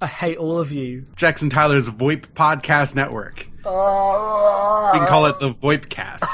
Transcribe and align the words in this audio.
I 0.00 0.06
hate 0.06 0.38
all 0.38 0.58
of 0.58 0.72
you. 0.72 1.04
Jackson 1.16 1.50
Tyler's 1.50 1.90
VoIP 1.90 2.26
Podcast 2.34 2.94
Network. 2.94 3.46
We 3.58 4.98
can 4.98 5.06
call 5.06 5.26
it 5.26 5.38
the 5.38 5.52
VoIPcast. 5.52 6.24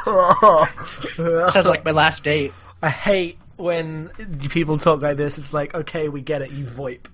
Sounds 1.50 1.66
like 1.66 1.84
my 1.84 1.90
last 1.90 2.22
date. 2.22 2.52
I 2.80 2.90
hate 2.90 3.38
when 3.56 4.10
people 4.50 4.78
talk 4.78 5.02
like 5.02 5.16
this. 5.16 5.36
It's 5.36 5.52
like, 5.52 5.74
okay, 5.74 6.08
we 6.08 6.20
get 6.20 6.42
it. 6.42 6.52
You 6.52 6.64
VoIP. 6.64 7.06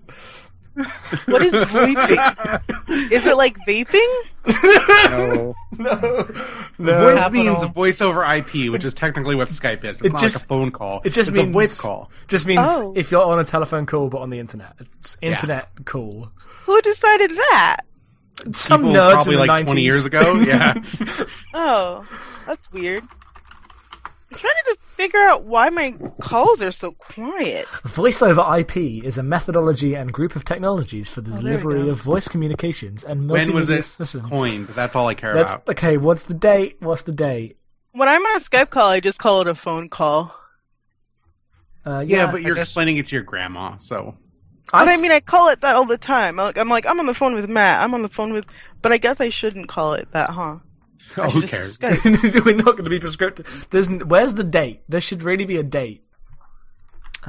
What 1.27 1.43
is 1.43 1.53
VoIPing? 1.54 3.11
is 3.12 3.27
it 3.27 3.36
like 3.36 3.57
vaping? 3.66 4.14
No. 5.11 5.55
No, 5.79 5.95
VoIP 6.79 7.32
means 7.32 7.62
voice 7.64 8.00
over 8.00 8.23
IP, 8.25 8.70
which 8.70 8.84
is 8.84 8.95
technically 8.95 9.34
what 9.34 9.48
Skype 9.48 9.84
is. 9.84 9.96
It's 9.96 10.02
It 10.02 10.12
not 10.12 10.20
just- 10.20 10.37
like 10.37 10.45
a 10.45 10.46
phone 10.46 10.70
call. 10.70 11.00
it 11.05 11.11
just 11.11 11.30
it's 11.30 11.37
means 11.38 11.55
a 11.55 11.59
VoIP 11.59 11.79
call. 11.79 12.11
Just 12.29 12.46
means 12.46 12.61
Oh. 12.62 12.93
if 12.96 13.11
you're 13.11 13.23
on 13.24 13.38
a 13.38 13.45
telephone 13.45 13.87
call 13.87 14.09
but 14.09 14.19
on 14.19 14.30
the 14.30 14.38
internet, 14.38 14.74
it's 14.80 15.16
internet 15.20 15.69
call. 15.84 16.30
Who 16.66 16.80
decided 16.82 17.30
that? 17.32 17.79
Some 18.52 18.80
People 18.83 18.95
nerds 18.95 19.12
probably 19.12 19.34
in 19.34 19.41
the 19.41 19.47
like 19.47 19.64
20 19.66 19.83
years 19.83 20.05
ago. 20.06 20.34
Yeah. 20.41 20.75
Oh, 21.55 22.05
that's 22.47 22.70
weird. 22.73 23.05
I'm 24.34 24.41
trying 24.41 24.52
to 24.66 24.77
figure 24.96 25.20
out 25.20 25.45
why 25.45 25.68
my 25.70 25.92
calls 26.20 26.62
are 26.62 26.70
so 26.70 26.92
quiet. 26.92 27.66
Voice 27.84 28.22
over 28.22 28.45
IP 28.58 28.77
is 29.05 29.18
a 29.18 29.22
methodology 29.22 29.95
and 29.95 30.12
group 30.12 30.36
of 30.36 30.45
technologies 30.45 31.08
for 31.08 31.20
the 31.20 31.32
Oh, 31.32 31.36
delivery 31.36 31.88
of 31.88 32.00
voice 32.00 32.28
communications 32.28 33.05
and 33.05 33.22
multimedia 33.22 33.30
when 33.46 33.52
was 33.55 33.68
multimedia 33.68 33.78
it 33.78 33.82
systems. 33.84 34.28
coined? 34.30 34.68
That's 34.68 34.96
all 34.96 35.08
I 35.08 35.14
care 35.14 35.34
That's 35.34 35.55
about. 35.55 35.68
okay. 35.70 35.96
What's 35.96 36.24
the 36.24 36.34
date? 36.34 36.77
What's 36.80 37.02
the 37.02 37.12
date? 37.12 37.56
When 37.92 38.08
I'm 38.08 38.22
on 38.22 38.36
a 38.36 38.41
Skype 38.41 38.70
call, 38.70 38.88
I 38.88 39.00
just 39.00 39.18
call 39.18 39.41
it 39.42 39.48
a 39.48 39.55
phone 39.55 39.88
call. 39.88 40.34
Uh, 41.86 42.00
Yeah, 42.00 42.19
yeah, 42.27 42.30
but 42.30 42.42
you're 42.42 42.55
just- 42.55 42.70
explaining 42.70 42.96
it 42.98 43.08
to 43.08 43.16
your 43.16 43.24
grandma, 43.24 43.77
so. 43.78 44.14
But 44.70 44.88
I 44.88 44.92
s- 44.94 45.00
mean, 45.02 45.10
I 45.12 45.20
call 45.20 45.48
it 45.48 45.60
that 45.60 45.74
all 45.77 45.84
the 45.84 45.98
time. 45.98 46.38
I'm 46.38 46.69
like, 46.69 46.86
I'm 46.86 47.00
on 47.00 47.06
the 47.06 47.12
phone 47.14 47.34
with 47.34 47.48
Matt. 47.48 47.80
I'm 47.83 47.92
on 47.92 48.02
the 48.02 48.08
phone 48.08 48.33
with, 48.33 48.46
but 48.80 48.92
I 48.92 48.96
guess 48.96 49.20
I 49.20 49.28
shouldn't 49.28 49.69
call 49.69 49.94
it 49.94 50.08
that, 50.12 50.30
huh? 50.30 50.58
I 51.17 51.20
Oh, 51.27 51.31
who 51.31 51.42
cares? 51.42 51.78
We're 51.83 52.55
not 52.55 52.64
going 52.77 52.84
to 52.84 52.91
be 52.91 52.98
prescriptive. 53.00 53.67
There's 53.70 53.89
where's 53.91 54.34
the 54.34 54.45
date? 54.45 54.83
There 54.89 55.00
should 55.00 55.22
really 55.22 55.45
be 55.45 55.56
a 55.58 55.62
date. 55.62 56.05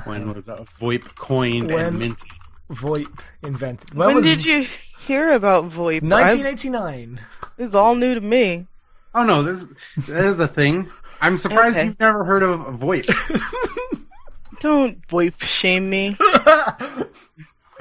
When 0.06 0.34
was 0.34 0.50
uh, 0.50 0.66
VoIP 0.80 1.16
coined 1.16 1.72
When- 1.72 1.86
and 1.86 2.00
minted? 2.00 2.28
VoIP 2.72 3.20
invented. 3.44 3.94
When, 3.94 4.08
When 4.08 4.16
was 4.18 4.26
did 4.26 4.46
you 4.46 4.66
hear 5.06 5.32
about 5.34 5.66
VoIP? 5.66 6.02
1989. 6.02 7.22
It's 7.58 7.76
all 7.76 7.94
new 7.96 8.16
to 8.16 8.22
me. 8.22 8.68
Oh 9.14 9.24
no, 9.24 9.44
this 9.44 9.66
that 10.08 10.24
is 10.26 10.40
a 10.40 10.48
thing. 10.48 10.90
I'm 11.22 11.38
surprised 11.38 11.78
Okay. 11.78 11.88
you've 11.88 12.00
never 12.00 12.24
heard 12.24 12.42
of 12.42 12.62
VoIP. 12.62 13.06
Don't 14.60 15.06
VoIP 15.08 15.42
shame 15.44 15.90
me. 15.90 16.18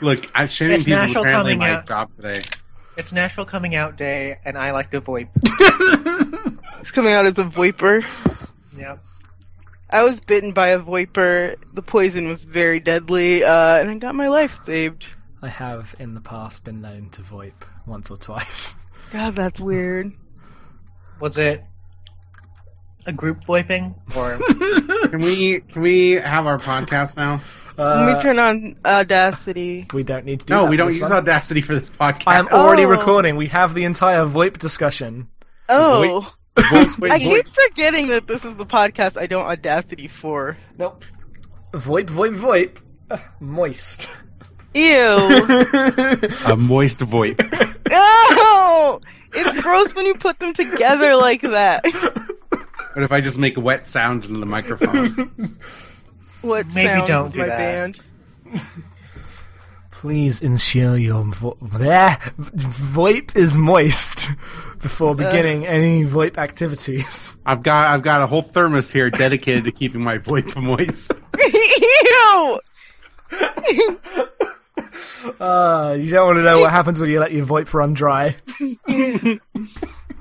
Look, 0.01 0.29
I'm 0.35 0.49
shaming 0.49 0.75
It's 0.75 0.85
people 0.85 1.23
apparently 1.23 1.57
my 1.57 1.71
out. 1.75 1.87
job 1.87 2.11
today. 2.17 2.43
It's 3.03 3.13
National 3.13 3.45
Coming 3.45 3.75
Out 3.75 3.97
Day, 3.97 4.39
and 4.45 4.57
I 4.57 4.71
like 4.71 4.93
to 4.93 5.01
VoIP. 5.01 5.27
It's 6.81 6.93
coming 6.93 7.13
out 7.13 7.27
as 7.27 7.37
a 7.37 7.43
VoIPer. 7.45 8.05
Yep. 8.79 9.05
I 9.91 10.05
was 10.05 10.21
bitten 10.21 10.53
by 10.53 10.69
a 10.69 10.79
VoIPer. 10.79 11.57
The 11.75 11.83
poison 11.83 12.29
was 12.29 12.45
very 12.45 12.79
deadly, 12.79 13.43
uh, 13.43 13.79
and 13.79 13.91
I 13.91 13.95
got 13.97 14.15
my 14.15 14.29
life 14.29 14.63
saved. 14.63 15.07
I 15.43 15.49
have 15.49 15.97
in 15.99 16.15
the 16.15 16.21
past 16.21 16.63
been 16.63 16.81
known 16.81 17.11
to 17.11 17.23
VoIP 17.23 17.55
once 17.87 18.09
or 18.09 18.17
twice. 18.17 18.77
God, 19.11 19.35
that's 19.35 19.59
weird. 19.59 20.13
Was 21.19 21.39
it 21.39 21.65
a 23.07 23.13
group 23.13 23.43
VoIPing 23.45 23.97
or 24.17 24.39
Can 25.09 25.23
we 25.23 25.59
can 25.59 25.83
we 25.83 26.13
have 26.13 26.47
our 26.47 26.59
podcast 26.59 27.17
now? 27.17 27.41
Let 27.79 27.87
Uh, 27.87 28.15
me 28.17 28.23
turn 28.23 28.39
on 28.39 28.77
Audacity. 28.85 29.87
we 29.95 30.03
don't 30.03 30.25
need 30.25 30.41
to 30.41 30.47
do 30.47 30.55
No, 30.55 30.63
that 30.63 30.71
we 30.71 30.77
don't 30.77 30.93
use 30.93 31.01
one. 31.03 31.13
Audacity 31.13 31.61
for 31.63 31.75
this 31.75 31.89
podcast. 31.91 32.25
I 32.27 32.39
am 32.39 32.49
already 32.49 32.85
Oh. 32.85 32.89
recording. 32.89 33.37
We 33.37 33.49
have 33.49 33.75
the 33.75 33.85
entire 33.85 34.25
VoIP 34.27 34.59
discussion. 34.59 35.29
Oh, 35.69 36.33
Voice, 36.71 36.99
wait, 36.99 37.13
I 37.13 37.19
voice- 37.19 37.45
keep 37.45 37.49
forgetting 37.55 38.09
that 38.09 38.27
this 38.27 38.45
is 38.45 38.57
the 38.57 38.67
podcast 38.67 39.19
I 39.19 39.27
don't 39.27 39.47
Audacity 39.47 40.07
for. 40.07 40.57
Nope. 40.79 41.03
VoIP, 41.73 42.09
VoIP, 42.11 42.35
VoIP. 42.37 42.77
Uh, 43.11 43.17
moist. 43.41 44.07
Ew. 44.75 44.83
a 46.45 46.57
moist 46.59 47.01
VoIP. 47.01 47.39
no! 47.91 49.01
It's 49.35 49.63
gross 49.63 49.95
when 49.95 50.05
you 50.05 50.15
put 50.15 50.39
them 50.41 50.53
together 50.53 51.17
like 51.17 51.41
that. 51.41 51.85
What 52.95 53.03
if 53.05 53.13
I 53.13 53.23
just 53.23 53.39
make 53.39 53.57
wet 53.57 53.87
sounds 53.87 54.27
into 54.27 54.39
the 54.41 54.45
microphone? 54.47 55.57
What 56.43 56.67
Maybe 56.69 56.89
sounds 56.89 57.09
don't 57.09 57.27
is 57.29 57.33
do 57.33 57.39
my 57.41 57.47
that. 57.47 57.57
band? 57.59 58.01
Please 59.91 60.41
ensure 60.41 60.97
your 60.97 61.23
vo- 61.25 61.57
bleh, 61.63 62.19
VoIP 62.37 63.37
is 63.37 63.57
moist 63.57 64.29
before 64.81 65.15
beginning 65.15 65.65
any 65.67 66.05
VoIP 66.05 66.39
activities. 66.39 67.37
I've 67.47 67.63
got 67.63 67.89
I've 67.91 68.03
got 68.03 68.21
a 68.23 68.27
whole 68.27 68.43
thermos 68.43 68.91
here 68.91 69.11
dedicated 69.11 69.65
to 69.65 69.73
keeping 69.73 70.03
my 70.03 70.19
VoIP 70.19 70.61
moist. 70.61 71.13
Ew! 71.39 72.59
Uh, 75.41 75.97
you 76.01 76.11
don't 76.11 76.27
want 76.27 76.39
to 76.39 76.43
know 76.43 76.59
what 76.61 76.71
happens 76.73 76.99
when 76.99 77.09
you 77.09 77.21
let 77.21 77.31
your 77.33 77.47
VoIP 77.47 77.73
run 77.73 77.95
dry. 77.95 78.37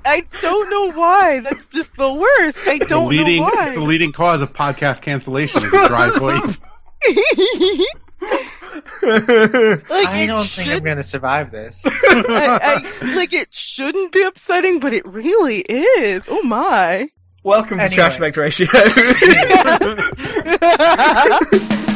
I 0.04 0.24
don't 0.40 0.70
know 0.70 0.92
why. 0.98 1.40
That's 1.40 1.66
just 1.66 1.94
the 1.96 2.12
worst. 2.12 2.58
I 2.66 2.74
It's 2.74 2.86
don't 2.88 3.08
leading 3.08 3.42
know 3.42 3.50
why. 3.54 3.66
it's 3.66 3.74
the 3.76 3.80
leading 3.82 4.12
cause 4.12 4.42
of 4.42 4.52
podcast 4.52 5.02
cancellation 5.02 5.62
is 5.64 5.72
a 5.72 5.88
dry 5.88 6.10
VoIP. 6.14 6.58
like, 9.02 10.08
I 10.08 10.26
don't 10.26 10.46
think 10.46 10.68
I'm 10.70 10.82
going 10.84 10.96
to 10.96 11.02
survive 11.02 11.50
this. 11.50 11.82
I, 11.86 12.82
I, 13.02 13.14
like 13.14 13.32
it 13.32 13.52
shouldn't 13.52 14.12
be 14.12 14.22
upsetting, 14.22 14.80
but 14.80 14.92
it 14.92 15.06
really 15.06 15.60
is. 15.60 16.24
Oh 16.28 16.42
my! 16.42 17.08
Welcome 17.44 17.78
to 17.78 17.84
Anyway. 17.84 17.96
Trash 17.96 18.18
Back 18.18 18.36
Ratio. 18.36 18.68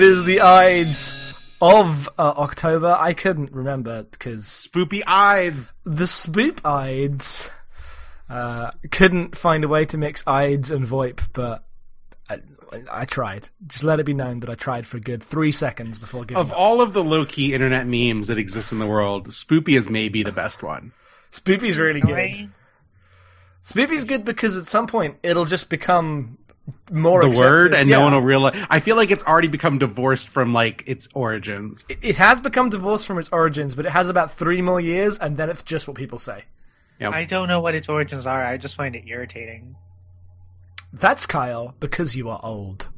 it 0.00 0.04
is 0.04 0.24
the 0.24 0.40
Ides 0.40 1.12
of 1.60 2.08
uh, 2.18 2.22
October. 2.22 2.96
I 2.98 3.12
couldn't 3.12 3.52
remember 3.52 4.04
because 4.04 4.44
Spoopy 4.44 5.02
eyes. 5.06 5.74
the 5.84 6.04
Spoop 6.04 6.64
Ides 6.64 7.50
uh, 8.30 8.70
couldn't 8.90 9.36
find 9.36 9.62
a 9.62 9.68
way 9.68 9.84
to 9.84 9.98
mix 9.98 10.24
Ides 10.26 10.70
and 10.70 10.86
VoIP, 10.86 11.20
but 11.34 11.66
I, 12.30 12.38
I 12.90 13.04
tried. 13.04 13.50
Just 13.66 13.84
let 13.84 14.00
it 14.00 14.06
be 14.06 14.14
known 14.14 14.40
that 14.40 14.48
I 14.48 14.54
tried 14.54 14.86
for 14.86 14.96
a 14.96 15.00
good 15.00 15.22
three 15.22 15.52
seconds 15.52 15.98
before 15.98 16.24
giving 16.24 16.40
Of 16.40 16.50
up. 16.50 16.58
all 16.58 16.80
of 16.80 16.94
the 16.94 17.04
low 17.04 17.26
key 17.26 17.52
internet 17.52 17.86
memes 17.86 18.28
that 18.28 18.38
exist 18.38 18.72
in 18.72 18.78
the 18.78 18.86
world, 18.86 19.28
Spoopy 19.28 19.76
is 19.76 19.90
maybe 19.90 20.22
the 20.22 20.32
best 20.32 20.62
one. 20.62 20.92
Spoopy's 21.30 21.76
really 21.76 22.00
good. 22.00 22.50
Spoopy's 23.66 24.04
good 24.04 24.24
because 24.24 24.56
at 24.56 24.66
some 24.66 24.86
point 24.86 25.18
it'll 25.22 25.44
just 25.44 25.68
become 25.68 26.38
more 26.90 27.20
The 27.22 27.28
accepted. 27.28 27.48
word 27.50 27.74
and 27.74 27.88
Yeah. 27.88 27.96
no 27.96 28.02
one 28.04 28.12
will 28.14 28.20
realize 28.22 28.66
I 28.70 28.80
feel 28.80 28.96
like 28.96 29.10
it's 29.10 29.22
already 29.24 29.48
become 29.48 29.78
divorced 29.78 30.28
from 30.28 30.52
like 30.52 30.82
its 30.86 31.08
origins. 31.14 31.86
It 31.88 32.16
has 32.16 32.40
become 32.40 32.70
divorced 32.70 33.06
from 33.06 33.18
its 33.18 33.28
origins, 33.32 33.74
but 33.74 33.86
it 33.86 33.92
has 33.92 34.08
about 34.08 34.32
three 34.32 34.62
more 34.62 34.80
years, 34.80 35.18
and 35.18 35.36
then 35.36 35.48
it's 35.50 35.62
just 35.62 35.86
what 35.88 35.96
people 35.96 36.18
say. 36.18 36.44
Yeah. 36.98 37.10
I 37.10 37.24
don't 37.24 37.48
know 37.48 37.60
what 37.60 37.74
its 37.74 37.88
origins 37.88 38.26
are. 38.26 38.44
I 38.44 38.56
just 38.58 38.74
find 38.76 38.94
it 38.94 39.04
irritating. 39.06 39.76
That's 40.92 41.24
Kyle, 41.26 41.74
because 41.80 42.16
you 42.16 42.28
are 42.30 42.40
old. 42.42 42.88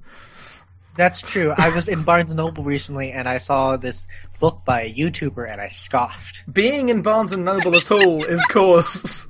That's 0.97 1.21
true. 1.23 1.55
I 1.57 1.71
was 1.71 1.89
in 1.89 2.03
Barnes 2.03 2.33
and 2.33 2.37
Noble 2.39 2.65
recently, 2.65 3.13
and 3.13 3.29
I 3.29 3.39
saw 3.39 3.77
this 3.77 4.07
book 4.43 4.65
by 4.65 4.83
a 4.83 4.93
YouTuber, 4.93 5.50
and 5.50 5.61
I 5.61 5.69
scoffed. 5.69 6.43
Being 6.53 6.89
in 6.89 7.00
Barnes 7.00 7.31
and 7.31 7.44
Noble 7.44 7.77
at 7.77 7.89
all 7.93 8.25
is 8.25 8.44
cause. 8.47 9.29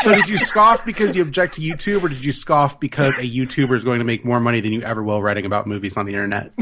so 0.00 0.14
did 0.14 0.28
you 0.28 0.38
scoff 0.38 0.84
because 0.86 1.16
you 1.16 1.22
object 1.22 1.54
to 1.54 1.60
YouTube, 1.60 2.04
or 2.04 2.08
did 2.08 2.24
you 2.24 2.30
scoff 2.30 2.78
because 2.78 3.18
a 3.18 3.22
YouTuber 3.22 3.74
is 3.74 3.82
going 3.82 3.98
to 3.98 4.04
make 4.04 4.24
more 4.24 4.38
money 4.38 4.60
than 4.60 4.72
you 4.72 4.80
ever 4.82 5.02
will 5.02 5.20
writing 5.20 5.44
about 5.44 5.66
movies 5.66 5.96
on 5.96 6.06
the 6.06 6.12
internet? 6.12 6.52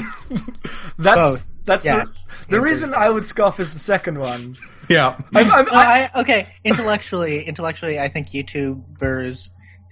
That's 0.99 1.17
Both. 1.17 1.65
That's 1.67 1.85
Yes. 1.85 2.27
the, 2.49 2.57
the 2.57 2.61
reason 2.63 2.91
is 2.91 2.95
I 2.97 3.11
would 3.11 3.25
scoff 3.25 3.61
is 3.61 3.75
the 3.75 3.79
second 3.79 4.19
one. 4.19 4.57
Yeah. 4.89 5.19
I'm, 5.35 5.53
I'm, 5.53 5.65
Well, 5.67 5.75
I, 5.75 6.11
okay, 6.23 6.49
intellectually, 6.65 7.45
intellectually, 7.47 8.01
I 8.01 8.09
think 8.09 8.31
YouTubers 8.31 9.51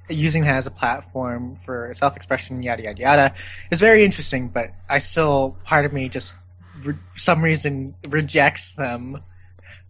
using 0.08 0.42
that 0.44 0.56
as 0.56 0.66
a 0.66 0.70
platform 0.70 1.56
for 1.56 1.92
self-expression, 1.94 2.62
yada 2.62 2.82
yada 2.82 3.00
yada, 3.00 3.34
is 3.70 3.80
very 3.80 4.04
interesting. 4.04 4.48
But 4.48 4.70
I 4.88 4.98
still, 5.00 5.58
part 5.64 5.84
of 5.84 5.92
me 5.92 6.08
just, 6.08 6.34
for 6.82 6.98
some 7.16 7.42
reason, 7.42 7.94
rejects 8.08 8.74
them 8.74 9.22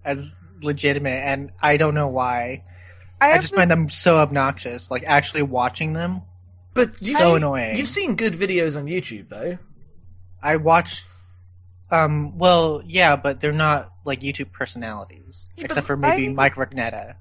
as 0.05 0.37
legitimate, 0.63 1.25
and 1.25 1.51
I 1.61 1.77
don't 1.77 1.95
know 1.95 2.09
why. 2.09 2.65
I, 3.21 3.33
I 3.33 3.35
just 3.39 3.51
this- 3.53 3.57
find 3.57 3.71
them 3.71 3.89
so 3.89 4.19
obnoxious. 4.19 4.91
Like 4.91 5.05
actually 5.07 5.43
watching 5.43 5.93
them, 5.93 6.23
but 6.75 6.91
you've 7.01 7.19
so 7.19 7.29
seen, 7.29 7.37
annoying. 7.39 7.77
You've 7.77 7.89
seen 7.89 8.17
good 8.17 8.35
videos 8.35 8.77
on 8.77 8.87
YouTube 8.87 9.29
though. 9.29 9.59
I 10.43 10.57
watch. 10.57 11.05
Um. 11.91 12.39
Well, 12.39 12.83
yeah, 12.87 13.17
but 13.17 13.41
they're 13.41 13.53
not 13.53 13.93
like 14.05 14.21
YouTube 14.21 14.51
personalities, 14.53 15.47
Yeah, 15.57 15.65
except 15.67 15.87
for 15.87 15.97
maybe 15.97 16.27
I- 16.29 16.33
Mike 16.33 16.55
Rugnetta. 16.55 17.17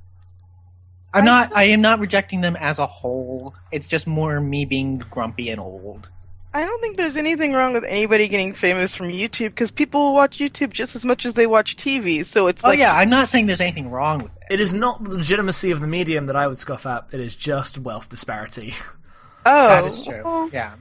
I'm 1.14 1.26
not. 1.26 1.54
I 1.56 1.66
am 1.66 1.82
not 1.82 2.00
rejecting 2.00 2.40
them 2.40 2.56
as 2.56 2.80
a 2.80 2.86
whole. 2.86 3.54
It's 3.72 3.86
just 3.86 4.08
more 4.08 4.40
me 4.40 4.64
being 4.64 4.98
grumpy 5.00 5.50
and 5.50 5.60
old. 5.60 6.10
I 6.54 6.62
don't 6.66 6.82
think 6.82 6.98
there's 6.98 7.16
anything 7.16 7.54
wrong 7.54 7.74
with 7.74 7.86
anybody 7.86 8.28
getting 8.28 8.54
famous 8.54 8.94
from 8.96 9.08
YouTube 9.08 9.50
because 9.50 9.72
people 9.72 10.14
watch 10.14 10.38
YouTube 10.38 10.72
just 10.72 10.96
as 10.96 11.06
much 11.06 11.26
as 11.26 11.34
they 11.36 11.48
watch 11.48 11.78
TV. 11.78 12.26
So 12.26 12.48
it's 12.48 12.64
Oh 12.64 12.70
like, 12.70 12.80
yeah, 12.80 12.94
I'm 12.94 13.10
not 13.10 13.30
saying 13.30 13.46
there's 13.48 13.62
anything 13.62 13.90
wrong 13.90 14.20
with 14.24 14.32
it. 14.36 14.56
It 14.56 14.60
is 14.60 14.74
not 14.74 15.02
the 15.04 15.12
legitimacy 15.12 15.72
of 15.72 15.80
the 15.80 15.88
medium 15.88 16.26
that 16.26 16.36
I 16.36 16.48
would 16.48 16.58
scoff 16.58 16.86
at. 16.86 17.08
It 17.14 17.22
is 17.22 17.36
just 17.36 17.78
wealth 17.78 18.10
disparity. 18.10 18.76
oh, 19.46 19.68
that 19.68 19.86
is 19.86 20.06
true. 20.06 20.22
well, 20.24 20.50
Yeah. 20.52 20.74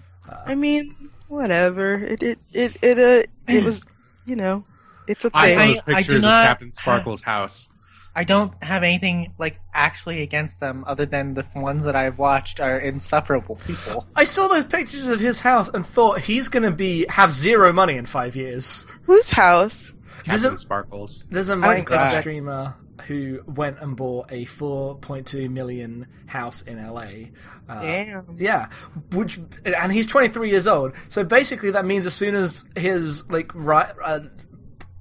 I 0.46 0.54
mean, 0.56 0.96
whatever. 1.28 1.94
It 1.94 2.22
it 2.22 2.38
it 2.52 2.76
it 2.82 2.98
uh, 2.98 3.52
it 3.52 3.64
was, 3.64 3.84
you 4.26 4.34
know, 4.36 4.64
it's 5.06 5.24
a 5.24 5.30
thing. 5.30 5.54
saw 5.54 5.60
I- 5.60 5.66
those 5.68 5.78
I 5.78 5.82
do 5.82 5.94
pictures 5.94 6.14
of 6.16 6.22
not 6.22 6.58
CaptainSparklez's 6.60 7.22
house. 7.22 7.69
I 8.14 8.24
don't 8.24 8.52
have 8.62 8.82
anything 8.82 9.34
like 9.38 9.60
actually 9.72 10.22
against 10.22 10.60
them, 10.60 10.84
other 10.86 11.06
than 11.06 11.34
the 11.34 11.46
ones 11.54 11.84
that 11.84 11.94
I've 11.94 12.18
watched 12.18 12.60
are 12.60 12.78
insufferable 12.78 13.56
people. 13.56 14.06
I 14.16 14.24
saw 14.24 14.48
those 14.48 14.64
pictures 14.64 15.06
of 15.06 15.20
his 15.20 15.40
house 15.40 15.70
and 15.72 15.86
thought 15.86 16.20
he's 16.20 16.48
going 16.48 16.64
to 16.64 16.72
be 16.72 17.06
have 17.08 17.30
zero 17.30 17.72
money 17.72 17.96
in 17.96 18.06
five 18.06 18.34
years. 18.34 18.84
Whose 19.04 19.30
house? 19.30 19.92
There's 20.26 20.44
a, 20.44 20.50
Sparklez. 20.50 21.24
there's 21.30 21.48
a 21.48 21.54
Minecraft 21.54 21.86
that? 21.88 22.20
streamer 22.20 22.76
who 23.06 23.40
went 23.46 23.78
and 23.80 23.96
bought 23.96 24.30
a 24.30 24.44
4.2 24.44 25.48
million 25.50 26.06
house 26.26 26.62
in 26.62 26.84
LA. 26.84 27.30
Uh, 27.68 27.80
Damn. 27.82 28.36
Yeah, 28.38 28.68
which 29.12 29.40
and 29.64 29.92
he's 29.92 30.06
23 30.06 30.50
years 30.50 30.66
old. 30.66 30.92
So 31.08 31.24
basically, 31.24 31.70
that 31.70 31.84
means 31.84 32.06
as 32.06 32.14
soon 32.14 32.34
as 32.34 32.64
his 32.76 33.28
like 33.30 33.52
right, 33.54 33.94
uh, 34.02 34.20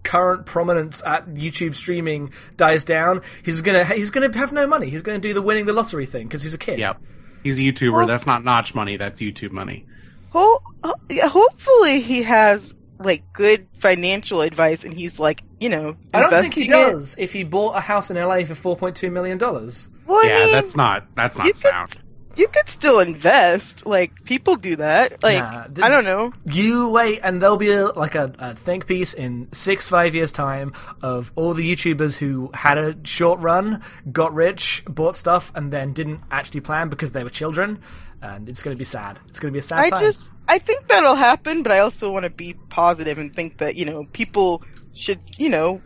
current 0.04 0.46
prominence 0.46 1.02
at 1.06 1.28
YouTube 1.30 1.76
streaming 1.76 2.32
dies 2.58 2.84
down, 2.84 3.22
he's 3.44 3.62
gonna 3.62 3.86
he's 3.86 4.10
gonna 4.10 4.36
have 4.38 4.52
no 4.52 4.66
money. 4.68 4.90
He's 4.90 5.02
gonna 5.02 5.20
do 5.20 5.34
the 5.34 5.42
winning 5.42 5.66
the 5.66 5.74
lottery 5.74 6.06
thing 6.06 6.28
because 6.28 6.42
he's 6.44 6.54
a 6.54 6.58
kid. 6.58 6.80
Yep. 6.80 7.02
He's 7.44 7.58
a 7.58 7.62
YouTuber. 7.62 7.94
Well- 7.94 8.08
that's 8.08 8.26
not 8.26 8.44
Notch 8.44 8.76
money. 8.76 8.98
That's 8.98 9.22
YouTube 9.22 9.52
money. 9.52 9.86
Ho- 10.32 10.62
ho- 10.84 11.28
hopefully 11.28 12.02
he 12.02 12.24
has 12.24 12.76
like 13.00 13.24
good 13.34 13.66
financial 13.80 14.42
advice 14.42 14.84
and 14.84 14.94
he's 14.94 15.20
like, 15.20 15.42
you 15.60 15.70
know, 15.70 15.96
I 16.14 16.20
don't 16.22 16.30
think 16.42 16.54
he 16.54 16.64
investing 16.66 16.90
it. 16.90 16.94
does. 16.94 17.16
If 17.18 17.32
he 17.34 17.44
bought 17.44 17.78
a 17.78 17.80
house 17.80 18.12
in 18.12 18.18
LA 18.18 18.44
for 18.44 18.76
4.2 18.76 19.12
million 19.12 19.38
dollars, 19.38 19.90
Well, 20.06 20.24
I 20.24 20.28
yeah, 20.28 20.40
mean, 20.44 20.52
that's 20.52 20.76
not 20.76 21.08
that's 21.16 21.38
you 21.38 21.44
not 21.44 21.48
could- 21.48 21.56
sound. 21.56 22.00
You 22.36 22.48
could 22.48 22.70
still 22.70 23.00
invest. 23.00 23.86
Like 23.86 24.24
people 24.24 24.56
do 24.56 24.76
that. 24.78 25.22
Like 25.24 25.40
Nah, 25.40 25.86
I 25.86 25.90
don't 25.90 26.04
know. 26.04 26.34
you 26.46 26.88
wait 26.90 27.20
and 27.24 27.42
there'll 27.42 27.58
be 27.58 27.72
a, 27.72 27.88
like 27.88 28.16
a, 28.16 28.34
a 28.40 28.56
think 28.56 28.88
piece 28.88 29.14
in 29.14 29.48
six 29.52 29.88
five 29.88 30.16
years 30.16 30.32
time 30.32 30.74
of 31.02 31.32
all 31.36 31.54
the 31.54 31.70
YouTubers 31.70 32.18
who 32.18 32.50
had 32.54 32.78
a 32.78 32.96
short 33.04 33.40
run, 33.40 33.82
got 34.12 34.34
rich, 34.34 34.84
bought 34.88 35.16
stuff, 35.18 35.52
and 35.56 35.72
then 35.74 35.94
didn't 35.94 36.22
actually 36.32 36.62
plan 36.62 36.90
because 36.90 37.12
they 37.12 37.24
were 37.24 37.30
children, 37.30 37.82
and 38.22 38.48
it's 38.48 38.62
going 38.64 38.76
to 38.76 38.80
be 38.80 38.86
sad. 38.86 39.20
It's 39.28 39.40
going 39.40 39.52
to 39.52 39.54
be 39.54 39.60
a 39.60 39.64
sad 39.64 39.80
I 39.80 39.90
time. 39.90 40.02
just 40.02 40.30
I 40.48 40.60
think 40.60 40.88
that'll 40.88 41.16
happen, 41.16 41.64
but 41.64 41.72
I 41.72 41.80
also 41.80 42.12
want 42.12 42.24
to 42.24 42.30
be 42.30 42.54
positive 42.70 43.18
and 43.18 43.36
think 43.36 43.58
that 43.58 43.76
you 43.76 43.86
know 43.86 44.06
people 44.14 44.64
should 44.94 45.20
you 45.38 45.50
know 45.50 45.82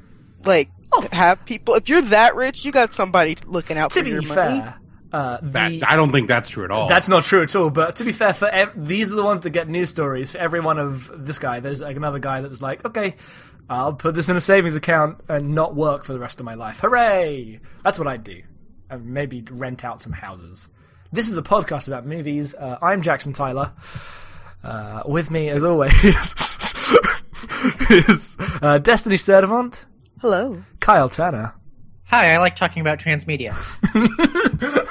like 0.45 0.69
Oh. 0.95 1.07
have 1.11 1.43
people. 1.45 1.73
If 1.73 1.89
you're 1.89 2.03
that 2.03 2.35
rich, 2.35 2.63
you 2.63 2.71
got 2.71 2.93
somebody 2.93 3.35
looking 3.47 3.79
out 3.79 3.89
to 3.93 4.01
for 4.03 4.07
your 4.07 4.21
money. 4.21 4.35
fair, 4.35 4.75
uh, 5.13 5.37
That 5.41 5.69
the, 5.69 5.83
I 5.83 5.95
don't 5.95 6.11
think 6.11 6.27
that's 6.27 6.49
true 6.49 6.65
at 6.65 6.71
all. 6.71 6.87
That's 6.89 7.07
not 7.07 7.23
true 7.23 7.43
at 7.43 7.55
all. 7.55 7.69
But 7.69 7.95
to 7.97 8.03
be 8.03 8.11
fair, 8.11 8.33
for 8.33 8.49
ev- 8.49 8.73
these 8.75 9.11
are 9.11 9.15
the 9.15 9.23
ones 9.23 9.41
that 9.43 9.51
get 9.51 9.69
news 9.69 9.89
stories. 9.89 10.31
For 10.31 10.39
every 10.39 10.59
one 10.59 10.79
of 10.79 11.09
this 11.25 11.37
guy, 11.39 11.59
there's 11.59 11.81
like 11.81 11.95
another 11.95 12.19
guy 12.19 12.41
that 12.41 12.49
was 12.49 12.61
like, 12.61 12.83
okay, 12.85 13.15
I'll 13.69 13.93
put 13.93 14.15
this 14.15 14.27
in 14.27 14.35
a 14.35 14.41
savings 14.41 14.75
account 14.75 15.19
and 15.29 15.53
not 15.55 15.75
work 15.75 16.03
for 16.03 16.13
the 16.13 16.19
rest 16.19 16.39
of 16.39 16.45
my 16.45 16.55
life. 16.55 16.79
Hooray! 16.79 17.59
That's 17.83 17.97
what 17.99 18.07
I'd 18.07 18.23
do, 18.23 18.41
and 18.89 19.05
maybe 19.05 19.41
rent 19.49 19.85
out 19.85 20.01
some 20.01 20.11
houses. 20.13 20.67
This 21.11 21.29
is 21.29 21.37
a 21.37 21.43
podcast 21.43 21.87
about 21.87 22.05
movies. 22.05 22.53
Uh, 22.55 22.77
I'm 22.81 23.01
Jackson 23.03 23.33
Tyler. 23.33 23.71
Uh, 24.63 25.03
with 25.05 25.29
me, 25.29 25.49
as 25.49 25.63
always, 25.63 25.93
is 27.89 28.35
uh, 28.61 28.79
Destiny 28.79 29.15
Sturdivant, 29.17 29.75
Hello. 30.21 30.63
Kyle 30.79 31.09
Turner. 31.09 31.53
Hi, 32.05 32.33
I 32.33 32.37
like 32.37 32.55
talking 32.55 32.81
about 32.81 32.99
transmedia. 32.99 33.53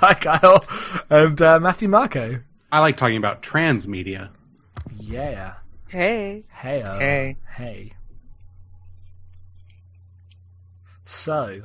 Hi, 0.02 0.14
Kyle, 0.14 0.64
and 1.10 1.42
uh, 1.42 1.60
Matthew 1.60 1.86
Marco. 1.86 2.40
I 2.72 2.80
like 2.80 2.96
talking 2.96 3.18
about 3.18 3.42
trans 3.42 3.86
media. 3.86 4.30
Yeah. 4.98 5.56
Hey. 5.88 6.44
Hey. 6.48 6.80
Hey. 6.80 7.36
Hey. 7.54 7.92
So, 11.04 11.60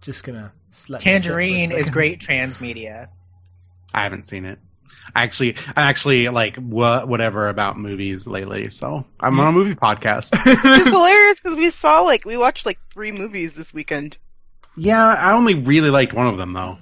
just 0.00 0.22
gonna 0.22 0.42
let 0.42 0.52
this 0.52 0.84
sit 0.84 0.88
for 0.92 0.98
a 0.98 1.00
Tangerine 1.00 1.72
is 1.72 1.90
great 1.90 2.20
trans 2.20 2.60
media. 2.60 3.10
I 3.92 4.04
haven't 4.04 4.28
seen 4.28 4.44
it. 4.44 4.60
I 5.16 5.24
actually, 5.24 5.56
I 5.74 5.82
actually 5.82 6.28
like 6.28 6.56
wha- 6.56 7.04
whatever 7.04 7.48
about 7.48 7.78
movies 7.78 8.28
lately. 8.28 8.70
So 8.70 9.04
I'm 9.18 9.40
on 9.40 9.48
a 9.48 9.52
movie 9.52 9.74
podcast. 9.74 10.30
It's 10.46 10.88
hilarious 10.88 11.40
because 11.40 11.58
we 11.58 11.68
saw 11.70 12.02
like 12.02 12.24
we 12.24 12.36
watched 12.36 12.64
like 12.64 12.78
three 12.92 13.10
movies 13.10 13.54
this 13.54 13.74
weekend. 13.74 14.18
Yeah, 14.76 15.04
I 15.04 15.32
only 15.32 15.54
really 15.54 15.90
liked 15.90 16.12
one 16.12 16.26
of 16.26 16.36
them 16.38 16.52
though. 16.52 16.78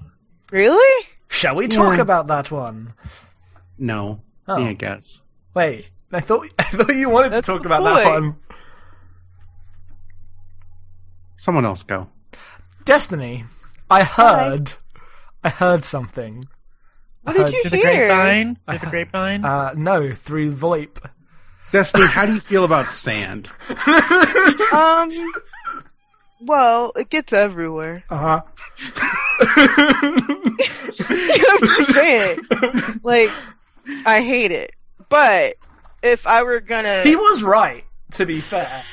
Really? 0.51 1.07
Shall 1.29 1.57
we 1.57 1.69
talk 1.69 1.97
Yeah. 1.97 2.03
about 2.03 2.27
that 2.29 2.51
one? 2.51 2.95
No, 3.79 4.23
Oh. 4.47 4.59
yeah, 4.59 4.69
I 4.69 4.73
guess. 4.73 5.21
Wait, 5.55 5.89
I 6.13 6.21
thought 6.21 6.49
I 6.59 6.63
thought 6.65 6.95
you 6.95 7.09
wanted 7.09 7.33
That's 7.33 7.47
to 7.47 7.53
talk 7.53 7.63
the 7.63 7.69
about 7.69 7.83
that 7.85 8.07
one. 8.21 8.37
Someone 11.37 11.65
else 11.65 11.83
go. 11.83 12.09
Destiny. 12.85 13.45
I 13.91 14.03
heard. 14.05 14.73
I 15.45 15.51
heard 15.51 15.85
something. 15.85 16.45
What 17.23 17.39
I 17.39 17.45
did 17.45 17.53
you 17.53 17.63
Through 17.63 17.71
the 17.71 17.77
hear? 17.77 18.07
grapevine? 18.07 18.59
Through 18.69 18.79
the 18.79 18.87
grapevine? 18.87 19.45
Uh, 19.45 19.73
no, 19.77 20.13
through 20.15 20.53
VoIP. 20.53 20.99
Destiny, 21.71 22.07
how 22.07 22.25
do 22.27 22.33
you 22.35 22.41
feel 22.51 22.65
about 22.65 22.91
sand? 22.91 23.49
Um. 24.73 25.09
Well, 26.41 26.93
it 26.97 27.11
gets 27.11 27.33
everywhere. 27.33 28.05
Uh 28.11 28.17
huh. 28.17 28.43
I'm 31.61 31.85
saying. 31.87 32.39
Like, 33.03 33.31
I 34.07 34.23
hate 34.23 34.53
it. 34.53 34.75
But 35.09 35.57
if 36.03 36.27
I 36.27 36.43
were 36.43 36.61
gonna, 36.61 37.03
he 37.03 37.17
was 37.17 37.43
right. 37.43 37.85
To 38.13 38.27
be 38.27 38.41
fair, 38.41 38.85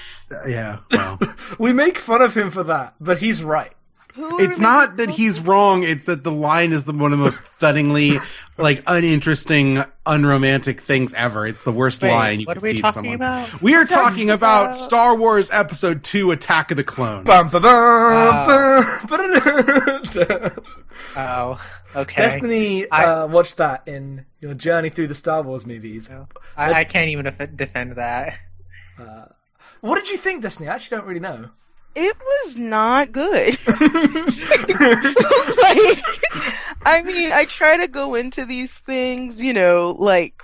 yeah, 0.47 0.79
well, 0.91 1.19
we 1.59 1.73
make 1.73 1.97
fun 1.97 2.21
of 2.21 2.35
him 2.35 2.51
for 2.51 2.63
that, 2.63 2.95
but 2.99 3.19
he's 3.19 3.43
right. 3.43 3.73
Who 4.15 4.39
it's 4.41 4.59
not 4.59 4.97
that 4.97 5.09
he's 5.09 5.39
wrong. 5.39 5.83
It's 5.83 6.05
that 6.05 6.23
the 6.23 6.31
line 6.31 6.71
is 6.73 6.85
the 6.85 6.93
one 6.93 7.11
of 7.13 7.19
the 7.19 7.23
most 7.25 7.41
thuddingly, 7.59 8.21
like, 8.57 8.81
uninteresting, 8.87 9.83
unromantic 10.05 10.81
things 10.81 11.13
ever. 11.13 11.45
It's 11.45 11.63
the 11.63 11.71
worst 11.71 12.01
Wait, 12.01 12.11
line 12.11 12.39
you 12.39 12.45
what 12.45 12.55
could 12.57 12.63
are 12.63 12.67
we 12.67 12.73
feed 12.73 12.81
talking 12.81 12.93
someone. 12.93 13.15
about? 13.15 13.61
We 13.61 13.75
are 13.75 13.85
talking 13.85 14.29
about 14.29 14.61
about- 14.69 14.75
Star 14.75 15.15
Wars 15.15 15.49
Episode 15.51 16.03
Two: 16.03 16.31
Attack 16.31 16.71
of 16.71 16.77
the 16.77 16.83
Clones. 16.83 17.25
Bum, 17.25 17.49
ba, 17.49 17.59
bum, 17.59 17.75
Uh. 17.75 19.05
bum. 19.07 20.51
Oh, 21.17 21.61
okay. 21.95 22.15
Destiny 22.23 22.89
I- 22.91 23.03
uh, 23.05 23.27
watched 23.27 23.57
that 23.57 23.83
in 23.87 24.25
your 24.41 24.53
journey 24.53 24.89
through 24.89 25.07
the 25.07 25.15
Star 25.15 25.41
Wars 25.41 25.65
movies. 25.65 26.09
I, 26.57 26.73
I 26.73 26.83
can't 26.83 27.09
even 27.09 27.25
defend 27.55 27.93
that. 27.97 28.35
What 29.81 29.95
did 29.95 30.09
you 30.09 30.17
think, 30.17 30.41
Destiny? 30.41 30.67
I 30.69 30.75
actually 30.75 30.97
don't 30.97 31.07
really 31.07 31.19
know. 31.19 31.49
It 31.95 32.17
was 32.19 32.57
not 32.57 33.11
good. 33.13 33.57
like, 33.67 33.79
I 36.85 37.01
mean, 37.03 37.31
I 37.31 37.45
try 37.47 37.77
to 37.77 37.87
go 37.87 38.15
into 38.15 38.45
these 38.45 38.73
things, 38.73 39.41
you 39.41 39.53
know, 39.53 39.95
like, 39.97 40.41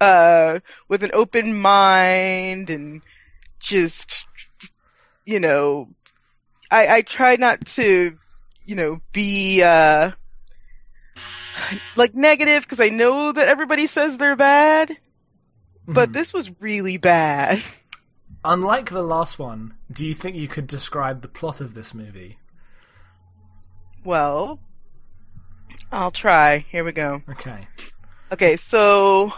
uh, 0.00 0.58
with 0.88 1.04
an 1.04 1.12
open 1.14 1.60
mind 1.60 2.68
and 2.68 3.00
just, 3.60 4.26
you 5.24 5.38
know, 5.38 5.88
I, 6.70 6.96
I 6.96 7.02
try 7.02 7.36
not 7.36 7.64
to, 7.66 8.16
you 8.64 8.74
know, 8.74 9.00
be, 9.12 9.62
uh, 9.62 10.10
like 11.96 12.14
negative 12.14 12.62
because 12.64 12.80
I 12.80 12.88
know 12.88 13.32
that 13.32 13.48
everybody 13.48 13.86
says 13.86 14.16
they're 14.16 14.36
bad. 14.36 14.96
but 15.86 16.10
Mhm. 16.10 16.12
this 16.12 16.32
was 16.32 16.50
really 16.60 16.96
bad. 16.96 17.60
Unlike 18.44 18.90
the 18.90 19.02
last 19.02 19.38
one, 19.38 19.74
do 19.90 20.04
you 20.06 20.14
think 20.14 20.36
you 20.36 20.48
could 20.48 20.66
describe 20.66 21.22
the 21.22 21.28
plot 21.28 21.60
of 21.60 21.74
this 21.74 21.94
movie? 21.94 22.38
Well, 24.04 24.58
I'll 25.92 26.10
try. 26.10 26.64
Here 26.70 26.82
we 26.82 26.92
go. 26.92 27.22
Okay. 27.28 27.68
Okay, 28.32 28.56
so 28.56 29.32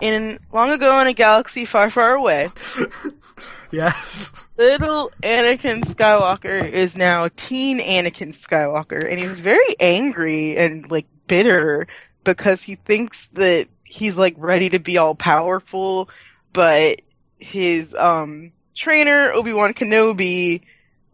in 0.00 0.38
long 0.52 0.70
ago 0.70 1.00
in 1.00 1.06
a 1.06 1.14
galaxy 1.14 1.64
far, 1.64 1.88
far 1.88 2.14
away, 2.14 2.50
yes. 3.70 4.44
little 4.58 5.10
Anakin 5.22 5.82
Skywalker 5.84 6.68
is 6.70 6.96
now 6.96 7.28
teen 7.36 7.78
Anakin 7.78 8.34
Skywalker, 8.34 9.08
and 9.08 9.18
he's 9.18 9.40
very 9.40 9.76
angry 9.80 10.58
and 10.58 10.90
like 10.90 11.06
bitter 11.26 11.86
because 12.24 12.62
he 12.62 12.74
thinks 12.74 13.28
that 13.28 13.68
he's 13.84 14.18
like 14.18 14.34
ready 14.36 14.68
to 14.68 14.78
be 14.78 14.98
all 14.98 15.14
powerful, 15.14 16.10
but 16.52 17.00
his 17.38 17.94
um 17.94 18.52
trainer 18.74 19.32
Obi 19.32 19.52
Wan 19.52 19.74
Kenobi 19.74 20.62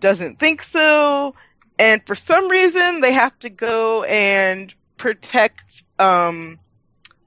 doesn't 0.00 0.38
think 0.38 0.62
so, 0.62 1.34
and 1.78 2.04
for 2.06 2.14
some 2.14 2.48
reason 2.48 3.00
they 3.00 3.12
have 3.12 3.38
to 3.40 3.50
go 3.50 4.02
and 4.04 4.74
protect 4.96 5.84
um 5.98 6.58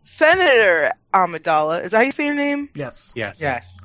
Senator 0.03 0.91
Amidala. 1.13 1.83
Is 1.83 1.91
that 1.91 1.97
how 1.97 2.03
you 2.03 2.11
say 2.11 2.27
her 2.27 2.33
name? 2.33 2.69
Yes. 2.73 3.11
Yes. 3.15 3.41
Yes. 3.41 3.77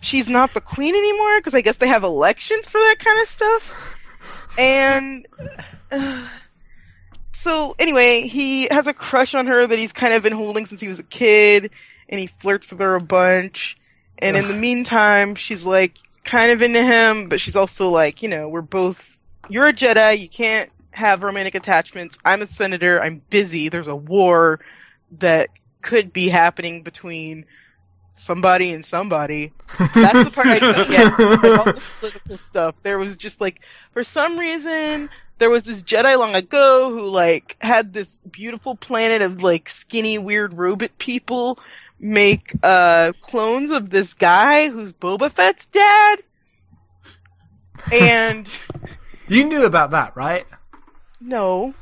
she's 0.00 0.28
not 0.28 0.54
the 0.54 0.60
queen 0.60 0.94
anymore 0.94 1.40
because 1.40 1.54
I 1.54 1.60
guess 1.62 1.78
they 1.78 1.88
have 1.88 2.04
elections 2.04 2.68
for 2.68 2.78
that 2.78 2.96
kind 2.98 3.20
of 3.22 3.28
stuff. 3.28 3.96
And 4.58 5.26
uh, 5.90 6.28
so 7.32 7.74
anyway, 7.78 8.28
he 8.28 8.68
has 8.70 8.86
a 8.86 8.92
crush 8.94 9.34
on 9.34 9.46
her 9.46 9.66
that 9.66 9.78
he's 9.78 9.92
kind 9.92 10.14
of 10.14 10.22
been 10.22 10.32
holding 10.32 10.66
since 10.66 10.80
he 10.80 10.88
was 10.88 10.98
a 10.98 11.04
kid, 11.04 11.70
and 12.08 12.20
he 12.20 12.26
flirts 12.26 12.70
with 12.70 12.80
her 12.80 12.94
a 12.94 13.00
bunch. 13.00 13.76
And 14.18 14.36
in 14.36 14.48
the 14.48 14.54
meantime, 14.54 15.34
she's 15.34 15.66
like 15.66 15.98
kind 16.24 16.50
of 16.50 16.62
into 16.62 16.82
him, 16.82 17.28
but 17.28 17.40
she's 17.40 17.56
also 17.56 17.88
like, 17.88 18.22
you 18.22 18.28
know, 18.28 18.48
we're 18.48 18.62
both. 18.62 19.18
You're 19.48 19.66
a 19.66 19.72
Jedi. 19.72 20.18
You 20.20 20.28
can't 20.28 20.70
have 20.92 21.22
romantic 21.22 21.54
attachments. 21.54 22.18
I'm 22.24 22.42
a 22.42 22.46
senator. 22.46 23.02
I'm 23.02 23.22
busy. 23.30 23.68
There's 23.68 23.88
a 23.88 23.96
war 23.96 24.60
that 25.18 25.50
could 25.82 26.12
be 26.12 26.28
happening 26.28 26.82
between 26.82 27.44
somebody 28.14 28.72
and 28.72 28.84
somebody. 28.84 29.52
That's 29.78 30.24
the 30.24 30.30
part 30.30 30.46
I 30.46 30.58
didn't 30.60 30.88
get. 30.88 31.18
Like, 31.18 31.58
all 31.58 31.64
the 31.64 31.82
political 32.00 32.36
stuff. 32.36 32.74
There 32.82 32.98
was 32.98 33.16
just 33.16 33.40
like, 33.40 33.60
for 33.92 34.02
some 34.02 34.38
reason, 34.38 35.10
there 35.38 35.50
was 35.50 35.64
this 35.64 35.82
Jedi 35.82 36.18
long 36.18 36.34
ago 36.34 36.90
who 36.90 37.08
like 37.10 37.56
had 37.60 37.92
this 37.92 38.20
beautiful 38.20 38.76
planet 38.76 39.20
of 39.20 39.42
like 39.42 39.68
skinny, 39.68 40.16
weird 40.16 40.54
robot 40.54 40.96
people 40.98 41.58
make 42.00 42.52
uh 42.62 43.12
clones 43.20 43.70
of 43.70 43.90
this 43.90 44.12
guy 44.14 44.68
who's 44.68 44.92
Boba 44.92 45.30
Fett's 45.30 45.66
dad. 45.66 46.22
And 47.92 48.48
You 49.28 49.44
knew 49.44 49.64
about 49.64 49.90
that, 49.90 50.16
right? 50.16 50.46
no, 51.20 51.74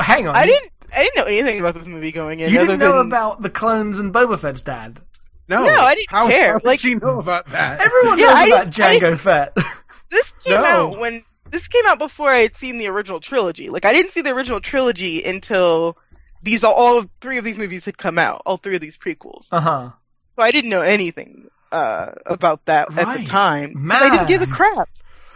Hang 0.00 0.28
on. 0.28 0.36
I 0.36 0.46
didn't. 0.46 0.70
I 0.94 1.02
didn't 1.02 1.16
know 1.16 1.24
anything 1.24 1.58
about 1.60 1.74
this 1.74 1.86
movie 1.88 2.12
going 2.12 2.38
in. 2.40 2.50
You 2.52 2.60
didn't 2.60 2.78
know 2.78 2.98
than- 2.98 3.06
about 3.08 3.42
the 3.42 3.50
clones 3.50 3.98
and 3.98 4.14
Boba 4.14 4.38
Fett's 4.38 4.62
dad. 4.62 5.00
No, 5.48 5.64
No, 5.64 5.74
I 5.82 5.94
didn't 5.96 6.10
how, 6.10 6.28
care. 6.28 6.46
How 6.48 6.54
would 6.54 6.64
Like- 6.64 6.78
she 6.80 6.94
know 6.94 7.18
about 7.18 7.46
that? 7.48 7.80
Everyone 7.80 8.18
Yeah, 8.18 8.26
knows 8.26 8.34
I 8.36 8.46
about 8.46 8.70
didn't- 8.72 9.02
Jango 9.02 9.18
Fett. 9.18 9.56
this 10.10 10.32
came 10.44 10.54
No. 10.54 10.64
out 10.64 10.98
when 10.98 11.22
this 11.50 11.66
came 11.68 11.84
out 11.86 11.98
before 11.98 12.30
I 12.30 12.38
had 12.38 12.54
seen 12.56 12.78
the 12.78 12.86
original 12.86 13.18
trilogy. 13.20 13.68
Like 13.68 13.84
I 13.84 13.92
didn't 13.92 14.12
see 14.12 14.20
the 14.22 14.30
original 14.32 14.60
trilogy 14.60 15.22
until 15.24 15.98
these 16.42 16.62
all 16.64 16.74
all 16.74 17.04
three 17.20 17.36
of 17.38 17.44
these 17.44 17.58
movies 17.58 17.84
had 17.84 17.98
come 17.98 18.18
out. 18.18 18.42
All 18.46 18.56
three 18.56 18.74
of 18.74 18.80
these 18.80 18.96
prequels. 18.96 19.48
uh 19.52 19.60
huh. 19.60 19.90
So 20.26 20.42
I 20.42 20.50
didn't 20.50 20.70
know 20.70 20.82
anything 20.82 21.48
uh, 21.72 22.12
about 22.26 22.64
that 22.66 22.96
at 22.98 23.18
the 23.18 23.24
time. 23.24 23.90
I 23.90 24.10
didn't 24.10 24.28
give 24.28 24.42
a 24.42 24.46
crap. 24.46 24.88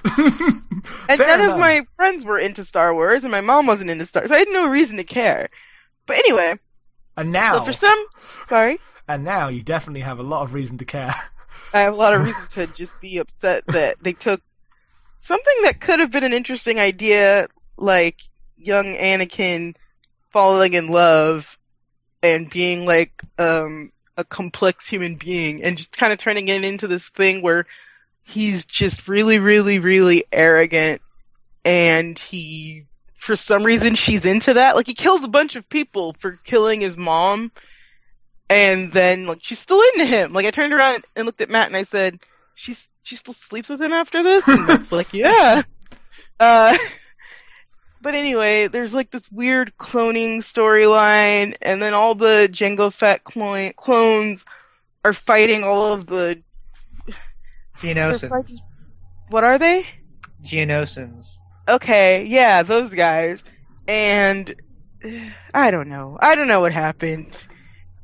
And 1.09 1.17
Fair 1.19 1.27
none 1.29 1.41
enough. 1.41 1.55
of 1.55 1.61
my 1.61 1.87
friends 1.97 2.25
were 2.25 2.39
into 2.39 2.65
Star 2.65 2.93
Wars, 2.93 3.23
and 3.23 3.31
my 3.31 3.41
mom 3.41 3.67
wasn't 3.67 3.91
into 3.91 4.05
Star. 4.05 4.27
So 4.27 4.35
I 4.35 4.39
had 4.39 4.49
no 4.51 4.67
reason 4.69 4.97
to 4.97 5.05
care. 5.05 5.49
But 6.07 6.17
anyway, 6.19 6.59
And 7.17 7.31
now, 7.31 7.55
so 7.55 7.63
for 7.63 7.73
some, 7.73 8.05
sorry, 8.45 8.79
and 9.07 9.23
now 9.25 9.47
you 9.49 9.63
definitely 9.63 10.01
have 10.01 10.19
a 10.19 10.25
lot 10.25 10.43
of 10.43 10.55
reason 10.55 10.77
to 10.79 10.85
care. 10.85 11.15
I 11.73 11.81
have 11.81 11.95
a 11.95 11.97
lot 11.97 12.15
of 12.15 12.23
reason 12.27 12.43
to 12.51 12.67
just 12.69 13.01
be 13.01 13.19
upset 13.19 13.65
that 13.69 14.03
they 14.03 14.13
took 14.13 14.41
something 15.19 15.55
that 15.63 15.81
could 15.81 16.01
have 16.01 16.11
been 16.11 16.25
an 16.25 16.33
interesting 16.33 16.81
idea, 16.81 17.47
like 17.77 18.19
young 18.57 18.87
Anakin 18.87 19.75
falling 20.33 20.75
in 20.75 20.89
love 20.89 21.59
and 22.23 22.51
being 22.51 22.87
like 22.87 23.23
um, 23.39 23.93
a 24.17 24.25
complex 24.25 24.89
human 24.89 25.17
being, 25.17 25.63
and 25.63 25.79
just 25.79 25.97
kind 25.97 26.13
of 26.13 26.19
turning 26.19 26.49
it 26.49 26.65
into 26.65 26.87
this 26.87 27.09
thing 27.09 27.43
where 27.43 27.67
he's 28.23 28.65
just 28.65 29.09
really, 29.09 29.39
really, 29.39 29.79
really 29.79 30.25
arrogant, 30.33 31.03
and 31.65 32.19
he, 32.19 32.85
for 33.15 33.37
some 33.37 33.65
reason, 33.65 33.95
she's 33.95 34.25
into 34.25 34.55
that. 34.55 34.77
Like 34.77 34.87
he 34.87 34.95
kills 34.95 35.25
a 35.25 35.29
bunch 35.29 35.57
of 35.57 35.69
people 35.69 36.15
for 36.19 36.39
killing 36.45 36.81
his 36.81 36.97
mom 36.97 37.53
and 38.53 38.93
then 38.93 39.27
like 39.27 39.39
she's 39.41 39.59
still 39.59 39.81
into 39.95 40.05
him. 40.05 40.33
Like 40.33 40.45
I 40.45 40.51
turned 40.51 40.75
around 40.75 41.05
and 41.17 41.25
looked 41.25 41.41
at 41.41 41.49
Matt 41.49 41.69
and 41.69 41.77
I 41.77 41.85
said, 41.85 42.21
"She's 42.55 42.89
she 43.03 43.17
still 43.17 43.35
sleeps 43.35 43.71
with 43.71 43.81
him 43.81 43.93
after 43.93 44.23
this?" 44.23 44.47
And 44.47 44.69
it's 44.71 44.93
like, 44.93 45.13
"Yeah." 45.13 45.63
Uh, 46.41 46.77
but 48.03 48.15
anyway, 48.15 48.67
there's 48.67 48.93
like 48.95 49.11
this 49.13 49.31
weird 49.31 49.73
cloning 49.79 50.39
storyline, 50.39 51.57
and 51.63 51.81
then 51.81 51.95
all 51.95 52.15
the 52.15 52.49
Jango 52.53 52.93
Fett 52.93 53.25
clone- 53.25 53.73
clones 53.77 54.45
are 55.05 55.13
fighting 55.13 55.65
all 55.65 55.93
of 55.93 56.07
the. 56.07 56.43
fighting- 58.29 58.59
What 59.31 59.45
are 59.45 59.59
they? 59.59 59.87
Geonosians. 60.45 61.37
Okay, 61.69 62.25
yeah, 62.27 62.63
those 62.63 62.91
guys. 62.91 63.43
And 63.89 64.55
I 65.55 65.71
don't 65.71 65.89
know. 65.89 66.19
I 66.21 66.35
don't 66.35 66.49
know 66.49 66.61
what 66.61 66.73
happened. 66.73 67.37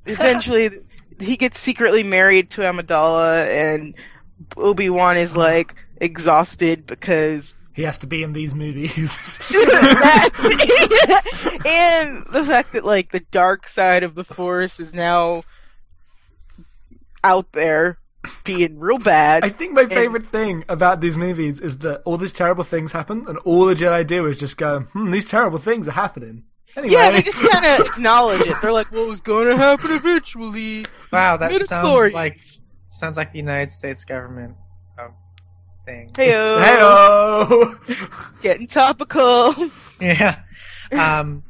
Eventually, 0.07 0.71
he 1.21 1.37
gets 1.37 1.59
secretly 1.59 2.03
married 2.03 2.51
to 2.51 2.63
Amidala, 2.63 3.47
and 3.49 3.95
Obi 4.57 4.89
Wan 4.91 5.17
is 5.17 5.37
like 5.37 5.75
exhausted 6.01 6.87
because 6.87 7.55
He 7.79 7.85
has 7.85 7.99
to 7.99 8.09
be 8.09 8.25
in 8.25 8.33
these 8.33 8.57
movies. 8.57 9.39
that, 9.51 10.31
and 11.65 12.27
the 12.27 12.43
fact 12.45 12.73
that 12.73 12.85
like 12.85 13.13
the 13.13 13.21
dark 13.21 13.69
side 13.69 14.03
of 14.03 14.17
the 14.17 14.25
Force 14.25 14.81
is 14.81 14.93
now 14.93 15.45
out 17.23 17.53
there 17.53 18.01
being 18.43 18.81
real 18.81 18.99
bad. 18.99 19.45
I 19.45 19.51
think 19.51 19.75
my 19.75 19.87
favorite 19.87 20.27
thing 20.27 20.65
about 20.69 21.01
these 21.01 21.17
movies 21.17 21.61
is 21.61 21.79
that 21.79 22.03
all 22.05 22.17
these 22.17 22.33
terrible 22.33 22.65
things 22.65 22.91
happen, 22.91 23.25
and 23.29 23.39
all 23.45 23.67
the 23.67 23.77
Jedi 23.77 24.05
do 24.05 24.27
is 24.27 24.39
just 24.39 24.57
go, 24.57 24.81
"Hmm, 24.81 25.13
these 25.13 25.27
terrible 25.27 25.61
things 25.61 25.87
are 25.87 25.93
happening." 25.93 26.43
Anyway, 26.77 26.95
yeah, 26.95 27.13
they 27.13 27.23
just 27.23 27.39
kind 27.39 27.65
of 27.65 27.87
acknowledge 27.93 28.41
it. 28.41 28.57
They're 28.61 28.73
like, 28.73 28.91
"What 28.91 29.07
was 29.07 29.21
going 29.21 29.47
to 29.51 29.57
happen 29.57 29.93
eventually?" 29.93 30.85
Wow, 31.13 31.37
that 31.37 31.53
sounds 31.69 32.13
like 32.13 32.41
sounds 32.91 33.17
like 33.17 33.31
the 33.31 33.39
United 33.39 33.71
States 33.71 34.05
government 34.05 34.57
thing. 35.89 36.11
Heyo, 36.13 36.63
Heyo! 36.63 38.33
getting 38.43 38.67
topical. 38.67 39.55
Yeah. 40.01 40.39
Um. 40.93 41.43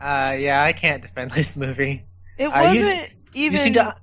Uh. 0.00 0.34
Yeah, 0.38 0.62
I 0.64 0.72
can't 0.72 1.02
defend 1.02 1.32
this 1.32 1.56
movie. 1.56 2.04
It 2.38 2.46
Uh, 2.46 2.72
you- 2.72 2.84
wasn't 2.86 3.10
even. 3.34 3.52
You 3.52 3.58
seem 3.58 3.72
to 3.74 3.94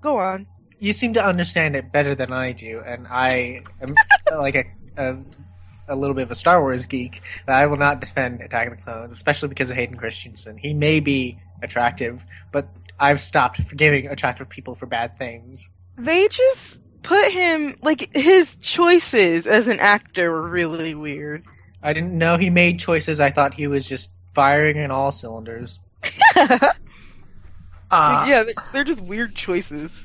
Go 0.00 0.18
on. 0.18 0.46
you 0.78 0.92
seem 0.92 1.14
to 1.14 1.24
understand 1.24 1.74
it 1.74 1.90
better 1.90 2.14
than 2.14 2.32
I 2.32 2.52
do, 2.52 2.80
and 2.86 3.06
I 3.10 3.60
am 3.82 3.94
like 4.38 4.54
a, 4.54 4.64
a 4.96 5.16
a 5.88 5.96
little 5.96 6.14
bit 6.14 6.22
of 6.22 6.30
a 6.30 6.34
Star 6.36 6.60
Wars 6.60 6.86
geek. 6.86 7.22
But 7.44 7.56
I 7.56 7.66
will 7.66 7.76
not 7.76 8.00
defend 8.00 8.40
Attack 8.40 8.68
of 8.70 8.76
the 8.76 8.82
Clones, 8.84 9.12
especially 9.12 9.48
because 9.48 9.68
of 9.70 9.76
Hayden 9.76 9.96
Christensen. 9.96 10.56
He 10.58 10.72
may 10.74 11.00
be 11.00 11.38
attractive, 11.62 12.24
but 12.52 12.68
I've 13.00 13.20
stopped 13.20 13.60
forgiving 13.64 14.06
attractive 14.06 14.48
people 14.48 14.74
for 14.76 14.86
bad 14.86 15.18
things. 15.18 15.68
They 15.98 16.28
just 16.28 16.80
put 17.06 17.30
him 17.32 17.76
like 17.82 18.14
his 18.14 18.56
choices 18.56 19.46
as 19.46 19.68
an 19.68 19.78
actor 19.80 20.30
were 20.30 20.48
really 20.48 20.94
weird. 20.94 21.44
I 21.82 21.92
didn't 21.92 22.16
know 22.18 22.36
he 22.36 22.50
made 22.50 22.78
choices. 22.80 23.20
I 23.20 23.30
thought 23.30 23.54
he 23.54 23.66
was 23.66 23.88
just 23.88 24.10
firing 24.34 24.76
in 24.76 24.90
all 24.90 25.12
cylinders. 25.12 25.78
Uh, 27.88 28.26
yeah, 28.28 28.42
they're, 28.42 28.54
they're 28.72 28.84
just 28.84 29.00
weird 29.00 29.32
choices. 29.34 29.96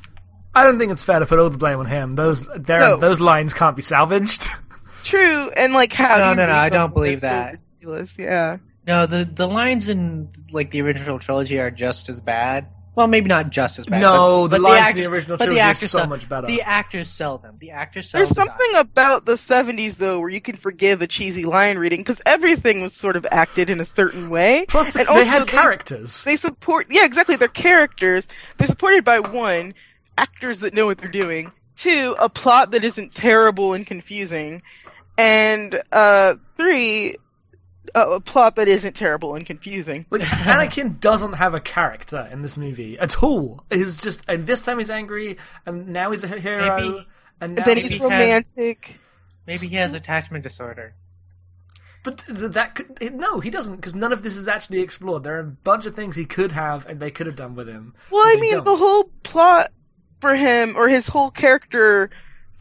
I 0.53 0.63
don't 0.63 0.77
think 0.77 0.91
it's 0.91 1.01
fair 1.01 1.19
to 1.19 1.25
put 1.25 1.39
all 1.39 1.49
the 1.49 1.57
blame 1.57 1.79
on 1.79 1.87
him. 1.87 2.13
Those 2.15 2.47
No. 2.67 2.97
those 2.97 3.19
lines 3.19 3.53
can't 3.55 3.75
be 3.75 3.81
salvaged. 3.81 4.47
True, 5.03 5.49
and 5.49 5.73
like 5.73 5.91
how? 5.91 6.17
No, 6.19 6.23
do 6.25 6.29
you 6.29 6.35
no, 6.35 6.45
no, 6.47 6.51
I 6.53 6.69
don't 6.69 6.93
believe 6.93 7.21
They're 7.21 7.29
so 7.31 7.35
that. 7.35 7.51
ridiculous. 7.79 8.15
Yeah. 8.19 8.57
No, 8.85 9.07
the 9.07 9.25
the 9.25 9.47
lines 9.47 9.89
in 9.89 10.29
like 10.51 10.69
the 10.69 10.81
original 10.83 11.17
trilogy 11.17 11.57
are 11.59 11.71
just 11.71 12.07
as 12.09 12.21
bad. 12.21 12.67
Well, 12.93 13.07
maybe 13.07 13.27
not 13.27 13.49
just 13.51 13.79
as 13.79 13.85
bad. 13.85 14.01
No, 14.01 14.49
but, 14.49 14.57
the 14.57 14.61
but 14.63 14.69
lines 14.71 14.77
in 14.79 14.83
actors, 14.83 15.05
the 15.07 15.11
original 15.11 15.37
but 15.37 15.43
the 15.45 15.45
trilogy 15.45 15.61
are 15.61 15.69
actors 15.69 15.91
so 15.91 15.97
sell- 15.99 16.07
much 16.07 16.27
better. 16.29 16.47
The 16.47 16.61
actors 16.61 17.07
sell 17.07 17.37
them. 17.37 17.55
The 17.59 17.71
actors 17.71 18.09
sell. 18.09 18.19
There's 18.19 18.29
the 18.29 18.35
something 18.35 18.75
about 18.75 19.25
the 19.25 19.35
70s 19.35 19.95
though 19.95 20.19
where 20.19 20.29
you 20.29 20.41
can 20.41 20.57
forgive 20.57 21.01
a 21.01 21.07
cheesy 21.07 21.45
line 21.45 21.77
reading 21.77 22.01
because 22.01 22.21
everything 22.25 22.81
was 22.81 22.93
sort 22.93 23.15
of 23.15 23.25
acted 23.31 23.69
in 23.69 23.79
a 23.79 23.85
certain 23.85 24.29
way. 24.29 24.65
Plus, 24.67 24.91
they, 24.91 25.01
And 25.01 25.07
they 25.09 25.13
also 25.13 25.25
had 25.25 25.41
they- 25.43 25.51
characters. 25.51 26.23
They 26.25 26.35
support, 26.35 26.87
yeah, 26.89 27.05
exactly. 27.05 27.37
They're 27.37 27.47
characters. 27.47 28.27
They're 28.57 28.67
supported 28.67 29.05
by 29.05 29.19
one, 29.21 29.73
actors 30.17 30.59
that 30.59 30.73
know 30.73 30.85
what 30.87 30.97
they're 30.97 31.07
doing. 31.09 31.53
Two, 31.77 32.15
a 32.19 32.27
plot 32.27 32.71
that 32.71 32.83
isn't 32.83 33.15
terrible 33.15 33.73
and 33.73 33.87
confusing. 33.87 34.61
And, 35.17 35.81
uh, 35.93 36.35
three, 36.57 37.15
a, 37.95 38.09
a 38.11 38.19
plot 38.19 38.55
that 38.55 38.67
isn't 38.67 38.93
terrible 38.95 39.35
and 39.35 39.45
confusing. 39.45 40.05
Like 40.09 40.21
Anakin 40.23 40.99
doesn't 40.99 41.33
have 41.33 41.53
a 41.53 41.59
character 41.59 42.27
in 42.31 42.41
this 42.41 42.57
movie 42.57 42.97
at 42.99 43.21
all. 43.23 43.63
He's 43.71 43.99
just 43.99 44.23
and 44.27 44.47
this 44.47 44.61
time 44.61 44.77
he's 44.79 44.89
angry, 44.89 45.37
and 45.65 45.87
now 45.89 46.11
he's 46.11 46.23
a 46.23 46.27
hero, 46.27 46.79
Maybe- 46.79 47.07
and 47.39 47.57
then 47.57 47.77
he's 47.77 47.91
he 47.93 47.97
has- 47.99 48.03
romantic. 48.09 48.97
Maybe 49.47 49.67
he 49.67 49.75
has 49.75 49.93
attachment 49.93 50.43
disorder. 50.43 50.93
But 52.03 52.23
that 52.27 52.73
could 52.75 53.13
no, 53.13 53.39
he 53.39 53.49
doesn't 53.51 53.75
because 53.75 53.93
none 53.93 54.11
of 54.11 54.23
this 54.23 54.35
is 54.35 54.47
actually 54.47 54.79
explored. 54.79 55.23
There 55.23 55.35
are 55.35 55.39
a 55.39 55.43
bunch 55.43 55.85
of 55.85 55.95
things 55.95 56.15
he 56.15 56.25
could 56.25 56.51
have 56.51 56.87
and 56.87 56.99
they 56.99 57.11
could 57.11 57.27
have 57.27 57.35
done 57.35 57.55
with 57.55 57.67
him. 57.67 57.93
Well, 58.09 58.23
I 58.25 58.39
mean, 58.39 58.53
don't. 58.53 58.65
the 58.65 58.75
whole 58.75 59.11
plot 59.23 59.71
for 60.19 60.35
him, 60.35 60.75
or 60.75 60.87
his 60.87 61.07
whole 61.07 61.29
character 61.31 62.09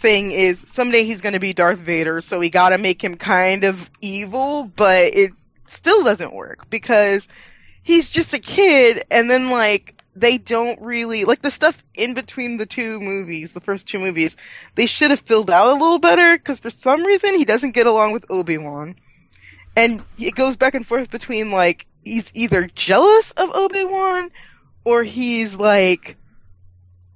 thing 0.00 0.32
is 0.32 0.64
someday 0.68 1.04
he's 1.04 1.20
going 1.20 1.34
to 1.34 1.40
be 1.40 1.52
Darth 1.52 1.78
Vader, 1.78 2.20
so 2.20 2.38
we 2.38 2.50
got 2.50 2.70
to 2.70 2.78
make 2.78 3.02
him 3.02 3.16
kind 3.16 3.64
of 3.64 3.90
evil, 4.00 4.70
but 4.74 5.14
it 5.14 5.32
still 5.68 6.02
doesn't 6.02 6.34
work 6.34 6.68
because 6.70 7.28
he's 7.82 8.10
just 8.10 8.34
a 8.34 8.38
kid, 8.38 9.04
and 9.10 9.30
then 9.30 9.50
like 9.50 10.02
they 10.16 10.38
don't 10.38 10.80
really 10.80 11.24
like 11.24 11.42
the 11.42 11.50
stuff 11.50 11.84
in 11.94 12.14
between 12.14 12.56
the 12.56 12.66
two 12.66 13.00
movies, 13.00 13.52
the 13.52 13.60
first 13.60 13.86
two 13.86 13.98
movies. 13.98 14.36
They 14.74 14.86
should 14.86 15.10
have 15.10 15.20
filled 15.20 15.50
out 15.50 15.70
a 15.70 15.72
little 15.72 15.98
better 15.98 16.36
because 16.36 16.60
for 16.60 16.70
some 16.70 17.04
reason 17.04 17.34
he 17.34 17.44
doesn't 17.44 17.72
get 17.72 17.86
along 17.86 18.12
with 18.12 18.24
Obi 18.30 18.58
Wan, 18.58 18.96
and 19.76 20.02
it 20.18 20.34
goes 20.34 20.56
back 20.56 20.74
and 20.74 20.86
forth 20.86 21.10
between 21.10 21.50
like 21.50 21.86
he's 22.02 22.30
either 22.34 22.68
jealous 22.74 23.32
of 23.32 23.50
Obi 23.54 23.84
Wan 23.84 24.30
or 24.84 25.02
he's 25.02 25.56
like 25.56 26.16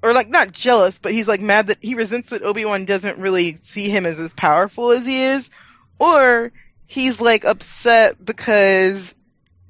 or 0.04 0.12
like 0.12 0.28
not 0.28 0.52
jealous, 0.52 0.98
but 0.98 1.12
he's 1.12 1.26
like 1.26 1.40
mad 1.40 1.66
that 1.68 1.78
he 1.80 1.94
resents 1.94 2.28
that 2.28 2.42
Obi-Wan 2.42 2.84
doesn't 2.84 3.18
really 3.18 3.56
see 3.56 3.88
him 3.88 4.04
as 4.04 4.18
as 4.20 4.34
powerful 4.34 4.90
as 4.90 5.06
he 5.06 5.22
is, 5.22 5.50
or 5.98 6.52
he's 6.86 7.22
like 7.22 7.46
upset 7.46 8.22
because 8.22 9.14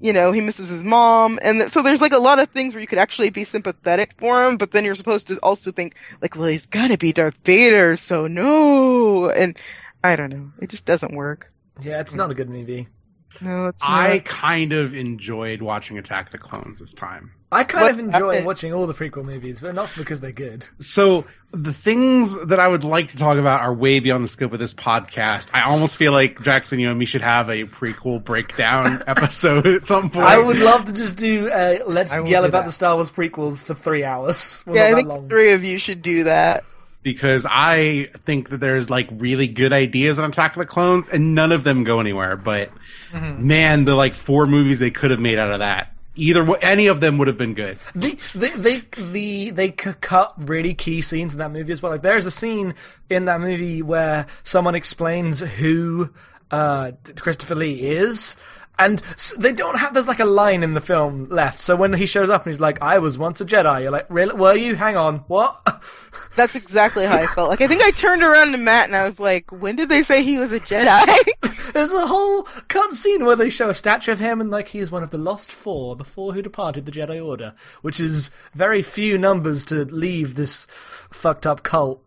you 0.01 0.13
know 0.13 0.33
he 0.33 0.41
misses 0.41 0.69
his 0.69 0.83
mom, 0.83 1.39
and 1.41 1.61
th- 1.61 1.71
so 1.71 1.83
there's 1.83 2.01
like 2.01 2.13
a 2.13 2.19
lot 2.19 2.41
of 2.41 2.51
things 2.51 2.75
where 2.75 2.81
you 2.81 2.87
could 2.89 2.99
actually 2.99 3.31
be 3.31 3.45
sympathetic 3.45 4.13
for 4.19 4.45
him, 4.45 4.57
but 4.57 4.73
then 4.73 4.85
you're 4.85 4.97
supposed 4.97 5.29
to 5.29 5.39
also 5.39 5.71
think 5.71 5.95
like, 6.21 6.35
well, 6.35 6.49
he's 6.49 6.67
got 6.67 6.89
to 6.89 6.99
be 6.99 7.13
Darth 7.13 7.39
Vader, 7.45 7.97
so 7.97 8.27
no, 8.27 9.31
and 9.31 9.57
I 10.03 10.17
don't 10.17 10.31
know, 10.31 10.51
it 10.61 10.69
just 10.69 10.85
doesn't 10.85 11.15
work. 11.15 11.53
Yeah, 11.81 12.01
it's 12.01 12.15
not 12.15 12.31
a 12.31 12.35
good 12.35 12.51
movie. 12.51 12.89
No, 13.41 13.69
it's 13.69 13.83
I 13.85 14.21
kind 14.25 14.73
of 14.73 14.95
enjoyed 14.95 15.63
watching 15.63 15.99
Attack 15.99 16.27
of 16.27 16.33
the 16.33 16.39
Clones 16.39 16.81
this 16.81 16.93
time. 16.93 17.33
I 17.53 17.63
kind 17.63 17.83
What 17.83 17.91
of 17.93 17.99
enjoy 18.01 18.13
happened? 18.31 18.47
watching 18.47 18.73
all 18.75 18.87
the 18.89 18.95
prequel 18.95 19.25
movies, 19.25 19.61
but 19.61 19.75
not 19.77 19.89
because 19.97 20.21
they're 20.21 20.33
good. 20.33 20.67
So 20.81 21.25
the 21.53 21.73
things 21.73 22.35
that 22.47 22.59
I 22.59 22.67
would 22.67 22.83
like 22.83 23.11
to 23.11 23.17
talk 23.17 23.39
about 23.39 23.61
are 23.61 23.73
way 23.73 24.01
beyond 24.01 24.25
the 24.25 24.29
scope 24.29 24.53
of 24.53 24.59
this 24.59 24.75
podcast. 24.75 25.51
I 25.55 25.63
almost 25.63 25.97
feel 25.97 26.11
like 26.11 26.43
Jackson, 26.43 26.81
you 26.81 26.91
and 26.91 26.99
me 26.99 27.05
should 27.07 27.21
have 27.23 27.49
a 27.49 27.65
prequel 27.65 28.25
breakdown 28.25 29.05
episode 29.07 29.67
at 29.69 29.87
some 29.87 30.11
point. 30.11 30.27
I 30.27 30.39
would 30.39 30.59
love 30.59 30.87
to 30.87 30.93
just 30.93 31.15
do 31.17 31.49
uh, 31.49 31.79
let's 31.87 32.13
yell 32.13 32.45
about 32.45 32.63
that. 32.63 32.67
the 32.67 32.73
Star 32.73 32.97
Wars 32.97 33.11
prequels 33.13 33.63
for 33.63 33.75
three 33.75 34.03
hours. 34.05 34.65
Well, 34.67 34.77
Yeah, 34.77 34.87
I 34.89 34.95
think 34.95 35.09
long. 35.09 35.29
three 35.29 35.53
of 35.53 35.63
you 35.63 35.79
should 35.79 36.03
do 36.03 36.25
that. 36.25 36.65
because 37.05 37.47
I 37.49 38.09
think 38.25 38.49
that 38.49 38.59
there's 38.59 38.91
like 38.91 39.09
really 39.13 39.47
good 39.47 39.73
ideas 39.73 40.19
on 40.19 40.29
Attack 40.31 40.57
of 40.57 40.61
the 40.61 40.67
Clones, 40.67 41.09
and 41.09 41.37
none 41.37 41.53
of 41.53 41.63
them 41.63 41.85
go 41.85 42.01
anywhere. 42.01 42.37
But 42.37 42.71
man, 43.13 43.85
the 43.85 43.95
like 43.95 44.17
four 44.17 44.49
movies 44.49 44.81
they 44.81 44.91
could 44.91 45.13
have 45.13 45.21
made 45.21 45.39
out 45.39 45.53
of 45.53 45.61
that, 45.61 45.94
either 46.17 46.57
any 46.59 46.87
of 46.87 47.01
them 47.01 47.19
would 47.19 47.29
have 47.29 47.39
been 47.39 47.55
good. 47.55 47.79
The, 47.95 48.19
they 48.35 48.51
they 48.51 48.83
the 48.97 49.51
they 49.51 49.71
cut 49.71 50.35
really 50.37 50.75
key 50.75 51.03
scenes 51.03 51.35
in 51.35 51.39
that 51.39 51.51
movie 51.51 51.73
as 51.73 51.83
well. 51.83 51.93
Like 51.93 52.03
there's 52.03 52.27
a 52.27 52.31
scene 52.31 52.75
in 53.11 53.27
that 53.27 53.41
movie 53.41 53.83
where 53.83 54.27
someone 54.43 54.75
explains 54.75 55.41
who 55.41 56.11
uh, 56.51 56.93
Christopher 57.17 57.55
Lee 57.55 57.81
is. 57.81 58.37
And 58.79 59.01
they 59.39 59.53
don't 59.53 59.77
have. 59.77 59.95
There's 59.95 60.09
like 60.09 60.19
a 60.19 60.25
line 60.25 60.65
in 60.65 60.75
the 60.75 60.81
film 60.81 61.29
left. 61.29 61.61
So 61.61 61.77
when 61.77 61.93
he 61.93 62.07
shows 62.07 62.29
up 62.29 62.45
and 62.45 62.53
he's 62.53 62.61
like, 62.61 62.83
"I 62.83 62.99
was 62.99 63.17
once 63.17 63.41
a 63.41 63.45
Jedi," 63.45 63.83
you're 63.83 63.93
like, 63.93 64.07
"Really? 64.09 64.35
Were 64.35 64.57
you? 64.57 64.75
Hang 64.75 64.97
on, 64.97 65.19
what?" 65.29 65.61
That's 66.37 66.57
exactly 66.57 67.07
how 67.07 67.17
I 67.17 67.27
felt. 67.27 67.51
Like 67.51 67.61
I 67.61 67.69
think 67.69 67.83
I 67.83 67.93
turned 67.93 68.23
around 68.23 68.51
to 68.53 68.59
Matt 68.59 68.87
and 68.87 68.97
I 68.97 69.05
was 69.05 69.21
like, 69.21 69.53
"When 69.53 69.77
did 69.77 69.89
they 69.89 70.03
say 70.03 70.25
he 70.25 70.39
was 70.39 70.53
a 70.53 70.59
Jedi?" 70.59 71.17
There's 71.73 71.93
a 71.93 72.07
whole 72.07 72.45
cut 72.67 72.93
scene 72.93 73.25
where 73.25 73.37
they 73.37 73.49
show 73.49 73.71
a 73.71 73.75
statue 73.75 74.13
of 74.13 74.19
him 74.19 74.41
and 74.41 74.51
like 74.51 74.69
he 74.69 74.81
is 74.81 74.91
one 74.91 75.05
of 75.05 75.11
the 75.11 75.19
lost 75.19 75.53
four, 75.53 75.95
the 75.95 76.05
four 76.05 76.33
who 76.33 76.43
departed 76.43 76.85
the 76.85 76.93
Jedi 76.93 77.25
Order, 77.25 77.55
which 77.83 78.01
is 78.01 78.31
very 78.55 78.83
few 78.83 79.17
numbers 79.19 79.65
to 79.67 79.85
leave 79.85 80.35
this 80.35 80.67
fucked 81.11 81.47
up 81.47 81.63
cult. 81.63 82.03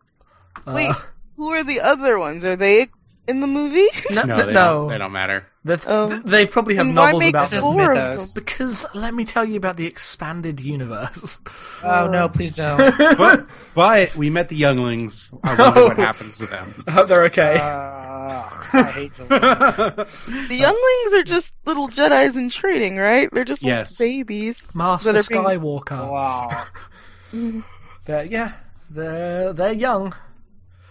Uh, 0.66 0.74
Wait, 0.76 0.96
who 1.38 1.50
are 1.54 1.64
the 1.64 1.80
other 1.80 2.20
ones? 2.20 2.44
Are 2.44 2.56
they 2.58 2.88
in 3.28 3.40
the 3.42 3.48
movie? 3.48 3.88
no, 4.12 4.24
No, 4.24 4.36
no, 4.38 4.46
they, 4.46 4.54
no. 4.54 4.54
Don't, 4.54 4.90
they 4.90 4.98
don't 4.98 5.12
matter. 5.14 5.46
That's, 5.66 5.86
Oh. 5.86 6.08
they 6.24 6.46
probably 6.48 6.76
have 6.76 6.86
Then 6.86 6.96
why 6.96 7.12
novels 7.12 7.30
about 7.30 7.50
This 7.50 7.58
is 7.60 7.64
them. 7.66 7.74
four 7.74 7.92
of 7.92 7.98
mythos. 7.98 8.34
Because 8.34 8.86
let 8.94 9.14
me 9.14 9.26
tell 9.26 9.44
you 9.44 9.58
about 9.58 9.76
the 9.76 9.86
expanded 9.86 10.62
universe. 10.62 11.40
Oh 11.84 12.08
no, 12.08 12.30
please 12.30 12.54
don't. 12.54 12.80
But 13.18 13.48
but 13.76 14.16
we 14.16 14.30
met 14.30 14.48
the 14.48 14.56
younglings. 14.56 15.30
I 15.44 15.56
wonder 15.62 15.84
what 15.88 15.98
happens 15.98 16.38
to 16.38 16.46
them. 16.46 16.84
I 16.88 16.92
hope 16.96 17.10
they're 17.10 17.26
okay. 17.26 17.58
Uh, 17.60 18.48
I 18.74 18.92
hate 18.94 19.16
them. 19.16 19.28
The 19.28 20.56
younglings 20.56 21.14
are 21.20 21.24
just 21.24 21.52
little 21.66 21.90
Jedi's 21.90 22.38
in 22.38 22.50
training, 22.50 22.96
right? 22.96 23.30
They're 23.34 23.44
just 23.44 23.62
Yes. 23.62 24.00
little 24.00 24.08
babies. 24.24 24.70
Master 24.74 25.12
that 25.12 25.26
are 25.26 25.30
being- 25.30 25.44
Skywalker. 25.60 26.10
wow. 26.10 26.66
They're, 28.06 28.24
yeah, 28.24 28.54
they're 28.90 29.52
they're 29.52 29.74
young. 29.74 30.16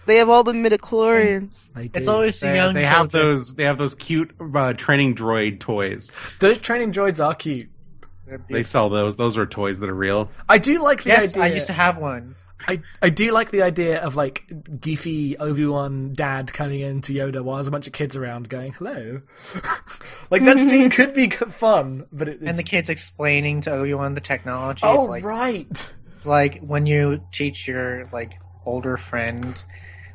They 0.07 0.17
have 0.17 0.29
all 0.29 0.43
the 0.43 0.53
midichlorians. 0.53 1.67
They. 1.75 1.91
It's 1.93 2.07
always 2.07 2.39
the 2.39 2.47
They, 2.47 2.55
young 2.55 2.73
they 2.73 2.83
have 2.85 3.09
those. 3.11 3.55
They 3.55 3.63
have 3.65 3.77
those 3.77 3.93
cute 3.95 4.31
uh, 4.55 4.73
training 4.73 5.15
droid 5.15 5.59
toys. 5.59 6.11
those 6.39 6.57
training 6.57 6.93
droids 6.93 7.23
are 7.23 7.35
cute. 7.35 7.69
They're 8.25 8.37
They 8.39 8.43
beautiful. 8.47 8.69
sell 8.69 8.89
those. 8.89 9.15
Those 9.17 9.37
are 9.37 9.45
toys 9.45 9.79
that 9.79 9.89
are 9.89 9.93
real. 9.93 10.29
I 10.49 10.57
do 10.57 10.81
like 10.81 11.03
the 11.03 11.09
Yes, 11.09 11.29
idea. 11.29 11.43
I 11.43 11.47
used 11.47 11.67
to 11.67 11.73
have 11.73 11.97
one. 11.97 12.35
I, 12.67 12.81
I 13.01 13.09
do 13.11 13.31
like 13.31 13.51
the 13.51 13.61
idea 13.61 13.99
of 14.01 14.15
like 14.17 14.43
geefy 14.49 15.35
Obi 15.39 15.65
Wan 15.65 16.11
dad 16.13 16.51
coming 16.51 16.81
in 16.81 17.01
to 17.03 17.13
Yoda 17.13 17.41
while 17.41 17.57
there's 17.57 17.67
a 17.67 17.71
bunch 17.71 17.87
of 17.87 17.93
kids 17.93 18.15
around 18.17 18.49
going 18.49 18.73
hello. 18.73 19.21
like 20.31 20.43
that 20.43 20.59
scene 20.59 20.89
could 20.97 21.13
be 21.13 21.29
fun, 21.29 22.07
but 22.11 22.27
it, 22.27 22.39
it's, 22.41 22.49
And 22.49 22.57
the 22.57 22.63
kids 22.63 22.89
explaining 22.89 23.61
to 23.61 23.71
Obi 23.71 23.93
Wan 23.93 24.15
the 24.15 24.21
technology. 24.21 24.81
oh 24.83 24.97
it's 25.01 25.07
like 25.07 25.23
right, 25.23 25.89
it's 26.13 26.25
like 26.25 26.59
when 26.61 26.85
you 26.85 27.21
teach 27.31 27.67
your 27.67 28.09
like 28.11 28.33
older 28.65 28.97
friend 28.97 29.63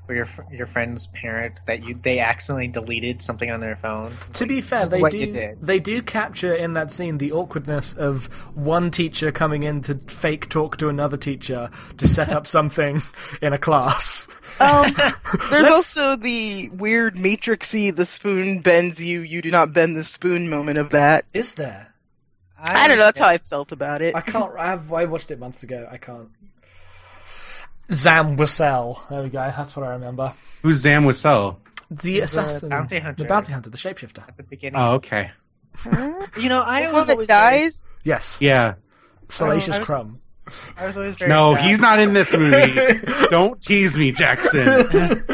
or 0.08 0.14
your 0.14 0.28
your 0.50 0.66
friend's 0.66 1.06
parent 1.08 1.54
that 1.66 1.84
you 1.84 1.98
they 2.02 2.18
accidentally 2.18 2.68
deleted 2.68 3.22
something 3.22 3.50
on 3.50 3.60
their 3.60 3.76
phone. 3.76 4.16
To 4.34 4.44
like, 4.44 4.48
be 4.48 4.60
fair, 4.60 4.86
they 4.86 5.00
do 5.10 5.56
they 5.60 5.78
do 5.78 6.02
capture 6.02 6.54
in 6.54 6.72
that 6.74 6.90
scene 6.90 7.18
the 7.18 7.32
awkwardness 7.32 7.92
of 7.92 8.26
one 8.56 8.90
teacher 8.90 9.30
coming 9.30 9.62
in 9.62 9.80
to 9.82 9.94
fake 9.94 10.48
talk 10.48 10.76
to 10.78 10.88
another 10.88 11.16
teacher 11.16 11.70
to 11.98 12.08
set 12.08 12.32
up 12.32 12.46
something 12.48 13.02
in 13.40 13.52
a 13.52 13.58
class. 13.58 14.26
Um, 14.60 14.92
there's 15.50 15.62
Let's- 15.62 15.70
also 15.70 16.16
the 16.16 16.68
weird 16.70 17.14
matrixy, 17.14 17.94
the 17.94 18.06
spoon 18.06 18.60
bends 18.60 19.02
you, 19.02 19.20
you 19.20 19.40
do 19.40 19.50
not 19.50 19.72
bend 19.72 19.96
the 19.96 20.04
spoon 20.04 20.50
moment 20.50 20.78
of 20.78 20.90
that. 20.90 21.24
Is 21.32 21.54
there? 21.54 21.88
I 22.64 22.86
don't 22.86 22.98
know, 22.98 23.04
that's 23.04 23.18
how 23.18 23.26
I 23.26 23.38
felt 23.38 23.72
about 23.72 24.02
it. 24.02 24.14
I 24.14 24.20
can't. 24.20 24.52
I 24.56 24.66
have. 24.66 24.92
I 24.92 25.04
watched 25.06 25.32
it 25.32 25.38
months 25.40 25.64
ago. 25.64 25.88
I 25.90 25.96
can't. 25.96 26.28
Zam 27.94 28.36
Wesell. 28.36 29.08
There 29.08 29.22
we 29.22 29.28
go. 29.28 29.38
That's 29.56 29.74
what 29.76 29.86
I 29.86 29.90
remember. 29.90 30.32
Who's 30.62 30.78
Zam 30.78 31.04
Wesell? 31.04 31.56
The 31.90 32.20
assassin, 32.20 32.70
bounty 32.70 32.98
hunter. 32.98 33.22
the 33.22 33.28
bounty 33.28 33.52
hunter, 33.52 33.68
the 33.70 33.76
shapeshifter. 33.76 34.26
at 34.26 34.36
the 34.36 34.42
beginning. 34.42 34.80
Oh, 34.80 34.92
okay. 34.94 35.30
You 36.36 36.48
know, 36.48 36.62
I 36.62 36.86
was 36.86 36.92
one 36.92 37.06
that 37.06 37.12
always 37.12 37.16
very, 37.16 37.26
dies? 37.26 37.90
Yes, 38.04 38.38
Yeah. 38.40 38.74
Salacious 39.28 39.78
I 39.78 39.84
Crumb. 39.84 40.20
I 40.76 40.86
was 40.86 40.96
always 40.96 41.16
very 41.16 41.28
No, 41.30 41.54
sad. 41.54 41.64
he's 41.66 41.78
not 41.78 41.98
in 41.98 42.12
this 42.12 42.32
movie. 42.32 43.00
Don't 43.30 43.60
tease 43.62 43.96
me, 43.96 44.12
Jackson. 44.12 44.68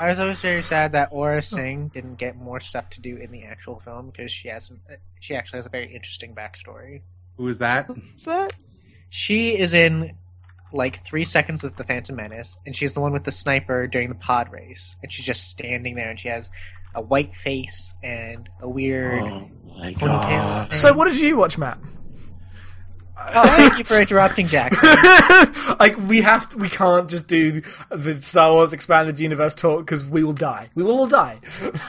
I 0.00 0.08
was 0.08 0.18
always 0.18 0.40
very 0.40 0.62
sad 0.62 0.92
that 0.92 1.12
Aurra 1.12 1.42
Sing 1.44 1.88
didn't 1.88 2.16
get 2.16 2.36
more 2.36 2.58
stuff 2.58 2.90
to 2.90 3.00
do 3.00 3.16
in 3.16 3.30
the 3.30 3.44
actual 3.44 3.78
film 3.78 4.10
because 4.10 4.32
she 4.32 4.48
has 4.48 4.72
she 5.20 5.36
actually 5.36 5.58
has 5.58 5.66
a 5.66 5.68
very 5.68 5.92
interesting 5.94 6.34
backstory. 6.34 7.02
Who 7.36 7.46
is 7.48 7.58
that? 7.58 7.88
What's 7.88 8.24
that? 8.24 8.52
She 9.10 9.56
is 9.56 9.72
in 9.74 10.16
like 10.74 11.04
three 11.04 11.24
seconds 11.24 11.64
of 11.64 11.76
the 11.76 11.84
Phantom 11.84 12.16
Menace, 12.16 12.56
and 12.66 12.76
she's 12.76 12.94
the 12.94 13.00
one 13.00 13.12
with 13.12 13.24
the 13.24 13.32
sniper 13.32 13.86
during 13.86 14.08
the 14.08 14.14
pod 14.14 14.52
race, 14.52 14.96
and 15.02 15.12
she's 15.12 15.24
just 15.24 15.48
standing 15.48 15.94
there, 15.94 16.10
and 16.10 16.18
she 16.18 16.28
has 16.28 16.50
a 16.94 17.00
white 17.00 17.34
face 17.34 17.94
and 18.02 18.48
a 18.60 18.68
weird 18.68 19.22
my 19.22 19.94
ponytail. 19.94 20.72
So, 20.72 20.92
what 20.92 21.06
did 21.06 21.18
you 21.18 21.36
watch, 21.36 21.58
Matt? 21.58 21.78
Oh, 23.16 23.46
thank 23.46 23.78
you 23.78 23.84
for 23.84 23.98
interrupting, 23.98 24.46
Jack. 24.46 24.72
like 25.80 25.96
we 25.96 26.20
have 26.20 26.48
to, 26.50 26.58
we 26.58 26.68
can't 26.68 27.08
just 27.08 27.28
do 27.28 27.62
the 27.90 28.20
Star 28.20 28.52
Wars 28.52 28.72
expanded 28.72 29.20
universe 29.20 29.54
talk 29.54 29.80
because 29.80 30.04
we 30.04 30.24
will 30.24 30.32
die. 30.32 30.70
We 30.74 30.82
will 30.82 30.98
all 30.98 31.06
die. 31.06 31.38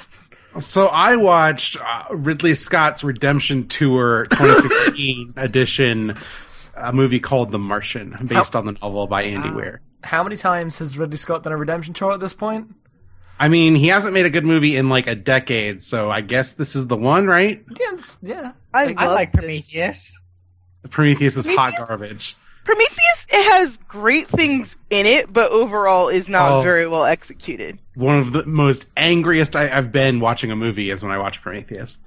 So 0.59 0.87
I 0.87 1.17
watched 1.17 1.75
uh, 1.75 2.15
Ridley 2.15 2.55
Scott's 2.55 3.03
Redemption 3.03 3.67
Tour 3.67 4.25
2015 4.31 5.33
edition, 5.37 6.17
a 6.75 6.93
movie 6.93 7.19
called 7.19 7.51
The 7.51 7.59
Martian, 7.59 8.17
based 8.27 8.55
on 8.55 8.65
the 8.65 8.73
novel 8.73 9.07
by 9.07 9.23
Andy 9.23 9.49
ah. 9.49 9.55
Weir. 9.55 9.81
How 10.03 10.23
many 10.23 10.37
times 10.37 10.77
has 10.79 10.97
Ridley 10.97 11.17
Scott 11.17 11.43
done 11.43 11.53
a 11.53 11.57
redemption 11.57 11.93
tour 11.93 12.11
at 12.11 12.19
this 12.19 12.33
point? 12.33 12.73
I 13.39 13.47
mean, 13.49 13.75
he 13.75 13.87
hasn't 13.87 14.13
made 14.13 14.25
a 14.25 14.29
good 14.29 14.45
movie 14.45 14.75
in 14.77 14.87
like 14.87 15.07
a 15.07 15.15
decade, 15.15 15.81
so 15.83 16.09
I 16.09 16.21
guess 16.21 16.53
this 16.53 16.75
is 16.75 16.87
the 16.87 16.95
one, 16.95 17.25
right? 17.27 17.63
Yeah, 17.79 17.97
yeah. 18.21 18.51
I, 18.73 18.93
I 18.97 19.05
love 19.07 19.15
like 19.15 19.31
this. 19.33 19.39
Prometheus. 19.41 20.19
Prometheus 20.89 21.35
is 21.37 21.47
hot 21.47 21.73
garbage. 21.77 22.37
Prometheus 22.63 23.27
it 23.29 23.51
has 23.51 23.77
great 23.87 24.27
things 24.27 24.75
in 24.89 25.05
it, 25.05 25.31
but 25.33 25.51
overall 25.51 26.07
is 26.09 26.29
not 26.29 26.51
Oh. 26.53 26.61
very 26.61 26.87
well 26.87 27.03
executed. 27.05 27.79
One 27.95 28.17
of 28.17 28.31
the 28.31 28.45
most 28.45 28.87
angriest 28.95 29.55
I, 29.55 29.69
I've 29.75 29.91
been 29.91 30.19
watching 30.19 30.51
a 30.51 30.55
movie 30.55 30.89
is 30.89 31.03
when 31.03 31.11
I 31.11 31.17
watch 31.17 31.41
Prometheus. 31.41 31.99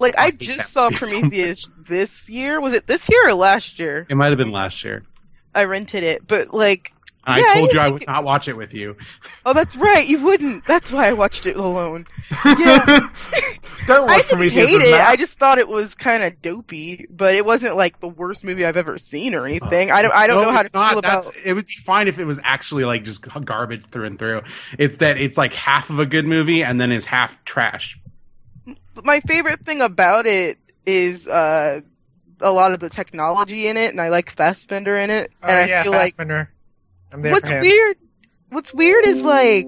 Like 0.00 0.18
I 0.18 0.30
just 0.32 0.72
saw 0.72 0.84
movie 0.86 0.96
so 0.96 1.08
Prometheus 1.20 1.68
this 1.86 2.28
year. 2.28 2.60
Was 2.60 2.72
it 2.72 2.86
this 2.86 3.08
year 3.08 3.28
or 3.28 3.34
last 3.34 3.78
year? 3.78 4.06
It 4.08 4.16
might 4.16 4.28
have 4.28 4.38
been 4.38 4.50
last 4.50 4.82
year. 4.82 5.04
I 5.54 5.64
rented 5.64 6.02
it, 6.02 6.26
but 6.26 6.54
like, 6.54 6.92
And 7.26 7.36
Yeah, 7.38 7.44
I 7.48 7.50
I 7.50 7.54
told 7.54 7.72
you 7.74 7.80
I 7.80 7.88
would 7.88 8.06
not 8.06 8.16
was- 8.18 8.24
watch 8.24 8.48
it 8.48 8.56
with 8.56 8.72
you. 8.72 8.96
oh, 9.44 9.52
that's 9.52 9.76
right, 9.76 10.06
you 10.06 10.20
wouldn't. 10.22 10.64
That's 10.66 10.90
why 10.90 11.08
I 11.08 11.12
watched 11.12 11.44
it 11.44 11.56
alone. 11.56 12.06
Yeah, 12.44 13.08
Don't 13.86 14.08
I 14.08 14.16
watch 14.16 14.16
didn't 14.22 14.28
Prometheus 14.28 14.70
hate 14.70 14.80
it. 14.82 14.94
I 14.94 15.16
just 15.16 15.32
thought 15.38 15.58
it 15.58 15.68
was 15.68 15.94
kind 15.94 16.22
of 16.22 16.40
dopey, 16.40 17.06
but 17.10 17.34
it 17.34 17.44
wasn't 17.44 17.76
like 17.76 17.98
the 18.00 18.08
worst 18.08 18.44
movie 18.44 18.64
I've 18.64 18.76
ever 18.76 18.96
seen 18.98 19.34
or 19.34 19.40
uh, 19.42 19.48
anything. 19.48 19.90
I 19.90 20.02
don't. 20.02 20.14
I 20.14 20.26
don't 20.28 20.36
No, 20.42 20.48
know 20.48 20.52
how 20.52 20.62
to 20.62 20.70
not. 20.72 20.90
feel 20.90 20.98
about. 21.00 21.30
It 21.44 21.52
would 21.54 21.66
be 21.66 21.74
fine 21.84 22.06
if 22.08 22.18
it 22.18 22.24
was 22.24 22.38
actually 22.44 22.84
like 22.84 23.04
just 23.04 23.20
garbage 23.44 23.84
through 23.90 24.04
and 24.06 24.18
through. 24.18 24.42
It's 24.78 24.98
that 24.98 25.16
it's 25.18 25.36
like 25.36 25.52
half 25.54 25.90
of 25.90 25.98
a 25.98 26.06
good 26.06 26.26
movie 26.26 26.62
and 26.62 26.80
then 26.80 26.92
is 26.92 27.06
half 27.06 27.42
trash. 27.44 27.98
My 29.04 29.20
favorite 29.20 29.64
thing 29.64 29.80
about 29.80 30.26
it 30.26 30.58
is 30.86 31.26
uh 31.28 31.80
a 32.40 32.50
lot 32.50 32.72
of 32.72 32.80
the 32.80 32.88
technology 32.88 33.66
in 33.68 33.76
it, 33.76 33.90
and 33.90 34.00
I 34.00 34.08
like 34.08 34.30
Fassbender 34.30 34.96
in 34.96 35.10
it, 35.10 35.30
Oh, 35.42 35.48
and 35.48 35.56
I 35.58 35.66
yeah, 35.66 35.82
feel 35.82 35.92
like 35.92 36.16
Fassbender. 36.16 36.50
I'm 37.12 37.22
there 37.22 37.32
what's 37.32 37.50
weird. 37.50 37.96
What's 38.48 38.72
weird 38.74 39.04
is 39.04 39.22
like, 39.22 39.66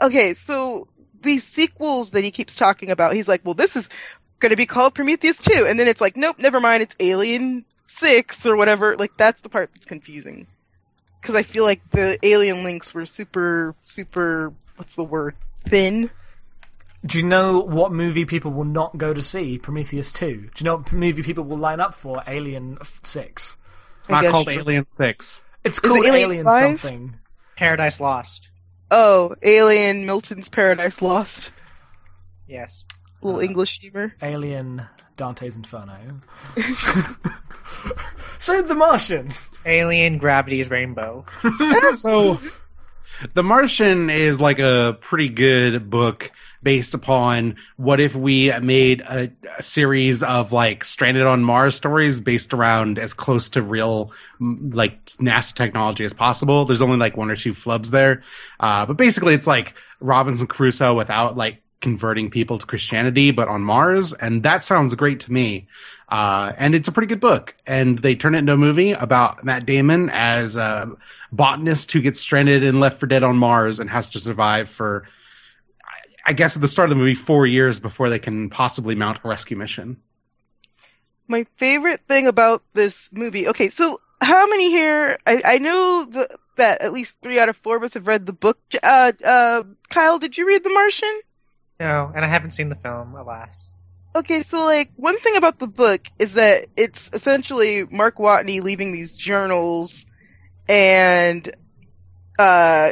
okay, 0.00 0.34
so 0.34 0.88
these 1.22 1.44
sequels 1.44 2.10
that 2.10 2.24
he 2.24 2.30
keeps 2.30 2.54
talking 2.54 2.90
about, 2.90 3.14
he's 3.14 3.28
like, 3.28 3.40
well, 3.44 3.54
this 3.54 3.76
is 3.76 3.88
going 4.40 4.50
to 4.50 4.56
be 4.56 4.66
called 4.66 4.94
Prometheus 4.94 5.36
2. 5.38 5.66
And 5.68 5.78
then 5.78 5.88
it's 5.88 6.00
like, 6.00 6.16
nope, 6.16 6.38
never 6.38 6.60
mind. 6.60 6.82
It's 6.82 6.96
Alien 7.00 7.64
6 7.86 8.46
or 8.46 8.56
whatever. 8.56 8.96
Like, 8.96 9.16
that's 9.16 9.40
the 9.40 9.48
part 9.48 9.70
that's 9.72 9.86
confusing. 9.86 10.46
Cause 11.20 11.36
I 11.36 11.44
feel 11.44 11.62
like 11.62 11.88
the 11.92 12.18
alien 12.26 12.64
links 12.64 12.92
were 12.92 13.06
super, 13.06 13.76
super, 13.80 14.52
what's 14.74 14.96
the 14.96 15.04
word? 15.04 15.36
Thin. 15.68 16.10
Do 17.04 17.18
you 17.18 17.24
know 17.24 17.58
what 17.58 17.92
movie 17.92 18.24
people 18.24 18.52
will 18.52 18.64
not 18.64 18.96
go 18.96 19.12
to 19.12 19.20
see? 19.22 19.58
Prometheus 19.58 20.12
2. 20.12 20.26
Do 20.26 20.50
you 20.58 20.64
know 20.64 20.76
what 20.76 20.92
movie 20.92 21.22
people 21.22 21.42
will 21.44 21.58
line 21.58 21.80
up 21.80 21.94
for? 21.94 22.22
Alien 22.28 22.78
6. 23.02 23.56
It's 23.98 24.08
not 24.08 24.24
called 24.26 24.46
you- 24.48 24.60
Alien 24.60 24.86
Six. 24.86 25.42
It's 25.64 25.78
it 25.78 25.82
called 25.82 26.04
Alien 26.04 26.46
Alien, 26.46 26.76
something. 26.78 27.16
Paradise 27.56 28.00
Lost. 28.00 28.50
Oh, 28.90 29.34
Alien 29.42 30.06
Milton's 30.06 30.48
Paradise 30.48 31.00
Lost. 31.00 31.50
Yes. 32.48 32.84
Little 33.20 33.38
Uh, 33.40 33.44
English 33.44 33.78
humor. 33.80 34.14
Alien 34.20 34.84
Dante's 35.16 35.54
Inferno. 35.56 36.18
so 38.38 38.62
The 38.62 38.74
Martian. 38.74 39.32
Alien 39.64 40.18
Gravity's 40.18 40.70
Rainbow. 40.70 41.24
so 41.94 42.40
The 43.34 43.42
Martian 43.44 44.10
is 44.10 44.40
like 44.40 44.58
a 44.58 44.98
pretty 45.00 45.28
good 45.28 45.88
book 45.90 46.30
based 46.62 46.94
upon 46.94 47.56
what 47.76 48.00
if 48.00 48.14
we 48.14 48.52
made 48.60 49.00
a, 49.02 49.30
a 49.58 49.62
series 49.62 50.22
of 50.22 50.52
like 50.52 50.84
stranded 50.84 51.26
on 51.26 51.42
Mars 51.42 51.74
stories 51.76 52.20
based 52.20 52.54
around 52.54 52.98
as 52.98 53.12
close 53.12 53.48
to 53.50 53.62
real 53.62 54.12
like 54.40 55.04
NASA 55.16 55.54
technology 55.54 56.04
as 56.04 56.12
possible. 56.12 56.64
There's 56.64 56.82
only 56.82 56.98
like 56.98 57.16
one 57.16 57.30
or 57.30 57.36
two 57.36 57.52
flubs 57.52 57.90
there. 57.90 58.22
Uh, 58.60 58.86
but 58.86 58.96
basically 58.96 59.34
it's 59.34 59.46
like 59.46 59.74
Robinson 60.00 60.46
Crusoe 60.46 60.94
without 60.94 61.36
like 61.36 61.62
converting 61.80 62.30
people 62.30 62.58
to 62.58 62.66
Christianity, 62.66 63.32
but 63.32 63.48
on 63.48 63.62
Mars. 63.62 64.12
And 64.12 64.44
that 64.44 64.64
sounds 64.64 64.94
great 64.94 65.20
to 65.20 65.32
me. 65.32 65.66
Uh, 66.08 66.52
and 66.56 66.74
it's 66.74 66.88
a 66.88 66.92
pretty 66.92 67.08
good 67.08 67.20
book. 67.20 67.56
And 67.66 67.98
they 67.98 68.14
turn 68.14 68.34
it 68.34 68.38
into 68.38 68.52
a 68.52 68.56
movie 68.56 68.92
about 68.92 69.44
Matt 69.44 69.66
Damon 69.66 70.10
as 70.10 70.56
a 70.56 70.90
botanist 71.32 71.90
who 71.92 72.00
gets 72.00 72.20
stranded 72.20 72.62
and 72.62 72.80
left 72.80 73.00
for 73.00 73.06
dead 73.06 73.22
on 73.22 73.36
Mars 73.36 73.80
and 73.80 73.90
has 73.90 74.08
to 74.10 74.20
survive 74.20 74.68
for, 74.68 75.06
I- 76.24 76.30
I 76.30 76.32
guess 76.34 76.56
at 76.56 76.62
the 76.62 76.68
start 76.68 76.90
of 76.90 76.96
the 76.96 77.00
movie, 77.00 77.14
four 77.14 77.46
years 77.46 77.80
before 77.80 78.08
they 78.10 78.18
can 78.18 78.50
possibly 78.50 78.94
mount 78.94 79.18
a 79.24 79.28
rescue 79.28 79.56
mission. 79.56 79.98
My 81.28 81.46
favorite 81.56 82.00
thing 82.08 82.26
about 82.26 82.62
this 82.74 83.10
movie. 83.12 83.48
Okay, 83.48 83.70
so 83.70 84.00
how 84.20 84.46
many 84.48 84.70
here? 84.70 85.18
I, 85.26 85.42
I 85.44 85.58
know 85.58 86.04
the, 86.04 86.28
that 86.56 86.80
at 86.82 86.92
least 86.92 87.16
three 87.22 87.38
out 87.38 87.48
of 87.48 87.56
four 87.56 87.76
of 87.76 87.82
us 87.82 87.94
have 87.94 88.06
read 88.06 88.26
the 88.26 88.32
book. 88.32 88.58
Uh, 88.82 89.12
uh, 89.24 89.62
Kyle, 89.88 90.18
did 90.18 90.36
you 90.36 90.46
read 90.46 90.62
The 90.64 90.70
Martian? 90.70 91.20
No, 91.80 92.12
and 92.14 92.24
I 92.24 92.28
haven't 92.28 92.50
seen 92.50 92.68
the 92.68 92.76
film, 92.76 93.14
alas. 93.14 93.72
Okay, 94.14 94.42
so 94.42 94.64
like 94.64 94.90
one 94.96 95.18
thing 95.18 95.36
about 95.36 95.58
the 95.58 95.66
book 95.66 96.06
is 96.18 96.34
that 96.34 96.66
it's 96.76 97.08
essentially 97.12 97.84
Mark 97.86 98.18
Watney 98.18 98.60
leaving 98.62 98.92
these 98.92 99.16
journals, 99.16 100.04
and 100.68 101.50
uh, 102.38 102.90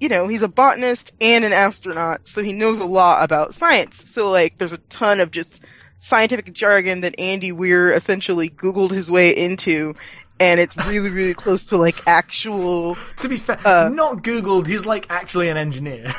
you 0.00 0.08
know 0.08 0.28
he's 0.28 0.42
a 0.42 0.48
botanist 0.48 1.12
and 1.20 1.44
an 1.44 1.52
astronaut, 1.52 2.26
so 2.28 2.42
he 2.42 2.52
knows 2.52 2.80
a 2.80 2.84
lot 2.84 3.22
about 3.22 3.54
science. 3.54 4.10
So 4.10 4.30
like, 4.30 4.58
there's 4.58 4.72
a 4.72 4.78
ton 4.78 5.20
of 5.20 5.30
just 5.30 5.62
scientific 5.98 6.52
jargon 6.52 7.00
that 7.02 7.14
Andy 7.18 7.52
Weir 7.52 7.92
essentially 7.92 8.50
Googled 8.50 8.90
his 8.90 9.10
way 9.10 9.30
into, 9.36 9.94
and 10.40 10.58
it's 10.60 10.76
really 10.86 11.10
really 11.10 11.34
close 11.34 11.64
to 11.66 11.76
like 11.76 12.02
actual. 12.06 12.96
To 13.18 13.28
be 13.28 13.36
fair, 13.36 13.58
Uh, 13.64 13.88
not 13.88 14.22
Googled, 14.22 14.66
he's 14.66 14.84
like 14.86 15.06
actually 15.10 15.48
an 15.48 15.56
engineer. 15.56 16.12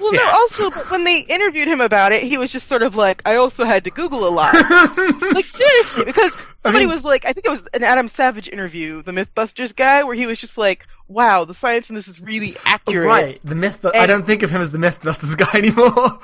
Well, 0.00 0.12
no, 0.14 0.30
also, 0.32 0.68
but 0.68 0.90
when 0.90 1.04
they 1.04 1.20
interviewed 1.20 1.68
him 1.68 1.80
about 1.80 2.10
it, 2.10 2.24
he 2.24 2.36
was 2.36 2.50
just 2.50 2.66
sort 2.66 2.82
of 2.82 2.96
like, 2.96 3.22
I 3.24 3.36
also 3.36 3.64
had 3.64 3.84
to 3.84 3.90
Google 3.90 4.26
a 4.26 4.30
lot. 4.30 4.52
like 5.32 5.44
seriously, 5.44 6.04
because 6.04 6.34
somebody 6.60 6.86
mean- 6.86 6.88
was 6.92 7.04
like, 7.04 7.24
I 7.24 7.32
think 7.32 7.46
it 7.46 7.50
was 7.50 7.62
an 7.72 7.84
Adam 7.84 8.08
Savage 8.08 8.48
interview, 8.48 9.02
the 9.02 9.12
MythBusters 9.12 9.76
guy, 9.76 10.02
where 10.02 10.16
he 10.16 10.26
was 10.26 10.40
just 10.40 10.58
like, 10.58 10.88
"Wow, 11.12 11.44
the 11.44 11.54
science 11.54 11.88
in 11.88 11.96
this 11.96 12.08
is 12.08 12.20
really 12.20 12.56
accurate." 12.64 13.06
right, 13.06 13.40
the 13.44 13.54
myth, 13.54 13.80
but 13.82 13.96
I 13.96 14.06
don't 14.06 14.24
think 14.24 14.42
of 14.42 14.50
him 14.50 14.60
as 14.62 14.70
the 14.70 14.78
Mythbusters 14.78 15.36
guy 15.36 15.58
anymore. 15.58 16.18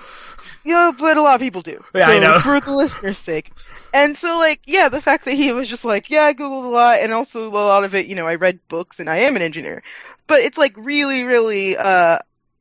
Yeah, 0.64 0.92
but 0.98 1.16
a 1.16 1.22
lot 1.22 1.36
of 1.36 1.40
people 1.40 1.62
do. 1.62 1.82
Yeah, 1.94 2.06
so, 2.06 2.12
I 2.12 2.18
know. 2.18 2.40
For 2.40 2.60
the 2.60 2.72
listener's 2.72 3.18
sake. 3.18 3.52
And 3.94 4.16
so, 4.16 4.38
like, 4.38 4.60
yeah, 4.66 4.88
the 4.88 5.00
fact 5.00 5.24
that 5.24 5.32
he 5.32 5.50
was 5.52 5.68
just 5.68 5.84
like, 5.84 6.10
yeah, 6.10 6.24
I 6.24 6.34
Googled 6.34 6.64
a 6.64 6.68
lot, 6.68 6.98
and 6.98 7.12
also 7.12 7.46
a 7.46 7.48
lot 7.48 7.84
of 7.84 7.94
it, 7.94 8.06
you 8.06 8.14
know, 8.14 8.26
I 8.26 8.34
read 8.34 8.60
books 8.68 9.00
and 9.00 9.08
I 9.08 9.18
am 9.18 9.36
an 9.36 9.42
engineer. 9.42 9.82
But 10.26 10.40
it's 10.40 10.58
like 10.58 10.74
really, 10.76 11.24
really, 11.24 11.76
uh, 11.76 12.18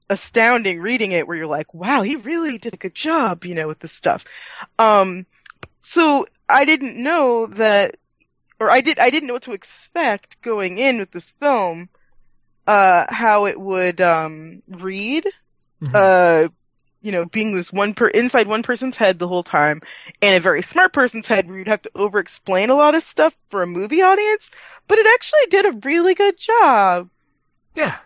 astounding 0.09 0.79
reading 0.79 1.11
it 1.11 1.27
where 1.27 1.37
you're 1.37 1.47
like, 1.47 1.73
wow, 1.73 2.01
he 2.01 2.15
really 2.15 2.57
did 2.57 2.73
a 2.73 2.77
good 2.77 2.95
job, 2.95 3.43
you 3.43 3.53
know, 3.53 3.67
with 3.67 3.79
this 3.79 3.91
stuff. 3.91 4.23
Um, 4.79 5.25
so 5.81 6.25
I 6.47 6.65
didn't 6.65 7.01
know 7.01 7.47
that, 7.47 7.97
or 8.59 8.69
I 8.71 8.81
did, 8.81 8.99
I 8.99 9.09
didn't 9.09 9.27
know 9.27 9.33
what 9.33 9.43
to 9.43 9.53
expect 9.53 10.41
going 10.41 10.77
in 10.77 10.99
with 10.99 11.11
this 11.11 11.31
film, 11.31 11.89
uh, 12.67 13.05
how 13.09 13.45
it 13.45 13.59
would, 13.59 14.01
um, 14.01 14.61
read 14.67 15.25
Mhm. 15.81 15.95
uh, 15.95 16.47
you 17.01 17.11
know, 17.11 17.25
being 17.25 17.55
this 17.55 17.71
one 17.71 17.93
per 17.93 18.07
inside 18.07 18.47
one 18.47 18.63
person's 18.63 18.97
head 18.97 19.19
the 19.19 19.27
whole 19.27 19.43
time, 19.43 19.81
and 20.21 20.35
a 20.35 20.39
very 20.39 20.61
smart 20.61 20.93
person's 20.93 21.27
head 21.27 21.47
where 21.47 21.57
you'd 21.57 21.67
have 21.67 21.81
to 21.83 21.91
over 21.95 22.19
explain 22.19 22.69
a 22.69 22.75
lot 22.75 22.95
of 22.95 23.03
stuff 23.03 23.35
for 23.49 23.61
a 23.61 23.67
movie 23.67 24.01
audience, 24.01 24.51
but 24.87 24.97
it 24.97 25.07
actually 25.07 25.45
did 25.49 25.65
a 25.65 25.79
really 25.87 26.15
good 26.15 26.37
job. 26.37 27.09
yeah. 27.75 27.97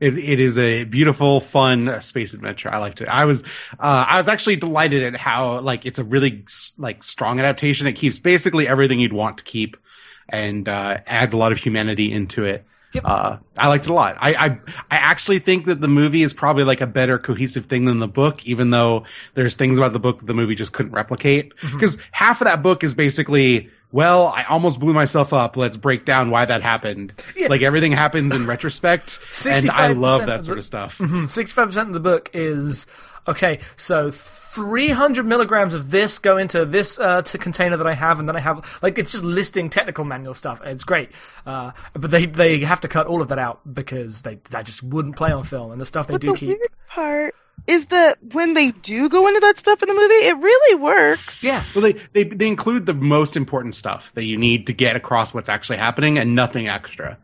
It, 0.00 0.18
it 0.18 0.40
is 0.40 0.58
a 0.58 0.84
beautiful, 0.84 1.40
fun 1.40 1.88
uh, 1.88 2.00
space 2.00 2.34
adventure. 2.34 2.68
I 2.68 2.78
liked 2.78 3.00
it. 3.00 3.06
I 3.08 3.24
was, 3.24 3.42
uh, 3.78 4.04
I 4.08 4.16
was 4.16 4.28
actually 4.28 4.56
delighted 4.56 5.02
at 5.14 5.18
how 5.18 5.60
like 5.60 5.86
it's 5.86 5.98
a 6.00 6.04
really 6.04 6.44
like 6.76 7.02
strong 7.02 7.38
adaptation. 7.38 7.86
It 7.86 7.92
keeps 7.92 8.18
basically 8.18 8.66
everything 8.66 8.98
you'd 8.98 9.12
want 9.12 9.38
to 9.38 9.44
keep, 9.44 9.76
and 10.28 10.68
uh, 10.68 10.98
adds 11.06 11.34
a 11.34 11.36
lot 11.36 11.52
of 11.52 11.58
humanity 11.58 12.12
into 12.12 12.44
it. 12.44 12.64
Yep. 12.94 13.04
Uh, 13.04 13.36
I 13.58 13.66
liked 13.66 13.86
it 13.86 13.90
a 13.90 13.92
lot. 13.92 14.16
I, 14.20 14.34
I 14.34 14.46
I 14.88 14.96
actually 14.96 15.40
think 15.40 15.64
that 15.64 15.80
the 15.80 15.88
movie 15.88 16.22
is 16.22 16.32
probably 16.32 16.62
like 16.62 16.80
a 16.80 16.86
better 16.86 17.18
cohesive 17.18 17.66
thing 17.66 17.86
than 17.86 17.98
the 17.98 18.06
book, 18.06 18.46
even 18.46 18.70
though 18.70 19.04
there's 19.34 19.56
things 19.56 19.78
about 19.78 19.92
the 19.92 19.98
book 19.98 20.20
that 20.20 20.26
the 20.26 20.34
movie 20.34 20.54
just 20.54 20.72
couldn't 20.72 20.92
replicate. 20.92 21.52
Because 21.60 21.98
half 22.12 22.40
of 22.40 22.46
that 22.46 22.62
book 22.62 22.84
is 22.84 22.94
basically 22.94 23.68
well, 23.90 24.26
I 24.26 24.42
almost 24.44 24.80
blew 24.80 24.92
myself 24.92 25.32
up. 25.32 25.56
Let's 25.56 25.76
break 25.76 26.04
down 26.04 26.30
why 26.30 26.44
that 26.44 26.62
happened. 26.62 27.14
Yeah. 27.36 27.46
Like 27.46 27.62
everything 27.62 27.92
happens 27.92 28.32
in 28.32 28.44
retrospect, 28.44 29.20
and 29.46 29.70
I 29.70 29.92
love 29.92 30.26
that 30.26 30.40
of 30.40 30.44
sort 30.44 30.58
of 30.58 30.64
stuff. 30.64 31.00
Sixty-five 31.28 31.68
percent 31.68 31.88
of 31.88 31.94
the 31.94 32.00
book 32.00 32.30
is 32.32 32.86
okay. 33.26 33.60
So 33.76 34.10
three 34.10 34.90
hundred 34.90 35.26
milligrams 35.26 35.74
of 35.74 35.90
this 35.90 36.18
go 36.18 36.36
into 36.36 36.64
this 36.64 36.98
uh, 36.98 37.22
to 37.22 37.38
container 37.38 37.76
that 37.76 37.86
I 37.86 37.94
have, 37.94 38.18
and 38.20 38.28
then 38.28 38.36
I 38.36 38.40
have 38.40 38.78
like 38.82 38.98
it's 38.98 39.12
just 39.12 39.24
listing 39.24 39.70
technical 39.70 40.04
manual 40.04 40.34
stuff. 40.34 40.60
It's 40.64 40.84
great, 40.84 41.10
uh, 41.46 41.72
but 41.92 42.10
they 42.10 42.26
they 42.26 42.60
have 42.60 42.80
to 42.82 42.88
cut 42.88 43.06
all 43.06 43.20
of 43.22 43.28
that 43.28 43.38
out 43.38 43.60
because 43.74 44.22
they 44.22 44.38
that 44.50 44.64
just 44.66 44.82
wouldn't 44.82 45.16
play 45.16 45.32
on 45.32 45.44
film, 45.44 45.72
and 45.72 45.80
the 45.80 45.86
stuff 45.86 46.06
they 46.06 46.14
But 46.14 46.20
do 46.20 46.32
the 46.32 46.38
keep. 46.38 46.48
weird 46.48 46.60
part 46.88 47.34
is 47.66 47.86
that 47.86 48.18
when 48.34 48.52
they 48.52 48.72
do 48.72 49.08
go 49.08 49.26
into 49.26 49.40
that 49.40 49.56
stuff 49.58 49.82
in 49.82 49.88
the 49.88 49.94
movie, 49.94 50.14
it 50.26 50.36
really 50.36 50.80
works. 50.80 51.42
Yeah, 51.42 51.64
Well, 51.74 51.82
they, 51.82 51.94
they 52.12 52.24
they 52.24 52.46
include 52.46 52.84
the 52.86 52.94
most 52.94 53.36
important 53.36 53.74
stuff 53.74 54.12
that 54.14 54.24
you 54.24 54.36
need 54.36 54.66
to 54.66 54.72
get 54.74 54.96
across 54.96 55.32
what's 55.32 55.48
actually 55.48 55.78
happening, 55.78 56.18
and 56.18 56.34
nothing 56.34 56.68
extra. 56.68 57.16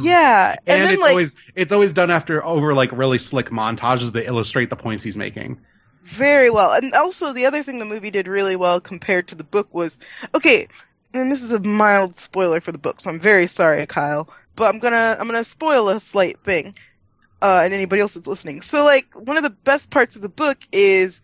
Yeah, 0.00 0.50
and, 0.50 0.60
And, 0.66 0.82
then 0.82 0.94
it's 0.94 1.02
like 1.02 1.10
always 1.10 1.36
it's 1.54 1.72
always 1.72 1.92
done 1.92 2.10
after 2.10 2.44
over 2.44 2.72
like 2.74 2.92
really 2.92 3.18
slick 3.18 3.50
montages 3.50 4.12
that 4.12 4.26
illustrate 4.26 4.70
the 4.70 4.76
points 4.76 5.02
he's 5.02 5.16
making. 5.16 5.60
very 6.04 6.50
well. 6.50 6.72
And 6.72 6.92
also 6.94 7.32
the 7.32 7.46
other 7.46 7.62
thing 7.62 7.78
the 7.78 7.84
movie 7.84 8.10
did 8.10 8.28
really 8.28 8.56
well 8.56 8.80
compared 8.80 9.28
to 9.28 9.34
the 9.34 9.44
book 9.44 9.72
was 9.74 9.98
okay. 10.34 10.68
And 11.14 11.30
this 11.30 11.42
is 11.42 11.50
a 11.52 11.60
mild 11.60 12.16
spoiler 12.16 12.60
for 12.60 12.72
the 12.72 12.78
book, 12.78 13.00
so 13.00 13.10
I'm 13.10 13.20
very 13.20 13.46
sorry, 13.46 13.84
Kyle. 13.86 14.28
But 14.56 14.72
I'm 14.72 14.78
gonna 14.78 15.16
I'm 15.18 15.26
gonna 15.26 15.44
spoil 15.44 15.88
a 15.88 16.00
slight 16.00 16.42
thing, 16.44 16.74
uh, 17.42 17.62
and 17.64 17.74
anybody 17.74 18.00
else 18.02 18.14
that's 18.14 18.26
listening. 18.26 18.62
So 18.62 18.84
like 18.84 19.06
one 19.14 19.36
of 19.36 19.42
the 19.42 19.50
best 19.50 19.90
parts 19.90 20.16
of 20.16 20.22
the 20.22 20.28
book 20.28 20.58
is 20.72 21.20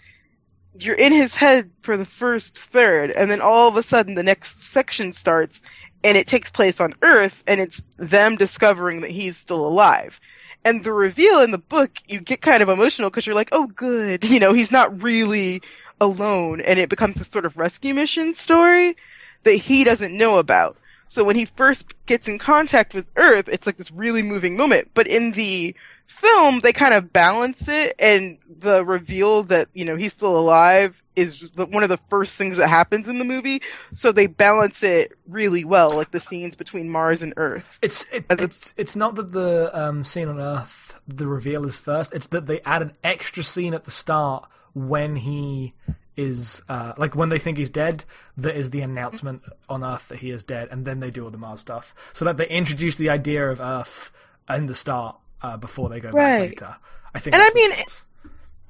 you're 0.79 0.95
in 0.95 1.13
his 1.13 1.35
head 1.35 1.71
for 1.81 1.97
the 1.97 2.05
first 2.05 2.57
third, 2.57 3.11
and 3.11 3.31
then 3.31 3.41
all 3.41 3.69
of 3.69 3.77
a 3.77 3.83
sudden 3.83 4.15
the 4.15 4.23
next 4.23 4.63
section 4.63 5.13
starts, 5.13 5.63
and 6.05 6.17
it 6.17 6.27
takes 6.27 6.51
place 6.51 6.81
on 6.81 6.95
Earth, 7.03 7.43
and 7.47 7.61
it's 7.61 7.83
them 7.97 8.37
discovering 8.37 9.01
that 9.01 9.11
he's 9.11 9.37
still 9.37 9.67
alive. 9.67 10.21
And 10.65 10.85
the 10.85 10.93
reveal 10.93 11.41
in 11.41 11.51
the 11.51 11.59
book, 11.59 11.99
you 12.07 12.21
get 12.21 12.43
kind 12.43 12.63
of 12.63 12.69
emotional 12.69 13.11
because 13.11 13.27
you're 13.27 13.35
like, 13.35 13.51
oh, 13.53 13.67
good. 13.69 14.25
You 14.29 14.41
know, 14.41 14.53
he's 14.53 14.73
not 14.73 15.03
really 15.03 15.63
alone. 16.01 16.61
And 16.61 16.79
it 16.79 16.89
becomes 16.89 17.17
this 17.17 17.29
sort 17.29 17.47
of 17.47 17.57
rescue 17.57 17.95
mission 17.95 18.35
story 18.35 18.97
that 19.45 19.55
he 19.55 19.85
doesn't 19.85 20.17
know 20.17 20.39
about. 20.39 20.77
So 21.09 21.25
when 21.25 21.37
he 21.37 21.47
first 21.47 21.95
gets 22.07 22.29
in 22.29 22.39
contact 22.39 22.95
with 22.95 23.07
Earth, 23.17 23.49
it's 23.49 23.67
like 23.67 23.79
this 23.79 23.91
really 23.91 24.23
moving 24.23 24.57
moment. 24.57 24.91
But 24.95 25.07
in 25.07 25.33
the 25.33 25.75
film, 26.09 26.61
they 26.61 26.73
kind 26.73 26.95
of 26.95 27.13
balance 27.13 27.69
it, 27.69 27.95
and 27.99 28.39
the 28.49 28.85
reveal 28.85 29.45
that, 29.45 29.69
you 29.75 29.85
know, 29.85 29.95
he's 29.95 30.13
still 30.13 30.37
alive 30.37 31.01
is 31.15 31.51
one 31.55 31.83
of 31.83 31.89
the 31.89 31.99
first 32.09 32.35
things 32.37 32.57
that 32.57 32.69
happens 32.69 33.09
in 33.09 33.19
the 33.19 33.25
movie. 33.25 33.63
So 33.93 34.11
they 34.11 34.27
balance 34.27 34.83
it 34.83 35.13
really 35.27 35.65
well, 35.65 35.91
like 35.91 36.11
the 36.11 36.21
scenes 36.21 36.57
between 36.57 36.91
Mars 36.91 37.23
and 37.23 37.35
Earth. 37.37 37.79
It's 37.83 38.07
it, 38.13 38.25
it's 38.31 38.75
it's 38.77 38.97
not 38.97 39.17
that 39.17 39.33
the 39.33 39.71
um, 39.79 40.05
scene 40.05 40.29
on 40.29 40.41
Earth 40.41 40.97
the 41.07 41.27
reveal 41.27 41.67
is 41.67 41.77
first. 41.77 42.13
It's 42.13 42.29
that 42.29 42.47
they 42.47 42.61
add 42.61 42.83
an 42.83 42.93
extra 43.03 43.43
scene 43.43 43.75
at 43.75 43.85
the 43.85 43.91
start 43.91 44.49
when 44.75 45.17
he 45.17 45.75
is 46.17 46.63
uh, 46.69 46.93
like 46.97 47.17
when 47.17 47.29
they 47.29 47.39
think 47.39 47.59
he's 47.59 47.71
dead. 47.71 48.05
That 48.37 48.57
is 48.57 48.71
the 48.71 48.81
announcement 48.81 49.43
on 49.69 49.85
Earth 49.85 50.09
that 50.09 50.19
he 50.19 50.31
is 50.31 50.43
dead, 50.43 50.69
and 50.71 50.85
then 50.85 51.01
they 51.01 51.11
do 51.11 51.25
all 51.25 51.31
the 51.31 51.39
Mars 51.39 51.61
stuff. 51.61 51.95
So 52.13 52.25
that 52.25 52.37
they 52.37 52.49
introduce 52.49 52.97
the 52.97 53.11
idea 53.11 53.51
of 53.51 53.61
Earth 53.61 54.13
in 54.49 54.67
the 54.67 54.75
start 54.75 55.17
uh, 55.43 55.57
before 55.57 55.89
they 55.89 56.01
go 56.01 56.09
back 56.09 56.15
Right. 56.15 56.51
later. 56.61 56.77
I 57.15 57.19
think. 57.19 57.35
And 57.35 57.43
I 57.43 57.51
mean, 57.55 57.73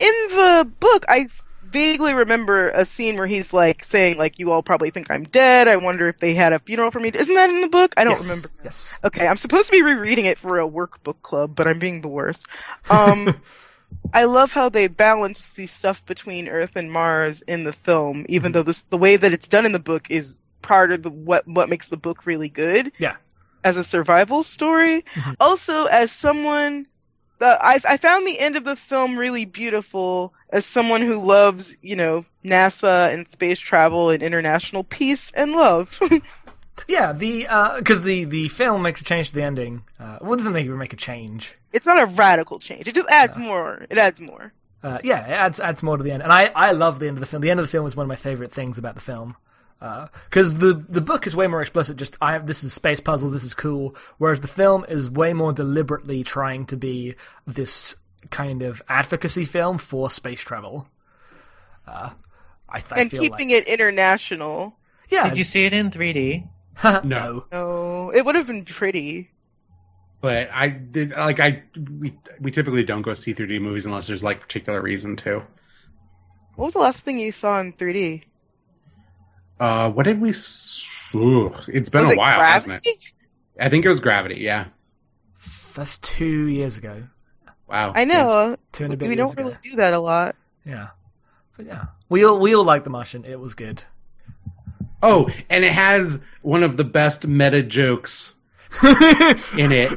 in 0.01 0.15
the 0.31 0.71
book, 0.81 1.05
I 1.09 1.29
vaguely 1.71 2.15
remember 2.15 2.69
a 2.71 2.85
scene 2.85 3.17
where 3.17 3.27
he's 3.27 3.53
like 3.53 3.85
saying, 3.85 4.17
like, 4.17 4.39
you 4.39 4.53
all 4.53 4.63
probably 4.63 4.91
think 4.91 5.11
I'm 5.11 5.25
dead. 5.25 5.69
I 5.69 5.77
wonder 5.77 6.09
if 6.09 6.19
they 6.19 6.35
had 6.35 6.53
a 6.53 6.59
funeral 6.59 6.91
for 6.91 7.01
me. 7.01 7.11
Isn't 7.15 7.35
that 7.35 7.51
in 7.51 7.61
the 7.61 7.69
book? 7.69 7.95
I 7.97 8.05
don't 8.05 8.15
Yes, 8.15 8.23
remember. 8.23 8.51
Yes. 8.65 8.95
Okay, 9.05 9.27
I'm 9.27 9.37
supposed 9.37 9.67
to 9.67 9.73
be 9.73 9.83
rereading 9.83 10.25
it 10.25 10.39
for 10.39 10.59
a 10.61 10.69
workbook 10.69 11.21
club, 11.23 11.55
but 11.55 11.67
I'm 11.67 11.79
being 11.79 12.01
the 12.01 12.09
worst. 12.09 12.47
Um, 12.91 13.41
I 14.13 14.25
love 14.25 14.53
how 14.53 14.69
they 14.69 14.87
balance 14.89 15.43
the 15.43 15.67
stuff 15.67 16.05
between 16.07 16.49
Earth 16.49 16.77
and 16.77 16.91
Mars 16.91 17.43
in 17.43 17.65
the 17.65 17.73
film, 17.73 18.25
even 18.29 18.53
though 18.53 18.63
this 18.63 18.83
the 18.83 18.97
way 18.99 19.17
that 19.17 19.33
it's 19.33 19.49
done 19.49 19.67
in 19.67 19.73
the 19.73 19.79
book 19.79 20.11
is 20.11 20.39
part 20.63 20.93
of 20.93 21.03
the 21.03 21.11
what 21.11 21.47
what 21.47 21.69
makes 21.69 21.89
the 21.89 21.97
book 21.97 22.27
really 22.27 22.49
good 22.49 22.93
Yeah. 22.99 23.17
As 23.69 23.77
a 23.77 23.85
survival 23.85 24.43
story. 24.43 25.05
Also, 25.39 25.85
as 25.87 26.11
someone, 26.11 26.87
uh, 27.41 27.57
I 27.61 27.81
I 27.85 27.97
found 27.97 28.27
the 28.27 28.39
end 28.41 28.57
of 28.57 28.65
the 28.65 28.77
film 28.77 29.17
really 29.19 29.45
beautiful. 29.45 30.33
As 30.51 30.65
someone 30.65 31.03
who 31.03 31.21
loves, 31.21 31.77
you 31.83 31.95
know, 31.95 32.25
NASA 32.45 33.13
and 33.13 33.29
space 33.29 33.59
travel 33.59 34.09
and 34.11 34.23
international 34.23 34.83
peace 34.85 35.31
and 35.35 35.53
love. 35.53 36.01
Yeah. 36.87 37.13
The 37.13 37.43
because 37.79 38.03
the 38.03 38.25
the 38.25 38.49
film 38.49 38.83
makes 38.83 39.01
a 39.01 39.05
change 39.05 39.31
to 39.31 39.35
the 39.35 39.43
ending. 39.43 39.83
Uh, 39.99 40.19
well, 40.21 40.35
it 40.35 40.37
doesn't 40.39 40.53
make 40.53 40.69
make 40.69 40.93
a 40.93 40.97
change. 40.97 41.55
it's 41.73 41.87
not 41.87 42.01
a 42.01 42.07
radical 42.07 42.59
change. 42.61 42.87
It 42.87 42.95
just 42.95 43.09
adds 43.11 43.37
more. 43.37 43.85
It 43.91 43.99
adds 43.99 44.21
more. 44.21 44.53
Uh, 44.83 44.99
yeah, 45.03 45.27
it 45.27 45.33
adds 45.33 45.59
adds 45.59 45.83
more 45.83 45.97
to 45.97 46.05
the 46.05 46.13
end, 46.13 46.23
and 46.23 46.33
I, 46.33 46.53
I 46.55 46.71
love 46.71 47.01
the 47.01 47.09
end 47.09 47.17
of 47.17 47.21
the 47.21 47.27
film. 47.27 47.43
The 47.43 47.51
end 47.51 47.59
of 47.59 47.67
the 47.67 47.71
film 47.71 47.85
is 47.85 47.97
one 47.97 48.05
of 48.05 48.09
my 48.09 48.15
favorite 48.17 48.53
things 48.53 48.79
about 48.79 48.95
the 48.95 49.01
film, 49.01 49.35
because 49.81 50.57
the 50.57 50.75
the 50.89 51.01
book 51.01 51.27
is 51.27 51.37
way 51.37 51.47
more 51.47 51.61
explicit. 51.61 51.97
Just 51.97 52.17
I 52.21 52.33
have 52.33 52.47
this 52.47 52.65
is 52.65 52.73
space 52.73 53.01
puzzle, 53.01 53.31
this 53.31 53.45
is 53.45 53.55
cool, 53.55 53.95
whereas 54.19 54.41
the 54.41 54.49
film 54.49 54.85
is 54.89 55.11
way 55.11 55.33
more 55.33 55.53
deliberately 55.53 56.25
trying 56.25 56.67
to 56.67 56.77
be 56.77 57.15
this 57.47 57.97
kind 58.31 58.63
of 58.63 58.83
advocacy 58.89 59.45
film 59.45 59.79
for 59.79 60.11
space 60.11 60.41
travel. 60.41 60.89
Uh, 61.87 62.11
I, 62.69 62.83
I 62.91 63.01
and 63.01 63.11
feel 63.11 63.21
keeping 63.21 63.51
like, 63.51 63.67
it 63.67 63.69
international. 63.69 64.77
yeah, 65.09 65.29
Did 65.29 65.39
you 65.39 65.45
see 65.45 65.65
it 65.65 65.73
in 65.73 65.91
3D? 65.91 66.49
No. 67.05 67.45
No, 67.51 68.11
it 68.11 68.25
would 68.25 68.37
have 68.37 68.47
been 68.47 68.65
pretty. 68.65 69.31
But 70.21 70.49
I 70.53 70.69
did 70.69 71.11
like 71.11 71.41
I 71.41 71.63
we 71.99 72.17
we 72.41 72.51
typically 72.51 72.85
don't 72.85 73.03
go 73.03 73.15
see 73.15 73.35
3D 73.35 73.61
movies 73.61 73.87
unless 73.87 74.07
there's 74.07 74.23
like 74.23 74.41
particular 74.41 74.81
reason 74.81 75.17
to. 75.17 75.43
What 76.55 76.67
was 76.67 76.75
the 76.75 76.81
last 76.81 77.05
thing 77.05 77.19
you 77.19 77.33
saw 77.33 77.61
in 77.61 77.73
3D? 77.73 78.25
Uh, 79.61 79.91
what 79.91 80.05
did 80.05 80.21
we? 80.21 80.31
s- 80.31 80.87
Ooh, 81.15 81.53
it's 81.69 81.89
been 81.89 82.03
was 82.03 82.11
a 82.11 82.13
it 82.13 82.19
while, 82.19 82.41
hasn't 82.41 82.87
it? 82.87 82.97
I 83.61 83.69
think 83.69 83.85
it 83.85 83.89
was 83.89 83.99
Gravity. 84.01 84.37
Yeah. 84.37 84.67
that's 85.75 85.99
two 85.99 86.47
years 86.47 86.77
ago, 86.77 87.05
Wow. 87.69 87.93
I 87.95 88.05
know. 88.05 88.57
two 88.73 88.85
and 88.85 88.93
a 88.95 88.97
bit 88.97 89.09
We 89.09 89.17
don't 89.17 89.33
ago. 89.33 89.45
really 89.45 89.57
do 89.63 89.77
that 89.77 89.93
a 89.95 89.99
lot. 89.99 90.37
Yeah, 90.65 90.89
but 91.57 91.67
yeah, 91.67 91.87
we 92.09 92.25
all 92.25 92.39
we 92.39 92.55
all 92.55 92.65
like 92.65 92.85
The 92.85 92.91
Martian. 92.91 93.25
It 93.25 93.41
was 93.41 93.55
good. 93.55 93.85
Oh, 95.03 95.31
and 95.49 95.65
it 95.65 95.73
has 95.73 96.21
one 96.43 96.63
of 96.63 96.77
the 96.77 96.85
best 96.85 97.27
meta 97.27 97.63
jokes 97.63 98.35
in 98.83 99.71
it 99.73 99.91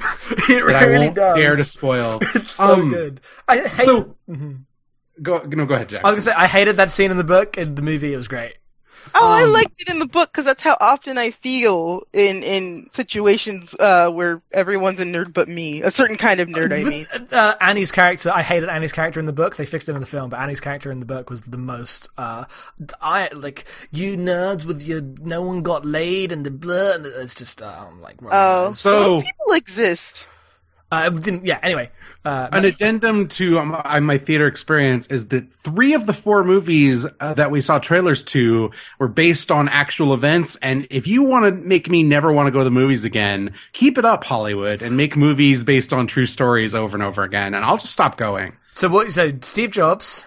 that 0.48 0.78
I 0.82 0.98
won't 0.98 1.16
does. 1.16 1.36
dare 1.36 1.56
to 1.56 1.66
spoil. 1.66 2.20
It's 2.36 2.52
so 2.52 2.74
Um, 2.74 2.88
good. 2.88 3.22
I 3.48 3.58
hate. 3.68 3.86
So 3.86 4.16
Mhm. 4.30 4.62
go 5.22 5.40
no, 5.46 5.66
go 5.66 5.74
ahead, 5.76 5.90
Jack. 5.90 6.06
I 6.06 6.08
was 6.08 6.16
gonna 6.18 6.24
say 6.24 6.32
I 6.34 6.48
hated 6.48 6.78
that 6.78 6.90
scene 6.92 7.12
in 7.12 7.18
the 7.18 7.24
book. 7.24 7.58
In 7.58 7.76
the 7.76 7.82
movie, 7.82 8.14
it 8.14 8.18
was 8.18 8.28
great. 8.28 8.54
Oh, 9.14 9.28
I 9.28 9.44
Um, 9.44 9.52
liked 9.52 9.76
it 9.82 9.90
in 9.90 10.00
the 10.00 10.06
book 10.06 10.32
because 10.32 10.46
that's 10.46 10.64
how 10.64 10.78
often 10.80 11.18
I 11.18 11.32
feel 11.32 12.04
in 12.14 12.44
in 12.44 12.88
situations 12.92 13.76
uh, 13.80 14.10
where 14.10 14.42
everyone's 14.52 15.00
a 15.00 15.06
nerd 15.06 15.34
but 15.34 15.48
me. 15.50 15.82
A 15.82 15.92
certain 15.92 16.18
kind 16.18 16.40
of 16.40 16.48
nerd, 16.48 16.72
I 16.78 16.84
mean. 16.84 17.08
Uh, 17.32 17.56
Annie's 17.60 17.92
character, 17.92 18.32
I 18.34 18.42
hated 18.42 18.70
Annie's 18.70 18.92
character 18.94 19.20
in 19.20 19.26
the 19.26 19.34
book. 19.34 19.56
They 19.58 19.66
fixed 19.66 19.90
it 19.90 19.94
in 19.96 20.00
the 20.02 20.06
film, 20.06 20.30
but 20.30 20.40
Annie's 20.40 20.62
character 20.62 20.92
in 20.92 21.00
the 21.00 21.06
book 21.06 21.30
was 21.30 21.42
the 21.44 21.58
most. 21.58 22.10
Uh, 22.18 22.46
I 23.02 23.30
like 23.34 23.66
you 23.92 24.16
nerds 24.18 24.66
with 24.66 24.82
your 24.84 25.02
no 25.02 25.42
one 25.42 25.62
got 25.62 25.86
laid 25.86 26.32
and 26.32 26.46
the 26.46 26.52
blah. 26.52 26.94
And 26.94 27.06
it's 27.06 27.36
just 27.36 27.62
uh, 27.62 27.86
I'm 27.90 28.02
like, 28.02 28.18
Oh, 28.24 28.70
So- 28.70 29.00
those 29.16 29.24
people 29.24 29.54
exist. 29.54 30.26
Uh, 30.92 31.10
didn't. 31.10 31.46
Yeah. 31.46 31.60
Anyway, 31.64 31.90
uh, 32.24 32.50
An 32.52 32.66
addendum 32.66 33.28
to 33.30 33.58
um, 33.60 33.82
uh, 33.84 34.00
my 34.02 34.18
theater 34.18 34.46
experience 34.46 35.08
is 35.08 35.30
that 35.30 35.52
three 35.54 35.94
of 35.94 36.06
the 36.06 36.14
four 36.14 36.44
movies 36.44 37.06
uh, 37.20 37.34
that 37.34 37.50
we 37.50 37.62
saw 37.62 37.80
trailers 37.80 38.22
to 38.24 38.70
were 39.00 39.08
based 39.08 39.52
on 39.52 39.68
actual 39.70 40.14
events. 40.14 40.56
And 40.58 40.86
if 40.92 41.08
you 41.08 41.24
want 41.24 41.46
to 41.46 41.52
make 41.52 41.90
me 41.90 42.04
never 42.04 42.32
want 42.32 42.48
to 42.48 42.52
go 42.52 42.60
to 42.60 42.64
the 42.64 42.72
movies 42.72 43.06
again, 43.06 43.54
keep 43.74 43.98
it 43.98 44.06
up, 44.06 44.24
Hollywood, 44.24 44.82
and 44.82 44.96
make 44.98 45.18
movies 45.18 45.64
based 45.64 45.94
on 45.94 46.06
true 46.06 46.28
stories 46.28 46.76
over 46.76 46.96
and 46.96 47.04
over 47.04 47.24
again. 47.24 47.54
And 47.54 47.66
I'll 47.66 47.78
just 47.78 47.94
stop 47.94 48.18
going. 48.18 48.54
so 48.74 48.88
what? 48.88 49.08
you 49.08 49.14
So 49.14 49.32
Steve 49.42 49.72
Jobs. 49.72 50.24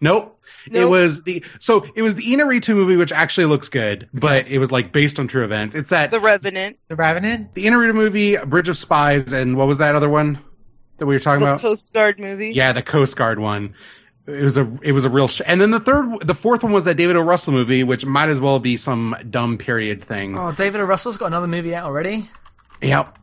Nope. 0.00 0.31
It 0.70 0.84
was 0.88 1.22
the 1.24 1.44
so 1.58 1.84
it 1.94 2.02
was 2.02 2.14
the 2.14 2.24
Inaritu 2.32 2.74
movie, 2.74 2.96
which 2.96 3.12
actually 3.12 3.46
looks 3.46 3.68
good, 3.68 4.08
but 4.14 4.46
it 4.46 4.58
was 4.58 4.70
like 4.72 4.92
based 4.92 5.18
on 5.18 5.26
true 5.28 5.44
events. 5.44 5.74
It's 5.74 5.90
that 5.90 6.10
The 6.10 6.20
Revenant, 6.20 6.78
The 6.88 6.96
Revenant? 6.96 7.54
the 7.54 7.66
Inaritu 7.66 7.94
movie, 7.94 8.36
Bridge 8.36 8.68
of 8.68 8.78
Spies, 8.78 9.32
and 9.32 9.56
what 9.56 9.66
was 9.66 9.78
that 9.78 9.94
other 9.94 10.08
one 10.08 10.38
that 10.98 11.06
we 11.06 11.14
were 11.14 11.18
talking 11.20 11.44
the 11.44 11.52
about? 11.52 11.60
Coast 11.62 11.92
Guard 11.92 12.18
movie. 12.20 12.50
Yeah, 12.52 12.72
the 12.72 12.82
Coast 12.82 13.16
Guard 13.16 13.38
one. 13.38 13.74
It 14.26 14.42
was 14.44 14.56
a 14.56 14.72
it 14.82 14.92
was 14.92 15.04
a 15.04 15.10
real 15.10 15.26
sh- 15.26 15.40
and 15.46 15.60
then 15.60 15.72
the 15.72 15.80
third 15.80 16.20
the 16.24 16.34
fourth 16.34 16.62
one 16.62 16.70
was 16.72 16.84
that 16.84 16.94
David 16.96 17.16
O. 17.16 17.20
Russell 17.22 17.52
movie, 17.52 17.82
which 17.82 18.04
might 18.06 18.28
as 18.28 18.40
well 18.40 18.60
be 18.60 18.76
some 18.76 19.16
dumb 19.30 19.58
period 19.58 20.00
thing. 20.04 20.38
Oh, 20.38 20.52
David 20.52 20.80
O. 20.80 20.84
Russell's 20.84 21.16
got 21.18 21.26
another 21.26 21.48
movie 21.48 21.74
out 21.74 21.86
already. 21.86 22.30
Yep. 22.80 23.18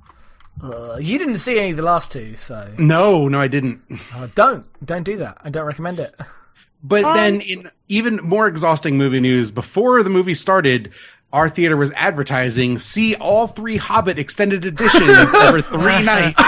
Uh, 0.61 0.97
you 0.99 1.17
didn't 1.17 1.37
see 1.37 1.57
any 1.57 1.71
of 1.71 1.77
the 1.77 1.83
last 1.83 2.11
two, 2.11 2.35
so 2.35 2.69
No, 2.77 3.29
no, 3.29 3.39
I 3.39 3.47
didn't. 3.47 3.81
uh, 4.13 4.27
don't 4.35 4.65
don't 4.85 5.03
do 5.03 5.15
that. 5.17 5.37
I 5.41 5.49
don't 5.49 5.65
recommend 5.65 5.99
it. 6.01 6.13
But 6.83 7.03
Um, 7.03 7.13
then, 7.15 7.41
in 7.41 7.69
even 7.87 8.17
more 8.17 8.47
exhausting 8.47 8.97
movie 8.97 9.19
news, 9.19 9.51
before 9.51 10.01
the 10.03 10.09
movie 10.09 10.33
started, 10.35 10.91
our 11.33 11.49
theater 11.49 11.75
was 11.77 11.91
advertising 11.91 12.79
see 12.79 13.15
all 13.15 13.47
three 13.47 13.77
Hobbit 13.77 14.17
extended 14.17 14.65
editions 14.65 15.33
over 15.33 15.61
three 15.61 16.01
nights. 16.03 16.41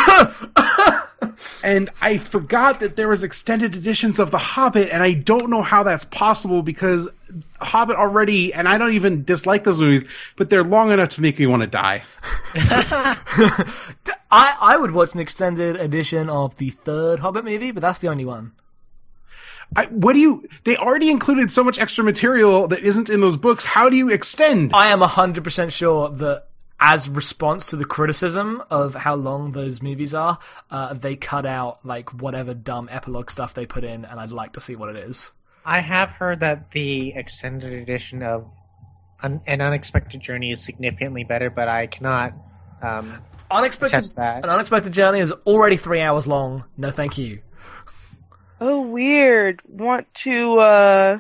and 1.63 1.89
I 2.01 2.17
forgot 2.17 2.79
that 2.79 2.95
there 2.95 3.07
was 3.07 3.21
extended 3.23 3.75
editions 3.75 4.17
of 4.19 4.31
The 4.31 4.37
Hobbit, 4.39 4.89
and 4.89 5.03
I 5.03 5.13
don't 5.13 5.49
know 5.49 5.61
how 5.61 5.83
that's 5.83 6.05
possible 6.05 6.63
because 6.63 7.07
Hobbit 7.59 7.95
already, 7.97 8.53
and 8.53 8.67
I 8.67 8.77
don't 8.77 8.93
even 8.93 9.23
dislike 9.23 9.63
those 9.65 9.79
movies, 9.79 10.03
but 10.35 10.49
they're 10.49 10.63
long 10.63 10.91
enough 10.91 11.09
to 11.09 11.21
make 11.21 11.37
me 11.37 11.45
want 11.45 11.61
to 11.61 11.67
die. 11.67 12.03
I, 12.55 13.17
I 14.31 14.77
would 14.77 14.91
watch 14.91 15.13
an 15.13 15.19
extended 15.19 15.75
edition 15.75 16.29
of 16.29 16.57
the 16.57 16.69
third 16.69 17.19
Hobbit 17.19 17.45
movie, 17.45 17.71
but 17.71 17.81
that's 17.81 17.99
the 17.99 18.07
only 18.07 18.25
one. 18.25 18.53
I, 19.75 19.85
what 19.85 20.13
do 20.13 20.19
you? 20.19 20.43
They 20.65 20.75
already 20.75 21.09
included 21.09 21.51
so 21.51 21.63
much 21.63 21.79
extra 21.79 22.03
material 22.03 22.67
that 22.67 22.79
isn't 22.83 23.09
in 23.09 23.21
those 23.21 23.37
books. 23.37 23.63
How 23.63 23.89
do 23.89 23.95
you 23.95 24.09
extend? 24.09 24.71
I 24.73 24.87
am 24.89 24.99
100% 24.99 25.71
sure 25.71 26.09
that 26.09 26.47
as 26.79 27.07
response 27.07 27.67
to 27.67 27.75
the 27.75 27.85
criticism 27.85 28.61
of 28.69 28.95
how 28.95 29.15
long 29.15 29.51
those 29.51 29.81
movies 29.81 30.13
are, 30.13 30.39
uh, 30.71 30.93
they 30.93 31.15
cut 31.15 31.45
out 31.45 31.85
like 31.85 32.09
whatever 32.21 32.53
dumb 32.53 32.89
epilogue 32.91 33.29
stuff 33.29 33.53
they 33.53 33.65
put 33.65 33.83
in, 33.83 34.03
and 34.03 34.19
I'd 34.19 34.31
like 34.31 34.53
to 34.53 34.59
see 34.59 34.75
what 34.75 34.89
it 34.89 34.97
is. 34.97 35.31
I 35.63 35.79
have 35.79 36.09
heard 36.09 36.39
that 36.39 36.71
the 36.71 37.13
extended 37.13 37.71
edition 37.71 38.23
of 38.23 38.49
An, 39.21 39.41
An 39.45 39.61
Unexpected 39.61 40.19
Journey 40.21 40.51
is 40.51 40.61
significantly 40.61 41.23
better, 41.23 41.49
but 41.51 41.67
I 41.67 41.85
cannot. 41.87 42.33
Um, 42.81 43.21
Unexpected, 43.51 43.91
Test 43.91 44.15
that. 44.15 44.43
an 44.45 44.49
unexpected 44.49 44.93
journey 44.93 45.19
is 45.19 45.31
already 45.45 45.75
three 45.75 45.99
hours 45.99 46.25
long. 46.25 46.63
No, 46.77 46.89
thank 46.89 47.17
you. 47.17 47.41
Oh, 48.61 48.81
weird. 48.81 49.61
Want 49.67 50.11
to, 50.15 50.59
uh. 50.59 51.19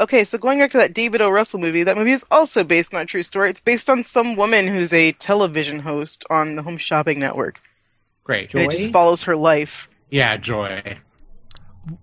Okay, 0.00 0.24
so 0.24 0.36
going 0.38 0.58
back 0.58 0.70
to 0.72 0.78
that 0.78 0.94
David 0.94 1.20
O. 1.20 1.30
Russell 1.30 1.60
movie, 1.60 1.82
that 1.82 1.96
movie 1.96 2.12
is 2.12 2.24
also 2.30 2.64
based 2.64 2.92
on 2.94 3.02
a 3.02 3.06
true 3.06 3.22
story. 3.22 3.50
It's 3.50 3.60
based 3.60 3.88
on 3.88 4.02
some 4.02 4.34
woman 4.34 4.66
who's 4.66 4.92
a 4.92 5.12
television 5.12 5.78
host 5.78 6.24
on 6.30 6.56
the 6.56 6.62
Home 6.62 6.78
Shopping 6.78 7.18
Network. 7.20 7.60
Great. 8.24 8.52
And 8.54 8.64
it 8.64 8.70
just 8.70 8.90
follows 8.92 9.22
her 9.24 9.36
life. 9.36 9.88
Yeah, 10.10 10.36
joy. 10.38 10.98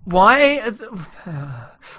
Why? 0.04 0.60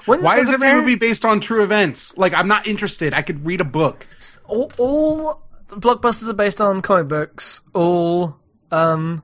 When, 0.05 0.21
Why 0.21 0.39
is 0.39 0.47
the 0.47 0.53
every 0.53 0.67
parent- 0.67 0.85
movie 0.85 0.95
based 0.95 1.25
on 1.25 1.39
true 1.41 1.63
events? 1.63 2.17
Like, 2.17 2.33
I'm 2.33 2.47
not 2.47 2.65
interested. 2.67 3.13
I 3.13 3.21
could 3.21 3.45
read 3.45 3.61
a 3.61 3.65
book. 3.65 4.07
all, 4.45 4.71
all 4.77 5.43
blockbusters 5.67 6.29
are 6.29 6.33
based 6.33 6.61
on 6.61 6.81
comic 6.81 7.07
books. 7.07 7.61
All 7.73 8.37
um, 8.71 9.21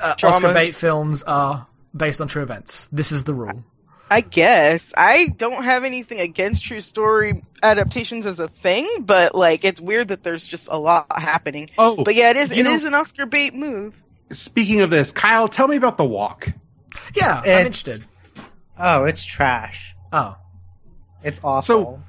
uh, 0.00 0.14
Oscar 0.22 0.54
bait 0.54 0.74
films 0.74 1.22
are 1.24 1.66
based 1.96 2.20
on 2.20 2.28
true 2.28 2.42
events. 2.42 2.88
This 2.92 3.12
is 3.12 3.24
the 3.24 3.34
rule. 3.34 3.64
I 4.12 4.22
guess. 4.22 4.92
I 4.96 5.28
don't 5.28 5.62
have 5.62 5.84
anything 5.84 6.18
against 6.18 6.64
true 6.64 6.80
story 6.80 7.42
adaptations 7.62 8.26
as 8.26 8.40
a 8.40 8.48
thing, 8.48 8.88
but 9.02 9.34
like 9.36 9.64
it's 9.64 9.80
weird 9.80 10.08
that 10.08 10.24
there's 10.24 10.44
just 10.46 10.68
a 10.68 10.76
lot 10.76 11.06
happening. 11.10 11.68
Oh, 11.78 12.02
But 12.02 12.16
yeah, 12.16 12.30
it 12.30 12.36
is 12.36 12.50
you 12.50 12.60
it 12.60 12.64
know- 12.64 12.72
is 12.74 12.84
an 12.84 12.94
Oscar 12.94 13.26
bait 13.26 13.54
move. 13.54 14.02
Speaking 14.32 14.80
of 14.80 14.90
this, 14.90 15.12
Kyle, 15.12 15.46
tell 15.48 15.68
me 15.68 15.76
about 15.76 15.96
The 15.96 16.04
Walk. 16.04 16.48
Yeah, 17.14 17.34
I'm 17.38 17.44
It's- 17.44 17.64
interested. 17.86 18.04
oh, 18.78 19.04
it's 19.04 19.24
trash. 19.24 19.94
Oh, 20.12 20.36
It's 21.22 21.40
awful. 21.44 21.60
So- 21.62 22.02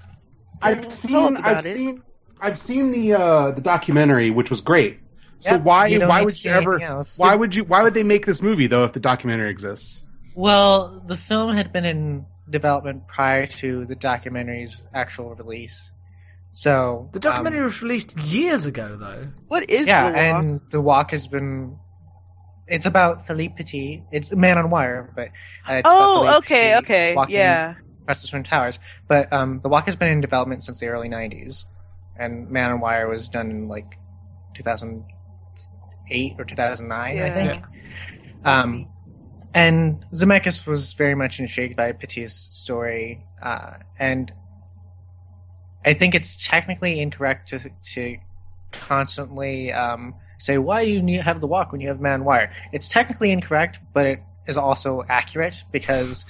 I've 0.64 0.92
seen, 0.94 1.38
I've 1.38 1.66
it. 1.66 1.76
seen, 1.76 2.02
I've 2.40 2.58
seen 2.60 2.92
the 2.92 3.14
uh, 3.14 3.52
the 3.52 3.62
documentary, 3.62 4.30
which 4.32 4.50
was 4.50 4.62
great. 4.62 5.00
So 5.42 5.52
Yep, 5.54 5.64
why 5.64 5.98
why 5.98 6.22
would 6.24 6.44
you 6.44 6.52
ever? 6.52 6.82
else. 6.82 7.18
Why 7.18 7.36
would 7.36 7.56
you? 7.56 7.64
Why 7.64 7.84
would 7.84 7.94
they 7.94 8.04
make 8.04 8.26
this 8.26 8.42
movie 8.42 8.68
though 8.68 8.84
if 8.84 8.94
the 8.94 9.00
documentary 9.00 9.50
exists? 9.50 10.06
Well, 10.36 11.04
the 11.08 11.18
film 11.18 11.54
had 11.54 11.74
been 11.74 11.84
in 11.84 12.26
development 12.50 13.08
prior 13.08 13.48
to 13.48 13.86
the 13.86 13.96
documentary's 13.96 14.82
actual 14.94 15.36
release. 15.36 15.92
So 16.54 17.10
the 17.14 17.20
documentary 17.20 17.60
um, 17.62 17.66
was 17.66 17.82
released 17.82 18.18
years 18.20 18.66
ago, 18.66 18.98
though. 19.00 19.30
What 19.48 19.70
is 19.70 19.88
yeah, 19.88 20.10
the 20.10 20.14
walk? 20.14 20.44
and 20.44 20.62
the 20.70 20.82
walk 20.82 21.12
has 21.12 21.28
been. 21.28 21.78
It's 22.68 22.86
about 22.86 23.26
Philippe 23.26 23.56
Petit. 23.56 24.04
It's 24.12 24.32
Man 24.34 24.58
on 24.58 24.70
Wire, 24.70 25.12
but 25.16 25.30
uh, 25.68 25.76
it's 25.76 25.90
Oh, 25.90 26.38
okay, 26.38 26.74
Petit 26.76 27.14
okay. 27.14 27.16
Yeah. 27.30 27.76
across 28.04 28.22
the 28.22 28.28
Twin 28.28 28.44
Towers. 28.44 28.80
But 29.08 29.32
um, 29.34 29.60
the 29.62 29.70
walk 29.70 29.86
has 29.86 29.96
been 29.96 30.10
in 30.10 30.22
development 30.22 30.64
since 30.64 30.80
the 30.80 30.88
early 30.88 31.10
'90s, 31.10 31.64
and 32.18 32.50
Man 32.50 32.72
on 32.72 32.80
Wire 32.80 33.08
was 33.10 33.28
done 33.28 33.50
in 33.50 33.68
like 33.68 33.98
2008 36.12 36.36
or 36.40 36.46
2009, 36.46 37.18
I 37.18 37.26
Yeah. 37.28 37.34
think. 37.34 37.64
Um, 38.44 38.88
and 39.54 40.06
Zemeckis 40.14 40.66
was 40.66 40.94
very 40.94 41.16
much 41.16 41.40
intrigued 41.40 41.76
by 41.76 41.92
Petit's 41.92 42.34
story, 42.34 43.26
uh, 43.42 43.74
and 44.00 44.32
I 45.86 45.94
think 45.94 46.16
it's 46.16 46.48
technically 46.48 47.02
incorrect 47.02 47.50
to 47.50 47.70
to 47.94 48.18
constantly 48.72 49.74
um, 49.74 50.16
say 50.38 50.58
why 50.58 50.86
do 50.86 50.92
you 50.92 51.02
need 51.02 51.22
have 51.22 51.42
the 51.42 51.48
walk 51.48 51.72
when 51.72 51.82
you 51.82 51.90
have 51.90 52.00
Man 52.00 52.24
Wire. 52.24 52.52
It's 52.72 52.88
technically 52.88 53.32
incorrect, 53.32 53.80
but 53.94 54.06
it 54.06 54.24
is 54.48 54.58
also 54.58 55.04
accurate 55.10 55.64
because 55.72 56.26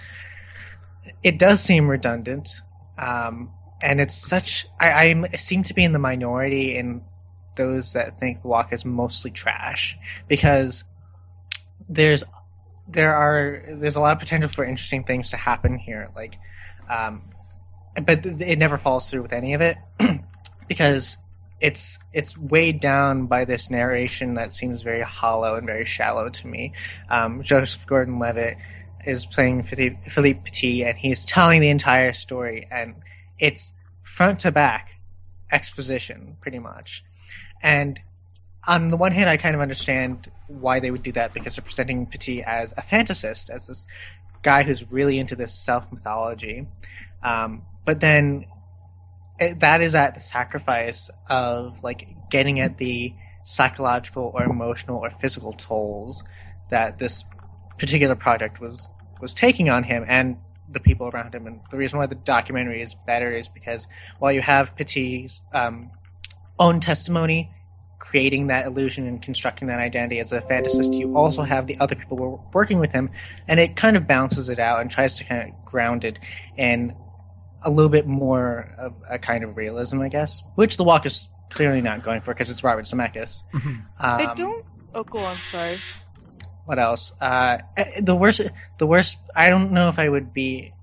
it 1.21 1.37
does 1.37 1.61
seem 1.61 1.87
redundant, 1.87 2.49
um, 2.97 3.51
and 3.81 4.01
it's 4.01 4.15
such. 4.15 4.65
I, 4.79 5.27
I 5.31 5.35
seem 5.37 5.63
to 5.63 5.73
be 5.73 5.83
in 5.83 5.91
the 5.91 5.99
minority 5.99 6.75
in 6.75 7.03
those 7.61 7.93
that 7.93 8.19
think 8.19 8.41
the 8.41 8.47
walk 8.47 8.73
is 8.73 8.83
mostly 8.85 9.31
trash 9.31 9.97
because 10.27 10.83
there's 11.87 12.23
there 12.87 13.15
are 13.15 13.63
there's 13.69 13.95
a 13.95 14.01
lot 14.01 14.13
of 14.13 14.19
potential 14.19 14.49
for 14.49 14.65
interesting 14.65 15.03
things 15.03 15.29
to 15.29 15.37
happen 15.37 15.77
here 15.77 16.09
like 16.15 16.37
um 16.89 17.21
but 18.05 18.25
it 18.25 18.57
never 18.57 18.77
falls 18.77 19.09
through 19.09 19.21
with 19.21 19.33
any 19.33 19.53
of 19.53 19.61
it 19.61 19.77
because 20.67 21.17
it's 21.59 21.99
it's 22.11 22.37
weighed 22.37 22.79
down 22.79 23.27
by 23.27 23.45
this 23.45 23.69
narration 23.69 24.33
that 24.33 24.51
seems 24.51 24.81
very 24.81 25.01
hollow 25.01 25.55
and 25.55 25.67
very 25.67 25.85
shallow 25.85 26.29
to 26.29 26.47
me. 26.47 26.73
Um 27.09 27.43
joseph 27.43 27.85
gordon-levitt 27.85 28.57
is 29.05 29.25
playing 29.25 29.63
philippe, 29.63 30.09
philippe 30.09 30.41
petit 30.43 30.83
and 30.83 30.97
he's 30.97 31.25
telling 31.25 31.61
the 31.61 31.69
entire 31.69 32.13
story 32.13 32.67
and 32.71 32.95
it's 33.39 33.75
front 34.03 34.39
to 34.39 34.51
back 34.51 34.99
exposition 35.51 36.37
pretty 36.41 36.59
much 36.59 37.03
and 37.61 37.99
on 38.67 38.89
the 38.89 38.97
one 38.97 39.11
hand, 39.11 39.29
I 39.29 39.37
kind 39.37 39.55
of 39.55 39.61
understand 39.61 40.31
why 40.47 40.79
they 40.79 40.91
would 40.91 41.03
do 41.03 41.11
that 41.13 41.33
because 41.33 41.55
they're 41.55 41.63
presenting 41.63 42.05
Petit 42.05 42.43
as 42.43 42.73
a 42.77 42.81
fantasist, 42.81 43.49
as 43.49 43.67
this 43.67 43.87
guy 44.43 44.63
who's 44.63 44.91
really 44.91 45.17
into 45.17 45.35
this 45.35 45.53
self 45.53 45.91
mythology. 45.91 46.67
Um, 47.23 47.63
but 47.85 47.99
then 47.99 48.45
it, 49.39 49.59
that 49.61 49.81
is 49.81 49.95
at 49.95 50.13
the 50.13 50.19
sacrifice 50.19 51.09
of 51.29 51.83
like 51.83 52.07
getting 52.29 52.59
at 52.59 52.77
the 52.77 53.13
psychological 53.43 54.31
or 54.35 54.43
emotional 54.43 54.99
or 54.99 55.09
physical 55.09 55.53
tolls 55.53 56.23
that 56.69 56.99
this 56.99 57.23
particular 57.79 58.15
project 58.15 58.61
was 58.61 58.87
was 59.19 59.33
taking 59.33 59.69
on 59.69 59.83
him 59.83 60.03
and 60.07 60.37
the 60.69 60.79
people 60.79 61.07
around 61.07 61.33
him. 61.35 61.47
And 61.47 61.61
the 61.69 61.77
reason 61.77 61.99
why 61.99 62.05
the 62.05 62.15
documentary 62.15 62.81
is 62.81 62.95
better 63.05 63.31
is 63.31 63.49
because 63.49 63.87
while 64.19 64.31
you 64.31 64.41
have 64.41 64.75
Petit's 64.75 65.41
um, 65.53 65.91
own 66.61 66.79
testimony 66.79 67.51
creating 68.01 68.47
that 68.47 68.65
illusion 68.65 69.05
and 69.07 69.21
constructing 69.21 69.67
that 69.67 69.79
identity 69.79 70.19
as 70.19 70.31
a 70.31 70.41
fantasist, 70.41 70.97
you 70.97 71.15
also 71.15 71.43
have 71.43 71.67
the 71.67 71.79
other 71.79 71.95
people 71.95 72.17
who 72.17 72.23
are 72.23 72.39
working 72.51 72.79
with 72.79 72.91
him, 72.91 73.11
and 73.47 73.59
it 73.59 73.75
kind 73.75 73.95
of 73.95 74.07
balances 74.07 74.49
it 74.49 74.57
out 74.57 74.81
and 74.81 74.89
tries 74.89 75.13
to 75.13 75.23
kind 75.23 75.47
of 75.47 75.65
ground 75.65 76.03
it 76.03 76.17
in 76.57 76.95
a 77.61 77.69
little 77.69 77.91
bit 77.91 78.07
more 78.07 78.73
of 78.79 78.95
a 79.07 79.19
kind 79.19 79.43
of 79.43 79.55
realism, 79.55 80.01
I 80.01 80.09
guess, 80.09 80.41
which 80.55 80.77
The 80.77 80.83
Walk 80.83 81.05
is 81.05 81.29
clearly 81.51 81.81
not 81.81 82.03
going 82.03 82.21
for 82.21 82.33
because 82.33 82.49
it's 82.49 82.63
Robert 82.63 82.85
Zemeckis. 82.85 83.43
Um, 83.53 83.81
I 83.99 84.33
don't. 84.33 84.65
Oh, 84.95 85.03
go 85.03 85.19
on. 85.19 85.37
Sorry. 85.37 85.77
What 86.65 86.79
else? 86.79 87.11
Uh, 87.21 87.59
eh, 87.77 88.01
the 88.01 88.15
worst. 88.15 88.41
The 88.79 88.87
worst. 88.87 89.19
I 89.35 89.49
don't 89.49 89.73
know 89.73 89.89
if 89.89 89.99
I 89.99 90.09
would 90.09 90.33
be 90.33 90.73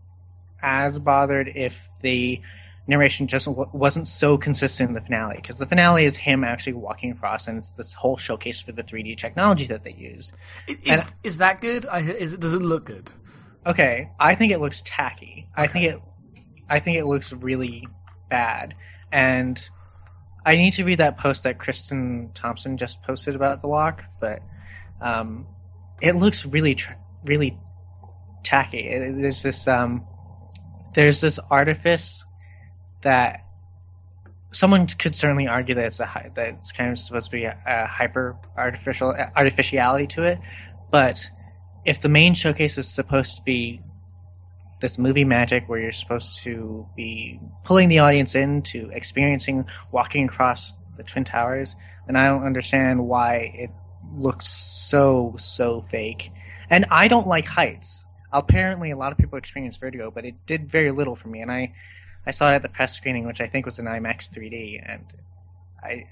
as 0.63 1.01
bothered 1.01 1.49
if 1.49 1.89
the 2.01 2.43
narration 2.89 3.27
just 3.29 3.47
w- 3.47 3.69
wasn't 3.73 4.07
so 4.07 4.37
consistent 4.39 4.89
in 4.89 4.95
the 4.95 5.01
finale 5.01 5.37
because 5.37 5.59
the 5.59 5.67
finale 5.67 6.05
is 6.05 6.17
him 6.17 6.43
actually 6.43 6.73
walking 6.73 7.13
across 7.13 7.47
and 7.47 7.59
it's 7.59 7.71
this 7.73 7.93
whole 7.93 8.17
showcase 8.17 8.61
for 8.61 8.73
the 8.73 8.83
3D 8.83 9.17
technology 9.19 9.67
that 9.67 9.85
they 9.85 9.93
used. 9.93 10.33
Is, 10.67 10.79
And- 10.87 11.15
is 11.23 11.37
that 11.37 11.61
good? 11.61 11.87
I, 11.87 12.01
is 12.01 12.33
it, 12.33 12.41
does 12.41 12.55
it 12.55 12.63
look 12.63 12.87
good? 12.87 13.11
Okay, 13.67 14.11
I 14.19 14.35
think 14.35 14.51
it 14.53 14.59
looks 14.59 14.83
tacky. 14.85 15.49
I 15.55 15.67
think 15.67 15.85
it 15.85 16.01
I 16.71 16.81
think 16.81 16.97
it 16.99 17.05
looks 17.07 17.33
really 17.33 17.87
bad. 18.31 18.75
And 19.13 19.59
I 20.47 20.57
need 20.57 20.73
to 20.75 20.85
read 20.85 20.99
that 20.99 21.19
post 21.19 21.43
that 21.45 21.59
Kristin 21.59 22.33
Thompson 22.35 22.77
just 22.79 23.03
posted 23.03 23.35
about 23.35 23.61
the 23.63 23.69
walk, 23.69 24.05
but 24.21 24.41
um, 25.01 25.47
it 26.01 26.15
looks 26.15 26.47
really 26.47 26.75
tr- 26.75 26.93
really 27.25 27.59
tacky. 28.45 28.81
It- 28.81 29.21
There's 29.21 29.43
this 29.43 29.67
um, 29.69 30.07
there's 30.95 31.21
this 31.21 31.39
artifice 31.51 32.25
that 33.03 33.45
someone 34.51 34.87
could 34.87 35.15
certainly 35.15 35.47
argue 35.47 35.75
that 35.75 35.85
it's 35.85 36.01
a 36.01 36.31
that 36.35 36.49
it's 36.49 36.73
kind 36.73 36.91
of 36.91 36.99
supposed 36.99 37.31
to 37.31 37.37
be 37.37 37.45
a, 37.45 37.57
a 37.67 37.87
hyper 37.87 38.37
artificial 38.57 39.15
artificiality 39.37 40.07
to 40.07 40.23
it, 40.23 40.39
but 40.91 41.31
if 41.85 42.01
the 42.01 42.09
main 42.09 42.35
showcase 42.35 42.79
is 42.79 42.89
supposed 42.89 43.37
to 43.37 43.43
be 43.43 43.81
this 44.81 44.99
movie 44.99 45.25
magic 45.25 45.69
where 45.69 45.81
you're 45.81 45.93
supposed 45.93 46.39
to 46.41 46.87
be 46.95 47.41
pulling 47.65 47.89
the 47.89 47.99
audience 47.99 48.35
into 48.35 48.91
experiencing 48.91 49.67
walking 49.91 50.27
across 50.27 50.73
the 50.97 51.03
twin 51.03 51.25
towers, 51.25 51.75
then 52.07 52.17
I 52.17 52.29
don't 52.29 52.45
understand 52.45 53.07
why 53.07 53.53
it 53.55 53.71
looks 54.15 54.47
so 54.47 55.35
so 55.39 55.83
fake. 55.83 56.31
And 56.71 56.87
I 56.91 57.09
don't 57.09 57.27
like 57.27 57.47
heights. 57.47 58.07
Apparently, 58.33 58.91
a 58.91 58.97
lot 58.97 59.13
of 59.13 59.19
people 59.19 59.39
experience 59.39 59.77
vertigo, 59.77 60.11
but 60.11 60.25
it 60.25 60.35
did 60.47 60.71
very 60.71 60.91
little 60.91 61.17
for 61.17 61.29
me. 61.29 61.41
And 61.41 61.51
I, 61.51 61.73
I 62.29 62.31
saw 62.31 62.53
it 62.53 62.57
at 62.57 62.63
the 62.63 62.69
press 62.69 62.95
screening, 62.95 63.27
which 63.27 63.41
I 63.41 63.47
think 63.49 63.65
was 63.65 63.79
in 63.79 63.87
IMAX 63.87 64.31
3D, 64.31 64.83
and 64.87 65.05
I. 65.83 66.05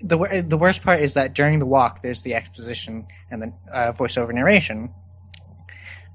The, 0.00 0.44
the 0.48 0.56
worst 0.56 0.82
part 0.82 1.00
is 1.00 1.14
that 1.14 1.32
during 1.34 1.60
the 1.60 1.66
walk, 1.66 2.02
there's 2.02 2.22
the 2.22 2.34
exposition 2.34 3.06
and 3.30 3.42
the 3.42 3.52
uh, 3.72 3.92
voiceover 3.92 4.34
narration, 4.34 4.92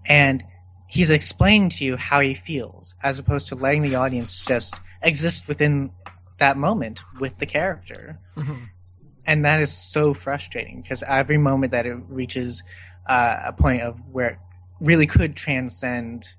and 0.06 0.44
he's 0.88 1.10
explaining 1.10 1.70
to 1.70 1.86
you 1.86 1.96
how 1.96 2.20
he 2.20 2.34
feels, 2.34 2.96
as 3.02 3.20
opposed 3.20 3.48
to 3.50 3.56
letting 3.56 3.84
the 3.84 3.96
audience 3.96 4.44
just 4.44 4.82
exist 5.02 5.48
within 5.48 5.92
that 6.40 6.58
moment 6.58 7.04
with 7.20 7.38
the 7.38 7.46
character. 7.46 8.20
Mhm. 8.36 8.70
And 9.26 9.46
that 9.46 9.62
is 9.62 9.72
so 9.72 10.14
frustrating 10.14 10.82
because 10.82 11.04
every 11.04 11.38
moment 11.38 11.72
that 11.74 11.86
it 11.86 11.96
reaches 12.10 12.64
uh, 13.08 13.38
a 13.46 13.54
point 13.54 13.84
of 13.84 14.00
where 14.12 14.30
it 14.30 14.38
really 14.82 15.08
could 15.08 15.36
transcend 15.36 16.36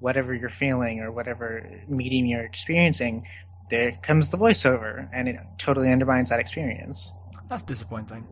whatever 0.00 0.34
you're 0.34 0.50
feeling 0.50 1.00
or 1.00 1.10
whatever 1.12 1.68
medium 1.88 2.26
you're 2.26 2.44
experiencing, 2.44 3.26
there 3.70 3.92
comes 4.02 4.30
the 4.30 4.36
voiceover, 4.38 5.08
and 5.12 5.28
it 5.28 5.36
totally 5.58 5.90
undermines 5.90 6.30
that 6.30 6.40
experience. 6.40 7.12
That's 7.48 7.62
disappointing. 7.62 8.26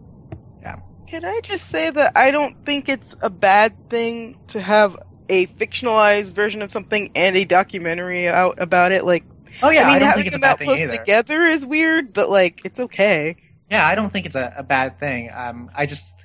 Yeah. 0.60 0.76
Can 1.08 1.24
I 1.24 1.40
just 1.42 1.68
say 1.68 1.90
that 1.90 2.12
I 2.16 2.30
don't 2.30 2.64
think 2.64 2.88
it's 2.88 3.14
a 3.20 3.30
bad 3.30 3.90
thing 3.90 4.38
to 4.48 4.60
have 4.60 4.96
a 5.28 5.46
fictionalized 5.46 6.32
version 6.32 6.62
of 6.62 6.70
something 6.70 7.10
and 7.14 7.36
a 7.36 7.44
documentary 7.44 8.28
out 8.28 8.60
about 8.60 8.92
it? 8.92 9.04
Like, 9.04 9.24
Oh 9.62 9.70
yeah, 9.70 9.82
I 9.82 9.86
mean, 9.86 9.94
I 9.96 9.98
don't 9.98 10.08
having 10.08 10.24
think 10.24 10.26
it's 10.28 10.36
a 10.36 10.38
them 10.38 10.40
bad 10.40 10.50
out 10.52 10.58
close 10.60 10.80
either. 10.80 10.96
together 10.96 11.44
is 11.46 11.66
weird, 11.66 12.12
but 12.12 12.30
like, 12.30 12.62
it's 12.64 12.80
okay. 12.80 13.36
Yeah, 13.70 13.86
I 13.86 13.94
don't 13.94 14.10
think 14.10 14.26
it's 14.26 14.34
a, 14.34 14.52
a 14.56 14.62
bad 14.62 14.98
thing. 14.98 15.30
Um, 15.32 15.70
I 15.74 15.86
just, 15.86 16.24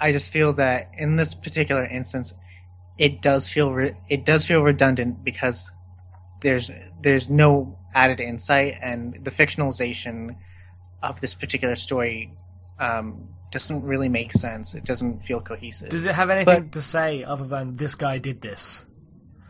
I 0.00 0.12
just 0.12 0.30
feel 0.30 0.52
that 0.54 0.90
in 0.96 1.16
this 1.16 1.34
particular 1.34 1.84
instance, 1.84 2.32
it 2.98 3.20
does 3.22 3.48
feel 3.48 3.72
re- 3.72 3.94
it 4.08 4.24
does 4.24 4.46
feel 4.46 4.62
redundant 4.62 5.24
because 5.24 5.70
there's 6.40 6.70
there's 7.02 7.28
no 7.30 7.78
added 7.94 8.20
insight, 8.20 8.74
and 8.82 9.18
the 9.24 9.30
fictionalization 9.30 10.36
of 11.02 11.20
this 11.20 11.34
particular 11.34 11.74
story 11.76 12.32
um, 12.78 13.28
doesn't 13.52 13.82
really 13.82 14.08
make 14.08 14.32
sense. 14.32 14.74
It 14.74 14.84
doesn't 14.84 15.22
feel 15.24 15.40
cohesive. 15.40 15.90
Does 15.90 16.04
it 16.06 16.14
have 16.14 16.30
anything 16.30 16.70
to 16.70 16.82
say 16.82 17.22
other 17.24 17.46
than 17.46 17.76
this 17.76 17.94
guy 17.94 18.18
did 18.18 18.40
this? 18.42 18.84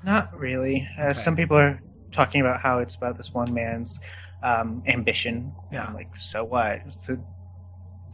Not 0.05 0.37
really. 0.39 0.87
Uh, 0.99 1.03
Okay. 1.05 1.13
Some 1.15 1.37
people 1.37 1.57
are 1.57 1.81
talking 2.11 2.41
about 2.43 2.61
how 2.61 2.79
it's 2.81 2.95
about 2.95 3.17
this 3.17 3.33
one 3.33 3.53
man's 3.55 3.99
um, 4.43 4.83
ambition. 4.87 5.53
Yeah. 5.73 5.85
I'm 5.85 5.95
like, 5.95 6.15
so 6.17 6.45
what? 6.45 6.81
The- 7.07 7.25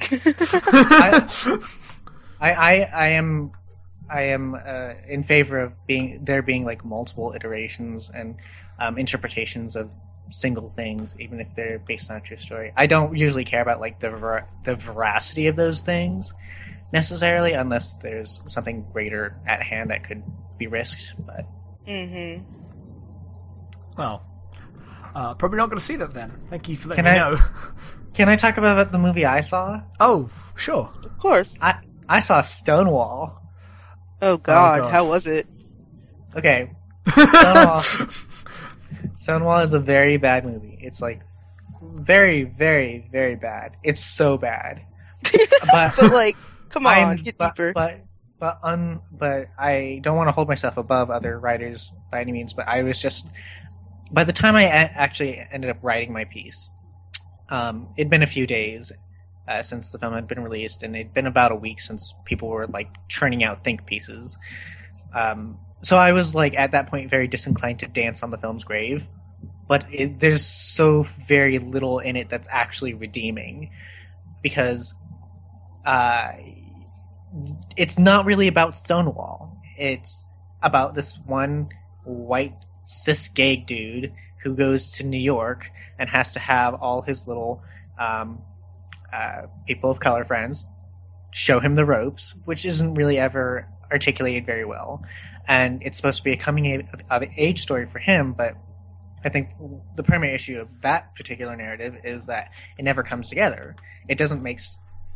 I, 0.40 1.28
I, 2.40 2.50
I, 2.52 2.74
I 2.92 3.06
am, 3.08 3.50
I 4.10 4.22
am 4.22 4.54
uh, 4.54 4.92
in 5.08 5.22
favor 5.22 5.60
of 5.60 5.72
being 5.86 6.20
there 6.24 6.42
being 6.42 6.64
like 6.64 6.84
multiple 6.84 7.32
iterations 7.34 8.10
and 8.12 8.36
um, 8.78 8.98
interpretations 8.98 9.76
of 9.76 9.94
single 10.30 10.68
things, 10.70 11.16
even 11.20 11.40
if 11.40 11.48
they're 11.54 11.78
based 11.78 12.10
on 12.10 12.16
a 12.16 12.20
true 12.20 12.36
story. 12.36 12.72
I 12.76 12.86
don't 12.86 13.16
usually 13.16 13.44
care 13.44 13.62
about 13.62 13.80
like 13.80 14.00
the 14.00 14.10
ver- 14.10 14.46
the 14.64 14.76
veracity 14.76 15.46
of 15.48 15.56
those 15.56 15.80
things 15.80 16.32
necessarily, 16.92 17.52
unless 17.52 17.94
there's 17.94 18.40
something 18.46 18.84
greater 18.92 19.36
at 19.46 19.62
hand 19.62 19.90
that 19.90 20.02
could 20.04 20.22
be 20.58 20.66
risked. 20.66 21.14
But 21.26 21.46
Mm-hmm. 21.88 22.42
well, 23.96 24.22
uh, 25.14 25.34
probably 25.34 25.56
not 25.58 25.66
going 25.70 25.78
to 25.78 25.84
see 25.84 25.96
that 25.96 26.14
then. 26.14 26.32
Thank 26.48 26.68
you 26.68 26.76
for 26.76 26.88
letting 26.88 27.04
Can 27.04 27.14
me 27.14 27.18
I- 27.20 27.30
know. 27.30 27.38
can 28.14 28.28
I 28.28 28.36
talk 28.36 28.56
about 28.58 28.92
the 28.92 28.98
movie 28.98 29.24
I 29.24 29.40
saw? 29.40 29.82
Oh, 29.98 30.30
sure. 30.56 30.90
Of 31.04 31.18
course. 31.18 31.58
I 31.60 31.78
I 32.08 32.20
saw 32.20 32.40
Stonewall. 32.40 33.36
Oh 34.22 34.36
God, 34.36 34.80
God. 34.82 34.90
how 34.90 35.06
was 35.08 35.26
it? 35.26 35.46
Okay, 36.36 36.70
Stonewall. 37.08 37.82
Stonewall 39.14 39.60
is 39.60 39.72
a 39.72 39.80
very 39.80 40.16
bad 40.16 40.44
movie. 40.44 40.78
It's 40.80 41.00
like 41.00 41.22
very, 41.82 42.44
very, 42.44 43.08
very 43.10 43.36
bad. 43.36 43.76
It's 43.82 44.00
so 44.00 44.36
bad. 44.38 44.82
But 45.72 45.94
But 45.96 46.12
like, 46.12 46.36
come 46.70 46.86
on, 46.86 46.92
I'm 46.98 47.16
get 47.16 47.36
but, 47.38 47.54
deeper. 47.54 47.72
but 47.72 48.00
but 48.38 48.58
un 48.62 49.00
but 49.12 49.48
I 49.58 50.00
don't 50.02 50.16
want 50.16 50.28
to 50.28 50.32
hold 50.32 50.48
myself 50.48 50.76
above 50.78 51.10
other 51.10 51.38
writers 51.38 51.92
by 52.10 52.20
any 52.22 52.32
means. 52.32 52.52
But 52.54 52.66
I 52.68 52.82
was 52.82 53.00
just 53.00 53.28
by 54.10 54.24
the 54.24 54.32
time 54.32 54.56
I 54.56 54.62
a- 54.62 54.68
actually 54.68 55.38
ended 55.52 55.70
up 55.70 55.78
writing 55.82 56.12
my 56.12 56.24
piece, 56.24 56.70
um, 57.50 57.88
it'd 57.96 58.10
been 58.10 58.22
a 58.22 58.26
few 58.26 58.46
days 58.46 58.90
uh, 59.50 59.62
since 59.62 59.90
the 59.90 59.98
film 59.98 60.14
had 60.14 60.28
been 60.28 60.42
released, 60.42 60.84
and 60.84 60.94
it'd 60.94 61.12
been 61.12 61.26
about 61.26 61.50
a 61.50 61.56
week 61.56 61.80
since 61.80 62.14
people 62.24 62.48
were 62.48 62.68
like 62.68 62.88
churning 63.08 63.42
out 63.44 63.64
think 63.64 63.84
pieces. 63.84 64.38
Um, 65.14 65.58
so 65.82 65.96
I 65.98 66.12
was 66.12 66.34
like 66.34 66.54
at 66.56 66.70
that 66.70 66.86
point 66.86 67.10
very 67.10 67.26
disinclined 67.26 67.80
to 67.80 67.88
dance 67.88 68.22
on 68.22 68.30
the 68.30 68.38
film's 68.38 68.64
grave. 68.64 69.06
But 69.66 69.86
it, 69.92 70.18
there's 70.20 70.44
so 70.44 71.04
very 71.28 71.58
little 71.58 71.98
in 72.00 72.16
it 72.16 72.28
that's 72.28 72.48
actually 72.50 72.94
redeeming, 72.94 73.70
because 74.42 74.94
uh, 75.84 76.32
it's 77.76 77.98
not 77.98 78.26
really 78.26 78.48
about 78.48 78.76
Stonewall. 78.76 79.56
It's 79.78 80.26
about 80.62 80.94
this 80.94 81.18
one 81.24 81.68
white 82.04 82.54
cis 82.84 83.28
gay 83.28 83.56
dude 83.56 84.12
who 84.42 84.54
goes 84.54 84.92
to 84.92 85.04
New 85.04 85.20
York 85.20 85.70
and 85.98 86.08
has 86.08 86.32
to 86.32 86.40
have 86.40 86.74
all 86.74 87.02
his 87.02 87.28
little 87.28 87.62
um, 87.98 88.42
uh, 89.12 89.42
people 89.66 89.90
of 89.90 90.00
color 90.00 90.24
friends 90.24 90.66
show 91.32 91.60
him 91.60 91.74
the 91.74 91.84
ropes, 91.84 92.34
which 92.44 92.66
isn't 92.66 92.94
really 92.94 93.18
ever 93.18 93.68
articulated 93.90 94.46
very 94.46 94.64
well. 94.64 95.04
And 95.46 95.82
it's 95.82 95.96
supposed 95.96 96.18
to 96.18 96.24
be 96.24 96.32
a 96.32 96.36
coming 96.36 96.88
of 97.10 97.22
age 97.36 97.60
story 97.60 97.86
for 97.86 97.98
him, 97.98 98.32
but 98.32 98.54
I 99.24 99.28
think 99.28 99.50
the 99.96 100.02
primary 100.02 100.34
issue 100.34 100.60
of 100.60 100.68
that 100.80 101.14
particular 101.14 101.56
narrative 101.56 101.96
is 102.04 102.26
that 102.26 102.50
it 102.78 102.84
never 102.84 103.02
comes 103.02 103.28
together. 103.28 103.76
It 104.08 104.16
doesn't 104.16 104.42
make 104.42 104.60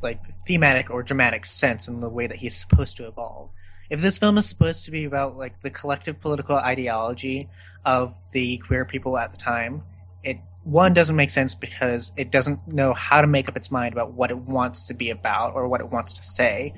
like 0.03 0.21
thematic 0.47 0.91
or 0.91 1.03
dramatic 1.03 1.47
sense 1.47 1.89
in 1.89 2.01
the 2.01 2.09
way 2.09 2.27
that 2.27 2.37
he's 2.37 2.55
supposed 2.55 2.99
to 2.99 3.07
evolve. 3.07 3.51
If 3.91 4.01
this 4.01 4.19
film 4.19 4.39
is 4.39 4.47
supposed 4.47 4.85
to 4.85 4.91
be 4.91 5.05
about 5.05 5.37
like 5.37 5.61
the 5.63 5.71
collective 5.71 6.21
political 6.21 6.57
ideology 6.57 7.49
of 7.85 8.15
the 8.33 8.59
queer 8.59 8.85
people 8.85 9.17
at 9.17 9.31
the 9.31 9.39
time, 9.39 9.83
it 10.23 10.39
one 10.65 10.95
doesn't 10.95 11.15
make 11.15 11.31
sense 11.31 11.55
because 11.55 12.13
it 12.17 12.31
doesn't 12.31 12.67
know 12.67 12.95
how 12.95 13.21
to 13.21 13.27
make 13.27 13.49
up 13.49 13.57
its 13.57 13.71
mind 13.71 13.93
about 13.93 14.13
what 14.13 14.31
it 14.31 14.39
wants 14.39 14.87
to 14.87 14.95
be 14.95 15.11
about 15.11 15.55
or 15.55 15.69
what 15.69 15.81
it 15.81 15.91
wants 15.91 16.15
to 16.15 16.23
say. 16.23 16.75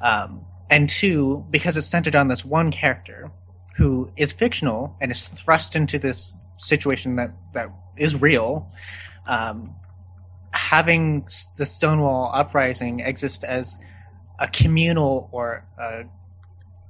Um, 0.00 0.44
and 0.70 0.88
two, 0.88 1.44
because 1.50 1.76
it's 1.76 1.86
centered 1.86 2.16
on 2.16 2.28
this 2.28 2.44
one 2.44 2.70
character 2.70 3.30
who 3.76 4.10
is 4.16 4.32
fictional 4.32 4.96
and 5.00 5.10
is 5.10 5.28
thrust 5.28 5.76
into 5.76 5.98
this 5.98 6.34
situation 6.54 7.16
that, 7.16 7.32
that 7.52 7.70
is 7.96 8.20
real, 8.20 8.70
um, 9.26 9.74
having 10.52 11.26
the 11.56 11.66
Stonewall 11.66 12.30
uprising 12.34 13.00
exist 13.00 13.44
as 13.44 13.76
a 14.38 14.48
communal 14.48 15.28
or 15.32 15.66
a, 15.78 16.04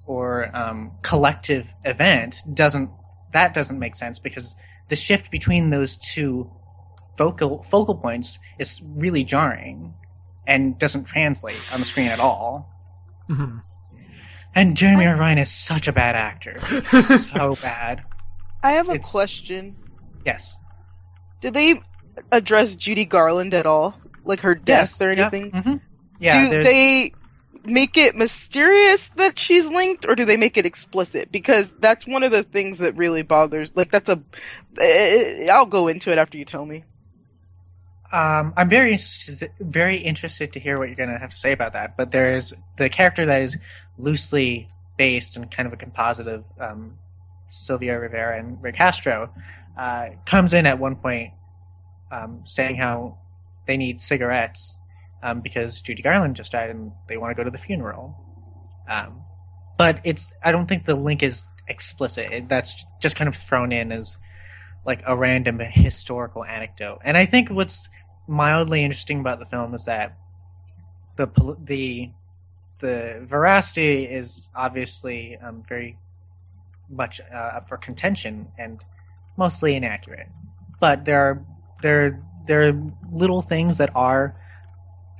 or 0.06 0.54
um, 0.56 0.92
collective 1.02 1.66
event 1.84 2.42
doesn't 2.54 2.90
that 3.32 3.54
doesn't 3.54 3.78
make 3.78 3.94
sense 3.94 4.18
because 4.18 4.56
the 4.90 4.96
shift 4.96 5.30
between 5.30 5.70
those 5.70 5.96
two 5.96 6.50
focal 7.16 7.62
focal 7.64 7.94
points 7.96 8.38
is 8.58 8.80
really 8.84 9.24
jarring 9.24 9.94
and 10.46 10.78
doesn't 10.78 11.04
translate 11.04 11.56
on 11.72 11.80
the 11.80 11.86
screen 11.86 12.08
at 12.08 12.20
all. 12.20 12.68
Mhm. 13.28 13.62
And 14.54 14.76
Jeremy 14.76 15.06
Irvine 15.06 15.38
is 15.38 15.50
such 15.50 15.86
a 15.88 15.92
bad 15.92 16.16
actor, 16.16 16.58
so 17.18 17.54
bad. 17.62 18.02
I 18.62 18.72
have 18.72 18.88
a 18.88 18.92
It's- 18.94 19.10
question. 19.10 19.76
Yes. 20.26 20.56
Did 21.40 21.54
they 21.54 21.80
address 22.32 22.76
Judy 22.76 23.04
Garland 23.06 23.54
at 23.54 23.64
all? 23.64 23.94
Like 24.24 24.40
her 24.40 24.54
death 24.54 24.96
Yes. 24.98 25.00
or 25.00 25.12
Yep. 25.12 25.32
anything? 25.32 25.52
Mhm. 25.52 25.80
Yeah. 26.18 26.44
do 26.44 26.50
there's- 26.50 26.66
they 26.66 27.12
make 27.64 27.96
it 27.96 28.16
mysterious 28.16 29.08
that 29.16 29.38
she's 29.38 29.66
linked 29.68 30.06
or 30.06 30.14
do 30.14 30.24
they 30.24 30.36
make 30.36 30.56
it 30.56 30.66
explicit 30.66 31.30
because 31.32 31.72
that's 31.80 32.06
one 32.06 32.22
of 32.22 32.30
the 32.32 32.42
things 32.42 32.78
that 32.78 32.96
really 32.96 33.22
bothers 33.22 33.72
like 33.76 33.90
that's 33.90 34.08
a 34.08 34.20
eh, 34.80 35.48
i'll 35.50 35.66
go 35.66 35.88
into 35.88 36.10
it 36.10 36.18
after 36.18 36.38
you 36.38 36.44
tell 36.44 36.66
me 36.66 36.84
Um, 38.12 38.54
I'm 38.56 38.68
very 38.68 38.98
very 39.60 39.98
interested 39.98 40.52
to 40.54 40.60
hear 40.60 40.78
what 40.78 40.88
you're 40.88 40.96
going 40.96 41.10
to 41.10 41.18
have 41.18 41.30
to 41.30 41.36
say 41.36 41.52
about 41.52 41.74
that. 41.74 41.96
But 41.96 42.10
there's 42.10 42.52
the 42.76 42.88
character 42.88 43.24
that 43.26 43.42
is 43.42 43.56
loosely 43.98 44.68
based 44.98 45.36
and 45.36 45.48
kind 45.50 45.66
of 45.68 45.72
a 45.72 45.76
composite 45.76 46.26
of 46.26 46.44
um, 46.60 46.98
Sylvia 47.50 48.00
Rivera 48.00 48.38
and 48.38 48.60
Rick 48.62 48.74
Castro 48.76 49.32
uh, 49.78 50.08
comes 50.26 50.54
in 50.54 50.66
at 50.66 50.80
one 50.80 50.96
point 50.96 51.32
um, 52.10 52.42
saying 52.46 52.76
how 52.76 53.18
they 53.66 53.76
need 53.76 54.00
cigarettes 54.00 54.79
um, 55.22 55.40
because 55.40 55.80
Judy 55.80 56.02
Garland 56.02 56.36
just 56.36 56.52
died 56.52 56.70
and 56.70 56.92
they 57.08 57.16
want 57.16 57.30
to 57.30 57.34
go 57.34 57.44
to 57.44 57.50
the 57.50 57.58
funeral. 57.58 58.16
Um, 58.88 59.22
but 59.78 60.00
it's 60.04 60.32
I 60.42 60.52
don't 60.52 60.66
think 60.66 60.84
the 60.84 60.94
link 60.94 61.22
is 61.22 61.50
explicit. 61.68 62.32
It, 62.32 62.48
that's 62.48 62.84
just 63.00 63.16
kind 63.16 63.28
of 63.28 63.34
thrown 63.34 63.72
in 63.72 63.92
as 63.92 64.16
like 64.84 65.02
a 65.06 65.16
random 65.16 65.58
historical 65.58 66.44
anecdote. 66.44 67.00
And 67.04 67.16
I 67.16 67.26
think 67.26 67.48
what's 67.50 67.88
mildly 68.26 68.82
interesting 68.84 69.20
about 69.20 69.38
the 69.38 69.46
film 69.46 69.74
is 69.74 69.84
that 69.84 70.16
the 71.16 71.28
the 71.62 72.10
the 72.78 73.20
veracity 73.24 74.04
is 74.04 74.48
obviously 74.54 75.36
um, 75.36 75.62
very 75.68 75.98
much 76.88 77.20
uh, 77.32 77.36
up 77.56 77.68
for 77.68 77.76
contention 77.76 78.48
and 78.58 78.82
mostly 79.36 79.74
inaccurate. 79.74 80.28
But 80.80 81.04
there 81.04 81.20
are 81.20 81.44
there 81.82 82.22
there 82.46 82.68
are 82.68 82.92
little 83.12 83.42
things 83.42 83.78
that 83.78 83.90
are 83.94 84.39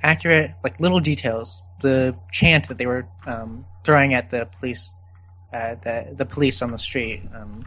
accurate, 0.03 0.51
like 0.63 0.79
little 0.79 0.99
details. 0.99 1.61
The 1.81 2.15
chant 2.31 2.67
that 2.67 2.77
they 2.77 2.85
were 2.85 3.07
um, 3.25 3.65
throwing 3.83 4.13
at 4.13 4.29
the 4.29 4.47
police, 4.59 4.93
uh, 5.53 5.75
the 5.83 6.13
the 6.15 6.25
police 6.25 6.61
on 6.61 6.71
the 6.71 6.77
street, 6.77 7.23
um, 7.35 7.65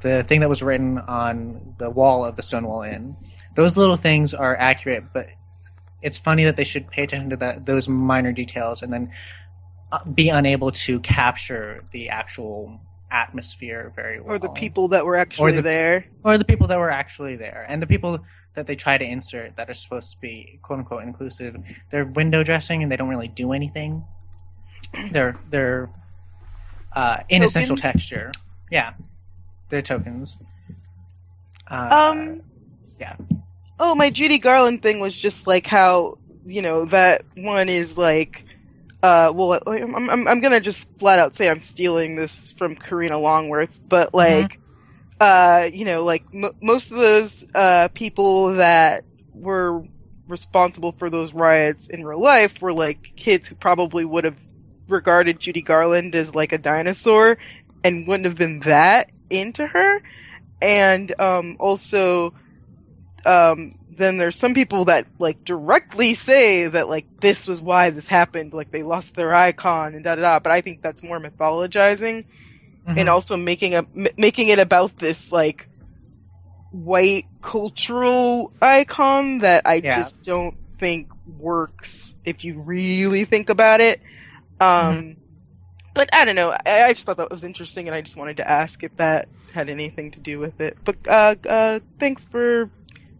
the 0.00 0.22
thing 0.22 0.40
that 0.40 0.48
was 0.48 0.62
written 0.62 0.98
on 0.98 1.74
the 1.78 1.90
wall 1.90 2.24
of 2.24 2.36
the 2.36 2.42
Stonewall 2.42 2.82
Inn. 2.82 3.16
Those 3.54 3.76
little 3.76 3.96
things 3.96 4.34
are 4.34 4.56
accurate, 4.56 5.04
but 5.12 5.28
it's 6.02 6.18
funny 6.18 6.44
that 6.44 6.56
they 6.56 6.64
should 6.64 6.88
pay 6.88 7.02
attention 7.04 7.30
to 7.30 7.36
that 7.36 7.66
those 7.66 7.88
minor 7.88 8.32
details 8.32 8.82
and 8.82 8.92
then 8.92 9.12
uh, 9.92 10.04
be 10.04 10.28
unable 10.28 10.72
to 10.72 11.00
capture 11.00 11.82
the 11.92 12.08
actual 12.08 12.80
atmosphere 13.10 13.92
very 13.94 14.20
well 14.20 14.34
Or 14.34 14.38
the 14.40 14.48
people 14.48 14.88
that 14.88 15.06
were 15.06 15.14
actually 15.16 15.52
the- 15.52 15.62
there. 15.62 16.06
or 16.24 16.36
the 16.36 16.44
people 16.44 16.66
that 16.66 16.78
were 16.80 16.90
actually 16.90 17.36
there 17.36 17.64
and 17.68 17.80
the 17.80 17.86
people 17.86 18.18
that 18.54 18.66
they 18.66 18.76
try 18.76 18.96
to 18.98 19.04
insert 19.04 19.56
that 19.56 19.68
are 19.68 19.74
supposed 19.74 20.12
to 20.12 20.20
be 20.20 20.58
quote 20.62 20.80
unquote 20.80 21.02
inclusive 21.02 21.56
they're 21.90 22.04
window 22.04 22.42
dressing 22.42 22.82
and 22.82 22.90
they 22.90 22.96
don't 22.96 23.08
really 23.08 23.28
do 23.28 23.52
anything 23.52 24.04
they're 25.10 25.36
they're 25.50 25.90
uh, 26.94 27.18
inessential 27.28 27.76
Tokens? 27.76 27.92
texture 27.94 28.32
yeah 28.70 28.94
they're 29.68 29.82
tokens 29.82 30.38
uh, 31.70 31.88
Um. 32.12 32.42
yeah. 33.00 33.16
Oh, 33.78 33.94
my 33.94 34.10
Judy 34.10 34.38
Garland 34.38 34.82
thing 34.82 35.00
was 35.00 35.14
just 35.14 35.46
like 35.46 35.66
how 35.66 36.18
you 36.46 36.62
know 36.62 36.84
that 36.86 37.24
one 37.36 37.68
is 37.68 37.96
like. 37.98 38.44
Uh, 39.02 39.30
well, 39.34 39.60
I'm, 39.66 40.08
I'm, 40.08 40.28
I'm 40.28 40.40
gonna 40.40 40.60
just 40.60 40.88
flat 40.98 41.18
out 41.18 41.34
say 41.34 41.50
I'm 41.50 41.58
stealing 41.58 42.14
this 42.16 42.52
from 42.52 42.74
Karina 42.74 43.18
Longworth, 43.18 43.78
but 43.86 44.14
like, 44.14 44.58
uh, 45.24 45.70
you 45.72 45.86
know, 45.86 46.04
like 46.04 46.22
m- 46.34 46.52
most 46.60 46.90
of 46.90 46.98
those 46.98 47.46
uh, 47.54 47.88
people 47.88 48.54
that 48.54 49.04
were 49.32 49.82
responsible 50.28 50.92
for 50.92 51.08
those 51.08 51.32
riots 51.32 51.88
in 51.88 52.04
real 52.04 52.20
life 52.20 52.60
were 52.60 52.74
like 52.74 53.14
kids 53.16 53.48
who 53.48 53.54
probably 53.54 54.04
would 54.04 54.24
have 54.24 54.38
regarded 54.86 55.40
Judy 55.40 55.62
Garland 55.62 56.14
as 56.14 56.34
like 56.34 56.52
a 56.52 56.58
dinosaur 56.58 57.38
and 57.82 58.06
wouldn't 58.06 58.26
have 58.26 58.36
been 58.36 58.60
that 58.60 59.12
into 59.30 59.66
her. 59.66 60.02
And 60.60 61.18
um, 61.18 61.56
also, 61.58 62.34
um, 63.24 63.78
then 63.96 64.18
there's 64.18 64.36
some 64.36 64.52
people 64.52 64.84
that 64.86 65.06
like 65.18 65.42
directly 65.42 66.12
say 66.12 66.66
that 66.66 66.86
like 66.86 67.06
this 67.20 67.46
was 67.46 67.62
why 67.62 67.88
this 67.88 68.08
happened, 68.08 68.52
like 68.52 68.70
they 68.70 68.82
lost 68.82 69.14
their 69.14 69.34
icon 69.34 69.94
and 69.94 70.04
da 70.04 70.16
da 70.16 70.20
da. 70.20 70.38
But 70.38 70.52
I 70.52 70.60
think 70.60 70.82
that's 70.82 71.02
more 71.02 71.18
mythologizing 71.18 72.26
Mhm. 72.88 72.98
and 72.98 73.08
also 73.08 73.36
making 73.36 73.74
a 73.74 73.78
m- 73.96 74.06
making 74.16 74.48
it 74.48 74.58
about 74.58 74.96
this 74.98 75.32
like 75.32 75.68
white 76.70 77.26
cultural 77.40 78.52
icon 78.60 79.38
that 79.38 79.62
I 79.64 79.76
Yeah. 79.76 79.96
just 79.96 80.22
don't 80.22 80.54
think 80.78 81.08
works 81.38 82.14
if 82.24 82.44
you 82.44 82.60
really 82.60 83.24
think 83.24 83.48
about 83.48 83.80
it. 83.80 84.00
Um, 84.60 85.16
But 85.94 86.10
I 86.12 86.24
don't 86.24 86.34
know. 86.34 86.50
I, 86.50 86.84
I 86.84 86.92
just 86.92 87.06
thought 87.06 87.18
that 87.18 87.30
was 87.30 87.44
interesting, 87.44 87.86
and 87.86 87.94
I 87.94 88.00
just 88.00 88.16
wanted 88.16 88.38
to 88.38 88.50
ask 88.50 88.82
if 88.82 88.96
that 88.96 89.28
had 89.52 89.68
anything 89.68 90.10
to 90.12 90.20
do 90.20 90.40
with 90.40 90.60
it. 90.60 90.76
But 90.84 90.96
uh, 91.06 91.36
uh, 91.48 91.80
thanks 92.00 92.24
for 92.24 92.68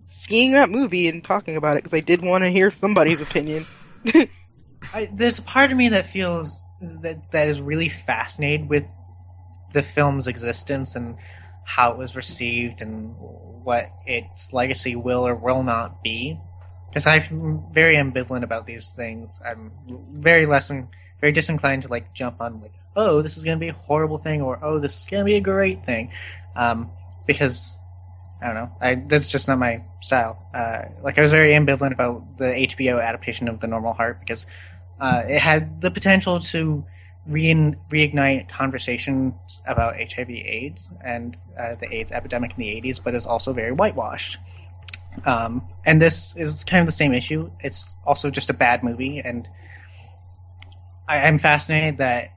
seeing 0.08 0.52
that 0.52 0.68
movie 0.70 1.06
and 1.06 1.22
talking 1.22 1.56
about 1.56 1.76
it 1.76 1.84
because 1.84 1.94
I 1.94 2.00
did 2.00 2.20
want 2.22 2.42
to 2.42 2.50
hear 2.50 2.70
somebody's 2.72 3.20
opinion. 3.28 3.64
I, 4.92 5.08
there's 5.12 5.38
a 5.38 5.42
part 5.42 5.70
of 5.70 5.76
me 5.78 5.88
that 5.90 6.06
feels 6.06 6.64
that 6.80 7.30
that 7.30 7.46
is 7.46 7.60
really 7.60 7.88
fascinated 7.88 8.68
with 8.68 8.88
the 9.74 9.82
film's 9.82 10.26
existence 10.26 10.96
and 10.96 11.16
how 11.64 11.92
it 11.92 11.98
was 11.98 12.16
received 12.16 12.80
and 12.80 13.14
what 13.64 13.90
its 14.06 14.52
legacy 14.52 14.96
will 14.96 15.26
or 15.26 15.34
will 15.34 15.62
not 15.62 16.02
be. 16.02 16.38
Because 16.88 17.06
I'm 17.06 17.64
very 17.72 17.96
ambivalent 17.96 18.44
about 18.44 18.66
these 18.66 18.88
things. 18.90 19.40
I'm 19.44 19.72
very 20.12 20.46
less 20.46 20.70
very 21.20 21.32
disinclined 21.32 21.82
to 21.82 21.88
like 21.88 22.14
jump 22.14 22.40
on 22.40 22.62
like, 22.62 22.72
oh, 22.96 23.20
this 23.20 23.36
is 23.36 23.44
going 23.44 23.58
to 23.58 23.60
be 23.60 23.68
a 23.68 23.72
horrible 23.72 24.18
thing, 24.18 24.40
or 24.40 24.58
oh, 24.62 24.78
this 24.78 25.00
is 25.00 25.06
going 25.06 25.22
to 25.22 25.24
be 25.24 25.34
a 25.34 25.40
great 25.40 25.84
thing, 25.84 26.12
um, 26.54 26.90
because 27.26 27.76
I 28.40 28.46
don't 28.46 28.54
know. 28.54 28.70
I 28.80 28.94
that's 28.94 29.32
just 29.32 29.48
not 29.48 29.58
my 29.58 29.82
style. 30.00 30.38
Uh, 30.54 30.82
like 31.02 31.18
I 31.18 31.22
was 31.22 31.32
very 31.32 31.52
ambivalent 31.52 31.92
about 31.92 32.38
the 32.38 32.44
HBO 32.44 33.02
adaptation 33.02 33.48
of 33.48 33.58
The 33.58 33.66
Normal 33.66 33.94
Heart 33.94 34.20
because 34.20 34.46
uh, 35.00 35.22
it 35.26 35.40
had 35.40 35.80
the 35.80 35.90
potential 35.90 36.38
to 36.38 36.84
rein, 37.26 37.76
reignite 37.90 38.48
conversations 38.48 39.62
about 39.66 39.94
HIV/AIDS 39.96 40.92
and 41.04 41.38
uh, 41.58 41.74
the 41.76 41.92
AIDS 41.92 42.12
epidemic 42.12 42.52
in 42.52 42.58
the 42.58 42.68
'80s, 42.80 43.00
but 43.02 43.14
is 43.14 43.26
also 43.26 43.52
very 43.52 43.72
whitewashed. 43.72 44.38
Um, 45.24 45.66
and 45.84 46.02
this 46.02 46.36
is 46.36 46.64
kind 46.64 46.80
of 46.80 46.86
the 46.86 46.92
same 46.92 47.14
issue. 47.14 47.50
It's 47.60 47.94
also 48.04 48.30
just 48.30 48.50
a 48.50 48.54
bad 48.54 48.82
movie, 48.82 49.20
and 49.20 49.48
I, 51.08 51.18
I'm 51.20 51.38
fascinated 51.38 51.98
that 51.98 52.30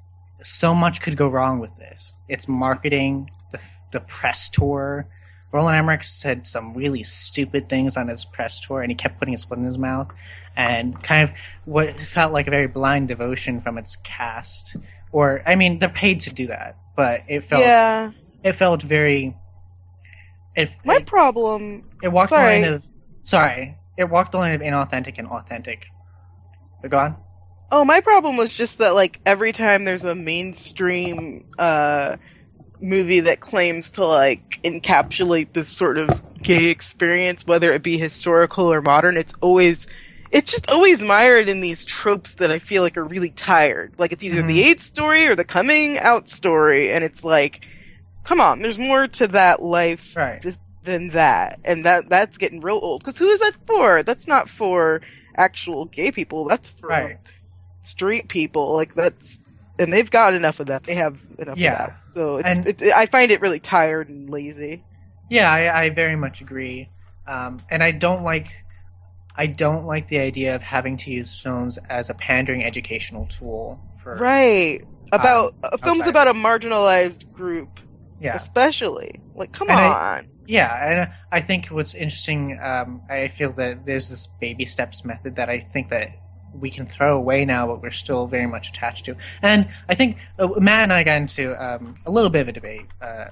so 0.44 0.74
much 0.74 1.02
could 1.02 1.18
go 1.18 1.28
wrong 1.28 1.60
with 1.60 1.76
this. 1.78 2.16
Its 2.28 2.48
marketing, 2.48 3.30
the 3.52 3.60
the 3.92 4.00
press 4.02 4.50
tour. 4.50 5.08
Roland 5.54 5.78
Emmerich 5.78 6.04
said 6.04 6.46
some 6.46 6.74
really 6.74 7.04
stupid 7.04 7.70
things 7.70 7.96
on 7.96 8.10
his 8.10 8.26
press 8.26 8.60
tour, 8.60 8.82
and 8.82 8.92
he 8.92 8.96
kept 8.96 9.18
putting 9.18 9.32
his 9.32 9.46
foot 9.46 9.58
in 9.58 9.64
his 9.64 9.78
mouth. 9.78 10.10
And 10.58 11.02
kind 11.04 11.24
of 11.24 11.36
what 11.66 12.00
felt 12.00 12.34
like 12.34 12.48
a 12.48 12.50
very 12.50 12.66
blind 12.66 13.08
devotion 13.08 13.62
from 13.62 13.78
its 13.78 13.96
cast, 13.98 14.76
or 15.12 15.44
I 15.46 15.56
mean, 15.56 15.78
they're 15.78 15.88
paid 15.88 16.22
to 16.22 16.34
do 16.34 16.48
that, 16.48 16.76
but 16.96 17.22
it 17.28 17.42
felt 17.44 17.62
yeah, 17.62 18.12
it 18.44 18.54
felt 18.54 18.82
very. 18.82 19.38
It, 20.56 20.72
my 20.84 20.96
it, 20.96 21.06
problem. 21.06 21.88
it 22.02 22.12
walked 22.12 22.30
sorry. 22.30 22.62
the 22.62 22.66
line 22.66 22.74
of 22.74 22.86
sorry. 23.24 23.78
It 23.98 24.10
walked 24.10 24.32
the 24.32 24.40
line 24.40 24.54
of 24.54 24.62
inauthentic 24.62 25.20
and 25.20 25.28
authentic. 25.28 25.86
On. 26.92 27.18
Oh, 27.72 27.84
my 27.84 28.02
problem 28.02 28.38
was 28.38 28.52
just 28.52 28.78
that 28.78 28.96
like 28.96 29.20
every 29.26 29.52
time 29.52 29.84
there's 29.84 30.06
a 30.06 30.16
mainstream 30.16 31.46
uh 31.60 32.16
movie 32.80 33.22
that 33.22 33.40
claims 33.40 33.92
to 33.92 34.06
like 34.06 34.60
encapsulate 34.64 35.54
this 35.54 35.68
sort 35.68 35.98
of 35.98 36.22
gay 36.42 36.66
experience, 36.66 37.46
whether 37.46 37.74
it 37.74 37.84
be 37.84 37.98
historical 37.98 38.72
or 38.72 38.82
modern, 38.82 39.18
it's 39.18 39.34
always 39.42 39.88
it's 40.32 40.52
just 40.52 40.70
always 40.70 41.02
mired 41.02 41.50
in 41.50 41.62
these 41.62 41.86
tropes 41.86 42.36
that 42.36 42.52
I 42.52 42.60
feel 42.60 42.84
like 42.84 42.98
are 42.98 43.04
really 43.04 43.30
tired. 43.32 43.94
Like 43.98 44.12
it's 44.12 44.24
either 44.24 44.42
the 44.42 44.60
Mhm. 44.62 44.66
AIDS 44.66 44.84
story 44.84 45.28
or 45.28 45.36
the 45.36 45.44
coming 45.46 45.98
out 45.98 46.28
story, 46.30 46.92
and 46.92 47.04
it's 47.04 47.24
like, 47.24 47.62
come 48.24 48.42
on, 48.42 48.60
there's 48.62 48.78
more 48.80 49.08
to 49.08 49.28
that 49.30 49.62
life 49.62 50.16
Right. 50.16 50.42
th- 50.42 50.56
than 50.84 51.10
that, 51.10 51.60
and 51.66 51.86
that 51.86 52.10
that's 52.10 52.38
getting 52.38 52.62
real 52.62 52.80
old. 52.82 53.02
Because 53.04 53.18
who 53.18 53.28
is 53.30 53.40
that 53.42 53.58
for? 53.66 54.04
That's 54.04 54.28
not 54.28 54.48
for 54.50 55.02
actual 55.36 55.86
gay 55.86 56.12
people. 56.12 56.46
That's 56.48 56.72
for 56.72 56.88
Right. 56.88 57.18
straight 57.82 58.28
people. 58.30 58.74
Like 58.76 58.96
that's, 58.96 59.40
and 59.80 59.92
they've 59.94 60.10
got 60.10 60.34
enough 60.34 60.60
of 60.60 60.68
that. 60.68 60.84
They 60.84 60.96
have 60.96 61.20
enough 61.38 61.58
Yeah. 61.58 61.72
of 61.74 61.78
that. 61.78 62.04
So 62.04 62.38
it's, 62.38 62.58
And- 62.58 62.68
it, 62.68 62.82
I 62.96 63.06
find 63.06 63.32
it 63.32 63.42
really 63.42 63.60
tired 63.60 64.10
and 64.10 64.30
lazy. 64.30 64.84
Yeah, 65.30 65.52
I, 65.52 65.84
I 65.84 65.90
very 65.90 66.16
much 66.16 66.40
agree, 66.42 66.90
um, 67.28 67.60
and 67.70 67.84
I 67.84 67.92
don't 67.92 68.24
like. 68.24 68.48
I 69.38 69.46
don't 69.48 69.86
like 69.86 70.08
the 70.08 70.20
idea 70.20 70.56
of 70.56 70.62
having 70.64 70.98
to 70.98 71.12
use 71.12 71.40
films 71.40 71.78
as 71.90 72.10
a 72.10 72.14
pandering 72.16 72.64
educational 72.64 73.26
tool 73.28 73.80
for 74.02 74.16
Right. 74.16 74.82
About 75.12 75.54
uh, 75.64 75.78
films 75.78 76.02
outside. 76.02 76.10
about 76.10 76.28
a 76.28 76.34
marginalized 76.34 77.32
group, 77.32 77.80
yeah 78.20 78.36
especially. 78.36 79.22
Like, 79.36 79.52
come 79.54 79.70
And 79.70 79.80
on. 79.80 79.86
I- 79.86 80.24
yeah 80.50 80.90
and 80.90 81.12
I 81.32 81.42
think 81.42 81.68
what's 81.68 81.94
interesting 81.94 82.58
um, 82.62 83.02
I 83.10 83.28
feel 83.28 83.52
that 83.54 83.86
there's 83.86 84.10
this 84.10 84.28
baby 84.40 84.66
steps 84.66 85.04
method 85.04 85.36
that 85.36 85.50
I 85.50 85.60
think 85.60 85.90
that 85.90 86.08
we 86.54 86.72
can 86.72 86.86
throw 86.86 87.18
away 87.18 87.44
now 87.44 87.68
but 87.68 87.82
we're 87.82 87.92
still 87.92 88.28
very 88.28 88.48
much 88.48 88.70
attached 88.70 89.04
to 89.06 89.16
and 89.42 89.68
I 89.90 89.96
think 89.96 90.16
uh, 90.40 90.48
Matt 90.60 90.84
and 90.84 90.94
I 90.94 91.04
got 91.04 91.18
into 91.18 91.54
um, 91.64 91.96
a 92.06 92.12
little 92.12 92.30
bit 92.30 92.40
of 92.42 92.48
a 92.48 92.54
debate 92.54 92.86
uh, 93.02 93.26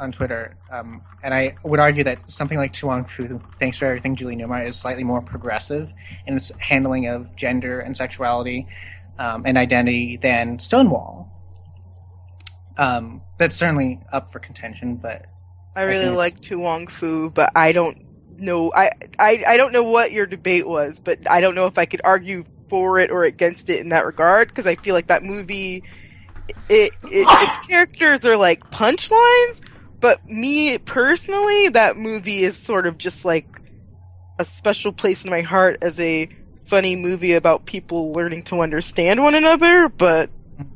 on 0.00 0.10
Twitter 0.10 0.56
um, 0.72 1.02
and 1.22 1.32
I 1.32 1.56
would 1.62 1.78
argue 1.78 2.02
that 2.04 2.28
something 2.28 2.58
like 2.58 2.72
Tu 2.72 2.86
Fu 3.04 3.40
Thanks 3.58 3.78
for 3.78 3.84
Everything 3.84 4.16
Julie 4.16 4.36
Newmar 4.36 4.66
is 4.66 4.76
slightly 4.76 5.04
more 5.04 5.20
progressive 5.20 5.92
in 6.26 6.34
its 6.34 6.50
handling 6.58 7.06
of 7.06 7.36
gender 7.36 7.80
and 7.80 7.96
sexuality 7.96 8.66
um, 9.18 9.44
and 9.46 9.56
identity 9.58 10.16
than 10.16 10.58
Stonewall 10.58 11.30
um, 12.78 13.22
that's 13.38 13.54
certainly 13.54 14.00
up 14.12 14.32
for 14.32 14.38
contention 14.38 14.96
but 14.96 15.26
I 15.76 15.82
I 15.82 15.84
really 15.84 16.00
it's- 16.06 16.16
like 16.16 16.40
Tu 16.40 16.86
Fu, 16.88 17.30
but 17.30 17.52
I 17.54 17.70
don't 17.72 18.06
know. 18.38 18.72
I, 18.74 18.90
I 19.18 19.44
I 19.46 19.56
don't 19.56 19.72
know 19.72 19.84
what 19.84 20.10
your 20.12 20.26
debate 20.26 20.66
was, 20.66 20.98
but 20.98 21.30
I 21.30 21.40
don't 21.40 21.54
know 21.54 21.66
if 21.66 21.78
I 21.78 21.86
could 21.86 22.00
argue 22.02 22.44
for 22.68 22.98
it 22.98 23.10
or 23.10 23.24
against 23.24 23.68
it 23.70 23.80
in 23.80 23.90
that 23.90 24.04
regard 24.04 24.48
because 24.48 24.66
I 24.66 24.74
feel 24.76 24.94
like 24.94 25.08
that 25.08 25.22
movie 25.22 25.84
it, 26.68 26.92
it 27.02 27.26
its 27.28 27.66
characters 27.66 28.26
are 28.26 28.36
like 28.36 28.68
punchlines, 28.70 29.60
but 30.00 30.26
me 30.28 30.78
personally, 30.78 31.68
that 31.70 31.96
movie 31.96 32.44
is 32.44 32.56
sort 32.56 32.86
of 32.86 32.98
just 32.98 33.24
like 33.24 33.60
a 34.38 34.44
special 34.44 34.92
place 34.92 35.24
in 35.24 35.30
my 35.30 35.42
heart 35.42 35.78
as 35.82 36.00
a 36.00 36.28
funny 36.64 36.96
movie 36.96 37.34
about 37.34 37.66
people 37.66 38.12
learning 38.12 38.44
to 38.44 38.60
understand 38.60 39.22
one 39.22 39.34
another. 39.34 39.88
But 39.88 40.30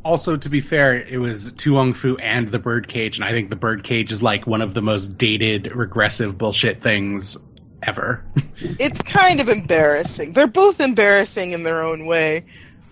Also, 0.04 0.36
to 0.36 0.48
be 0.48 0.60
fair, 0.60 1.02
it 1.02 1.18
was 1.18 1.52
To 1.52 1.72
Wong 1.72 1.94
Foo 1.94 2.16
and 2.16 2.50
the 2.50 2.58
Birdcage, 2.58 3.16
and 3.16 3.24
I 3.24 3.30
think 3.30 3.50
the 3.50 3.56
Birdcage 3.56 4.12
is 4.12 4.22
like 4.22 4.46
one 4.46 4.60
of 4.60 4.74
the 4.74 4.82
most 4.82 5.16
dated, 5.16 5.74
regressive 5.74 6.36
bullshit 6.36 6.82
things 6.82 7.36
ever. 7.82 8.24
it's 8.78 9.00
kind 9.02 9.40
of 9.40 9.48
embarrassing. 9.48 10.32
They're 10.32 10.46
both 10.46 10.80
embarrassing 10.80 11.52
in 11.52 11.62
their 11.62 11.82
own 11.82 12.06
way. 12.06 12.44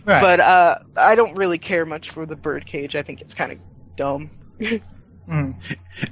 Right. 0.05 0.21
But 0.21 0.41
uh, 0.41 0.79
I 0.97 1.15
don't 1.15 1.37
really 1.37 1.59
care 1.59 1.87
much 1.87 2.11
for 2.11 2.27
the 2.27 2.37
Birdcage. 2.37 2.97
I 2.97 3.03
think 3.03 3.21
it's 3.21 3.35
kind 3.35 3.53
of 3.53 3.59
dumb. 3.97 4.31
Mm. 5.29 5.55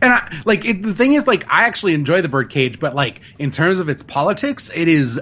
And 0.00 0.12
I, 0.12 0.42
like 0.44 0.64
it, 0.64 0.82
the 0.82 0.94
thing 0.94 1.14
is, 1.14 1.26
like 1.26 1.44
I 1.48 1.64
actually 1.64 1.94
enjoy 1.94 2.22
the 2.22 2.28
Birdcage, 2.28 2.78
but 2.78 2.94
like 2.94 3.20
in 3.38 3.50
terms 3.50 3.80
of 3.80 3.88
its 3.88 4.02
politics, 4.02 4.70
it 4.74 4.88
is 4.88 5.20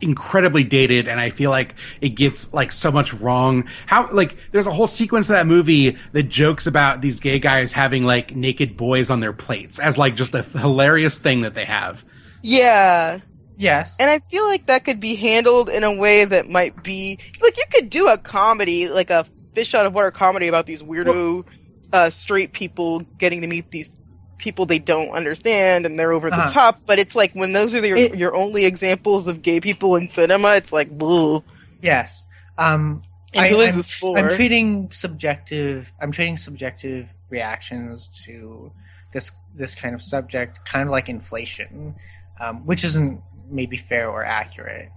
incredibly 0.00 0.64
dated, 0.64 1.08
and 1.08 1.20
I 1.20 1.30
feel 1.30 1.50
like 1.50 1.74
it 2.00 2.10
gets 2.10 2.52
like 2.52 2.72
so 2.72 2.90
much 2.90 3.12
wrong. 3.14 3.68
How 3.86 4.10
like 4.12 4.36
there's 4.52 4.66
a 4.66 4.72
whole 4.72 4.86
sequence 4.86 5.28
of 5.28 5.34
that 5.34 5.46
movie 5.46 5.96
that 6.12 6.24
jokes 6.24 6.66
about 6.66 7.00
these 7.00 7.20
gay 7.20 7.38
guys 7.38 7.72
having 7.72 8.04
like 8.04 8.34
naked 8.34 8.76
boys 8.76 9.10
on 9.10 9.20
their 9.20 9.32
plates 9.32 9.78
as 9.78 9.98
like 9.98 10.16
just 10.16 10.34
a 10.34 10.42
hilarious 10.42 11.18
thing 11.18 11.42
that 11.42 11.54
they 11.54 11.64
have. 11.64 12.04
Yeah. 12.42 13.20
Yes. 13.56 13.96
And 14.00 14.08
I 14.08 14.20
feel 14.30 14.46
like 14.46 14.66
that 14.66 14.84
could 14.84 15.00
be 15.00 15.14
handled 15.16 15.68
in 15.68 15.84
a 15.84 15.94
way 15.94 16.24
that 16.24 16.48
might 16.48 16.82
be 16.82 17.18
like 17.42 17.58
you 17.58 17.64
could 17.70 17.90
do 17.90 18.08
a 18.08 18.16
comedy, 18.16 18.88
like 18.88 19.10
a 19.10 19.26
fish 19.54 19.74
out 19.74 19.84
of 19.84 19.92
water 19.92 20.10
comedy 20.10 20.48
about 20.48 20.64
these 20.64 20.82
weirdo 20.82 21.44
uh, 21.92 22.10
straight 22.10 22.52
people 22.52 23.00
getting 23.18 23.40
to 23.42 23.46
meet 23.46 23.70
these 23.70 23.90
people 24.38 24.64
they 24.66 24.78
don't 24.78 25.10
understand 25.10 25.84
and 25.84 25.98
they're 25.98 26.12
over 26.12 26.30
the 26.30 26.36
Uh-huh. 26.36 26.52
top. 26.52 26.78
But 26.86 26.98
it's 26.98 27.14
like 27.14 27.32
when 27.34 27.52
those 27.52 27.74
are 27.74 27.86
your, 27.86 27.96
It- 27.96 28.16
your 28.18 28.34
only 28.34 28.64
examples 28.64 29.26
of 29.26 29.42
gay 29.42 29.60
people 29.60 29.96
in 29.96 30.08
cinema, 30.08 30.54
it's 30.56 30.72
like, 30.72 30.90
boo. 30.90 31.44
yes. 31.82 32.26
Um, 32.56 33.02
And 33.34 33.44
I, 33.46 33.48
who 33.50 33.60
is 33.60 33.70
I'm, 33.70 33.76
this 33.76 33.92
for? 33.94 34.18
I'm 34.18 34.30
treating 34.34 34.90
subjective. 34.92 35.92
I'm 36.00 36.10
treating 36.12 36.36
subjective 36.36 37.08
reactions 37.28 38.08
to 38.26 38.72
this 39.12 39.30
this 39.54 39.74
kind 39.74 39.94
of 39.94 40.02
subject, 40.02 40.64
kind 40.64 40.84
of 40.88 40.90
like 40.92 41.08
inflation, 41.08 41.94
um, 42.40 42.64
which 42.66 42.84
isn't 42.84 43.20
maybe 43.50 43.76
fair 43.76 44.08
or 44.08 44.24
accurate. 44.24 44.88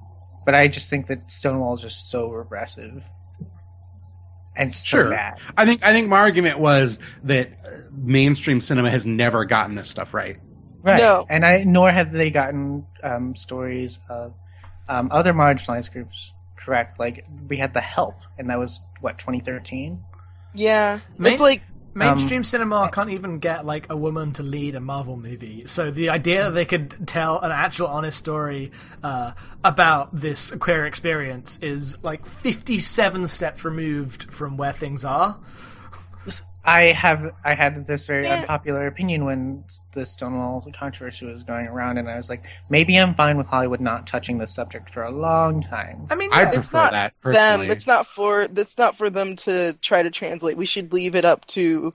But 0.46 0.56
I 0.56 0.68
just 0.68 0.90
think 0.90 1.08
that 1.08 1.30
Stonewall 1.32 1.74
is 1.76 1.82
just 1.82 2.10
so 2.12 2.30
regressive 2.30 3.10
and 4.56 4.72
so 4.74 4.98
Sure. 4.98 5.10
bad. 5.10 5.36
I 5.58 5.66
think 5.66 5.84
I 5.84 5.92
think 5.94 6.08
my 6.10 6.20
argument 6.20 6.60
was 6.60 7.00
that 7.24 7.52
uh, 7.66 7.70
mainstream 7.92 8.62
cinema 8.62 8.90
has 8.90 9.06
never 9.06 9.46
gotten 9.46 9.76
this 9.76 9.90
stuff 9.90 10.14
right. 10.14 10.38
Right. 10.82 10.98
No. 11.00 11.26
And 11.30 11.46
I 11.46 11.64
nor 11.64 11.90
have 11.92 12.12
they 12.12 12.30
gotten 12.30 12.86
um, 13.04 13.36
stories 13.36 14.00
of 14.10 14.36
um, 14.90 15.10
other 15.12 15.34
marginalized 15.34 15.92
groups 15.94 16.34
correct. 16.58 17.00
Like 17.00 17.26
we 17.48 17.58
had 17.58 17.74
the 17.74 17.82
Help, 17.82 18.16
and 18.38 18.50
that 18.50 18.60
was 18.60 18.82
what 19.02 19.18
2013. 19.18 20.04
Yeah. 20.54 21.00
Main- 21.18 21.34
It's 21.34 21.42
like, 21.42 21.64
Mainstream 21.96 22.44
cinema 22.44 22.90
can't 22.92 23.10
even 23.12 23.40
get 23.40 23.66
like 23.66 23.88
a 23.90 23.96
woman 23.96 24.34
to 24.34 24.44
lead 24.44 24.76
a 24.76 24.80
Marvel 24.80 25.18
movie. 25.18 25.64
So 25.68 25.92
the 25.92 26.10
idea 26.10 26.46
that 26.46 26.52
they 26.52 26.66
could 26.66 27.08
tell 27.08 27.40
an 27.40 27.52
actual 27.52 27.88
honest 27.88 28.18
story 28.18 28.72
uh, 29.04 29.34
about 29.64 30.18
this 30.18 30.52
queer 30.52 30.86
experience 30.86 31.60
is 31.62 31.98
like 32.04 32.26
57 32.26 33.28
steps 33.28 33.64
removed 33.64 34.32
from 34.32 34.58
where 34.58 34.74
things 34.74 35.06
are. 35.06 35.40
I 36.66 36.94
have 36.94 37.34
I 37.44 37.54
had 37.56 37.86
this 37.86 38.06
very 38.08 38.26
Yeah. 38.26 38.42
unpopular 38.42 38.88
opinion 38.88 39.26
when 39.26 39.66
the 39.92 40.06
Stonewall 40.06 40.66
controversy 40.78 41.26
was 41.26 41.44
going 41.44 41.68
around, 41.68 41.98
and 41.98 42.10
I 42.10 42.16
was 42.18 42.30
like, 42.30 42.44
maybe 42.70 42.98
I'm 42.98 43.14
fine 43.16 43.38
with 43.38 43.48
Hollywood 43.48 43.82
not 43.82 44.08
touching 44.08 44.38
this 44.38 44.54
subject 44.56 44.90
for 44.90 45.04
a 45.04 45.12
long 45.12 45.62
time. 45.62 46.08
I 46.10 46.16
mean, 46.16 46.30
I 46.32 46.44
yeah, 46.44 46.52
prefer 46.52 46.62
it's 46.62 46.74
not 46.74 46.92
that 46.92 47.14
them. 47.24 47.62
It's 47.70 47.88
not 47.88 48.08
for. 48.08 48.44
It's 48.44 48.78
not 48.78 48.96
for 48.98 49.10
them 49.10 49.36
to 49.38 49.74
try 49.82 50.04
to 50.04 50.12
translate. 50.12 50.58
We 50.58 50.66
should 50.66 50.94
leave 50.94 51.16
it 51.16 51.26
up 51.26 51.46
to 51.48 51.94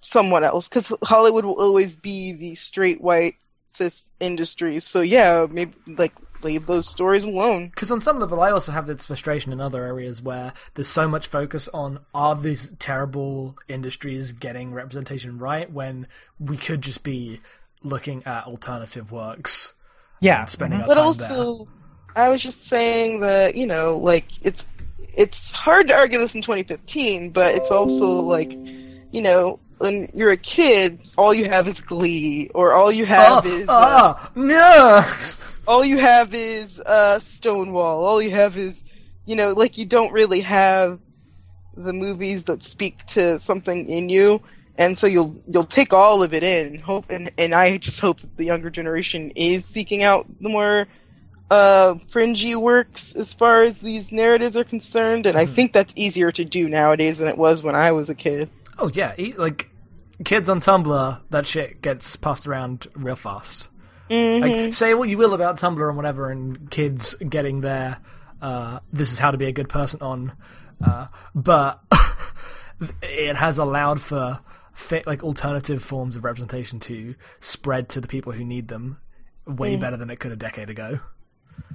someone 0.00 0.44
else 0.44 0.68
because 0.68 0.92
Hollywood 1.02 1.44
will 1.44 1.60
always 1.60 1.96
be 1.96 2.32
the 2.32 2.54
straight 2.54 3.00
white 3.00 3.36
cis 3.68 4.10
industry. 4.20 4.80
So 4.80 5.00
yeah, 5.00 5.46
maybe 5.50 5.74
like 5.86 6.14
leave 6.42 6.66
those 6.66 6.88
stories 6.88 7.24
alone. 7.24 7.68
Because 7.68 7.90
on 7.92 8.00
some 8.00 8.18
level, 8.18 8.40
I 8.40 8.50
also 8.50 8.72
have 8.72 8.86
this 8.86 9.06
frustration 9.06 9.52
in 9.52 9.60
other 9.60 9.84
areas 9.84 10.22
where 10.22 10.52
there's 10.74 10.88
so 10.88 11.08
much 11.08 11.26
focus 11.26 11.68
on 11.74 12.00
are 12.14 12.34
these 12.36 12.72
terrible 12.78 13.56
industries 13.68 14.32
getting 14.32 14.72
representation 14.72 15.38
right 15.38 15.70
when 15.70 16.06
we 16.38 16.56
could 16.56 16.82
just 16.82 17.02
be 17.02 17.40
looking 17.82 18.24
at 18.26 18.46
alternative 18.46 19.12
works 19.12 19.74
Yeah, 20.20 20.46
and 20.46 20.48
spending 20.48 20.80
mhm. 20.80 20.82
our 20.82 20.88
But 20.88 20.94
time 20.94 21.04
also, 21.04 21.68
I 22.16 22.28
was 22.28 22.42
just 22.42 22.64
saying 22.68 23.20
that 23.20 23.54
you 23.54 23.66
know, 23.66 23.98
like 23.98 24.26
it's 24.42 24.64
it's 25.14 25.50
hard 25.50 25.88
to 25.88 25.94
argue 25.94 26.18
this 26.18 26.34
in 26.34 26.42
2015, 26.42 27.30
but 27.32 27.54
it's 27.54 27.70
also 27.70 28.06
like 28.06 28.50
you 29.12 29.22
know. 29.22 29.60
When 29.78 30.10
you're 30.12 30.32
a 30.32 30.36
kid, 30.36 31.00
all 31.16 31.32
you 31.32 31.44
have 31.48 31.68
is 31.68 31.80
Glee, 31.80 32.50
or 32.54 32.72
all 32.72 32.90
you 32.90 33.06
have 33.06 33.46
Oh, 33.46 33.48
is 33.48 33.68
uh, 33.68 34.14
oh, 34.18 34.30
no! 34.34 35.04
all 35.68 35.84
you 35.84 35.98
have 35.98 36.34
is 36.34 36.80
uh, 36.80 37.18
Stonewall. 37.20 38.04
All 38.04 38.20
you 38.20 38.30
have 38.30 38.56
is, 38.56 38.82
you 39.24 39.36
know, 39.36 39.52
like 39.52 39.78
you 39.78 39.84
don't 39.86 40.12
really 40.12 40.40
have 40.40 40.98
the 41.76 41.92
movies 41.92 42.44
that 42.44 42.62
speak 42.64 43.04
to 43.06 43.38
something 43.38 43.88
in 43.88 44.08
you, 44.08 44.40
and 44.76 44.98
so 44.98 45.06
you'll 45.06 45.40
you'll 45.48 45.64
take 45.64 45.92
all 45.92 46.22
of 46.24 46.34
it 46.34 46.42
in. 46.42 46.78
Hope 46.80 47.10
and 47.10 47.30
and 47.38 47.54
I 47.54 47.76
just 47.76 48.00
hope 48.00 48.18
that 48.20 48.36
the 48.36 48.44
younger 48.44 48.70
generation 48.70 49.30
is 49.36 49.64
seeking 49.64 50.02
out 50.02 50.26
the 50.40 50.48
more 50.48 50.88
uh 51.50 51.94
fringy 52.08 52.54
works 52.56 53.14
as 53.14 53.32
far 53.32 53.62
as 53.62 53.80
these 53.80 54.10
narratives 54.10 54.56
are 54.56 54.64
concerned, 54.64 55.24
and 55.26 55.38
I 55.38 55.46
think 55.46 55.72
that's 55.72 55.92
easier 55.96 56.32
to 56.32 56.44
do 56.44 56.68
nowadays 56.68 57.18
than 57.18 57.28
it 57.28 57.38
was 57.38 57.62
when 57.62 57.76
I 57.76 57.92
was 57.92 58.10
a 58.10 58.14
kid. 58.14 58.50
Oh 58.78 58.88
yeah, 58.88 59.14
e- 59.18 59.34
like 59.34 59.70
kids 60.24 60.48
on 60.48 60.60
Tumblr, 60.60 61.20
that 61.30 61.46
shit 61.46 61.82
gets 61.82 62.16
passed 62.16 62.46
around 62.46 62.86
real 62.94 63.16
fast. 63.16 63.68
Mhm. 64.10 64.40
Like 64.40 64.72
say 64.74 64.94
what 64.94 65.08
you 65.08 65.18
will 65.18 65.34
about 65.34 65.58
Tumblr 65.58 65.86
and 65.86 65.96
whatever, 65.96 66.30
and 66.30 66.70
kids 66.70 67.14
getting 67.16 67.60
their 67.60 67.98
uh, 68.40 68.78
"this 68.92 69.12
is 69.12 69.18
how 69.18 69.30
to 69.30 69.36
be 69.38 69.46
a 69.46 69.52
good 69.52 69.68
person" 69.68 70.00
on, 70.00 70.32
uh, 70.84 71.06
but 71.34 71.80
it 73.02 73.36
has 73.36 73.58
allowed 73.58 74.00
for 74.00 74.40
fa- 74.72 75.02
like 75.06 75.22
alternative 75.24 75.82
forms 75.82 76.16
of 76.16 76.24
representation 76.24 76.78
to 76.80 77.14
spread 77.40 77.88
to 77.90 78.00
the 78.00 78.08
people 78.08 78.32
who 78.32 78.44
need 78.44 78.68
them 78.68 78.98
way 79.46 79.76
better 79.76 79.96
than 79.96 80.10
it 80.10 80.20
could 80.20 80.32
a 80.32 80.36
decade 80.36 80.70
ago. 80.70 80.98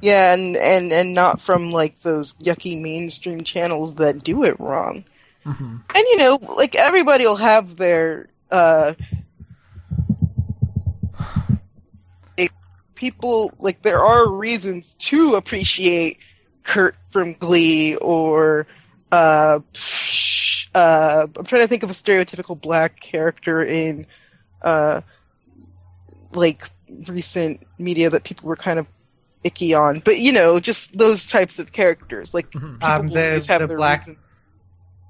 Yeah, 0.01 0.33
and, 0.33 0.55
and, 0.55 0.93
and 0.93 1.13
not 1.13 1.41
from 1.41 1.71
like 1.71 1.99
those 2.01 2.33
yucky 2.35 2.79
mainstream 2.81 3.43
channels 3.43 3.95
that 3.95 4.23
do 4.23 4.43
it 4.45 4.57
wrong. 4.59 5.03
Mhm. 5.45 5.81
And 5.95 6.05
you 6.09 6.17
know, 6.17 6.39
like 6.57 6.75
everybody 6.75 7.25
will 7.25 7.35
have 7.35 7.75
their 7.75 8.27
uh 8.51 8.93
people 12.95 13.51
like 13.59 13.81
there 13.81 14.01
are 14.03 14.29
reasons 14.29 14.93
to 14.95 15.35
appreciate 15.35 16.17
Kurt 16.63 16.95
from 17.11 17.33
Glee 17.33 17.95
or 17.95 18.65
uh 19.11 19.59
uh 20.73 21.27
I'm 21.35 21.45
trying 21.45 21.61
to 21.63 21.67
think 21.67 21.83
of 21.83 21.89
a 21.89 21.93
stereotypical 21.93 22.59
black 22.59 22.99
character 23.01 23.63
in 23.63 24.05
uh 24.61 25.01
like 26.33 26.69
recent 27.07 27.65
media 27.77 28.09
that 28.09 28.23
people 28.23 28.47
were 28.47 28.55
kind 28.55 28.79
of 28.79 28.87
icky 29.43 29.73
on. 29.73 29.99
But 29.99 30.19
you 30.19 30.31
know, 30.31 30.59
just 30.59 30.97
those 30.97 31.27
types 31.27 31.59
of 31.59 31.71
characters. 31.71 32.33
Like 32.33 32.49
Mhm. 32.51 32.73
people 32.75 32.87
Um, 32.89 33.07
will 33.07 33.13
the- 33.13 33.27
always 33.27 33.47
have 33.47 33.61
the 33.61 33.67
their 33.67 33.77
black- 33.77 34.01
reason. 34.01 34.17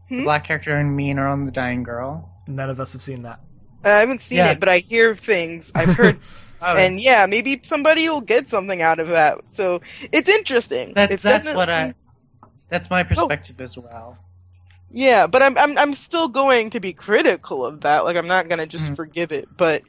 The 0.10 0.16
Hmm? 0.16 0.24
black 0.24 0.44
character 0.46 0.76
and 0.78 0.96
Me 0.96 1.10
and 1.10 1.20
Earl 1.20 1.34
and 1.34 1.48
the 1.48 1.52
Dying 1.52 1.84
Girl. 1.84 2.30
None 2.48 2.70
of 2.70 2.80
us 2.80 2.94
have 2.94 3.02
seen 3.02 3.24
that. 3.24 3.40
I 3.84 3.90
haven't 3.90 4.22
seen 4.22 4.38
Yeah. 4.38 4.52
it, 4.52 4.60
but 4.60 4.70
I 4.70 4.80
hear 4.80 5.16
things. 5.16 5.72
I've 5.76 5.94
heard, 5.98 6.20
Oh, 6.62 6.78
and 6.78 7.00
yeah, 7.00 7.26
maybe 7.26 7.60
somebody 7.64 8.08
will 8.08 8.22
get 8.22 8.48
something 8.48 8.82
out 8.82 9.00
of 9.00 9.08
that. 9.10 9.40
So 9.52 9.82
it's 10.12 10.30
interesting. 10.30 10.94
that's 10.94 11.16
It's 11.16 11.24
that's 11.24 11.54
what 11.54 11.70
I. 11.70 11.94
That's 12.70 12.90
my 12.90 13.04
perspective 13.04 13.60
as 13.62 13.78
well. 13.78 14.18
Yeah, 14.92 15.28
but 15.28 15.42
I'm 15.42 15.58
I'm 15.58 15.78
I'm 15.78 15.94
still 15.94 16.28
going 16.28 16.70
to 16.72 16.80
be 16.80 16.94
critical 16.94 17.66
of 17.66 17.82
that. 17.82 18.06
Like 18.06 18.16
I'm 18.16 18.28
not 18.28 18.48
going 18.48 18.60
to 18.60 18.68
just 18.68 18.92
Mhm. 18.92 18.96
forgive 18.96 19.32
it, 19.32 19.50
but 19.58 19.84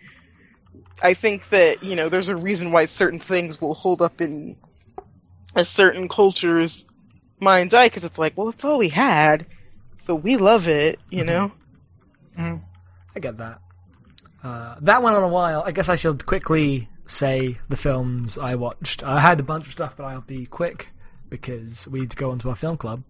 I 1.03 1.15
think 1.15 1.49
that, 1.51 1.83
you 1.83 1.97
know, 1.97 2.09
there's 2.09 2.29
a 2.29 2.37
reason 2.37 2.71
why 2.73 2.87
certain 2.87 3.19
things 3.21 3.61
will 3.61 3.75
hold 3.75 4.01
up 4.01 4.21
in 4.21 4.57
a 5.55 5.65
certain 5.65 6.09
culture's 6.09 6.85
mind's 7.41 7.75
eye 7.75 7.89
cuz 7.89 8.05
it's 8.05 8.19
like, 8.19 8.37
well, 8.37 8.49
it's 8.49 8.65
all 8.65 8.79
we 8.79 8.89
had. 8.91 9.47
So 9.99 10.15
we 10.15 10.37
love 10.37 10.69
it, 10.69 11.01
you 11.11 11.23
Mhm. 11.23 11.27
know. 11.27 12.61
I 13.17 13.21
get 13.21 13.37
that. 13.39 13.61
Uh, 14.43 14.77
that 14.81 15.03
went 15.03 15.17
on 15.17 15.23
a 15.23 15.29
while. 15.29 15.63
I 15.65 15.73
guess 15.73 15.89
I 15.89 15.97
should 15.97 16.27
quickly 16.27 16.89
say 17.07 17.59
the 17.69 17.77
films 17.77 18.37
I 18.39 18.55
watched. 18.57 19.03
I 19.03 19.21
had 19.21 19.41
a 19.41 19.43
bunch 19.43 19.67
of 19.67 19.73
stuff, 19.73 19.97
but 19.97 20.05
I'll 20.05 20.21
be 20.21 20.47
quick 20.47 20.89
because 21.31 21.87
we 21.89 22.01
need 22.01 22.11
to 22.11 22.17
go 22.17 22.31
on 22.31 22.39
to 22.41 22.51
our 22.51 22.57
film 22.57 22.77
club. 22.77 23.01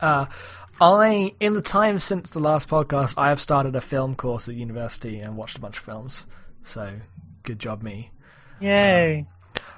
Uh, 0.00 0.26
I, 0.80 1.32
in 1.38 1.52
the 1.54 1.62
time 1.62 1.98
since 2.00 2.30
the 2.30 2.40
last 2.40 2.68
podcast, 2.68 3.14
I 3.16 3.28
have 3.28 3.40
started 3.40 3.76
a 3.76 3.80
film 3.80 4.16
course 4.16 4.48
at 4.48 4.54
university 4.56 5.20
and 5.20 5.36
watched 5.36 5.56
a 5.56 5.60
bunch 5.60 5.76
of 5.78 5.84
films. 5.84 6.26
So, 6.64 6.94
good 7.44 7.58
job, 7.60 7.82
me. 7.82 8.10
Yay! 8.60 9.18
I'm 9.18 9.26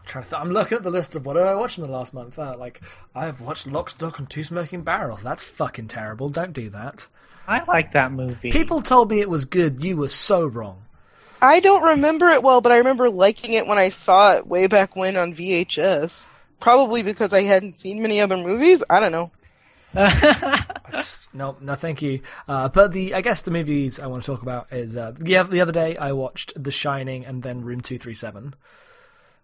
trying 0.05 0.25
to 0.25 0.31
th- 0.31 0.41
I'm 0.41 0.51
looking 0.51 0.77
at 0.77 0.83
the 0.85 0.91
list 0.91 1.17
of 1.17 1.25
what 1.27 1.35
did 1.35 1.43
I 1.45 1.55
watched 1.55 1.79
in 1.79 1.85
the 1.87 1.91
last 1.91 2.13
month. 2.15 2.39
Uh, 2.39 2.57
like, 2.59 2.81
I 3.15 3.25
have 3.25 3.41
watched 3.41 3.67
Lock, 3.67 3.91
Stock, 3.91 4.19
and 4.19 4.29
Two 4.29 4.45
Smoking 4.45 4.83
Barrels. 4.83 5.23
That's 5.23 5.43
fucking 5.43 5.89
terrible. 5.89 6.29
Don't 6.29 6.53
do 6.53 6.71
that. 6.71 7.09
I 7.47 7.63
like 7.65 7.93
that 7.93 8.13
movie. 8.13 8.51
People 8.51 8.81
told 8.83 9.11
me 9.11 9.21
it 9.21 9.29
was 9.29 9.45
good. 9.45 9.83
You 9.85 9.97
were 9.99 10.09
so 10.09 10.47
wrong. 10.47 10.83
I 11.43 11.61
don't 11.61 11.83
remember 11.83 12.29
it 12.31 12.43
well, 12.43 12.61
but 12.63 12.73
I 12.73 12.79
remember 12.79 13.11
liking 13.11 13.53
it 13.53 13.67
when 13.67 13.77
I 13.77 13.91
saw 13.91 14.33
it 14.37 14.47
way 14.47 14.67
back 14.67 14.97
when 14.97 15.17
on 15.17 15.35
VHS. 15.35 16.29
Probably 16.61 17.03
because 17.03 17.35
I 17.35 17.43
hadn't 17.43 17.77
seen 17.77 18.01
many 18.01 18.21
other 18.21 18.39
movies. 18.39 18.83
I 18.89 19.01
don't 19.01 19.13
know. 19.13 19.31
Just- 20.93 21.35
no, 21.35 21.57
no, 21.61 21.75
thank 21.75 22.01
you. 22.01 22.21
Uh, 22.49 22.69
but 22.69 22.93
the, 22.93 23.15
I 23.15 23.21
guess 23.21 23.43
the 23.43 23.51
movies 23.51 23.99
I 24.01 24.07
want 24.07 24.23
to 24.25 24.27
talk 24.33 24.43
about 24.43 24.73
is, 24.73 24.97
uh, 24.97 25.13
yeah, 25.23 25.43
the 25.43 25.61
other 25.61 25.73
day 25.73 25.97
I 25.97 26.13
watched 26.13 26.53
The 26.61 26.71
Shining 26.71 27.25
and 27.27 27.43
then 27.43 27.63
Room 27.63 27.81
237. 27.81 28.55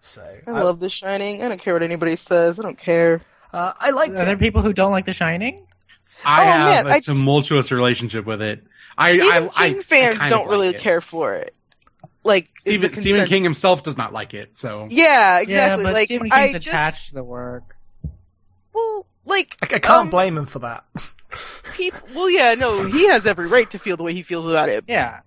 So, 0.01 0.25
I 0.47 0.63
love 0.63 0.81
The 0.81 0.89
Shining. 0.89 1.43
I 1.43 1.49
don't 1.49 1.61
care 1.61 1.75
what 1.75 1.83
anybody 1.83 2.17
says. 2.17 2.59
I 2.59 2.63
don't 2.63 2.79
care. 2.79 3.21
uh, 3.53 3.73
I 3.79 3.91
liked 3.91 4.15
Are 4.15 4.25
there 4.25 4.35
it. 4.35 4.39
people 4.39 4.63
who 4.63 4.73
don't 4.73 4.93
like 4.93 5.05
The 5.05 5.13
Shining? 5.13 5.67
I 6.25 6.41
Oh, 6.43 6.45
have 6.45 6.85
man, 6.85 6.93
a 6.93 6.97
I- 6.97 7.01
tumultuous 7.01 7.71
relationship 7.71 8.25
with 8.27 8.41
it. 8.43 8.65
I, 8.99 9.17
Stephen 9.17 9.33
I, 9.33 9.39
King 9.41 9.51
I, 9.57 9.65
I 9.79 9.81
fans 9.83 10.19
kind 10.19 10.31
don't 10.31 10.45
of 10.45 10.51
really 10.51 10.67
like 10.69 10.77
it. 10.77 10.81
care 10.83 11.01
for 11.01 11.35
it. 11.35 11.55
Like 12.25 12.49
Stephen, 12.59 12.95
Stephen. 12.95 13.27
King 13.27 13.43
himself 13.45 13.83
does 13.83 13.97
not 13.97 14.13
like 14.13 14.35
it, 14.35 14.55
so 14.57 14.89
Yeah, 14.91 15.39
exactly. 15.39 15.55
Yeah, 15.55 15.77
but 15.89 15.95
like 15.95 16.05
Stephen 16.07 16.29
I 16.31 16.41
King's 16.49 16.53
just, 16.65 16.67
attached 16.69 17.09
to 17.09 17.15
the 17.15 17.25
work. 17.25 17.77
well, 18.75 19.07
like 19.25 19.57
I, 19.63 19.67
I 19.67 19.79
can't 19.79 19.87
um, 19.91 20.11
blame 20.11 20.37
him 20.37 20.45
for 20.47 20.59
that. 20.61 20.85
people. 21.75 22.01
Well, 22.15 22.29
yeah, 22.29 22.55
no, 22.55 22.85
he 22.85 23.09
has 23.09 23.27
every 23.27 23.47
right 23.47 23.71
to 23.71 23.79
feel 23.79 23.97
the 23.97 24.03
way 24.03 24.13
he 24.13 24.23
feels 24.23 24.45
about 24.45 24.69
it. 24.69 24.85
Yeah. 24.87 25.21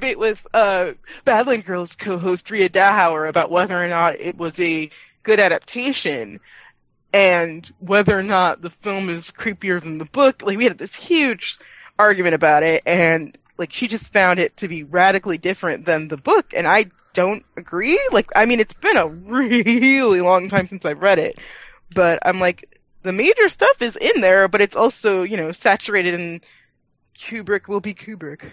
Debate 0.00 0.18
with 0.18 0.46
uh, 0.54 0.92
Badland 1.26 1.66
Girls 1.66 1.94
co-host 1.94 2.50
Ria 2.50 2.70
Dahauer 2.70 3.28
about 3.28 3.50
whether 3.50 3.82
or 3.82 3.86
not 3.86 4.18
it 4.18 4.38
was 4.38 4.58
a 4.58 4.90
good 5.22 5.38
adaptation 5.38 6.40
and 7.12 7.70
whether 7.80 8.18
or 8.18 8.22
not 8.22 8.62
the 8.62 8.70
film 8.70 9.10
is 9.10 9.30
creepier 9.30 9.80
than 9.82 9.98
the 9.98 10.06
book. 10.06 10.42
Like 10.42 10.56
we 10.56 10.64
had 10.64 10.78
this 10.78 10.94
huge 10.94 11.58
argument 11.98 12.34
about 12.34 12.62
it, 12.62 12.82
and 12.86 13.36
like 13.58 13.74
she 13.74 13.88
just 13.88 14.10
found 14.10 14.38
it 14.40 14.56
to 14.56 14.68
be 14.68 14.84
radically 14.84 15.36
different 15.36 15.84
than 15.84 16.08
the 16.08 16.16
book, 16.16 16.54
and 16.56 16.66
I 16.66 16.86
don't 17.12 17.44
agree. 17.58 18.00
Like 18.10 18.30
I 18.34 18.46
mean, 18.46 18.58
it's 18.58 18.72
been 18.72 18.96
a 18.96 19.08
really 19.08 20.22
long 20.22 20.48
time 20.48 20.66
since 20.66 20.86
I've 20.86 21.02
read 21.02 21.18
it, 21.18 21.38
but 21.94 22.20
I'm 22.22 22.40
like 22.40 22.80
the 23.02 23.12
major 23.12 23.50
stuff 23.50 23.82
is 23.82 23.96
in 23.96 24.22
there, 24.22 24.48
but 24.48 24.62
it's 24.62 24.76
also 24.76 25.24
you 25.24 25.36
know 25.36 25.52
saturated 25.52 26.14
in 26.14 26.40
Kubrick 27.18 27.68
will 27.68 27.80
be 27.80 27.92
Kubrick. 27.92 28.52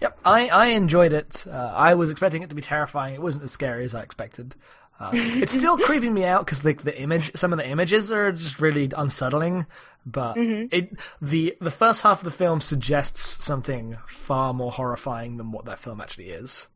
Yep, 0.00 0.18
I, 0.24 0.48
I 0.48 0.66
enjoyed 0.68 1.12
it. 1.12 1.46
Uh, 1.46 1.72
I 1.74 1.94
was 1.94 2.10
expecting 2.10 2.42
it 2.42 2.48
to 2.50 2.54
be 2.54 2.62
terrifying. 2.62 3.14
It 3.14 3.22
wasn't 3.22 3.44
as 3.44 3.52
scary 3.52 3.84
as 3.84 3.94
I 3.94 4.02
expected. 4.02 4.54
Uh, 4.98 5.10
it's 5.14 5.52
still 5.52 5.78
creeping 5.78 6.14
me 6.14 6.24
out 6.24 6.44
because 6.44 6.64
like 6.64 6.82
the 6.82 6.98
image, 6.98 7.32
some 7.34 7.52
of 7.52 7.58
the 7.58 7.68
images 7.68 8.10
are 8.12 8.32
just 8.32 8.60
really 8.60 8.90
unsettling. 8.96 9.66
But 10.04 10.36
it 10.70 10.96
the 11.20 11.56
the 11.60 11.70
first 11.70 12.02
half 12.02 12.18
of 12.18 12.24
the 12.24 12.30
film 12.30 12.60
suggests 12.60 13.44
something 13.44 13.96
far 14.06 14.54
more 14.54 14.70
horrifying 14.70 15.36
than 15.36 15.50
what 15.50 15.64
that 15.64 15.80
film 15.80 16.00
actually 16.00 16.30
is. 16.30 16.68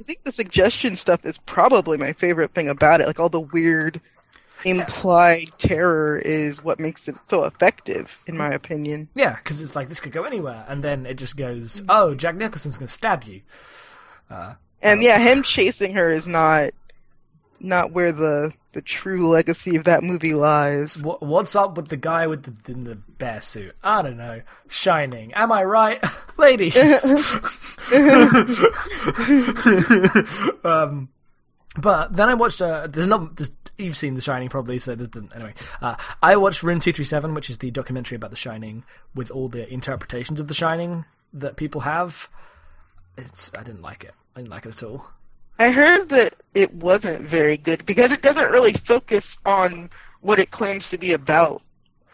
I 0.00 0.02
think 0.02 0.22
the 0.22 0.32
suggestion 0.32 0.96
stuff 0.96 1.24
is 1.24 1.38
probably 1.38 1.96
my 1.96 2.12
favorite 2.12 2.52
thing 2.52 2.68
about 2.68 3.00
it. 3.00 3.06
Like 3.06 3.18
all 3.18 3.28
the 3.28 3.40
weird 3.40 4.00
implied 4.66 5.50
terror 5.58 6.18
is 6.18 6.62
what 6.62 6.80
makes 6.80 7.08
it 7.08 7.16
so 7.24 7.44
effective, 7.44 8.22
in 8.26 8.36
my 8.36 8.50
opinion. 8.50 9.08
Yeah, 9.14 9.36
because 9.36 9.62
it's 9.62 9.76
like 9.76 9.88
this 9.88 10.00
could 10.00 10.12
go 10.12 10.24
anywhere, 10.24 10.64
and 10.68 10.82
then 10.82 11.06
it 11.06 11.14
just 11.14 11.36
goes, 11.36 11.82
"Oh, 11.88 12.14
Jack 12.14 12.36
Nicholson's 12.36 12.76
going 12.76 12.88
to 12.88 12.92
stab 12.92 13.24
you." 13.24 13.42
And 14.82 15.02
yeah, 15.02 15.18
him 15.18 15.42
chasing 15.42 15.94
her 15.94 16.10
is 16.10 16.26
not 16.26 16.72
not 17.58 17.92
where 17.92 18.12
the 18.12 18.52
the 18.72 18.82
true 18.82 19.28
legacy 19.28 19.76
of 19.76 19.84
that 19.84 20.02
movie 20.02 20.34
lies. 20.34 21.02
What, 21.02 21.22
what's 21.22 21.56
up 21.56 21.76
with 21.76 21.88
the 21.88 21.96
guy 21.96 22.26
with 22.26 22.42
the 22.42 22.72
in 22.72 22.84
the 22.84 22.96
bear 22.96 23.40
suit? 23.40 23.74
I 23.82 24.02
don't 24.02 24.18
know. 24.18 24.42
Shining. 24.68 25.32
Am 25.34 25.50
I 25.50 25.64
right, 25.64 26.04
ladies? 26.36 26.76
um, 30.64 31.08
but 31.80 32.14
then 32.14 32.28
I 32.28 32.34
watched. 32.34 32.60
Uh, 32.60 32.86
there's 32.86 33.06
not. 33.06 33.36
There's, 33.36 33.50
you've 33.78 33.96
seen 33.96 34.14
The 34.14 34.20
Shining 34.20 34.48
probably, 34.48 34.78
so 34.78 34.94
there's 34.94 35.10
anyway. 35.34 35.54
Uh, 35.80 35.96
I 36.22 36.36
watched 36.36 36.62
Room 36.62 36.80
Two 36.80 36.92
Three 36.92 37.04
Seven, 37.04 37.34
which 37.34 37.50
is 37.50 37.58
the 37.58 37.70
documentary 37.70 38.16
about 38.16 38.30
The 38.30 38.36
Shining, 38.36 38.84
with 39.14 39.30
all 39.30 39.48
the 39.48 39.72
interpretations 39.72 40.40
of 40.40 40.48
The 40.48 40.54
Shining 40.54 41.04
that 41.32 41.56
people 41.56 41.82
have. 41.82 42.28
It's. 43.16 43.50
I 43.56 43.62
didn't 43.62 43.82
like 43.82 44.04
it. 44.04 44.14
I 44.34 44.40
didn't 44.40 44.50
like 44.50 44.66
it 44.66 44.70
at 44.70 44.82
all. 44.82 45.06
I 45.58 45.70
heard 45.70 46.10
that 46.10 46.36
it 46.54 46.74
wasn't 46.74 47.22
very 47.22 47.56
good 47.56 47.86
because 47.86 48.12
it 48.12 48.20
doesn't 48.20 48.50
really 48.50 48.74
focus 48.74 49.38
on 49.46 49.88
what 50.20 50.38
it 50.38 50.50
claims 50.50 50.90
to 50.90 50.98
be 50.98 51.12
about 51.12 51.62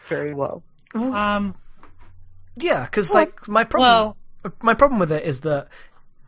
very 0.07 0.33
well. 0.33 0.63
Um. 0.95 1.55
Yeah, 2.55 2.83
because 2.85 3.11
like 3.11 3.47
my 3.47 3.63
problem, 3.63 4.15
Well, 4.43 4.53
my 4.61 4.75
problem 4.75 4.99
with 4.99 5.11
it 5.11 5.23
is 5.23 5.41
that 5.41 5.67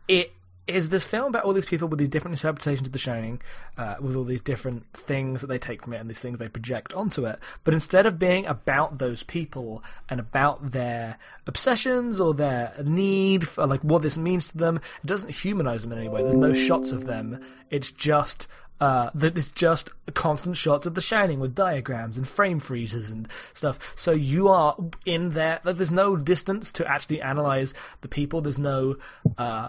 it 0.08 0.32
is 0.66 0.88
this 0.88 1.04
film 1.04 1.28
about 1.28 1.44
all 1.44 1.52
these 1.52 1.64
people 1.64 1.86
with 1.86 1.98
these 1.98 2.08
different 2.08 2.36
interpretations 2.36 2.88
of 2.88 2.92
The 2.92 2.98
Shining, 2.98 3.40
uh, 3.78 3.96
with 4.00 4.16
all 4.16 4.24
these 4.24 4.40
different 4.40 4.84
things 4.92 5.40
that 5.40 5.46
they 5.46 5.58
take 5.58 5.82
from 5.82 5.92
it 5.92 6.00
and 6.00 6.10
these 6.10 6.18
things 6.18 6.38
they 6.38 6.48
project 6.48 6.92
onto 6.92 7.24
it. 7.24 7.38
But 7.62 7.74
instead 7.74 8.06
of 8.06 8.18
being 8.18 8.46
about 8.46 8.98
those 8.98 9.22
people 9.22 9.82
and 10.08 10.18
about 10.18 10.72
their 10.72 11.18
obsessions 11.46 12.18
or 12.20 12.34
their 12.34 12.74
need 12.84 13.46
for 13.46 13.66
like 13.66 13.82
what 13.82 14.02
this 14.02 14.16
means 14.16 14.50
to 14.50 14.58
them, 14.58 14.76
it 14.76 15.06
doesn't 15.06 15.30
humanize 15.30 15.82
them 15.82 15.92
in 15.92 15.98
any 15.98 16.08
way. 16.08 16.22
There's 16.22 16.34
no 16.34 16.52
shots 16.52 16.90
of 16.90 17.06
them. 17.06 17.40
It's 17.70 17.92
just 17.92 18.48
uh, 18.80 19.10
that 19.14 19.38
it's 19.38 19.48
just 19.48 19.90
constant 20.14 20.56
shots 20.56 20.86
of 20.86 20.94
The 20.94 21.00
Shining 21.00 21.40
with 21.40 21.54
diagrams 21.54 22.16
and 22.16 22.28
frame 22.28 22.60
freezes 22.60 23.10
and 23.10 23.28
stuff. 23.54 23.78
So 23.94 24.12
you 24.12 24.48
are 24.48 24.76
in 25.04 25.30
there. 25.30 25.60
Like, 25.64 25.76
there's 25.76 25.90
no 25.90 26.16
distance 26.16 26.70
to 26.72 26.86
actually 26.86 27.22
analyze 27.22 27.74
the 28.02 28.08
people. 28.08 28.40
There's 28.40 28.58
no 28.58 28.96
uh, 29.38 29.68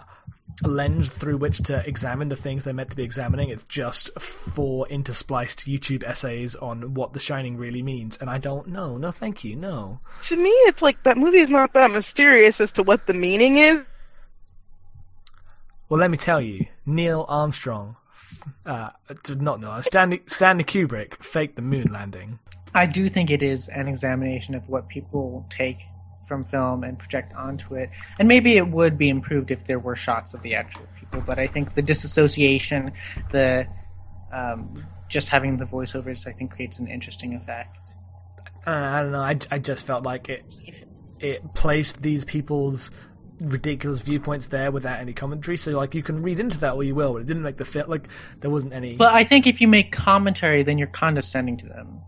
lens 0.62 1.08
through 1.08 1.38
which 1.38 1.62
to 1.62 1.86
examine 1.86 2.28
the 2.28 2.36
things 2.36 2.64
they're 2.64 2.74
meant 2.74 2.90
to 2.90 2.96
be 2.96 3.02
examining. 3.02 3.48
It's 3.48 3.64
just 3.64 4.10
four 4.20 4.86
interspliced 4.90 5.66
YouTube 5.66 6.04
essays 6.04 6.54
on 6.54 6.94
what 6.94 7.12
The 7.12 7.20
Shining 7.20 7.56
really 7.56 7.82
means. 7.82 8.18
And 8.18 8.28
I 8.28 8.38
don't 8.38 8.68
know. 8.68 8.98
No, 8.98 9.10
thank 9.10 9.44
you. 9.44 9.56
No. 9.56 10.00
To 10.28 10.36
me, 10.36 10.50
it's 10.50 10.82
like 10.82 11.02
that 11.04 11.16
movie 11.16 11.38
is 11.38 11.50
not 11.50 11.72
that 11.72 11.90
mysterious 11.90 12.60
as 12.60 12.72
to 12.72 12.82
what 12.82 13.06
the 13.06 13.14
meaning 13.14 13.56
is. 13.56 13.78
Well, 15.88 16.00
let 16.00 16.10
me 16.10 16.18
tell 16.18 16.40
you, 16.42 16.66
Neil 16.84 17.24
Armstrong, 17.28 17.96
uh, 18.66 18.90
not 19.28 19.60
know. 19.60 19.80
Stanley, 19.82 20.22
Stanley 20.26 20.64
Kubrick 20.64 21.22
faked 21.22 21.56
the 21.56 21.62
moon 21.62 21.92
landing. 21.92 22.38
I 22.74 22.86
do 22.86 23.08
think 23.08 23.30
it 23.30 23.42
is 23.42 23.68
an 23.68 23.88
examination 23.88 24.54
of 24.54 24.68
what 24.68 24.88
people 24.88 25.46
take 25.50 25.78
from 26.26 26.44
film 26.44 26.84
and 26.84 26.98
project 26.98 27.32
onto 27.34 27.74
it. 27.74 27.90
And 28.18 28.28
maybe 28.28 28.56
it 28.56 28.68
would 28.68 28.98
be 28.98 29.08
improved 29.08 29.50
if 29.50 29.66
there 29.66 29.78
were 29.78 29.96
shots 29.96 30.34
of 30.34 30.42
the 30.42 30.54
actual 30.54 30.86
people, 30.98 31.22
but 31.26 31.38
I 31.38 31.46
think 31.46 31.74
the 31.74 31.82
disassociation, 31.82 32.92
the 33.30 33.66
um, 34.32 34.84
just 35.08 35.30
having 35.30 35.56
the 35.56 35.64
voiceovers, 35.64 36.26
I 36.26 36.32
think 36.32 36.52
creates 36.52 36.78
an 36.78 36.86
interesting 36.86 37.34
effect. 37.34 37.78
Uh, 38.66 38.70
I 38.70 39.02
don't 39.02 39.12
know. 39.12 39.22
I, 39.22 39.38
I 39.50 39.58
just 39.58 39.86
felt 39.86 40.04
like 40.04 40.28
it 40.28 40.44
it 41.18 41.54
placed 41.54 42.02
these 42.02 42.24
people's 42.24 42.90
ridiculous 43.40 44.00
viewpoints 44.00 44.48
there 44.48 44.70
without 44.70 45.00
any 45.00 45.12
commentary. 45.12 45.56
So 45.56 45.72
like 45.72 45.94
you 45.94 46.02
can 46.02 46.22
read 46.22 46.40
into 46.40 46.58
that 46.58 46.72
all 46.72 46.82
you 46.82 46.94
will, 46.94 47.14
but 47.14 47.22
it 47.22 47.26
didn't 47.26 47.42
make 47.42 47.56
the 47.56 47.64
fit. 47.64 47.88
Like 47.88 48.08
there 48.40 48.50
wasn't 48.50 48.74
any. 48.74 48.96
But 48.96 49.14
I 49.14 49.24
think 49.24 49.46
if 49.46 49.60
you 49.60 49.68
make 49.68 49.92
commentary, 49.92 50.62
then 50.62 50.78
you're 50.78 50.88
condescending 50.88 51.56
to 51.58 51.66
them. 51.66 52.00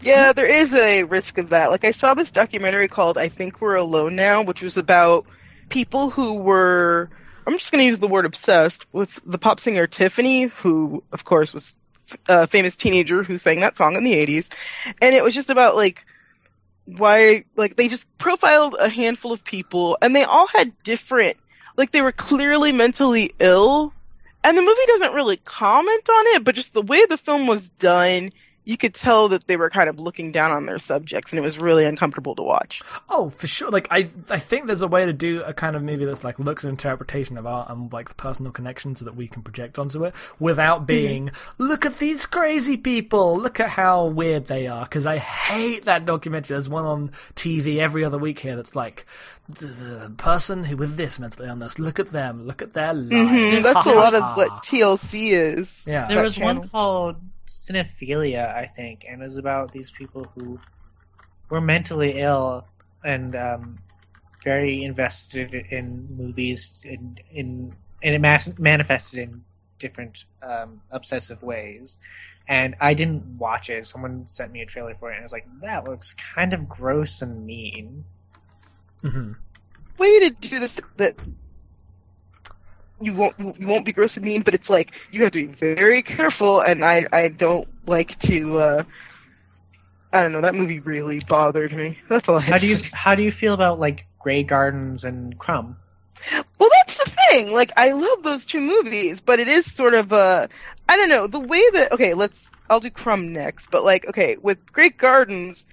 Yeah, 0.00 0.32
there 0.32 0.46
is 0.46 0.72
a 0.74 1.04
risk 1.04 1.38
of 1.38 1.48
that. 1.50 1.70
Like 1.70 1.84
I 1.84 1.92
saw 1.92 2.14
this 2.14 2.30
documentary 2.30 2.88
called 2.88 3.16
I 3.16 3.28
Think 3.28 3.60
We're 3.60 3.76
Alone 3.76 4.14
Now, 4.14 4.42
which 4.42 4.60
was 4.60 4.76
about 4.76 5.26
people 5.68 6.10
who 6.10 6.34
were 6.34 7.10
I'm 7.46 7.54
just 7.58 7.70
going 7.70 7.82
to 7.82 7.86
use 7.86 8.00
the 8.00 8.08
word 8.08 8.24
obsessed 8.24 8.86
with 8.92 9.20
the 9.24 9.38
pop 9.38 9.60
singer 9.60 9.86
Tiffany, 9.86 10.44
who 10.44 11.04
of 11.12 11.24
course 11.24 11.54
was 11.54 11.72
a 12.28 12.46
famous 12.46 12.76
teenager 12.76 13.22
who 13.22 13.36
sang 13.36 13.60
that 13.60 13.76
song 13.76 13.94
in 13.94 14.04
the 14.04 14.14
80s. 14.14 14.52
And 15.00 15.14
it 15.14 15.22
was 15.22 15.34
just 15.34 15.50
about 15.50 15.76
like 15.76 16.04
why 16.86 17.44
like 17.56 17.76
they 17.76 17.88
just 17.88 18.06
profiled 18.18 18.76
a 18.78 18.88
handful 18.88 19.32
of 19.32 19.44
people 19.44 19.98
and 20.00 20.14
they 20.14 20.24
all 20.24 20.46
had 20.48 20.76
different 20.82 21.36
like 21.76 21.90
they 21.90 22.00
were 22.00 22.12
clearly 22.12 22.72
mentally 22.72 23.34
ill. 23.38 23.92
And 24.42 24.56
the 24.56 24.62
movie 24.62 24.80
doesn't 24.86 25.12
really 25.12 25.38
comment 25.38 26.08
on 26.08 26.26
it 26.36 26.44
but 26.44 26.54
just 26.54 26.72
the 26.72 26.82
way 26.82 27.04
the 27.06 27.18
film 27.18 27.46
was 27.46 27.68
done 27.70 28.30
you 28.66 28.76
could 28.76 28.92
tell 28.94 29.28
that 29.28 29.46
they 29.46 29.56
were 29.56 29.70
kind 29.70 29.88
of 29.88 29.98
looking 29.98 30.30
down 30.32 30.50
on 30.50 30.66
their 30.66 30.78
subjects, 30.78 31.32
and 31.32 31.38
it 31.38 31.42
was 31.42 31.56
really 31.58 31.86
uncomfortable 31.86 32.34
to 32.34 32.42
watch. 32.42 32.82
Oh, 33.08 33.30
for 33.30 33.46
sure. 33.46 33.70
Like 33.70 33.88
I, 33.90 34.10
I 34.28 34.38
think 34.38 34.66
there's 34.66 34.82
a 34.82 34.88
way 34.88 35.06
to 35.06 35.12
do 35.14 35.40
a 35.42 35.54
kind 35.54 35.74
of 35.76 35.82
maybe 35.82 36.04
that's 36.04 36.22
like 36.24 36.38
looks 36.38 36.64
and 36.64 36.72
interpretation 36.72 37.38
of 37.38 37.46
art 37.46 37.70
and 37.70 37.90
like 37.92 38.08
the 38.10 38.14
personal 38.16 38.52
connection 38.52 38.94
so 38.94 39.04
that 39.06 39.16
we 39.16 39.28
can 39.28 39.40
project 39.42 39.78
onto 39.78 40.04
it 40.04 40.12
without 40.38 40.86
being 40.86 41.30
look 41.56 41.86
at 41.86 41.98
these 41.98 42.26
crazy 42.26 42.76
people, 42.76 43.36
look 43.36 43.58
at 43.60 43.70
how 43.70 44.04
weird 44.06 44.46
they 44.46 44.66
are. 44.66 44.84
Because 44.84 45.06
I 45.06 45.18
hate 45.18 45.84
that 45.86 46.04
documentary. 46.04 46.54
There's 46.54 46.68
one 46.68 46.84
on 46.84 47.12
TV 47.36 47.78
every 47.78 48.04
other 48.04 48.18
week 48.18 48.40
here 48.40 48.56
that's 48.56 48.74
like 48.76 49.06
the 49.48 50.12
person 50.16 50.64
who 50.64 50.76
with 50.76 50.96
this 50.96 51.18
mental 51.20 51.44
illness. 51.44 51.78
Look 51.78 52.00
at 52.00 52.10
them. 52.10 52.46
Look 52.46 52.62
at 52.62 52.72
their 52.72 52.92
lives. 52.92 53.14
Mhm, 53.60 53.62
That's 53.62 53.86
a 53.86 53.90
lot 53.92 54.14
of 54.14 54.36
what 54.36 54.50
TLC 54.64 55.30
is. 55.30 55.84
Yeah. 55.86 56.08
There 56.08 56.22
was 56.22 56.36
one 56.36 56.68
called 56.68 57.16
Cinephilia, 57.46 58.54
I 58.54 58.66
think, 58.66 59.04
and 59.08 59.22
it 59.22 59.24
was 59.24 59.36
about 59.36 59.72
these 59.72 59.90
people 59.90 60.30
who 60.34 60.60
were 61.48 61.60
mentally 61.60 62.20
ill 62.20 62.66
and 63.04 63.36
um, 63.36 63.78
very 64.42 64.82
invested 64.82 65.54
in 65.54 66.08
movies, 66.16 66.80
in, 66.84 67.18
in 67.30 67.76
and 68.02 68.14
it 68.14 68.20
mas- 68.20 68.58
manifested 68.58 69.20
in 69.20 69.44
different 69.78 70.24
um, 70.42 70.80
obsessive 70.90 71.42
ways. 71.42 71.96
And 72.48 72.76
I 72.80 72.94
didn't 72.94 73.38
watch 73.38 73.70
it. 73.70 73.86
Someone 73.86 74.26
sent 74.26 74.52
me 74.52 74.60
a 74.62 74.66
trailer 74.66 74.94
for 74.94 75.10
it, 75.10 75.14
and 75.14 75.22
I 75.22 75.24
was 75.24 75.32
like, 75.32 75.46
"That 75.62 75.84
looks 75.84 76.14
kind 76.34 76.52
of 76.52 76.68
gross 76.68 77.22
and 77.22 77.44
mean." 77.44 78.04
hmm 79.02 79.32
way 79.98 80.20
to 80.20 80.30
do 80.30 80.58
this 80.58 80.78
that 80.96 81.16
you 83.00 83.14
won't 83.14 83.38
you 83.38 83.66
won't 83.66 83.84
be 83.84 83.92
gross 83.92 84.16
and 84.16 84.24
mean, 84.24 84.42
but 84.42 84.54
it's 84.54 84.70
like 84.70 84.92
you 85.10 85.22
have 85.22 85.32
to 85.32 85.46
be 85.46 85.52
very 85.52 86.02
careful. 86.02 86.60
And 86.60 86.84
I 86.84 87.06
I 87.12 87.28
don't 87.28 87.68
like 87.86 88.18
to. 88.20 88.58
uh 88.58 88.84
I 90.12 90.22
don't 90.22 90.32
know. 90.32 90.40
That 90.40 90.54
movie 90.54 90.80
really 90.80 91.20
bothered 91.28 91.72
me. 91.72 91.98
That's 92.08 92.28
all. 92.28 92.36
I 92.36 92.40
How 92.40 92.58
do 92.58 92.66
you 92.66 92.78
how 92.92 93.14
do 93.14 93.22
you 93.22 93.32
feel 93.32 93.54
about 93.54 93.78
like 93.78 94.06
Grey 94.20 94.42
Gardens 94.42 95.04
and 95.04 95.38
Crumb? 95.38 95.76
Well, 96.58 96.70
that's 96.86 96.96
the 96.98 97.10
thing. 97.28 97.52
Like, 97.52 97.72
I 97.76 97.92
love 97.92 98.22
those 98.22 98.44
two 98.44 98.60
movies, 98.60 99.20
but 99.20 99.38
it 99.38 99.48
is 99.48 99.70
sort 99.72 99.94
of 99.94 100.12
a. 100.12 100.48
I 100.88 100.96
don't 100.96 101.08
know 101.08 101.26
the 101.26 101.40
way 101.40 101.62
that. 101.70 101.92
Okay, 101.92 102.14
let's. 102.14 102.50
I'll 102.68 102.80
do 102.80 102.90
Crumb 102.90 103.32
next, 103.32 103.70
but 103.70 103.84
like, 103.84 104.08
okay, 104.08 104.36
with 104.36 104.58
Grey 104.72 104.88
Gardens, 104.88 105.66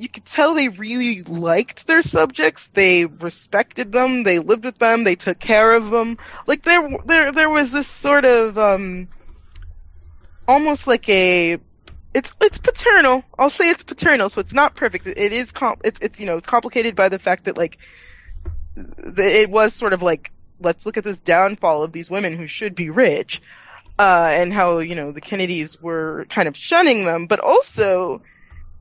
you 0.00 0.08
could 0.08 0.24
tell 0.24 0.54
they 0.54 0.68
really 0.68 1.22
liked 1.24 1.86
their 1.86 2.00
subjects. 2.00 2.68
They 2.68 3.04
respected 3.04 3.92
them. 3.92 4.22
They 4.22 4.38
lived 4.38 4.64
with 4.64 4.78
them. 4.78 5.04
They 5.04 5.14
took 5.14 5.38
care 5.38 5.76
of 5.76 5.90
them. 5.90 6.16
Like 6.46 6.62
there, 6.62 6.88
there, 7.04 7.30
there 7.32 7.50
was 7.50 7.70
this 7.70 7.86
sort 7.86 8.24
of 8.24 8.56
um, 8.56 9.08
almost 10.48 10.86
like 10.86 11.06
a. 11.10 11.58
It's 12.14 12.32
it's 12.40 12.56
paternal. 12.56 13.24
I'll 13.38 13.50
say 13.50 13.68
it's 13.68 13.84
paternal, 13.84 14.30
so 14.30 14.40
it's 14.40 14.54
not 14.54 14.74
perfect. 14.74 15.06
It, 15.06 15.32
is 15.34 15.52
com- 15.52 15.80
it's 15.84 16.00
it's 16.00 16.18
you 16.18 16.24
know 16.24 16.38
it's 16.38 16.48
complicated 16.48 16.96
by 16.96 17.10
the 17.10 17.18
fact 17.18 17.44
that 17.44 17.58
like 17.58 17.76
it 18.76 19.50
was 19.50 19.74
sort 19.74 19.92
of 19.92 20.00
like 20.00 20.32
let's 20.60 20.86
look 20.86 20.96
at 20.96 21.04
this 21.04 21.18
downfall 21.18 21.82
of 21.82 21.92
these 21.92 22.08
women 22.08 22.36
who 22.36 22.46
should 22.46 22.74
be 22.74 22.88
rich 22.88 23.42
uh, 23.98 24.30
and 24.32 24.52
how 24.52 24.78
you 24.78 24.94
know 24.94 25.12
the 25.12 25.20
kennedys 25.20 25.80
were 25.80 26.26
kind 26.30 26.48
of 26.48 26.56
shunning 26.56 27.04
them 27.04 27.26
but 27.26 27.38
also 27.38 28.22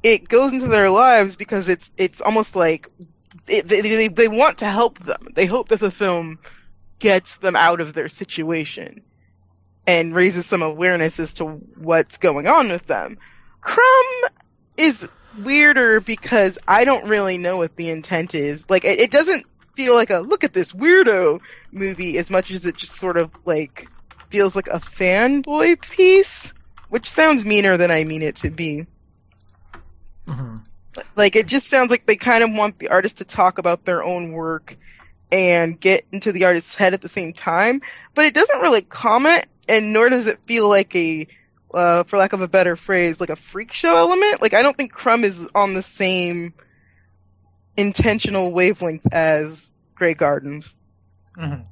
it 0.04 0.28
goes 0.30 0.54
into 0.54 0.68
their 0.68 0.90
lives 0.90 1.36
because 1.36 1.70
it's 1.70 1.92
it's 1.98 2.22
almost 2.22 2.56
like 2.56 2.88
it, 3.48 3.68
they, 3.68 3.82
they 3.82 4.08
they 4.08 4.28
want 4.28 4.60
to 4.60 4.66
help 4.66 5.00
them. 5.00 5.28
They 5.36 5.46
hope 5.46 5.70
that 5.70 5.80
the 5.80 5.92
film 5.92 6.40
gets 7.00 7.38
them 7.38 7.56
out 7.56 7.82
of 7.82 7.94
their 7.94 8.10
situation 8.10 9.02
and 9.88 10.14
raises 10.14 10.46
some 10.46 10.62
awareness 10.62 11.20
as 11.20 11.34
to 11.36 11.46
what's 11.46 12.18
going 12.18 12.48
on 12.48 12.70
with 12.70 12.86
them. 12.88 13.18
Crumb 13.62 14.32
is 14.78 15.08
weirder 15.44 16.02
because 16.02 16.58
i 16.68 16.84
don't 16.84 17.08
really 17.08 17.38
know 17.38 17.58
what 17.58 17.76
the 17.76 17.90
intent 17.90 18.36
is. 18.36 18.70
Like 18.70 18.84
it, 18.86 19.00
it 19.00 19.12
doesn't 19.12 19.46
feel 19.76 19.94
like 19.94 20.10
a 20.10 20.20
look 20.20 20.44
at 20.44 20.54
this 20.54 20.74
weirdo 20.74 21.40
movie 21.72 22.18
as 22.18 22.30
much 22.30 22.52
as 22.52 22.66
it 22.66 22.76
just 22.76 22.94
sort 22.94 23.18
of 23.18 23.32
like 23.46 23.88
feels 24.30 24.56
like 24.56 24.68
a 24.68 24.80
fanboy 24.80 25.82
piece, 25.82 26.54
which 26.90 27.10
sounds 27.10 27.46
meaner 27.46 27.78
than 27.78 27.92
I 27.92 28.04
mean 28.04 28.22
it 28.22 28.36
to 28.38 28.50
be. 28.50 28.86
Hmm 30.30 30.56
Like 31.16 31.36
it 31.36 31.48
just 31.48 31.68
sounds 31.68 31.92
like 31.92 32.06
they 32.06 32.16
kind 32.16 32.44
of 32.44 32.52
want 32.52 32.80
the 32.80 32.90
artist 32.90 33.18
to 33.18 33.26
talk 33.26 33.58
about 33.58 33.86
their 33.86 34.04
own 34.04 34.32
work 34.32 34.78
and 35.32 35.80
get 35.80 36.06
into 36.12 36.32
the 36.32 36.46
artist's 36.46 36.76
head 36.76 36.94
at 36.94 37.02
the 37.02 37.10
same 37.10 37.34
time, 37.34 37.82
but 38.16 38.26
it 38.26 38.34
doesn't 38.34 38.60
really 38.62 38.82
comment 38.82 39.46
and 39.68 39.94
nor 39.94 40.10
does 40.10 40.26
it 40.28 40.44
feel 40.46 40.68
like 40.68 40.96
a 40.96 41.28
uh, 41.74 42.04
for 42.04 42.18
lack 42.18 42.34
of 42.34 42.42
a 42.42 42.48
better 42.48 42.76
phrase, 42.76 43.20
like 43.20 43.30
a 43.30 43.36
freak 43.36 43.72
show 43.74 43.96
element. 43.96 44.42
Like 44.42 44.54
I 44.54 44.62
don't 44.62 44.76
think 44.76 44.92
Crumb 44.92 45.24
is 45.24 45.40
on 45.54 45.76
the 45.76 45.84
same 45.84 46.54
intentional 47.78 48.52
wavelength 48.52 49.08
as 49.14 49.72
Grey 49.96 50.16
Gardens. 50.16 50.76
Mm-hmm. 51.38 51.64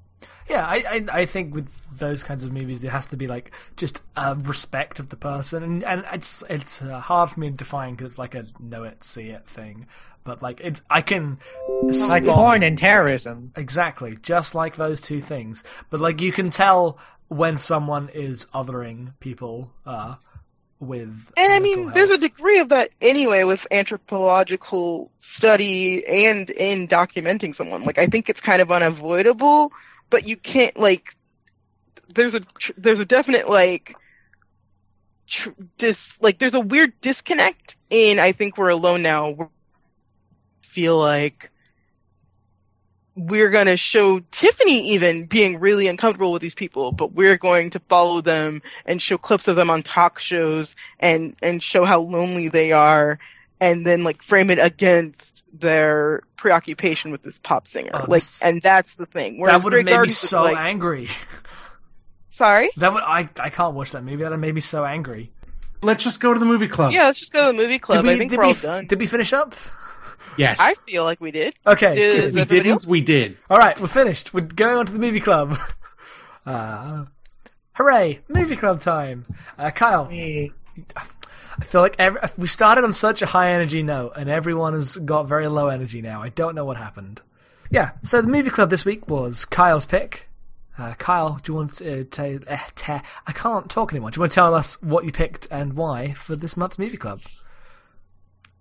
Yeah, 0.49 0.65
I, 0.65 0.75
I 0.89 1.05
I 1.21 1.25
think 1.25 1.53
with 1.53 1.69
those 1.97 2.23
kinds 2.23 2.43
of 2.45 2.51
movies, 2.53 2.81
there 2.81 2.91
has 2.91 3.05
to 3.07 3.17
be 3.17 3.27
like 3.27 3.51
just 3.75 4.01
a 4.15 4.35
respect 4.35 4.99
of 4.99 5.09
the 5.09 5.17
person, 5.17 5.63
and 5.63 5.83
and 5.83 6.05
it's 6.13 6.43
it's 6.49 6.81
uh, 6.81 6.99
hard 6.99 7.31
for 7.31 7.39
me 7.39 7.49
to 7.49 7.55
define 7.55 7.95
because 7.95 8.13
it's 8.13 8.19
like 8.19 8.33
a 8.35 8.45
know 8.59 8.83
it, 8.83 9.03
see 9.03 9.29
it 9.29 9.47
thing. 9.47 9.87
But 10.23 10.41
like 10.41 10.59
it's 10.61 10.81
I 10.89 11.01
can 11.01 11.39
Like 11.83 12.23
spot- 12.23 12.35
porn 12.35 12.63
and 12.63 12.77
terrorism. 12.77 13.51
exactly 13.55 14.17
just 14.21 14.55
like 14.55 14.75
those 14.75 15.01
two 15.01 15.21
things. 15.21 15.63
But 15.89 15.99
like 16.01 16.21
you 16.21 16.31
can 16.31 16.49
tell 16.49 16.97
when 17.29 17.57
someone 17.57 18.09
is 18.13 18.45
othering 18.53 19.13
people 19.19 19.71
uh, 19.85 20.15
with 20.79 21.31
And 21.35 21.51
I 21.51 21.59
mental 21.59 21.83
mean, 21.85 21.93
there's 21.93 22.11
a 22.11 22.17
degree 22.17 22.59
of 22.59 22.69
that 22.69 22.91
anyway 23.01 23.43
with 23.43 23.65
anthropological 23.71 25.11
study 25.19 26.05
and 26.07 26.49
in 26.49 26.87
documenting 26.87 27.55
someone. 27.55 27.83
Like, 27.83 27.97
I 27.97 28.07
think 28.07 28.29
it's 28.29 28.39
kind 28.41 28.61
of 28.61 28.71
unavoidable, 28.71 29.71
but 30.09 30.27
you 30.27 30.37
can't 30.37 30.77
like. 30.77 31.15
There's 32.13 32.35
a 32.35 32.41
there's 32.77 32.99
a 32.99 33.05
definite 33.05 33.49
like. 33.49 33.95
Tr- 35.27 35.49
dis 35.77 36.17
like 36.21 36.39
there's 36.39 36.53
a 36.53 36.59
weird 36.59 36.93
disconnect 37.01 37.75
in 37.89 38.17
I 38.17 38.31
think 38.31 38.57
we're 38.57 38.69
alone 38.69 39.01
now. 39.01 39.31
We 39.31 39.45
feel 40.61 40.97
like 40.97 41.51
we're 43.17 43.49
going 43.49 43.65
to 43.65 43.75
show 43.75 44.19
Tiffany 44.31 44.91
even 44.91 45.25
being 45.25 45.59
really 45.59 45.87
uncomfortable 45.87 46.31
with 46.31 46.41
these 46.41 46.53
people, 46.53 46.91
but 46.91 47.13
we're 47.13 47.37
going 47.37 47.71
to 47.71 47.79
follow 47.89 48.21
them 48.21 48.61
and 48.85 49.01
show 49.01 49.17
clips 49.17 49.47
of 49.47 49.55
them 49.55 49.71
on 49.71 49.81
talk 49.81 50.19
shows 50.19 50.75
and 50.99 51.35
and 51.41 51.61
show 51.61 51.83
how 51.83 51.99
lonely 51.99 52.47
they 52.47 52.71
are 52.71 53.19
and 53.59 53.85
then 53.85 54.03
like 54.03 54.21
frame 54.21 54.49
it 54.49 54.59
against 54.59 55.43
their 55.53 56.21
preoccupation 56.35 57.11
with 57.11 57.23
this 57.23 57.37
pop 57.37 57.67
singer. 57.67 57.91
Oh, 57.93 58.05
like 58.07 58.21
this- 58.23 58.41
and 58.43 58.61
that's 58.61 58.95
the 58.95 59.05
thing. 59.05 59.37
that 59.37 59.41
Whereas 59.41 59.63
would 59.63 59.73
have 59.73 59.77
Grey 59.77 59.83
made 59.83 59.91
me 59.91 59.95
Gardens 59.95 60.23
is 60.23 60.29
so 60.29 60.43
like, 60.43 60.57
angry. 60.57 61.09
sorry? 62.29 62.69
That 62.77 62.93
would 62.93 63.03
I 63.03 63.29
I 63.39 63.49
can't 63.49 63.73
watch 63.73 63.91
that 63.91 64.03
movie. 64.03 64.17
That 64.17 64.25
would 64.25 64.31
have 64.33 64.39
made 64.39 64.55
me 64.55 64.61
so 64.61 64.85
angry. 64.85 65.31
Let's 65.81 66.03
just 66.03 66.19
go 66.19 66.33
to 66.33 66.39
the 66.39 66.45
movie 66.45 66.67
club. 66.67 66.91
Yeah, 66.91 67.05
let's 67.05 67.19
just 67.19 67.31
go 67.31 67.51
to 67.51 67.55
the 67.57 67.63
movie 67.63 67.79
club. 67.79 68.03
did 68.03 68.07
we, 68.07 68.13
I 68.15 68.17
think 68.17 68.31
we're 68.31 68.41
we, 68.41 68.47
all 68.47 68.53
done. 68.55 68.87
Did 68.87 68.99
we 68.99 69.05
finish 69.05 69.31
up? 69.33 69.53
Yes. 70.37 70.57
I 70.59 70.73
feel 70.87 71.03
like 71.03 71.19
we 71.21 71.31
did. 71.31 71.53
Okay. 71.65 71.95
Did- 71.95 72.23
if 72.25 72.33
we 72.35 72.45
didn't, 72.45 72.71
else? 72.71 72.87
we 72.87 73.01
did. 73.01 73.37
All 73.49 73.57
right, 73.57 73.79
we're 73.79 73.87
finished. 73.87 74.33
We're 74.33 74.41
going 74.41 74.77
on 74.77 74.85
to 74.87 74.91
the 74.91 74.99
movie 74.99 75.19
club. 75.19 75.57
Uh, 76.45 77.03
hooray! 77.73 78.21
Movie 78.29 78.55
club 78.55 78.79
time. 78.79 79.25
Uh, 79.59 79.69
Kyle, 79.69 80.05
Me. 80.07 80.53
I 81.59 81.65
feel 81.65 81.81
like 81.81 81.95
every, 81.97 82.21
we 82.37 82.47
started 82.47 82.83
on 82.83 82.93
such 82.93 83.21
a 83.21 83.25
high 83.25 83.51
energy 83.51 83.81
note, 83.83 84.13
and 84.15 84.29
everyone 84.29 84.73
has 84.73 84.95
got 84.97 85.27
very 85.27 85.47
low 85.47 85.69
energy 85.69 86.01
now. 86.01 86.21
I 86.21 86.29
don't 86.29 86.55
know 86.55 86.65
what 86.65 86.77
happened. 86.77 87.21
Yeah, 87.71 87.91
so 88.03 88.21
the 88.21 88.27
movie 88.27 88.49
club 88.49 88.69
this 88.69 88.85
week 88.85 89.07
was 89.09 89.43
Kyle's 89.45 89.85
pick. 89.85 90.27
Uh, 90.77 90.93
Kyle, 90.93 91.39
do 91.43 91.51
you 91.51 91.55
want 91.55 91.75
to 91.77 92.03
tell? 92.05 92.39
Uh, 92.47 92.57
te- 92.75 93.01
I 93.25 93.31
can't 93.33 93.69
talk 93.69 93.91
anymore. 93.91 94.11
Do 94.11 94.17
you 94.17 94.21
want 94.21 94.31
to 94.31 94.35
tell 94.35 94.53
us 94.53 94.79
what 94.81 95.05
you 95.05 95.11
picked 95.11 95.47
and 95.49 95.73
why 95.73 96.13
for 96.13 96.35
this 96.35 96.55
month's 96.55 96.77
movie 96.77 96.97
club? 96.97 97.21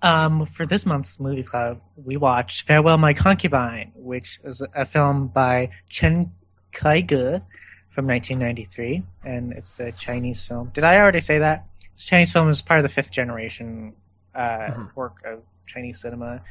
Um, 0.03 0.47
for 0.47 0.64
this 0.64 0.86
month's 0.86 1.20
movie 1.20 1.42
club, 1.42 1.80
we 1.97 2.16
watched 2.16 2.62
Farewell 2.62 2.97
My 2.97 3.12
Concubine, 3.12 3.92
which 3.94 4.40
is 4.44 4.62
a 4.74 4.86
film 4.86 5.28
by 5.28 5.70
Chen 5.90 6.32
Kaige 6.72 7.42
from 7.90 8.07
1993, 8.07 9.03
and 9.24 9.53
it's 9.53 9.78
a 9.80 9.92
Chinese 9.92 10.47
film. 10.47 10.70
Did 10.72 10.84
I 10.84 10.99
already 10.99 11.20
say 11.20 11.38
that? 11.38 11.66
Chinese 11.97 12.32
film 12.32 12.49
is 12.49 12.62
part 12.62 12.78
of 12.78 12.82
the 12.82 12.88
fifth 12.88 13.11
generation 13.11 13.94
uh, 14.34 14.68
Mhm. 14.70 14.94
work 14.94 15.16
of 15.24 15.42
Chinese 15.66 16.01
cinema, 16.01 16.42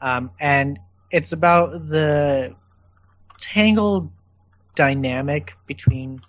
um, 0.00 0.30
and 0.38 0.78
it's 1.10 1.32
about 1.32 1.88
the 1.88 2.54
tangled 3.40 4.12
dynamic 4.74 5.54
between 5.66 6.22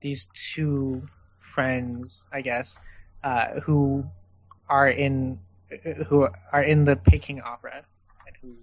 these 0.00 0.26
two 0.34 1.08
friends, 1.38 2.24
I 2.32 2.42
guess, 2.42 2.78
uh, 3.24 3.60
who 3.60 4.04
are 4.68 4.88
in 4.88 5.40
who 6.06 6.28
are 6.52 6.62
in 6.62 6.84
the 6.84 6.96
Peking 6.96 7.40
Opera 7.40 7.84
and 8.26 8.36
who 8.42 8.56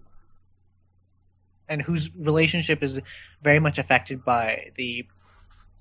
and 1.70 1.82
whose 1.82 2.14
relationship 2.16 2.84
is 2.84 3.00
very 3.42 3.60
much 3.60 3.78
affected 3.78 4.24
by 4.24 4.72
the 4.76 5.06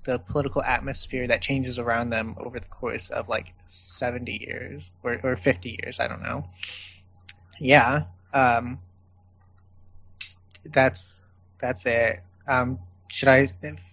the 0.07 0.17
political 0.17 0.63
atmosphere 0.63 1.27
that 1.27 1.41
changes 1.41 1.77
around 1.77 2.09
them 2.09 2.33
over 2.39 2.59
the 2.59 2.67
course 2.67 3.09
of 3.09 3.27
like 3.27 3.53
70 3.65 4.31
years 4.31 4.89
or, 5.03 5.19
or 5.21 5.35
50 5.35 5.77
years. 5.83 5.99
I 5.99 6.07
don't 6.07 6.23
know. 6.23 6.45
Yeah. 7.59 8.05
Um, 8.33 8.79
that's 10.65 11.21
that's 11.59 11.85
it. 11.85 12.21
Um, 12.47 12.79
should 13.09 13.27
I 13.27 13.47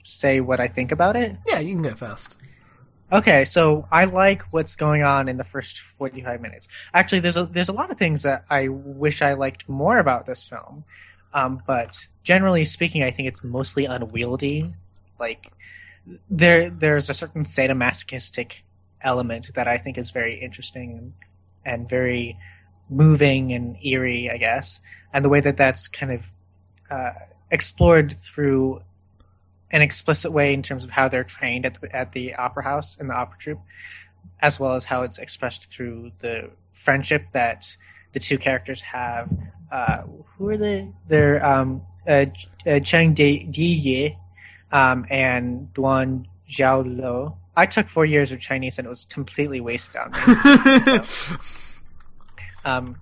say 0.05 0.41
what 0.41 0.61
I 0.61 0.69
think 0.69 0.93
about 0.93 1.17
it? 1.17 1.37
Yeah, 1.47 1.59
you 1.59 1.75
can 1.75 1.83
go 1.83 1.95
first. 1.95 2.37
Okay, 3.13 3.45
so 3.45 3.87
I 3.91 4.05
like 4.05 4.43
what's 4.53 4.77
going 4.77 5.03
on 5.03 5.29
in 5.29 5.37
the 5.37 5.45
first 5.45 5.81
45 5.81 6.41
minutes. 6.41 6.69
Actually, 6.95 7.21
there's 7.21 7.37
a 7.37 7.47
there's 7.47 7.69
a 7.69 7.73
lot 7.73 7.91
of 7.91 7.99
things 7.99 8.23
that 8.23 8.45
I 8.51 8.69
wish 8.69 9.21
I 9.21 9.35
liked 9.35 9.69
more 9.69 9.99
about 9.99 10.27
this 10.27 10.45
film. 10.49 10.85
Um, 11.33 11.61
but 11.67 12.07
generally 12.23 12.65
speaking, 12.65 13.03
I 13.03 13.11
think 13.11 13.27
it's 13.27 13.43
mostly 13.43 13.85
unwieldy. 13.85 14.73
Like 15.19 15.53
there 16.31 16.71
there's 16.71 17.11
a 17.11 17.15
certain 17.15 17.45
sadomasochistic 17.45 18.53
element 19.01 19.51
that 19.55 19.69
I 19.69 19.79
think 19.79 19.99
is 19.99 20.11
very 20.11 20.41
interesting 20.41 21.15
and, 21.65 21.89
very 21.89 22.39
moving 22.91 23.53
and 23.53 23.77
eerie, 23.85 24.31
I 24.31 24.37
guess. 24.37 24.81
And 25.13 25.25
the 25.25 25.29
way 25.29 25.41
that 25.41 25.57
that's 25.57 25.89
kind 25.89 26.13
of 26.13 26.27
uh, 26.91 27.13
explored 27.51 28.15
through 28.15 28.83
an 29.71 29.83
explicit 29.83 30.33
way 30.33 30.53
in 30.53 30.63
terms 30.63 30.85
of 30.85 30.91
how 30.91 31.09
they're 31.09 31.25
trained 31.25 31.67
at 31.67 31.81
the, 31.81 31.97
at 31.97 32.13
the 32.13 32.35
opera 32.35 32.63
house 32.63 32.97
and 32.99 33.09
the 33.09 33.15
opera 33.15 33.39
troupe, 33.39 33.61
as 34.41 34.61
well 34.61 34.75
as 34.75 34.85
how 34.85 35.03
it's 35.03 35.19
expressed 35.19 35.71
through 35.71 36.13
the 36.21 36.51
friendship 36.73 37.27
that 37.33 37.77
the 38.13 38.21
two 38.21 38.39
characters 38.39 38.81
have. 38.83 39.31
Uh, 39.73 40.03
who 40.37 40.49
are 40.51 40.57
they? 40.57 40.89
They're 41.09 41.45
um, 41.45 41.83
uh, 42.07 42.27
uh, 42.67 42.81
Cheng 42.81 43.15
Dieyi 43.15 44.17
um, 44.73 45.07
and 45.11 45.69
Duan 45.75 46.27
Xiaolou. 46.51 47.37
I 47.57 47.67
took 47.67 47.89
four 47.89 48.05
years 48.05 48.33
of 48.33 48.41
Chinese 48.41 48.79
and 48.79 48.87
it 48.87 48.91
was 48.91 49.05
completely 49.05 49.61
wasted 49.61 49.97
on 49.97 50.11
me. 50.11 51.05
so, 51.07 51.37
um, 52.65 52.97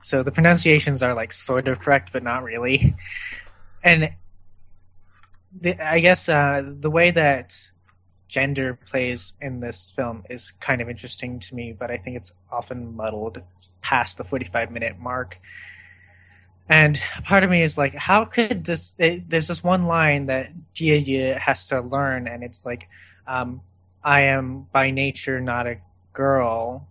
so 0.00 0.22
the 0.22 0.30
pronunciations 0.30 1.02
are 1.02 1.14
like 1.14 1.32
sort 1.32 1.68
of 1.68 1.80
correct, 1.80 2.12
but 2.12 2.22
not 2.22 2.44
really. 2.44 2.96
And 3.82 4.10
the, 5.58 5.80
I 5.84 6.00
guess 6.00 6.28
uh, 6.28 6.62
the 6.64 6.90
way 6.90 7.10
that 7.10 7.54
gender 8.28 8.78
plays 8.86 9.32
in 9.40 9.60
this 9.60 9.92
film 9.96 10.22
is 10.30 10.52
kind 10.60 10.80
of 10.80 10.88
interesting 10.88 11.40
to 11.40 11.54
me, 11.54 11.74
but 11.76 11.90
I 11.90 11.96
think 11.96 12.16
it's 12.16 12.32
often 12.50 12.94
muddled 12.94 13.42
past 13.82 14.18
the 14.18 14.24
45 14.24 14.70
minute 14.70 14.98
mark. 14.98 15.40
And 16.70 16.98
part 17.24 17.42
of 17.44 17.50
me 17.50 17.62
is 17.62 17.76
like, 17.76 17.94
how 17.94 18.24
could 18.24 18.64
this? 18.64 18.94
It, 18.96 19.28
there's 19.28 19.48
this 19.48 19.62
one 19.62 19.84
line 19.84 20.26
that 20.26 20.52
Jie 20.72 21.36
has 21.38 21.66
to 21.66 21.80
learn, 21.80 22.28
and 22.28 22.44
it's 22.44 22.64
like, 22.64 22.88
um, 23.26 23.60
"I 24.04 24.22
am 24.22 24.66
by 24.72 24.90
nature 24.92 25.40
not 25.40 25.66
a 25.66 25.78
girl." 26.12 26.86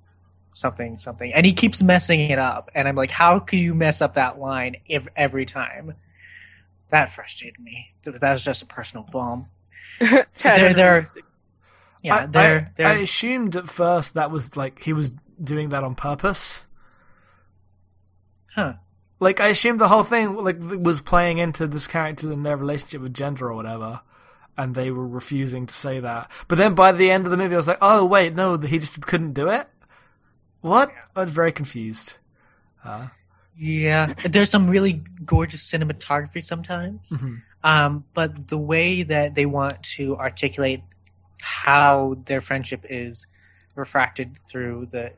Something, 0.54 0.98
something, 0.98 1.32
and 1.34 1.46
he 1.46 1.54
keeps 1.54 1.82
messing 1.82 2.20
it 2.20 2.38
up, 2.40 2.70
and 2.76 2.86
I'm 2.86 2.96
like, 2.96 3.12
how 3.12 3.40
could 3.40 3.60
you 3.60 3.74
mess 3.74 4.02
up 4.02 4.16
that 4.16 4.40
line 4.40 4.76
every, 4.90 5.12
every 5.16 5.46
time? 5.46 5.94
That 6.90 7.14
frustrated 7.14 7.62
me. 7.62 7.92
That 8.04 8.22
was 8.34 8.44
just 8.44 8.64
a 8.64 8.66
personal 8.66 9.06
qualm. 9.06 9.48
Tad 10.02 10.28
They're- 10.44 10.74
they're- 10.74 11.08
Yeah, 12.02 12.16
I, 12.16 12.26
they're, 12.26 12.58
I, 12.58 12.58
I 12.60 12.72
they're, 12.76 13.04
assumed 13.04 13.56
at 13.56 13.70
first 13.70 14.16
that 14.16 14.32
was 14.32 14.58
like 14.58 14.84
he 14.84 14.92
was 14.92 15.14
doing 15.42 15.70
that 15.70 15.84
on 15.86 15.96
purpose. 15.96 16.66
huh? 18.54 18.74
Like 19.20 19.40
I 19.42 19.48
assumed 19.48 19.80
the 19.80 19.90
whole 19.90 20.04
thing 20.04 20.36
like 20.36 20.58
was 20.60 21.02
playing 21.02 21.40
into 21.40 21.68
this 21.68 21.88
character 21.88 22.32
and 22.32 22.46
their 22.46 22.56
relationship 22.58 23.02
with 23.02 23.14
gender 23.14 23.48
or 23.50 23.54
whatever, 23.56 24.02
and 24.58 24.76
they 24.76 24.92
were 24.92 25.08
refusing 25.08 25.66
to 25.68 25.74
say 25.74 26.00
that. 26.00 26.32
But 26.48 26.58
then 26.58 26.74
by 26.74 26.92
the 26.94 27.12
end 27.12 27.26
of 27.26 27.32
the 27.32 27.38
movie, 27.38 27.54
I 27.54 27.58
was 27.58 27.68
like, 27.68 27.80
oh 27.82 28.06
wait, 28.06 28.34
no, 28.34 28.58
he 28.58 28.80
just 28.80 29.02
couldn't 29.02 29.34
do 29.34 29.50
it. 29.50 29.68
What? 30.62 30.92
I 31.16 31.22
was 31.22 31.34
very 31.34 31.52
confused. 31.52 32.14
Uh, 32.84 33.08
Yeah, 33.58 34.06
there's 34.26 34.50
some 34.50 34.70
really 34.70 35.04
gorgeous 35.26 35.70
cinematography 35.70 36.42
sometimes. 36.44 37.10
mhm. 37.10 37.42
Um, 37.62 38.06
but 38.14 38.48
the 38.48 38.58
way 38.58 39.04
that 39.04 39.36
they 39.36 39.46
want 39.46 39.84
to 39.98 40.16
articulate 40.16 40.82
how 41.42 42.16
their 42.26 42.40
friendship 42.40 42.86
is 42.90 43.28
refracted 43.76 44.38
through 44.48 44.88
the 44.92 45.12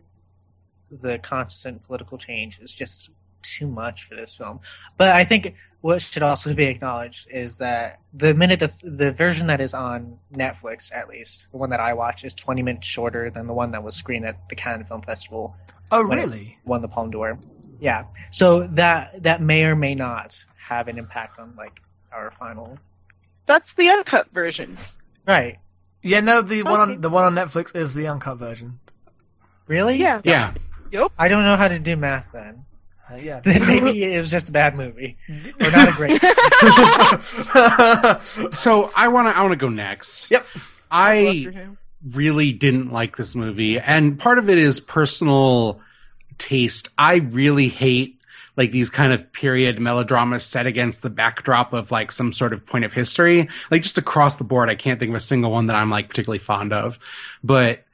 the 1.03 1.19
constant 1.19 1.83
political 1.83 2.17
change 2.17 2.59
is 2.59 2.73
just 2.73 3.09
too 3.41 3.67
much 3.67 4.03
for 4.05 4.15
this 4.15 4.35
film. 4.35 4.59
But 4.97 5.09
I 5.15 5.23
think 5.23 5.55
what 5.81 6.01
should 6.01 6.23
also 6.23 6.53
be 6.53 6.65
acknowledged 6.65 7.27
is 7.31 7.57
that 7.57 7.99
the 8.13 8.33
minute 8.33 8.59
that's 8.59 8.81
the 8.83 9.11
version 9.11 9.47
that 9.47 9.59
is 9.59 9.73
on 9.73 10.19
Netflix, 10.33 10.95
at 10.95 11.09
least 11.09 11.47
the 11.51 11.57
one 11.57 11.71
that 11.71 11.79
I 11.79 11.93
watch, 11.93 12.23
is 12.23 12.35
20 12.35 12.61
minutes 12.61 12.87
shorter 12.87 13.29
than 13.29 13.47
the 13.47 13.53
one 13.53 13.71
that 13.71 13.83
was 13.83 13.95
screened 13.95 14.25
at 14.25 14.47
the 14.49 14.55
Cannes 14.55 14.85
Film 14.87 15.01
Festival 15.01 15.55
Oh 15.91 16.01
really? 16.01 16.57
won 16.65 16.81
the 16.81 16.87
Palme 16.87 17.11
d'Or. 17.11 17.37
Yeah, 17.79 18.05
so 18.29 18.67
that 18.67 19.23
that 19.23 19.41
may 19.41 19.63
or 19.65 19.75
may 19.75 19.95
not 19.95 20.45
have 20.55 20.87
an 20.87 20.97
impact 20.97 21.39
on 21.39 21.55
like 21.57 21.81
our 22.11 22.31
final. 22.39 22.77
That's 23.47 23.73
the 23.73 23.89
uncut 23.89 24.27
version. 24.31 24.77
Right? 25.27 25.57
Yeah, 26.03 26.21
no, 26.21 26.41
the 26.41 26.63
one 26.63 26.79
on 26.79 27.01
the 27.01 27.09
one 27.09 27.25
on 27.25 27.35
Netflix 27.35 27.75
is 27.75 27.93
the 27.93 28.07
uncut 28.07 28.37
version. 28.37 28.79
Really? 29.67 29.97
Yeah. 29.97 30.21
Yeah. 30.23 30.53
Yep. 30.91 31.11
I 31.17 31.27
don't 31.27 31.43
know 31.43 31.55
how 31.55 31.67
to 31.67 31.79
do 31.79 31.95
math 31.95 32.31
then. 32.33 32.65
Uh, 33.11 33.15
yeah. 33.15 33.39
Then 33.43 33.65
maybe 33.67 34.03
it 34.03 34.19
was 34.19 34.31
just 34.31 34.49
a 34.49 34.51
bad 34.51 34.75
movie 34.75 35.17
or 35.61 35.71
not 35.71 35.89
a 35.89 35.93
great. 35.93 36.21
So 38.53 38.91
I 38.95 39.07
want 39.07 39.27
to 39.27 39.37
I 39.37 39.41
want 39.41 39.51
to 39.51 39.57
go 39.57 39.69
next. 39.69 40.29
Yep. 40.31 40.45
I 40.89 41.67
really 42.11 42.51
didn't 42.51 42.91
like 42.91 43.17
this 43.17 43.35
movie, 43.35 43.79
and 43.79 44.19
part 44.19 44.37
of 44.37 44.49
it 44.49 44.57
is 44.57 44.79
personal 44.79 45.79
taste. 46.37 46.89
I 46.97 47.15
really 47.17 47.69
hate 47.69 48.19
like 48.57 48.71
these 48.71 48.89
kind 48.89 49.13
of 49.13 49.31
period 49.31 49.79
melodramas 49.79 50.43
set 50.43 50.65
against 50.65 51.01
the 51.01 51.09
backdrop 51.09 51.71
of 51.73 51.91
like 51.91 52.11
some 52.11 52.33
sort 52.33 52.51
of 52.51 52.65
point 52.65 52.83
of 52.83 52.91
history. 52.93 53.47
Like 53.69 53.83
just 53.83 53.97
across 53.97 54.35
the 54.35 54.43
board, 54.43 54.69
I 54.69 54.75
can't 54.75 54.99
think 54.99 55.09
of 55.09 55.15
a 55.15 55.21
single 55.21 55.51
one 55.51 55.67
that 55.67 55.75
I'm 55.75 55.89
like 55.89 56.09
particularly 56.09 56.39
fond 56.39 56.73
of. 56.73 56.99
But 57.43 57.85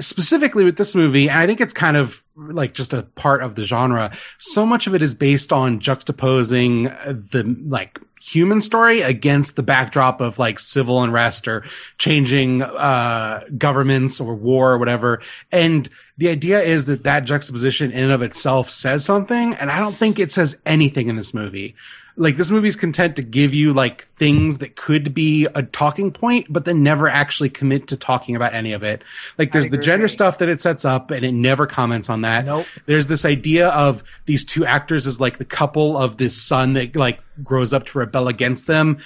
specifically 0.00 0.64
with 0.64 0.76
this 0.76 0.94
movie, 0.94 1.28
and 1.28 1.38
I 1.38 1.46
think 1.46 1.60
it's 1.60 1.74
kind 1.74 1.96
of 1.96 2.22
like 2.48 2.74
just 2.74 2.92
a 2.92 3.02
part 3.02 3.42
of 3.42 3.54
the 3.54 3.64
genre, 3.64 4.12
so 4.38 4.64
much 4.64 4.86
of 4.86 4.94
it 4.94 5.02
is 5.02 5.14
based 5.14 5.52
on 5.52 5.80
juxtaposing 5.80 7.30
the 7.30 7.56
like 7.68 7.98
human 8.20 8.60
story 8.60 9.00
against 9.00 9.56
the 9.56 9.62
backdrop 9.62 10.20
of 10.20 10.38
like 10.38 10.58
civil 10.58 11.02
unrest 11.02 11.48
or 11.48 11.64
changing 11.96 12.60
uh 12.62 13.42
governments 13.56 14.20
or 14.20 14.34
war 14.34 14.72
or 14.72 14.78
whatever. 14.78 15.22
And 15.50 15.88
the 16.20 16.28
idea 16.28 16.62
is 16.62 16.84
that 16.84 17.02
that 17.04 17.24
juxtaposition 17.24 17.90
in 17.92 18.04
and 18.04 18.12
of 18.12 18.20
itself 18.20 18.70
says 18.70 19.04
something 19.04 19.54
and 19.54 19.70
i 19.70 19.78
don't 19.78 19.96
think 19.96 20.18
it 20.18 20.30
says 20.30 20.60
anything 20.66 21.08
in 21.08 21.16
this 21.16 21.34
movie 21.34 21.74
like 22.16 22.36
this 22.36 22.50
movie's 22.50 22.76
content 22.76 23.16
to 23.16 23.22
give 23.22 23.54
you 23.54 23.72
like 23.72 24.04
things 24.04 24.58
that 24.58 24.76
could 24.76 25.14
be 25.14 25.46
a 25.54 25.62
talking 25.62 26.10
point 26.10 26.46
but 26.50 26.64
then 26.64 26.82
never 26.82 27.08
actually 27.08 27.48
commit 27.48 27.88
to 27.88 27.96
talking 27.96 28.36
about 28.36 28.54
any 28.54 28.72
of 28.72 28.82
it 28.82 29.02
like 29.38 29.52
there's 29.52 29.70
the 29.70 29.78
gender 29.78 30.08
stuff 30.08 30.38
that 30.38 30.48
it 30.48 30.60
sets 30.60 30.84
up 30.84 31.10
and 31.10 31.24
it 31.24 31.32
never 31.32 31.66
comments 31.66 32.10
on 32.10 32.22
that 32.22 32.44
Nope. 32.44 32.66
there's 32.86 33.06
this 33.06 33.24
idea 33.24 33.68
of 33.68 34.02
these 34.26 34.44
two 34.44 34.64
actors 34.64 35.06
as 35.06 35.20
like 35.20 35.38
the 35.38 35.44
couple 35.44 35.96
of 35.96 36.16
this 36.16 36.40
son 36.40 36.74
that 36.74 36.96
like 36.96 37.20
grows 37.42 37.72
up 37.72 37.86
to 37.86 37.98
rebel 37.98 38.28
against 38.28 38.66
them 38.66 38.98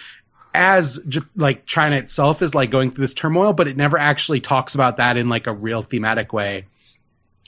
as 0.54 1.00
like 1.34 1.66
China 1.66 1.96
itself 1.96 2.40
is 2.40 2.54
like 2.54 2.70
going 2.70 2.90
through 2.92 3.04
this 3.04 3.14
turmoil, 3.14 3.52
but 3.52 3.66
it 3.66 3.76
never 3.76 3.98
actually 3.98 4.40
talks 4.40 4.74
about 4.74 4.98
that 4.98 5.16
in 5.16 5.28
like 5.28 5.46
a 5.46 5.52
real 5.52 5.82
thematic 5.82 6.32
way. 6.32 6.66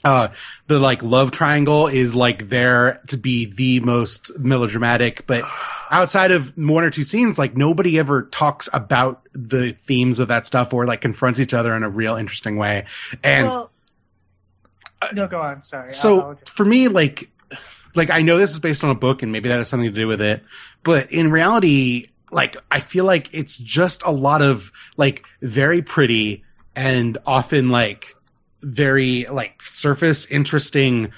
Uh, 0.07 0.29
the 0.67 0.79
like 0.79 1.03
love 1.03 1.31
triangle 1.31 1.87
is 1.87 2.15
like 2.15 2.49
there 2.49 3.01
to 3.07 3.17
be 3.17 3.45
the 3.45 3.81
most 3.81 4.31
melodramatic, 4.39 5.27
but 5.27 5.43
outside 5.91 6.31
of 6.31 6.57
one 6.57 6.83
or 6.83 6.89
two 6.89 7.03
scenes, 7.03 7.37
like 7.37 7.57
nobody 7.57 7.99
ever 7.99 8.23
talks 8.23 8.69
about 8.71 9.21
the 9.33 9.73
themes 9.73 10.19
of 10.19 10.29
that 10.29 10.45
stuff 10.45 10.73
or 10.73 10.85
like 10.87 11.01
confronts 11.01 11.39
each 11.39 11.53
other 11.53 11.75
in 11.75 11.83
a 11.83 11.89
real 11.89 12.15
interesting 12.15 12.55
way. 12.57 12.85
And 13.23 13.45
well, 13.47 13.71
no, 15.13 15.27
go 15.27 15.39
on. 15.41 15.63
Sorry. 15.63 15.93
so 15.93 16.21
I'll- 16.21 16.27
I'll- 16.29 16.39
for 16.47 16.65
me 16.65 16.87
like 16.87 17.29
like 17.95 18.09
i 18.09 18.21
know 18.21 18.37
this 18.37 18.51
is 18.51 18.59
based 18.59 18.83
on 18.83 18.89
a 18.91 18.95
book 18.95 19.23
and 19.23 19.31
maybe 19.31 19.49
that 19.49 19.57
has 19.57 19.67
something 19.69 19.89
to 19.89 19.95
do 19.95 20.07
with 20.07 20.21
it 20.21 20.43
but 20.83 21.11
in 21.11 21.31
reality 21.31 22.09
like 22.31 22.55
i 22.69 22.79
feel 22.79 23.05
like 23.05 23.29
it's 23.33 23.57
just 23.57 24.03
a 24.05 24.11
lot 24.11 24.41
of 24.41 24.71
like 24.97 25.23
very 25.41 25.81
pretty 25.81 26.43
and 26.75 27.17
often 27.25 27.69
like 27.69 28.15
very 28.61 29.25
like 29.31 29.61
surface 29.61 30.25
interesting 30.27 31.11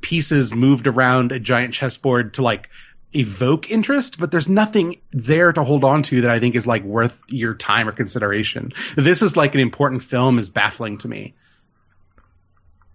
pieces 0.00 0.54
moved 0.54 0.86
around 0.86 1.32
a 1.32 1.38
giant 1.38 1.74
chessboard 1.74 2.34
to 2.34 2.42
like 2.42 2.68
evoke 3.12 3.70
interest 3.70 4.18
but 4.18 4.30
there's 4.30 4.48
nothing 4.48 5.00
there 5.12 5.52
to 5.52 5.64
hold 5.64 5.84
on 5.84 6.02
to 6.02 6.20
that 6.20 6.30
i 6.30 6.38
think 6.38 6.54
is 6.54 6.66
like 6.66 6.82
worth 6.84 7.22
your 7.28 7.54
time 7.54 7.88
or 7.88 7.92
consideration. 7.92 8.72
This 8.96 9.22
is 9.22 9.36
like 9.36 9.54
an 9.54 9.60
important 9.60 10.02
film 10.02 10.38
is 10.38 10.50
baffling 10.50 10.98
to 10.98 11.08
me. 11.08 11.34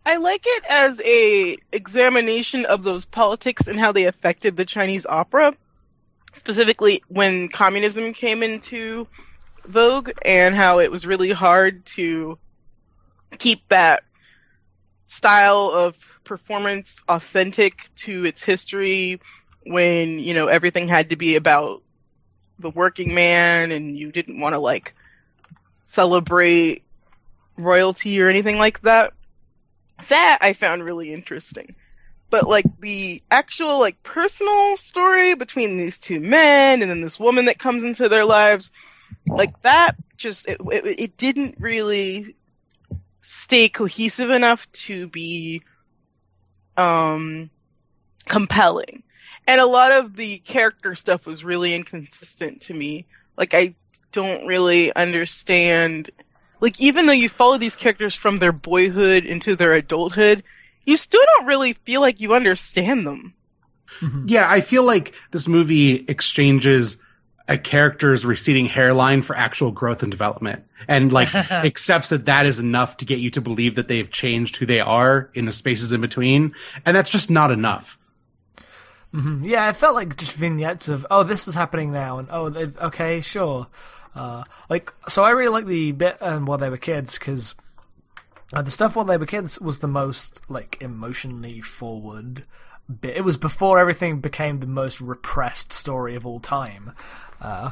I 0.05 0.17
like 0.17 0.43
it 0.45 0.63
as 0.67 0.99
a 1.03 1.57
examination 1.71 2.65
of 2.65 2.83
those 2.83 3.05
politics 3.05 3.67
and 3.67 3.79
how 3.79 3.91
they 3.91 4.05
affected 4.05 4.57
the 4.57 4.65
Chinese 4.65 5.05
opera, 5.05 5.53
specifically 6.33 7.03
when 7.07 7.49
communism 7.49 8.13
came 8.13 8.41
into 8.41 9.07
Vogue 9.65 10.09
and 10.25 10.55
how 10.55 10.79
it 10.79 10.89
was 10.89 11.05
really 11.05 11.31
hard 11.31 11.85
to 11.85 12.39
keep 13.37 13.67
that 13.69 14.03
style 15.07 15.71
of 15.73 15.95
performance 16.23 17.01
authentic 17.09 17.89
to 17.95 18.25
its 18.25 18.43
history 18.43 19.19
when, 19.65 20.19
you 20.19 20.33
know, 20.33 20.47
everything 20.47 20.87
had 20.87 21.09
to 21.09 21.15
be 21.15 21.35
about 21.35 21.83
the 22.59 22.69
working 22.69 23.13
man 23.13 23.71
and 23.71 23.97
you 23.97 24.11
didn't 24.11 24.39
want 24.39 24.53
to 24.53 24.59
like 24.59 24.93
celebrate 25.83 26.83
royalty 27.57 28.21
or 28.21 28.29
anything 28.29 28.57
like 28.57 28.81
that. 28.81 29.13
That 30.09 30.39
I 30.41 30.53
found 30.53 30.83
really 30.83 31.13
interesting. 31.13 31.75
But 32.29 32.47
like 32.47 32.65
the 32.79 33.21
actual 33.29 33.79
like 33.79 34.01
personal 34.03 34.77
story 34.77 35.35
between 35.35 35.77
these 35.77 35.99
two 35.99 36.19
men 36.19 36.81
and 36.81 36.89
then 36.89 37.01
this 37.01 37.19
woman 37.19 37.45
that 37.45 37.59
comes 37.59 37.83
into 37.83 38.07
their 38.07 38.23
lives, 38.23 38.71
like 39.27 39.61
that 39.63 39.95
just 40.15 40.47
it, 40.47 40.61
it, 40.71 40.99
it 40.99 41.17
didn't 41.17 41.55
really 41.59 42.35
stay 43.33 43.69
cohesive 43.69 44.29
enough 44.29 44.69
to 44.73 45.07
be 45.07 45.61
um 46.75 47.49
compelling. 48.27 49.03
And 49.47 49.61
a 49.61 49.65
lot 49.65 49.93
of 49.93 50.15
the 50.15 50.39
character 50.39 50.95
stuff 50.95 51.25
was 51.25 51.43
really 51.43 51.73
inconsistent 51.73 52.61
to 52.63 52.73
me. 52.73 53.05
Like 53.37 53.53
I 53.53 53.73
don't 54.11 54.45
really 54.45 54.93
understand 54.93 56.11
like 56.59 56.79
even 56.81 57.05
though 57.05 57.13
you 57.13 57.29
follow 57.29 57.57
these 57.57 57.75
characters 57.77 58.13
from 58.13 58.39
their 58.39 58.51
boyhood 58.51 59.25
into 59.25 59.55
their 59.55 59.73
adulthood, 59.75 60.43
you 60.83 60.97
still 60.97 61.23
don't 61.37 61.47
really 61.47 61.73
feel 61.73 62.01
like 62.01 62.19
you 62.19 62.35
understand 62.35 63.05
them. 63.05 63.33
Yeah, 64.25 64.49
I 64.49 64.61
feel 64.61 64.83
like 64.83 65.13
this 65.31 65.47
movie 65.47 66.05
exchanges 66.07 66.97
a 67.51 67.57
character's 67.57 68.25
receding 68.25 68.65
hairline 68.65 69.21
for 69.21 69.35
actual 69.35 69.71
growth 69.71 70.01
and 70.01 70.11
development 70.11 70.63
and 70.87 71.11
like 71.11 71.33
accepts 71.51 72.09
that 72.09 72.25
that 72.25 72.45
is 72.45 72.59
enough 72.59 72.97
to 72.97 73.05
get 73.05 73.19
you 73.19 73.29
to 73.29 73.41
believe 73.41 73.75
that 73.75 73.87
they've 73.87 74.09
changed 74.09 74.55
who 74.55 74.65
they 74.65 74.79
are 74.79 75.29
in 75.33 75.45
the 75.45 75.51
spaces 75.51 75.91
in 75.91 75.99
between 76.01 76.53
and 76.85 76.95
that's 76.95 77.11
just 77.11 77.29
not 77.29 77.51
enough 77.51 77.97
Mhm. 79.13 79.45
Yeah, 79.47 79.69
it 79.69 79.75
felt 79.75 79.95
like 79.95 80.15
just 80.15 80.33
vignettes 80.33 80.87
of 80.87 81.05
oh, 81.11 81.23
this 81.23 81.47
is 81.47 81.53
happening 81.53 81.91
now, 81.91 82.19
and 82.19 82.29
oh, 82.31 82.45
okay, 82.87 83.19
sure. 83.19 83.67
Uh, 84.15 84.43
like, 84.69 84.93
so 85.09 85.23
I 85.23 85.31
really 85.31 85.49
like 85.51 85.65
the 85.65 85.91
bit 85.91 86.17
um, 86.21 86.45
while 86.45 86.57
they 86.57 86.69
were 86.69 86.77
kids 86.77 87.19
because 87.19 87.53
uh, 88.53 88.61
the 88.61 88.71
stuff 88.71 88.95
while 88.95 89.05
they 89.05 89.17
were 89.17 89.25
kids 89.25 89.59
was 89.59 89.79
the 89.79 89.87
most 89.87 90.41
like 90.49 90.77
emotionally 90.81 91.61
forward 91.61 92.45
bit. 92.91 93.17
It 93.17 93.23
was 93.23 93.37
before 93.37 93.79
everything 93.79 94.19
became 94.19 94.59
the 94.59 94.67
most 94.67 95.01
repressed 95.01 95.73
story 95.73 96.15
of 96.15 96.25
all 96.25 96.39
time. 96.39 96.93
Uh, 97.41 97.71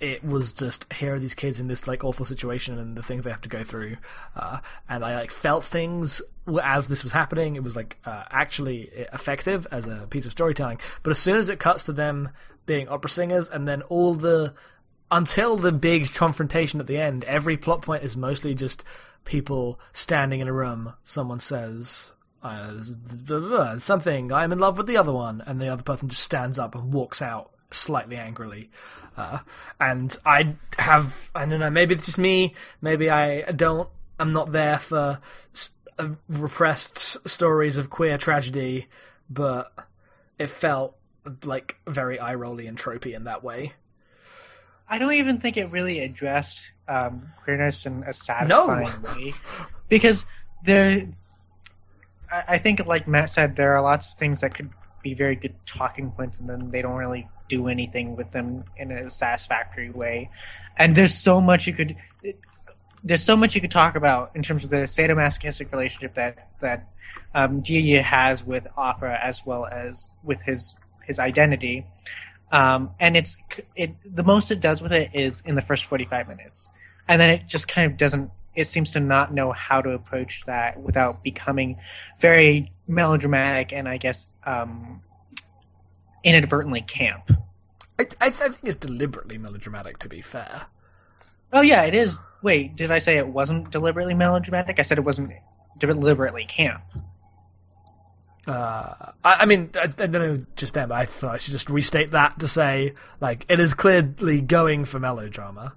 it 0.00 0.24
was 0.24 0.52
just 0.52 0.90
here 0.94 1.14
are 1.14 1.18
these 1.18 1.34
kids 1.34 1.60
in 1.60 1.68
this 1.68 1.86
like 1.86 2.02
awful 2.02 2.24
situation 2.24 2.78
and 2.78 2.96
the 2.96 3.02
things 3.02 3.24
they 3.24 3.30
have 3.30 3.40
to 3.40 3.48
go 3.48 3.62
through 3.62 3.96
uh, 4.36 4.58
and 4.88 5.04
i 5.04 5.14
like 5.14 5.30
felt 5.30 5.64
things 5.64 6.20
as 6.62 6.88
this 6.88 7.04
was 7.04 7.12
happening 7.12 7.56
it 7.56 7.62
was 7.62 7.76
like 7.76 7.96
uh, 8.04 8.24
actually 8.30 8.90
effective 9.12 9.66
as 9.70 9.86
a 9.86 10.06
piece 10.10 10.26
of 10.26 10.32
storytelling 10.32 10.78
but 11.02 11.10
as 11.10 11.18
soon 11.18 11.36
as 11.36 11.48
it 11.48 11.60
cuts 11.60 11.84
to 11.84 11.92
them 11.92 12.30
being 12.66 12.88
opera 12.88 13.08
singers 13.08 13.48
and 13.48 13.68
then 13.68 13.82
all 13.82 14.14
the 14.14 14.52
until 15.10 15.56
the 15.56 15.72
big 15.72 16.12
confrontation 16.14 16.80
at 16.80 16.86
the 16.86 16.98
end 16.98 17.24
every 17.24 17.56
plot 17.56 17.82
point 17.82 18.02
is 18.02 18.16
mostly 18.16 18.54
just 18.54 18.84
people 19.24 19.78
standing 19.92 20.40
in 20.40 20.48
a 20.48 20.52
room 20.52 20.92
someone 21.04 21.40
says 21.40 22.12
uh, 22.42 23.78
something. 23.78 24.32
I'm 24.32 24.52
in 24.52 24.58
love 24.58 24.76
with 24.76 24.86
the 24.86 24.96
other 24.96 25.12
one. 25.12 25.42
And 25.46 25.60
the 25.60 25.68
other 25.68 25.82
person 25.82 26.08
just 26.08 26.22
stands 26.22 26.58
up 26.58 26.74
and 26.74 26.92
walks 26.92 27.20
out 27.22 27.50
slightly 27.72 28.16
angrily. 28.16 28.70
Uh, 29.16 29.38
and 29.78 30.16
I 30.24 30.56
have, 30.78 31.30
I 31.34 31.46
don't 31.46 31.60
know, 31.60 31.70
maybe 31.70 31.94
it's 31.94 32.06
just 32.06 32.18
me, 32.18 32.54
maybe 32.80 33.10
I 33.10 33.42
don't, 33.52 33.88
I'm 34.18 34.32
not 34.32 34.52
there 34.52 34.78
for 34.78 35.20
s- 35.54 35.70
uh, 35.98 36.10
repressed 36.28 37.28
stories 37.28 37.76
of 37.76 37.90
queer 37.90 38.18
tragedy, 38.18 38.88
but 39.28 39.72
it 40.38 40.48
felt 40.48 40.96
like 41.44 41.76
very 41.86 42.18
eye 42.18 42.34
rolly 42.34 42.66
and 42.66 42.78
tropey 42.78 43.14
in 43.14 43.24
that 43.24 43.44
way. 43.44 43.74
I 44.88 44.98
don't 44.98 45.12
even 45.12 45.38
think 45.38 45.56
it 45.56 45.70
really 45.70 46.00
addressed 46.00 46.72
um, 46.88 47.32
queerness 47.44 47.86
in 47.86 48.02
a 48.04 48.12
satisfying 48.12 49.02
way, 49.02 49.34
because 49.88 50.24
there, 50.64 51.06
I, 52.30 52.58
think, 52.58 52.84
like 52.86 53.08
Matt 53.08 53.30
said, 53.30 53.56
there 53.56 53.74
are 53.74 53.82
lots 53.82 54.08
of 54.08 54.14
things 54.14 54.40
that 54.40 54.54
could 54.54 54.70
be 55.02 55.14
very 55.14 55.36
good 55.36 55.54
talking 55.66 56.10
points, 56.10 56.38
and 56.38 56.48
then 56.48 56.70
they 56.70 56.82
don't 56.82 56.96
really 56.96 57.28
do 57.48 57.68
anything 57.68 58.16
with 58.16 58.30
them 58.32 58.64
in 58.76 58.92
a 58.92 59.10
satisfactory 59.10 59.90
way. 59.90 60.30
And 60.76 60.94
there's 60.94 61.14
so 61.14 61.40
much 61.40 61.66
you 61.66 61.72
could, 61.72 61.96
there's 63.02 63.22
so 63.22 63.36
much 63.36 63.54
you 63.54 63.60
could 63.60 63.70
talk 63.70 63.96
about 63.96 64.32
in 64.34 64.42
terms 64.42 64.64
of 64.64 64.70
the 64.70 64.84
sadomasochistic 64.84 65.72
relationship 65.72 66.14
that 66.14 66.48
that 66.60 66.88
um, 67.34 67.62
Dieyi 67.62 68.00
has 68.02 68.44
with 68.44 68.66
opera 68.76 69.18
as 69.20 69.44
well 69.44 69.66
as 69.66 70.10
with 70.22 70.40
his 70.42 70.74
his 71.06 71.18
identity. 71.18 71.86
Um, 72.52 72.90
and 73.00 73.16
it's 73.16 73.36
it 73.74 73.94
the 74.04 74.24
most 74.24 74.50
it 74.50 74.60
does 74.60 74.82
with 74.82 74.92
it 74.92 75.10
is 75.14 75.42
in 75.44 75.54
the 75.54 75.60
first 75.60 75.84
45 75.84 76.28
minutes 76.28 76.68
and 77.10 77.20
then 77.20 77.30
it 77.30 77.46
just 77.48 77.66
kind 77.66 77.90
of 77.90 77.98
doesn't 77.98 78.30
it 78.60 78.66
seems 78.66 78.92
to 78.92 79.00
not 79.00 79.32
know 79.34 79.50
how 79.52 79.80
to 79.80 79.90
approach 79.90 80.44
that 80.46 80.78
without 80.80 81.22
becoming 81.22 81.76
very 82.20 82.72
melodramatic 82.86 83.72
and 83.72 83.88
i 83.88 83.96
guess 83.96 84.28
um, 84.46 85.00
inadvertently 86.24 86.82
camp. 86.82 87.30
I, 87.98 88.06
I, 88.20 88.26
I 88.26 88.30
think 88.30 88.58
it's 88.62 88.76
deliberately 88.76 89.38
melodramatic, 89.38 89.98
to 89.98 90.08
be 90.08 90.20
fair. 90.22 90.66
oh 91.52 91.62
yeah 91.62 91.82
it 91.84 91.94
is. 91.94 92.18
Wait 92.42 92.76
did 92.76 92.90
i 92.90 92.98
say 92.98 93.16
it 93.18 93.26
wasn't 93.28 93.70
deliberately 93.70 94.14
melodramatic? 94.14 94.78
I 94.78 94.82
said 94.82 94.98
it 94.98 95.04
wasn't 95.04 95.32
deliberately 95.78 96.44
camp. 96.44 96.82
Uh, 98.46 99.12
I, 99.22 99.34
I 99.40 99.44
mean, 99.44 99.70
I, 99.74 99.82
I 99.82 99.86
don't 99.86 100.12
know 100.12 100.44
just 100.56 100.72
then, 100.74 100.88
but 100.88 100.94
I 100.96 101.04
thought 101.04 101.34
I 101.34 101.36
should 101.36 101.52
just 101.52 101.68
restate 101.68 102.10
that 102.12 102.38
to 102.40 102.48
say, 102.48 102.94
like, 103.20 103.44
it 103.48 103.60
is 103.60 103.74
clearly 103.74 104.40
going 104.40 104.84
for 104.86 104.98
melodrama. 104.98 105.74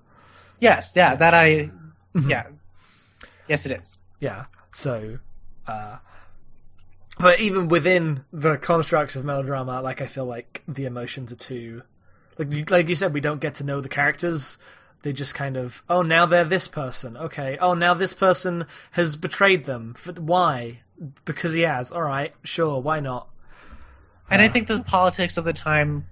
yes 0.59 0.93
yeah 0.95 1.13
that 1.15 1.33
i 1.33 1.69
yeah 2.27 2.47
yes 3.47 3.65
it 3.65 3.71
is 3.81 3.97
Yeah. 4.19 4.45
So, 4.71 5.19
uh, 5.67 5.97
but 7.19 7.39
even 7.39 7.67
within 7.67 8.23
the 8.31 8.57
constructs 8.57 9.15
of 9.15 9.23
melodrama, 9.23 9.81
like 9.81 10.01
I 10.01 10.07
feel 10.07 10.25
like 10.25 10.63
the 10.67 10.85
emotions 10.85 11.31
are 11.31 11.35
too, 11.37 11.83
like 12.39 12.51
you- 12.51 12.65
like 12.69 12.89
you 12.89 12.95
said, 12.95 13.13
we 13.13 13.21
don't 13.21 13.39
get 13.41 13.53
to 13.55 13.63
know 13.63 13.81
the 13.81 13.89
characters. 13.89 14.57
They 15.03 15.13
just 15.13 15.35
kind 15.35 15.57
of, 15.57 15.83
oh, 15.89 16.01
now 16.01 16.25
they're 16.25 16.45
this 16.45 16.67
person. 16.67 17.17
Okay. 17.17 17.57
Oh, 17.59 17.73
now 17.73 17.93
this 17.93 18.13
person 18.13 18.65
has 18.91 19.15
betrayed 19.15 19.65
them. 19.65 19.95
Why? 20.17 20.79
Because 21.25 21.53
he 21.53 21.61
has. 21.61 21.91
All 21.91 22.01
right. 22.01 22.33
Sure. 22.43 22.81
Why 22.81 22.99
not? 23.01 23.27
And 24.29 24.41
I 24.41 24.47
think 24.47 24.67
the 24.67 24.81
politics 24.81 25.35
of 25.37 25.43
the 25.43 25.53
time 25.53 26.07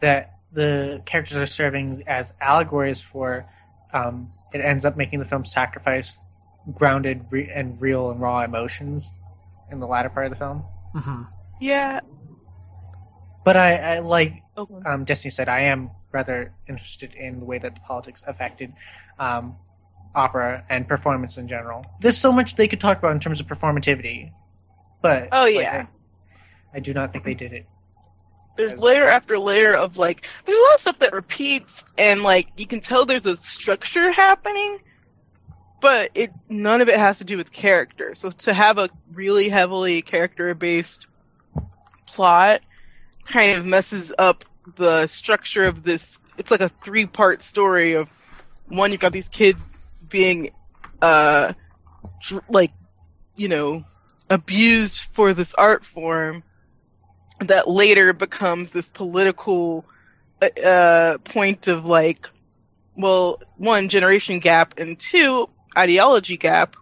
that 0.00 0.38
the 0.52 1.02
characters 1.04 1.36
are 1.36 1.46
serving 1.46 2.02
as 2.08 2.32
allegories 2.40 3.00
for, 3.02 3.46
um, 3.92 4.32
it 4.52 4.60
ends 4.62 4.84
up 4.84 4.96
making 4.96 5.18
the 5.20 5.24
film 5.26 5.44
sacrifice 5.44 6.18
grounded 6.74 7.26
re- 7.30 7.50
and 7.54 7.80
real 7.80 8.10
and 8.10 8.20
raw 8.20 8.42
emotions 8.42 9.10
in 9.70 9.80
the 9.80 9.86
latter 9.86 10.08
part 10.08 10.26
of 10.26 10.30
the 10.32 10.36
film. 10.36 10.64
hmm 10.94 11.22
Yeah. 11.60 12.00
But 13.44 13.56
I, 13.56 13.76
I 13.96 13.98
like 14.00 14.42
Okay. 14.56 14.74
um, 14.84 15.04
Destiny 15.04 15.30
said, 15.30 15.48
I 15.48 15.60
am 15.60 15.90
rather 16.12 16.52
interested 16.68 17.14
in 17.14 17.38
the 17.40 17.46
way 17.46 17.58
that 17.58 17.74
the 17.74 17.80
politics 17.80 18.22
affected 18.26 18.72
um, 19.18 19.56
opera 20.14 20.64
and 20.68 20.86
performance 20.86 21.38
in 21.38 21.48
general. 21.48 21.86
There's 22.00 22.18
so 22.18 22.32
much 22.32 22.56
they 22.56 22.68
could 22.68 22.80
talk 22.80 22.98
about 22.98 23.12
in 23.12 23.20
terms 23.20 23.40
of 23.40 23.46
performativity, 23.46 24.32
but 25.00 25.28
Oh, 25.32 25.44
like, 25.44 25.54
yeah. 25.54 25.86
I, 26.74 26.76
I 26.76 26.80
do 26.80 26.92
not 26.92 27.12
think 27.12 27.24
they 27.24 27.34
did 27.34 27.52
it. 27.52 27.66
there's 28.56 28.74
As- 28.74 28.80
layer 28.80 29.08
after 29.08 29.38
layer 29.38 29.74
of 29.74 29.96
like 29.96 30.28
there's 30.44 30.58
a 30.58 30.62
lot 30.62 30.74
of 30.74 30.80
stuff 30.80 30.98
that 30.98 31.12
repeats 31.12 31.84
and 31.96 32.22
like 32.22 32.48
you 32.56 32.66
can 32.66 32.80
tell 32.80 33.06
there's 33.06 33.24
a 33.26 33.36
structure 33.38 34.12
happening 34.12 34.78
but 35.80 36.10
it 36.14 36.32
none 36.48 36.80
of 36.80 36.88
it 36.88 36.98
has 36.98 37.18
to 37.18 37.24
do 37.24 37.36
with 37.36 37.52
character. 37.52 38.14
So 38.14 38.30
to 38.30 38.54
have 38.54 38.78
a 38.78 38.90
really 39.12 39.48
heavily 39.48 40.02
character 40.02 40.54
based 40.54 41.06
plot 42.06 42.60
kind 43.24 43.58
of 43.58 43.66
messes 43.66 44.12
up 44.18 44.44
the 44.76 45.06
structure 45.06 45.64
of 45.64 45.82
this 45.82 46.18
it's 46.38 46.50
like 46.50 46.60
a 46.60 46.68
three 46.68 47.06
part 47.06 47.42
story 47.42 47.94
of 47.94 48.10
one 48.68 48.90
you've 48.90 49.00
got 49.00 49.12
these 49.12 49.28
kids 49.28 49.64
being 50.08 50.50
uh 51.02 51.52
dr- 52.20 52.44
like 52.48 52.72
you 53.36 53.48
know 53.48 53.84
abused 54.30 55.02
for 55.12 55.34
this 55.34 55.54
art 55.54 55.84
form 55.84 56.42
that 57.40 57.68
later 57.68 58.12
becomes 58.12 58.70
this 58.70 58.88
political 58.88 59.84
uh, 60.40 60.60
uh, 60.60 61.18
point 61.18 61.68
of 61.68 61.86
like, 61.86 62.28
well, 62.96 63.40
one 63.56 63.88
generation 63.88 64.38
gap 64.38 64.78
and 64.78 64.98
two 64.98 65.48
ideology 65.76 66.36
gap 66.36 66.76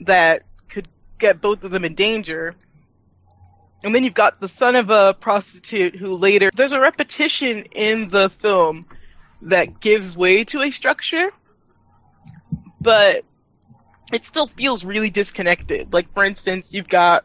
that 0.00 0.42
could 0.68 0.88
get 1.18 1.40
both 1.40 1.64
of 1.64 1.70
them 1.70 1.84
in 1.84 1.94
danger. 1.94 2.54
And 3.84 3.94
then 3.94 4.04
you've 4.04 4.14
got 4.14 4.40
the 4.40 4.48
son 4.48 4.74
of 4.76 4.90
a 4.90 5.14
prostitute 5.14 5.94
who 5.96 6.14
later 6.14 6.50
there's 6.56 6.72
a 6.72 6.80
repetition 6.80 7.64
in 7.72 8.08
the 8.08 8.30
film 8.40 8.86
that 9.42 9.80
gives 9.80 10.16
way 10.16 10.44
to 10.44 10.62
a 10.62 10.70
structure, 10.70 11.30
but 12.80 13.24
it 14.12 14.24
still 14.24 14.48
feels 14.48 14.84
really 14.84 15.10
disconnected. 15.10 15.92
Like, 15.92 16.12
for 16.12 16.24
instance, 16.24 16.72
you've 16.72 16.88
got 16.88 17.24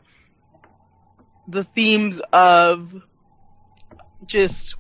the 1.48 1.64
themes 1.64 2.22
of 2.32 3.04
just 4.26 4.76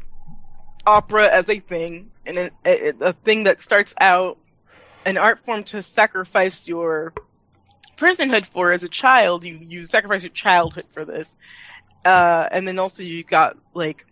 opera 0.86 1.28
as 1.28 1.50
a 1.50 1.60
thing, 1.60 2.12
and 2.26 2.38
a, 2.38 2.52
a, 2.66 2.94
a 3.02 3.14
thing 3.14 3.46
that 3.46 3.62
starts 3.62 3.94
out 4.00 4.38
an 5.06 5.18
art 5.18 5.40
form 5.40 5.64
to 5.66 5.82
sacrifice 5.82 6.68
your 6.68 7.14
personhood 7.98 8.46
for 8.46 8.72
as 8.72 8.84
a 8.84 8.90
child. 8.90 9.44
You 9.44 9.58
you 9.62 9.86
sacrifice 9.86 10.24
your 10.24 10.32
childhood 10.32 10.86
for 10.92 11.06
this, 11.06 11.36
uh, 12.06 12.48
and 12.52 12.68
then 12.68 12.80
also 12.80 13.04
you 13.04 13.24
got 13.24 13.58
like 13.74 14.06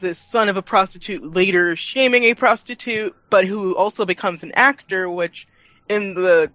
the 0.00 0.14
son 0.14 0.48
of 0.48 0.56
a 0.56 0.62
prostitute 0.62 1.34
later 1.34 1.76
shaming 1.76 2.24
a 2.24 2.34
prostitute, 2.34 3.14
but 3.30 3.46
who 3.46 3.74
also 3.76 4.04
becomes 4.04 4.42
an 4.42 4.52
actor, 4.54 5.08
which 5.08 5.46
in 5.88 6.14
the 6.14 6.50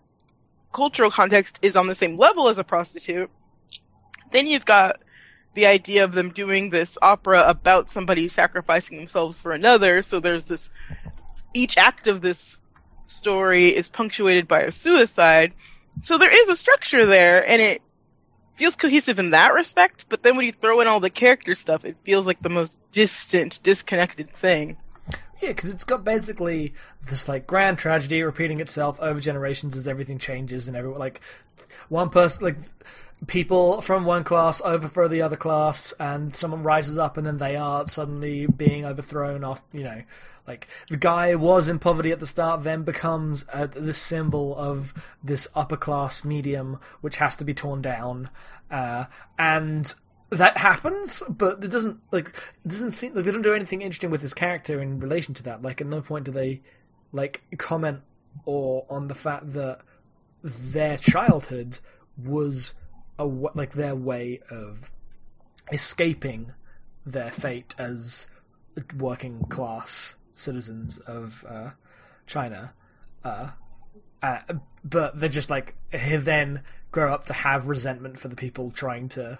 cultural 0.71 1.09
context 1.09 1.59
is 1.61 1.75
on 1.75 1.87
the 1.87 1.95
same 1.95 2.17
level 2.17 2.47
as 2.47 2.57
a 2.57 2.63
prostitute. 2.63 3.29
Then 4.31 4.45
you've 4.45 4.65
got 4.65 4.99
the 5.55 5.65
idea 5.65 6.03
of 6.03 6.13
them 6.13 6.29
doing 6.29 6.69
this 6.69 6.97
opera 7.01 7.43
about 7.47 7.89
somebody 7.89 8.27
sacrificing 8.27 8.97
themselves 8.97 9.39
for 9.39 9.51
another. 9.51 10.03
So 10.03 10.19
there's 10.19 10.45
this, 10.45 10.69
each 11.53 11.77
act 11.77 12.07
of 12.07 12.21
this 12.21 12.59
story 13.09 13.75
is 13.75 13.87
punctuated 13.87 14.47
by 14.47 14.61
a 14.61 14.71
suicide. 14.71 15.53
So 16.01 16.17
there 16.17 16.33
is 16.33 16.49
a 16.49 16.55
structure 16.55 17.05
there 17.05 17.47
and 17.47 17.61
it 17.61 17.81
feels 18.55 18.75
cohesive 18.75 19.19
in 19.19 19.31
that 19.31 19.53
respect. 19.53 20.05
But 20.09 20.23
then 20.23 20.37
when 20.37 20.45
you 20.45 20.51
throw 20.51 20.81
in 20.81 20.87
all 20.87 20.99
the 20.99 21.09
character 21.09 21.55
stuff, 21.55 21.85
it 21.85 21.97
feels 22.03 22.27
like 22.27 22.41
the 22.41 22.49
most 22.49 22.79
distant, 22.91 23.61
disconnected 23.63 24.31
thing. 24.33 24.77
Yeah, 25.41 25.49
because 25.49 25.69
it's 25.69 25.85
got 25.85 26.03
basically 26.03 26.73
this 27.05 27.27
like 27.27 27.47
grand 27.47 27.77
tragedy 27.77 28.21
repeating 28.21 28.59
itself 28.59 28.99
over 28.99 29.19
generations 29.19 29.77
as 29.77 29.87
everything 29.87 30.17
changes 30.17 30.67
and 30.67 30.75
everyone 30.75 30.99
like 30.99 31.21
one 31.87 32.09
person 32.09 32.43
like 32.43 32.57
people 33.27 33.81
from 33.81 34.05
one 34.05 34.23
class 34.23 34.61
overthrow 34.61 35.07
the 35.07 35.21
other 35.21 35.35
class 35.35 35.93
and 35.99 36.35
someone 36.35 36.63
rises 36.63 36.97
up 36.97 37.17
and 37.17 37.27
then 37.27 37.37
they 37.37 37.55
are 37.55 37.87
suddenly 37.87 38.47
being 38.47 38.85
overthrown 38.85 39.43
off 39.43 39.61
you 39.73 39.83
know. 39.83 40.01
Like 40.47 40.67
the 40.89 40.97
guy 40.97 41.35
was 41.35 41.67
in 41.67 41.77
poverty 41.77 42.11
at 42.11 42.19
the 42.19 42.27
start 42.27 42.63
then 42.63 42.83
becomes 42.83 43.45
uh, 43.53 43.67
this 43.67 43.99
symbol 43.99 44.55
of 44.57 44.93
this 45.23 45.47
upper 45.53 45.77
class 45.77 46.23
medium 46.23 46.79
which 47.01 47.17
has 47.17 47.35
to 47.37 47.45
be 47.45 47.53
torn 47.53 47.81
down. 47.81 48.29
Uh, 48.71 49.05
and 49.37 49.93
that 50.29 50.57
happens 50.57 51.21
but 51.27 51.63
it 51.63 51.69
doesn't 51.69 51.99
like 52.11 52.29
it 52.29 52.67
doesn't 52.67 52.91
seem 52.91 53.13
like 53.13 53.25
they 53.25 53.31
don't 53.31 53.41
do 53.41 53.53
anything 53.53 53.81
interesting 53.81 54.11
with 54.11 54.21
his 54.21 54.33
character 54.33 54.81
in 54.81 54.99
relation 54.99 55.33
to 55.33 55.43
that. 55.43 55.61
Like 55.61 55.81
at 55.81 55.87
no 55.87 56.01
point 56.01 56.25
do 56.25 56.31
they 56.31 56.61
like 57.11 57.41
comment 57.57 58.01
or 58.45 58.85
on 58.89 59.07
the 59.07 59.15
fact 59.15 59.53
that 59.53 59.81
their 60.41 60.95
childhood 60.97 61.79
was 62.17 62.73
a 63.19 63.25
like 63.25 63.73
their 63.73 63.95
way 63.95 64.39
of 64.49 64.89
escaping 65.71 66.53
their 67.05 67.31
fate 67.31 67.75
as 67.77 68.27
working 68.97 69.45
class 69.45 70.15
citizens 70.33 70.97
of 70.99 71.45
uh, 71.47 71.71
China. 72.25 72.73
Uh, 73.23 73.49
uh, 74.23 74.39
but 74.83 75.19
they're 75.19 75.29
just 75.29 75.49
like 75.49 75.75
then 75.91 76.61
grow 76.91 77.13
up 77.13 77.25
to 77.25 77.33
have 77.33 77.67
resentment 77.67 78.17
for 78.17 78.29
the 78.29 78.35
people 78.35 78.71
trying 78.71 79.09
to 79.09 79.37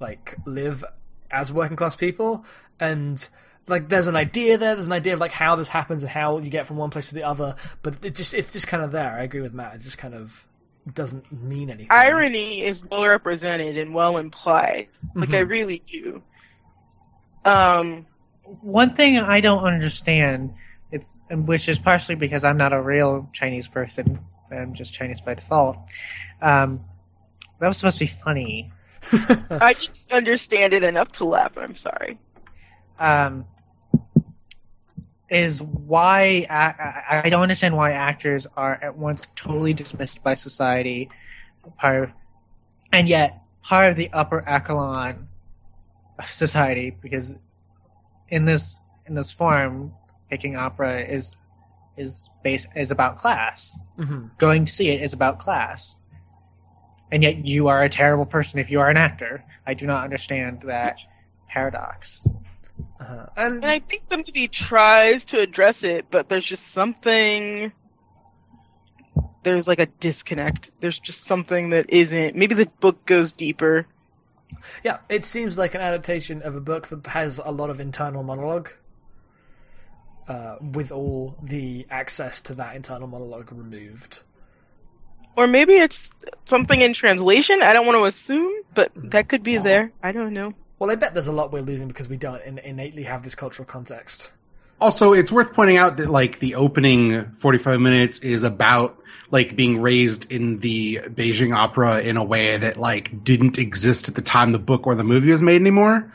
like 0.00 0.36
live 0.44 0.84
as 1.30 1.52
working 1.52 1.76
class 1.76 1.96
people 1.96 2.44
and 2.78 3.28
like 3.66 3.88
there's 3.88 4.06
an 4.06 4.16
idea 4.16 4.58
there 4.58 4.74
there's 4.74 4.86
an 4.86 4.92
idea 4.92 5.14
of 5.14 5.20
like 5.20 5.32
how 5.32 5.56
this 5.56 5.70
happens 5.70 6.02
and 6.02 6.10
how 6.10 6.38
you 6.38 6.50
get 6.50 6.66
from 6.66 6.76
one 6.76 6.90
place 6.90 7.08
to 7.08 7.14
the 7.14 7.22
other 7.22 7.56
but 7.82 8.04
it 8.04 8.14
just 8.14 8.34
it's 8.34 8.52
just 8.52 8.66
kind 8.66 8.82
of 8.82 8.92
there 8.92 9.12
i 9.12 9.22
agree 9.22 9.40
with 9.40 9.54
matt 9.54 9.74
it's 9.74 9.84
just 9.84 9.98
kind 9.98 10.14
of 10.14 10.46
doesn't 10.94 11.30
mean 11.32 11.68
anything 11.70 11.88
Irony 11.90 12.62
is 12.62 12.84
well 12.84 13.04
represented 13.06 13.76
and 13.76 13.92
well 13.94 14.18
implied. 14.18 14.88
Like 15.14 15.32
I 15.34 15.40
really 15.40 15.82
do. 15.90 16.22
Um, 17.44 18.06
One 18.60 18.94
thing 18.94 19.18
I 19.18 19.40
don't 19.40 19.64
understand, 19.64 20.54
it's 20.92 21.20
which 21.30 21.68
is 21.68 21.78
partially 21.78 22.14
because 22.14 22.44
I'm 22.44 22.56
not 22.56 22.72
a 22.72 22.80
real 22.80 23.28
Chinese 23.32 23.66
person. 23.68 24.18
I'm 24.50 24.74
just 24.74 24.94
Chinese 24.94 25.20
by 25.20 25.34
default. 25.34 25.76
Um, 26.40 26.84
that 27.60 27.68
was 27.68 27.78
supposed 27.78 27.98
to 27.98 28.04
be 28.04 28.12
funny. 28.24 28.72
I 29.12 29.72
didn't 29.72 30.12
understand 30.12 30.72
it 30.72 30.82
enough 30.84 31.10
to 31.12 31.24
laugh. 31.24 31.52
I'm 31.56 31.74
sorry. 31.74 32.18
um, 32.98 33.44
is 35.28 35.60
why 35.60 36.46
I, 36.48 37.22
I 37.24 37.28
don't 37.30 37.42
understand 37.42 37.76
why 37.76 37.92
actors 37.92 38.46
are 38.56 38.78
at 38.80 38.96
once 38.96 39.26
totally 39.34 39.74
dismissed 39.74 40.22
by 40.22 40.34
society, 40.34 41.10
part 41.78 42.04
of, 42.04 42.10
and 42.92 43.08
yet 43.08 43.42
part 43.62 43.90
of 43.90 43.96
the 43.96 44.10
upper 44.12 44.48
echelon 44.48 45.28
of 46.18 46.30
society. 46.30 46.96
Because 47.00 47.34
in 48.28 48.44
this 48.44 48.78
in 49.06 49.14
this 49.14 49.30
form, 49.30 49.92
picking 50.30 50.56
opera 50.56 51.00
is 51.02 51.36
is 51.96 52.28
base 52.44 52.66
is 52.76 52.90
about 52.90 53.18
class. 53.18 53.78
Mhm. 53.98 54.36
Going 54.38 54.64
to 54.64 54.72
see 54.72 54.90
it 54.90 55.02
is 55.02 55.12
about 55.12 55.38
class. 55.38 55.96
And 57.10 57.22
yet 57.22 57.44
you 57.44 57.68
are 57.68 57.82
a 57.82 57.88
terrible 57.88 58.26
person 58.26 58.58
if 58.58 58.70
you 58.70 58.80
are 58.80 58.90
an 58.90 58.96
actor. 58.96 59.44
I 59.66 59.74
do 59.74 59.86
not 59.86 60.04
understand 60.04 60.62
that 60.62 60.98
paradox. 61.48 62.24
Uh-huh. 63.00 63.26
and 63.36 63.56
And 63.56 63.64
I 63.64 63.80
think 63.80 64.08
the 64.08 64.18
movie 64.18 64.48
tries 64.48 65.24
to 65.26 65.40
address 65.40 65.82
it, 65.82 66.06
but 66.10 66.28
there's 66.28 66.44
just 66.44 66.72
something. 66.72 67.72
There's 69.42 69.68
like 69.68 69.78
a 69.78 69.86
disconnect. 69.86 70.70
There's 70.80 70.98
just 70.98 71.24
something 71.24 71.70
that 71.70 71.90
isn't. 71.90 72.34
Maybe 72.34 72.54
the 72.54 72.66
book 72.80 73.04
goes 73.06 73.32
deeper. 73.32 73.86
Yeah, 74.82 74.98
it 75.08 75.24
seems 75.24 75.58
like 75.58 75.74
an 75.74 75.80
adaptation 75.80 76.42
of 76.42 76.56
a 76.56 76.60
book 76.60 76.88
that 76.88 77.06
has 77.08 77.40
a 77.44 77.50
lot 77.50 77.70
of 77.70 77.80
internal 77.80 78.22
monologue, 78.22 78.70
uh, 80.28 80.56
with 80.60 80.90
all 80.90 81.36
the 81.42 81.86
access 81.90 82.40
to 82.42 82.54
that 82.54 82.74
internal 82.74 83.08
monologue 83.08 83.52
removed. 83.52 84.22
Or 85.36 85.46
maybe 85.46 85.74
it's 85.74 86.10
something 86.46 86.80
in 86.80 86.92
translation. 86.94 87.62
I 87.62 87.72
don't 87.72 87.86
want 87.86 87.98
to 87.98 88.04
assume, 88.04 88.52
but 88.74 88.90
that 88.96 89.28
could 89.28 89.42
be 89.42 89.58
there. 89.58 89.92
I 90.02 90.12
don't 90.12 90.32
know. 90.32 90.54
Well, 90.78 90.90
I 90.90 90.94
bet 90.94 91.14
there's 91.14 91.28
a 91.28 91.32
lot 91.32 91.52
we're 91.52 91.62
losing 91.62 91.88
because 91.88 92.08
we 92.08 92.16
don't 92.16 92.42
in- 92.42 92.58
innately 92.58 93.04
have 93.04 93.22
this 93.22 93.34
cultural 93.34 93.66
context. 93.66 94.30
Also, 94.80 95.14
it's 95.14 95.32
worth 95.32 95.54
pointing 95.54 95.78
out 95.78 95.96
that 95.96 96.10
like 96.10 96.38
the 96.38 96.54
opening 96.54 97.30
45 97.38 97.80
minutes 97.80 98.18
is 98.18 98.42
about 98.42 99.02
like 99.30 99.56
being 99.56 99.80
raised 99.80 100.30
in 100.30 100.60
the 100.60 101.00
Beijing 101.06 101.56
opera 101.56 102.00
in 102.00 102.16
a 102.16 102.24
way 102.24 102.58
that 102.58 102.76
like 102.76 103.24
didn't 103.24 103.58
exist 103.58 104.08
at 104.08 104.14
the 104.14 104.22
time 104.22 104.52
the 104.52 104.58
book 104.58 104.86
or 104.86 104.94
the 104.94 105.04
movie 105.04 105.30
was 105.30 105.42
made 105.42 105.60
anymore. 105.60 106.12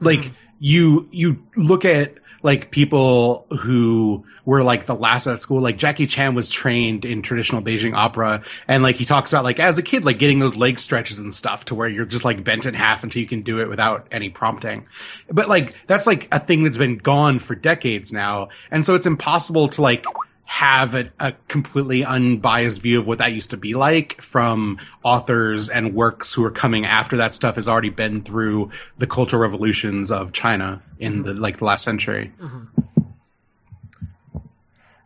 Like 0.00 0.20
mm-hmm. 0.20 0.34
you 0.60 1.08
you 1.10 1.46
look 1.56 1.84
at 1.84 2.14
like 2.42 2.70
people 2.70 3.46
who 3.60 4.24
were 4.44 4.62
like 4.62 4.86
the 4.86 4.94
last 4.94 5.26
at 5.26 5.40
school 5.40 5.60
like 5.60 5.76
Jackie 5.76 6.06
Chan 6.06 6.34
was 6.34 6.50
trained 6.50 7.04
in 7.04 7.22
traditional 7.22 7.62
Beijing 7.62 7.94
opera 7.94 8.42
and 8.66 8.82
like 8.82 8.96
he 8.96 9.04
talks 9.04 9.32
about 9.32 9.44
like 9.44 9.60
as 9.60 9.78
a 9.78 9.82
kid 9.82 10.04
like 10.04 10.18
getting 10.18 10.38
those 10.38 10.56
leg 10.56 10.78
stretches 10.78 11.18
and 11.18 11.34
stuff 11.34 11.66
to 11.66 11.74
where 11.74 11.88
you're 11.88 12.06
just 12.06 12.24
like 12.24 12.42
bent 12.42 12.66
in 12.66 12.74
half 12.74 13.04
until 13.04 13.20
you 13.20 13.28
can 13.28 13.42
do 13.42 13.60
it 13.60 13.68
without 13.68 14.08
any 14.10 14.30
prompting. 14.30 14.86
But 15.30 15.48
like 15.48 15.74
that's 15.86 16.06
like 16.06 16.28
a 16.32 16.40
thing 16.40 16.64
that's 16.64 16.78
been 16.78 16.96
gone 16.96 17.38
for 17.38 17.54
decades 17.54 18.12
now 18.12 18.48
and 18.70 18.84
so 18.84 18.94
it's 18.94 19.06
impossible 19.06 19.68
to 19.68 19.82
like 19.82 20.04
have 20.50 20.96
a, 20.96 21.08
a 21.20 21.32
completely 21.46 22.04
unbiased 22.04 22.80
view 22.80 22.98
of 22.98 23.06
what 23.06 23.18
that 23.18 23.32
used 23.32 23.50
to 23.50 23.56
be 23.56 23.72
like 23.74 24.20
from 24.20 24.80
authors 25.04 25.68
and 25.68 25.94
works 25.94 26.32
who 26.32 26.44
are 26.44 26.50
coming 26.50 26.84
after 26.84 27.18
that 27.18 27.32
stuff 27.32 27.54
has 27.54 27.68
already 27.68 27.88
been 27.88 28.20
through 28.20 28.68
the 28.98 29.06
cultural 29.06 29.40
revolutions 29.40 30.10
of 30.10 30.32
China 30.32 30.82
in 30.98 31.22
the 31.22 31.34
like 31.34 31.58
the 31.58 31.64
last 31.64 31.84
century. 31.84 32.32
Mm-hmm. 32.40 32.80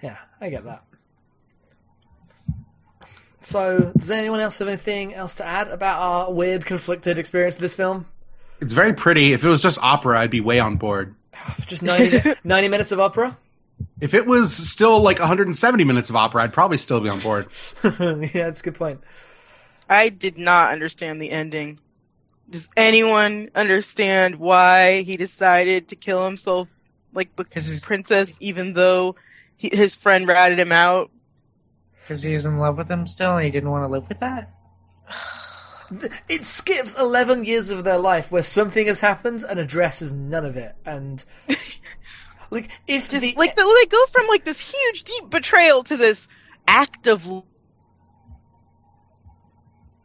Yeah, 0.03 0.17
I 0.41 0.49
get 0.49 0.65
that. 0.65 0.83
So, 3.41 3.93
does 3.99 4.11
anyone 4.11 4.41
else 4.41 4.59
have 4.61 4.69
anything 4.69 5.13
else 5.13 5.35
to 5.35 5.45
add 5.45 5.69
about 5.69 6.01
our 6.01 6.33
weird, 6.33 6.65
conflicted 6.65 7.19
experience 7.19 7.57
of 7.57 7.61
this 7.61 7.75
film? 7.75 8.07
It's 8.63 8.73
very 8.73 8.95
pretty. 8.95 9.35
If 9.35 9.45
it 9.45 9.49
was 9.51 9.61
just 9.61 9.79
opera, 9.83 10.21
I'd 10.21 10.31
be 10.31 10.41
way 10.41 10.59
on 10.59 10.77
board. 10.77 11.15
Just 11.67 11.83
90, 11.83 12.37
90 12.45 12.69
minutes 12.69 12.93
of 12.93 13.01
opera? 13.01 13.37
If 14.01 14.15
it 14.15 14.27
was 14.27 14.55
still 14.55 15.01
like 15.01 15.19
170 15.19 15.85
minutes 15.85 16.11
of 16.11 16.17
opera, 16.17 16.43
I'd 16.43 16.53
probably 16.53 16.79
still 16.79 17.01
be 17.01 17.09
on 17.09 17.21
board. 17.21 17.47
yeah, 17.85 17.91
that's 18.33 18.61
a 18.61 18.65
good 18.65 18.75
point. 18.75 19.01
I 19.89 20.09
did 20.09 20.39
not 20.39 20.73
understand 20.73 21.21
the 21.21 21.31
ending. 21.31 21.79
Does 22.51 22.69
anyone 22.77 23.49
understand 23.55 24.37
why 24.37 25.03
he 25.03 25.17
decided 25.17 25.89
to 25.89 25.97
kill 25.97 26.25
himself 26.25 26.69
like 27.15 27.35
the 27.37 27.45
'Cause 27.45 27.67
he's- 27.67 27.81
princess, 27.85 28.37
even 28.41 28.75
though 28.75 29.15
he, 29.57 29.71
his 29.75 29.95
friend 29.95 30.27
ratted 30.27 30.59
him 30.59 30.73
out? 30.73 31.11
Because 32.03 32.23
he 32.23 32.33
he's 32.33 32.45
in 32.45 32.59
love 32.59 32.77
with 32.77 32.91
him 32.91 33.07
still 33.07 33.37
and 33.37 33.45
he 33.45 33.51
didn't 33.51 33.71
want 33.71 33.85
to 33.85 33.89
live 33.89 34.09
with 34.09 34.21
that? 34.21 34.53
It 36.29 36.47
skips 36.47 36.95
11 36.99 37.45
years 37.45 37.69
of 37.71 37.85
their 37.85 37.99
life 37.99 38.33
where 38.33 38.43
something 38.43 38.87
has 38.87 39.01
happened 39.01 39.45
and 39.49 39.61
addresses 39.61 40.13
none 40.13 40.45
of 40.45 40.57
it. 40.57 40.75
And, 40.85 41.23
Like 42.55 42.71
if 42.87 43.11
Just, 43.11 43.21
the 43.21 43.35
like 43.37 43.57
the, 43.57 43.63
they 43.63 43.87
go 43.87 44.07
from 44.07 44.29
like 44.29 44.45
this 44.45 44.61
huge 44.61 45.03
deep 45.03 45.29
betrayal 45.29 45.83
to 45.85 45.97
this 45.97 46.29
act 46.69 47.09
of 47.09 47.27
l- 47.27 47.45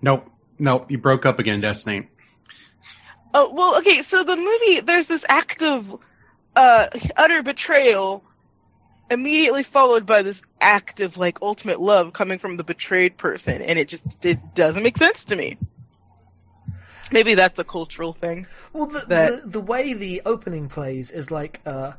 Nope. 0.01 0.29
Nope. 0.57 0.89
You 0.89 0.97
broke 0.97 1.27
up 1.27 1.37
again, 1.37 1.61
Destiny. 1.61 2.09
Oh 3.35 3.53
well, 3.53 3.77
okay. 3.77 4.01
So 4.01 4.23
the 4.23 4.35
movie, 4.35 4.79
there's 4.81 5.05
this 5.05 5.23
act 5.29 5.61
of 5.61 5.95
uh, 6.55 6.87
utter 7.15 7.43
betrayal, 7.43 8.23
immediately 9.11 9.61
followed 9.61 10.07
by 10.07 10.23
this 10.23 10.41
act 10.59 11.01
of 11.01 11.17
like 11.17 11.39
ultimate 11.43 11.79
love 11.79 12.13
coming 12.13 12.39
from 12.39 12.57
the 12.57 12.63
betrayed 12.63 13.15
person, 13.17 13.61
and 13.61 13.77
it 13.77 13.87
just 13.87 14.25
it 14.25 14.39
doesn't 14.55 14.81
make 14.81 14.97
sense 14.97 15.23
to 15.25 15.35
me. 15.35 15.57
Maybe 17.11 17.35
that's 17.35 17.59
a 17.59 17.63
cultural 17.63 18.13
thing. 18.13 18.47
Well, 18.73 18.87
the, 18.87 19.05
that- 19.07 19.43
the 19.43 19.49
the 19.49 19.61
way 19.61 19.93
the 19.93 20.23
opening 20.25 20.67
plays 20.67 21.11
is 21.11 21.29
like 21.29 21.61
uh, 21.67 21.93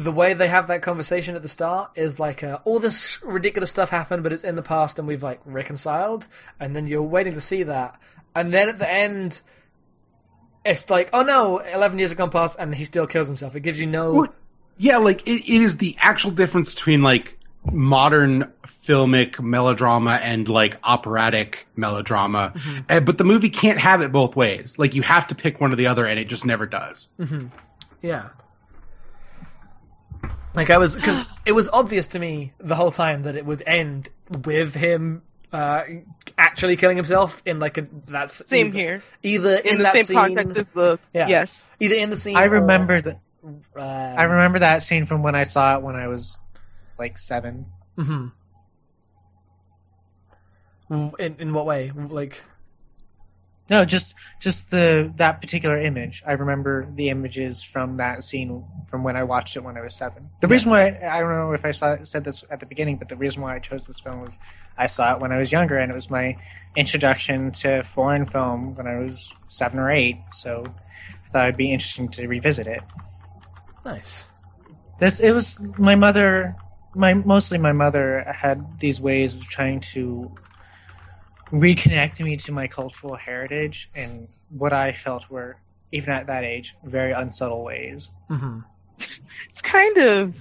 the 0.00 0.12
way 0.12 0.32
they 0.32 0.48
have 0.48 0.68
that 0.68 0.80
conversation 0.80 1.36
at 1.36 1.42
the 1.42 1.48
start 1.48 1.90
is 1.94 2.18
like 2.18 2.42
uh, 2.42 2.58
all 2.64 2.78
this 2.78 3.22
ridiculous 3.22 3.68
stuff 3.68 3.90
happened, 3.90 4.22
but 4.22 4.32
it's 4.32 4.44
in 4.44 4.56
the 4.56 4.62
past 4.62 4.98
and 4.98 5.06
we've 5.06 5.22
like 5.22 5.40
reconciled, 5.44 6.26
and 6.58 6.74
then 6.74 6.86
you're 6.86 7.02
waiting 7.02 7.34
to 7.34 7.40
see 7.40 7.64
that, 7.64 8.00
and 8.34 8.52
then 8.52 8.68
at 8.68 8.78
the 8.78 8.90
end, 8.90 9.40
it's 10.64 10.88
like, 10.88 11.10
oh 11.12 11.22
no, 11.22 11.58
eleven 11.58 11.98
years 11.98 12.10
have 12.10 12.18
gone 12.18 12.30
past 12.30 12.56
and 12.58 12.74
he 12.74 12.84
still 12.84 13.06
kills 13.06 13.26
himself. 13.26 13.54
It 13.54 13.60
gives 13.60 13.78
you 13.78 13.86
no. 13.86 14.12
Well, 14.12 14.34
yeah, 14.78 14.96
like 14.96 15.26
it, 15.28 15.42
it 15.42 15.60
is 15.60 15.76
the 15.76 15.96
actual 15.98 16.30
difference 16.30 16.74
between 16.74 17.02
like 17.02 17.36
modern 17.70 18.50
filmic 18.64 19.38
melodrama 19.38 20.12
and 20.22 20.48
like 20.48 20.78
operatic 20.82 21.66
melodrama. 21.76 22.54
Uh, 22.88 23.00
but 23.00 23.18
the 23.18 23.24
movie 23.24 23.50
can't 23.50 23.78
have 23.78 24.00
it 24.00 24.10
both 24.10 24.34
ways. 24.34 24.78
Like 24.78 24.94
you 24.94 25.02
have 25.02 25.26
to 25.26 25.34
pick 25.34 25.60
one 25.60 25.72
or 25.72 25.76
the 25.76 25.88
other, 25.88 26.06
and 26.06 26.18
it 26.18 26.28
just 26.28 26.46
never 26.46 26.64
does. 26.64 27.08
Yeah. 28.00 28.30
Like 30.54 30.70
I 30.70 30.78
was, 30.78 30.94
because 30.94 31.24
it 31.46 31.52
was 31.52 31.68
obvious 31.72 32.06
to 32.08 32.18
me 32.18 32.52
the 32.58 32.74
whole 32.74 32.90
time 32.90 33.22
that 33.22 33.36
it 33.36 33.44
would 33.46 33.62
end 33.66 34.08
with 34.44 34.74
him 34.74 35.22
uh, 35.52 35.82
actually 36.38 36.76
killing 36.76 36.96
himself 36.96 37.42
in 37.46 37.58
like 37.58 37.78
a 37.78 37.86
that's 38.06 38.46
Same 38.46 38.68
either, 38.68 38.76
here. 38.78 39.02
Either 39.22 39.56
in, 39.56 39.66
In 39.72 39.78
the 39.78 39.84
that 39.84 39.92
same 39.94 40.04
scene, 40.04 40.16
context 40.16 40.56
as 40.56 40.68
the 40.70 40.98
Yeah. 41.12 41.28
yes. 41.28 41.68
either 41.80 41.96
in 41.96 42.10
the 42.10 42.16
scene. 42.16 42.36
I 42.36 42.44
remember 42.44 43.00
that. 43.00 43.18
um, 43.44 43.62
I 43.76 44.24
remember 44.24 44.58
that 44.60 44.82
scene 44.82 45.06
from 45.06 45.22
when 45.22 45.34
I 45.34 45.42
saw 45.44 45.76
it 45.76 45.82
when 45.82 45.96
I 45.96 46.08
was 46.08 46.38
like 46.98 47.16
seven. 47.18 47.66
mhm. 47.98 48.32
In 50.90 51.36
in 51.38 51.52
what 51.54 51.66
way? 51.66 51.92
Like 51.94 52.42
No, 53.70 53.84
just 53.84 54.16
just 54.40 54.72
the 54.72 55.12
that 55.16 55.40
particular 55.40 55.80
image. 55.80 56.24
I 56.26 56.32
remember 56.32 56.88
the 56.96 57.08
images 57.08 57.62
from 57.62 57.98
that 57.98 58.24
scene 58.24 58.64
from 58.88 59.04
when 59.04 59.16
I 59.16 59.22
watched 59.22 59.56
it 59.56 59.62
when 59.62 59.76
I 59.76 59.80
was 59.80 59.94
seven. 59.94 60.28
The 60.40 60.48
reason 60.48 60.72
why 60.72 60.98
I 61.08 61.20
don't 61.20 61.30
know 61.30 61.52
if 61.52 61.64
I 61.64 61.70
saw, 61.70 62.02
said 62.02 62.24
this 62.24 62.42
at 62.50 62.58
the 62.58 62.66
beginning, 62.66 62.96
but 62.96 63.08
the 63.08 63.14
reason 63.14 63.42
why 63.42 63.54
I 63.54 63.60
chose 63.60 63.86
this 63.86 64.00
film 64.00 64.22
was 64.22 64.40
I 64.76 64.88
saw 64.88 65.14
it 65.14 65.20
when 65.20 65.30
I 65.30 65.38
was 65.38 65.52
younger, 65.52 65.78
and 65.78 65.92
it 65.92 65.94
was 65.94 66.10
my 66.10 66.36
introduction 66.74 67.52
to 67.52 67.84
foreign 67.84 68.24
film 68.24 68.74
when 68.74 68.88
I 68.88 68.98
was 68.98 69.32
seven 69.46 69.78
or 69.78 69.88
eight. 69.88 70.16
So 70.32 70.64
I 71.28 71.30
thought 71.30 71.44
it'd 71.44 71.56
be 71.56 71.72
interesting 71.72 72.08
to 72.08 72.26
revisit 72.26 72.66
it. 72.66 72.82
nice. 73.84 74.26
This 74.98 75.20
it 75.20 75.30
was 75.30 75.60
my 75.78 75.94
mother. 75.94 76.56
My 76.96 77.14
mostly 77.14 77.56
my 77.56 77.70
mother 77.70 78.24
had 78.34 78.80
these 78.80 79.00
ways 79.00 79.34
of 79.34 79.44
trying 79.44 79.78
to 79.94 80.34
reconnect 81.52 82.20
me 82.24 82.36
to 82.36 82.52
my 82.52 82.66
cultural 82.66 83.16
heritage 83.16 83.90
and 83.94 84.28
what 84.50 84.72
I 84.72 84.92
felt 84.92 85.28
were 85.30 85.56
even 85.92 86.10
at 86.10 86.26
that 86.26 86.44
age 86.44 86.76
very 86.84 87.12
unsubtle 87.12 87.64
ways. 87.64 88.10
hmm 88.28 88.60
It's 89.50 89.62
kind 89.62 89.96
of 89.98 90.34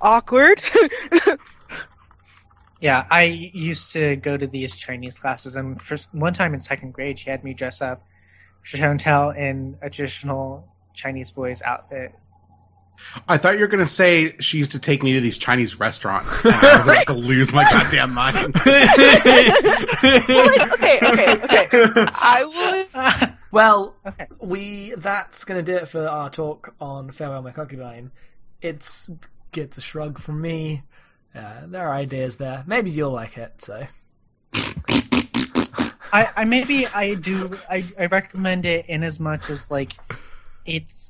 awkward. 0.00 0.62
Yeah, 2.80 3.06
I 3.10 3.24
used 3.24 3.92
to 3.94 4.14
go 4.16 4.36
to 4.36 4.46
these 4.46 4.76
Chinese 4.76 5.18
classes, 5.18 5.56
and 5.56 5.82
for 5.82 5.96
one 6.12 6.32
time 6.32 6.54
in 6.54 6.60
second 6.60 6.92
grade, 6.92 7.18
she 7.18 7.28
had 7.28 7.42
me 7.42 7.52
dress 7.52 7.82
up 7.82 8.04
Chantel 8.64 9.36
in 9.36 9.76
a 9.82 9.90
traditional 9.90 10.68
Chinese 10.94 11.32
boy's 11.32 11.60
outfit. 11.62 12.14
I 13.26 13.38
thought 13.38 13.54
you 13.54 13.60
were 13.60 13.68
gonna 13.68 13.86
say 13.86 14.36
she 14.38 14.58
used 14.58 14.72
to 14.72 14.78
take 14.78 15.02
me 15.02 15.12
to 15.14 15.20
these 15.20 15.38
Chinese 15.38 15.78
restaurants, 15.78 16.44
and 16.44 16.54
I 16.54 16.78
was 16.78 16.86
about 16.86 17.06
to 17.06 17.12
lose 17.14 17.52
my 17.52 17.64
goddamn 17.70 18.14
mind. 18.14 18.54
Like, 20.00 20.72
okay, 20.72 20.98
okay, 21.02 21.42
okay. 21.42 21.68
I 21.72 22.86
would. 22.90 23.34
Well, 23.50 23.96
okay. 24.06 24.26
we 24.40 24.92
that's 24.96 25.44
gonna 25.44 25.62
do 25.62 25.74
it 25.76 25.88
for 25.88 26.06
our 26.06 26.30
talk 26.30 26.74
on 26.80 27.10
farewell 27.10 27.42
my 27.42 27.50
concubine 27.50 28.10
it's 28.60 29.10
gets 29.52 29.78
a 29.78 29.80
shrug 29.80 30.18
from 30.18 30.40
me 30.40 30.82
uh, 31.34 31.60
there 31.66 31.86
are 31.86 31.94
ideas 31.94 32.36
there 32.38 32.64
maybe 32.66 32.90
you'll 32.90 33.12
like 33.12 33.38
it 33.38 33.54
so 33.58 33.86
I, 36.12 36.30
I 36.36 36.44
maybe 36.44 36.86
I 36.86 37.14
do 37.14 37.56
I, 37.70 37.84
I 37.98 38.06
recommend 38.06 38.66
it 38.66 38.86
in 38.88 39.02
as 39.02 39.20
much 39.20 39.50
as 39.50 39.70
like 39.70 39.94
it's 40.64 41.07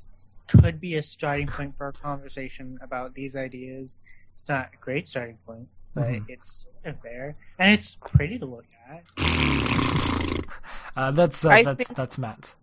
could 0.48 0.80
be 0.80 0.96
a 0.96 1.02
starting 1.02 1.46
point 1.46 1.76
for 1.76 1.88
a 1.88 1.92
conversation 1.92 2.78
about 2.82 3.14
these 3.14 3.36
ideas. 3.36 4.00
It's 4.34 4.48
not 4.48 4.70
a 4.72 4.76
great 4.78 5.06
starting 5.06 5.38
point, 5.46 5.68
but 5.94 6.04
Mhm. 6.04 6.24
it's 6.28 6.66
there 7.02 7.36
and 7.58 7.70
it's 7.72 7.96
pretty 8.06 8.38
to 8.38 8.46
look 8.46 8.64
at. 8.88 9.04
uh, 10.96 11.10
that's 11.10 11.44
uh, 11.44 11.62
that's 11.62 11.76
think- 11.76 11.94
that's 11.96 12.18
matt 12.18 12.54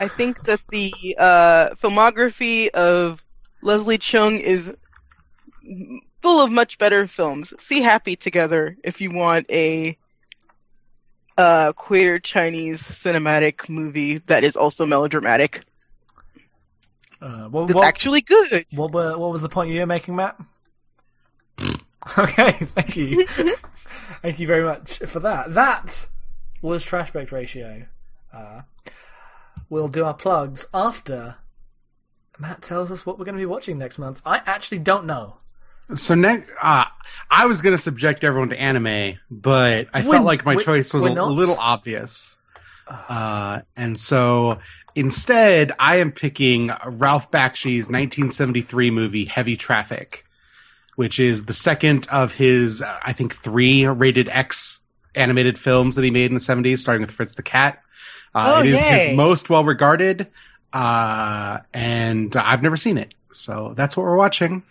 I 0.00 0.06
think 0.08 0.44
that 0.44 0.60
the 0.70 1.16
uh, 1.18 1.70
filmography 1.74 2.68
of 2.68 3.24
Leslie 3.62 3.98
Cheung 3.98 4.38
is 4.40 4.72
full 6.22 6.40
of 6.40 6.52
much 6.52 6.78
better 6.78 7.08
films. 7.08 7.52
See 7.58 7.82
Happy 7.82 8.14
Together 8.14 8.76
if 8.84 9.00
you 9.00 9.10
want 9.10 9.50
a 9.50 9.98
uh, 11.36 11.72
queer 11.72 12.18
Chinese 12.20 12.82
cinematic 12.82 13.68
movie 13.68 14.18
that 14.26 14.44
is 14.44 14.56
also 14.56 14.86
melodramatic. 14.86 15.64
Uh, 17.20 17.48
what, 17.48 17.66
That's 17.66 17.76
what, 17.76 17.84
actually 17.84 18.20
good. 18.20 18.64
what, 18.72 18.92
were, 18.92 19.16
what 19.18 19.30
was 19.32 19.42
the 19.42 19.48
point 19.48 19.70
you 19.70 19.80
were 19.80 19.86
making 19.86 20.16
matt? 20.16 20.36
Okay 22.16 22.52
thank 22.74 22.96
you. 22.96 23.26
Thank 24.22 24.38
you 24.38 24.46
very 24.46 24.64
much 24.64 24.98
for 24.98 25.20
that. 25.20 25.52
That 25.54 26.06
was 26.62 26.82
trash 26.82 27.10
baked 27.10 27.32
ratio. 27.32 27.86
Uh, 28.32 28.62
we'll 29.68 29.88
do 29.88 30.04
our 30.04 30.14
plugs 30.14 30.66
after 30.72 31.36
matt 32.38 32.62
tells 32.62 32.90
us 32.90 33.04
what 33.04 33.18
we're 33.18 33.24
going 33.24 33.34
to 33.34 33.40
be 33.40 33.46
watching 33.46 33.78
next 33.78 33.98
month. 33.98 34.22
I 34.24 34.40
actually 34.46 34.78
don't 34.78 35.04
know. 35.06 35.36
So 35.96 36.14
next, 36.14 36.50
uh, 36.62 36.84
I 37.30 37.46
was 37.46 37.62
gonna 37.62 37.78
subject 37.78 38.22
everyone 38.22 38.50
to 38.50 38.60
anime, 38.60 39.18
but 39.30 39.88
I 39.94 40.00
We're- 40.00 40.12
felt 40.12 40.24
like 40.26 40.44
my 40.44 40.54
we're- 40.54 40.64
choice 40.64 40.92
was 40.92 41.02
a 41.04 41.10
not. 41.14 41.30
little 41.30 41.56
obvious. 41.58 42.36
Uh, 42.86 43.60
and 43.76 43.98
so 43.98 44.58
instead, 44.98 45.72
I 45.78 45.96
am 45.96 46.12
picking 46.12 46.70
Ralph 46.86 47.30
Bakshi's 47.30 47.88
1973 47.88 48.90
movie 48.90 49.24
Heavy 49.24 49.56
Traffic, 49.56 50.24
which 50.96 51.18
is 51.20 51.44
the 51.44 51.52
second 51.52 52.06
of 52.10 52.34
his, 52.34 52.82
I 52.82 53.12
think, 53.12 53.34
three 53.34 53.86
rated 53.86 54.28
X 54.28 54.80
animated 55.14 55.58
films 55.58 55.94
that 55.96 56.04
he 56.04 56.10
made 56.10 56.30
in 56.30 56.34
the 56.34 56.40
70s, 56.40 56.78
starting 56.80 57.02
with 57.02 57.10
Fritz 57.10 57.34
the 57.34 57.42
Cat. 57.42 57.82
Uh, 58.34 58.54
Oh, 58.56 58.60
it 58.60 58.66
is 58.66 58.80
yay. 58.82 59.08
his 59.08 59.16
most 59.16 59.48
well 59.50 59.64
regarded, 59.64 60.26
uh, 60.72 61.58
and 61.72 62.34
I've 62.36 62.62
never 62.62 62.76
seen 62.76 62.98
it. 62.98 63.14
So 63.32 63.72
that's 63.76 63.96
what 63.96 64.04
we're 64.04 64.16
watching. 64.16 64.62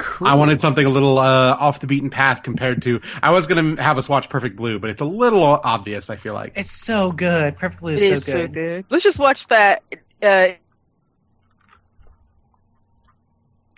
Cool. 0.00 0.26
I 0.26 0.34
wanted 0.34 0.60
something 0.60 0.84
a 0.84 0.88
little 0.90 1.18
uh, 1.18 1.56
off 1.58 1.80
the 1.80 1.86
beaten 1.86 2.10
path 2.10 2.42
compared 2.42 2.82
to. 2.82 3.00
I 3.22 3.30
was 3.30 3.46
going 3.46 3.76
to 3.76 3.82
have 3.82 3.96
us 3.98 4.08
watch 4.08 4.28
Perfect 4.28 4.56
Blue, 4.56 4.78
but 4.78 4.90
it's 4.90 5.00
a 5.00 5.04
little 5.06 5.44
obvious. 5.44 6.10
I 6.10 6.16
feel 6.16 6.34
like. 6.34 6.52
It's 6.56 6.72
so 6.72 7.12
good. 7.12 7.56
Perfect 7.56 7.80
Blue 7.80 7.92
It 7.92 8.02
is 8.02 8.20
is 8.20 8.24
so 8.26 8.32
so 8.32 8.38
good. 8.48 8.52
good. 8.54 8.84
Let's 8.90 9.04
just 9.04 9.18
watch 9.18 9.46
that. 9.48 9.82
Uh, 10.22 10.48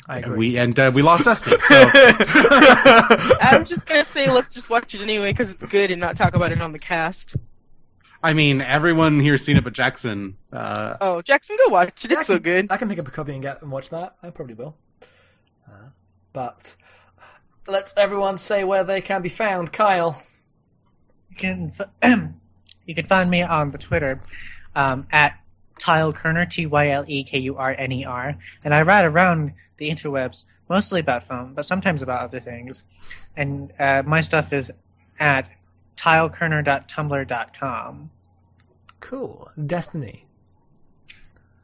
I 0.08 0.18
agree. 0.18 0.36
we 0.36 0.56
and 0.58 0.78
uh, 0.78 0.90
we 0.92 1.00
lost 1.02 1.24
Dustin. 1.24 1.58
So 1.60 1.90
I'm 1.94 3.64
just 3.64 3.86
gonna 3.86 4.04
say 4.04 4.28
let's 4.30 4.52
just 4.52 4.68
watch 4.68 4.94
it 4.94 5.00
anyway 5.00 5.32
because 5.32 5.50
it's 5.50 5.64
good 5.64 5.90
and 5.92 6.00
not 6.00 6.16
talk 6.16 6.34
about 6.34 6.50
it 6.50 6.60
on 6.60 6.72
the 6.72 6.78
cast. 6.78 7.36
I 8.20 8.32
mean, 8.34 8.60
everyone 8.60 9.20
here's 9.20 9.44
seen 9.44 9.56
it, 9.56 9.64
but 9.64 9.72
Jackson. 9.72 10.36
Uh, 10.52 10.96
Oh, 11.00 11.22
Jackson, 11.22 11.56
go 11.66 11.72
watch 11.72 12.04
it. 12.04 12.10
Yeah, 12.10 12.18
I 12.18 12.20
It's 12.20 12.26
so 12.28 12.38
good. 12.38 12.66
I 12.70 12.76
can 12.76 12.88
pick 12.88 12.98
up 12.98 13.06
a 13.06 13.10
copy 13.12 13.32
and 13.32 13.42
get 13.42 13.62
and 13.62 13.70
watch 13.70 13.90
that. 13.90 14.16
I 14.22 14.30
probably 14.30 14.54
will. 14.54 14.74
But 16.32 16.76
let's 17.66 17.92
everyone 17.96 18.38
say 18.38 18.64
where 18.64 18.84
they 18.84 19.00
can 19.00 19.22
be 19.22 19.28
found. 19.28 19.72
Kyle. 19.72 20.22
You 21.30 21.36
can 21.36 21.72
f- 21.78 21.90
you 22.86 22.94
can 22.94 23.06
find 23.06 23.30
me 23.30 23.42
on 23.42 23.70
the 23.70 23.78
Twitter 23.78 24.22
um, 24.74 25.06
at 25.10 25.38
Tyle 25.78 26.12
Kurner 26.12 26.48
T 26.48 26.66
Y 26.66 26.88
L 26.88 27.04
E 27.08 27.24
K 27.24 27.38
U 27.38 27.56
R 27.56 27.74
N 27.76 27.92
E 27.92 28.04
R, 28.04 28.36
and 28.64 28.74
I 28.74 28.82
write 28.82 29.04
around 29.04 29.52
the 29.78 29.90
interwebs 29.90 30.44
mostly 30.68 31.00
about 31.00 31.26
film, 31.26 31.54
but 31.54 31.66
sometimes 31.66 32.02
about 32.02 32.22
other 32.22 32.40
things. 32.40 32.84
And 33.36 33.72
uh, 33.78 34.02
my 34.06 34.20
stuff 34.20 34.52
is 34.52 34.70
at 35.18 35.48
tylekurner.tumblr.com. 35.96 38.10
Cool. 39.00 39.50
Destiny. 39.66 40.24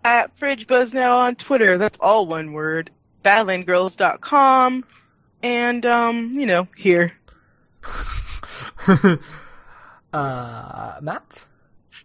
at 0.05 0.36
Fridge 0.39 0.66
Buzz 0.66 0.93
now 0.95 1.19
on 1.19 1.36
Twitter. 1.36 1.78
That's 1.78 1.99
all 2.01 2.27
one 2.27 2.53
word. 2.53 2.90
BadlandGirls.com. 3.24 4.85
And, 5.43 5.86
um, 5.86 6.32
you 6.32 6.47
know, 6.47 6.69
here. 6.77 7.12
uh, 10.12 10.97
Matt? 11.01 11.47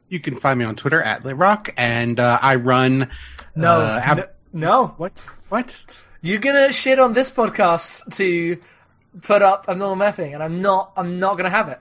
You 0.09 0.19
can 0.19 0.37
find 0.39 0.59
me 0.59 0.65
on 0.65 0.75
Twitter 0.75 1.01
at 1.01 1.23
LitRock, 1.23 1.73
and 1.75 2.19
uh, 2.19 2.37
I 2.41 2.55
run. 2.55 3.09
No, 3.55 3.81
uh, 3.81 3.99
ab- 4.03 4.17
no, 4.17 4.27
no. 4.53 4.87
What? 4.97 5.19
What? 5.49 5.75
You're 6.21 6.39
gonna 6.39 6.71
shit 6.71 6.99
on 6.99 7.13
this 7.13 7.31
podcast 7.31 8.15
to 8.17 8.61
put 9.23 9.41
up 9.41 9.65
abnormal 9.67 9.95
mapping, 9.95 10.35
and 10.35 10.43
I'm 10.43 10.61
not. 10.61 10.93
I'm 10.95 11.19
not 11.19 11.37
gonna 11.37 11.49
have 11.49 11.69
it. 11.69 11.79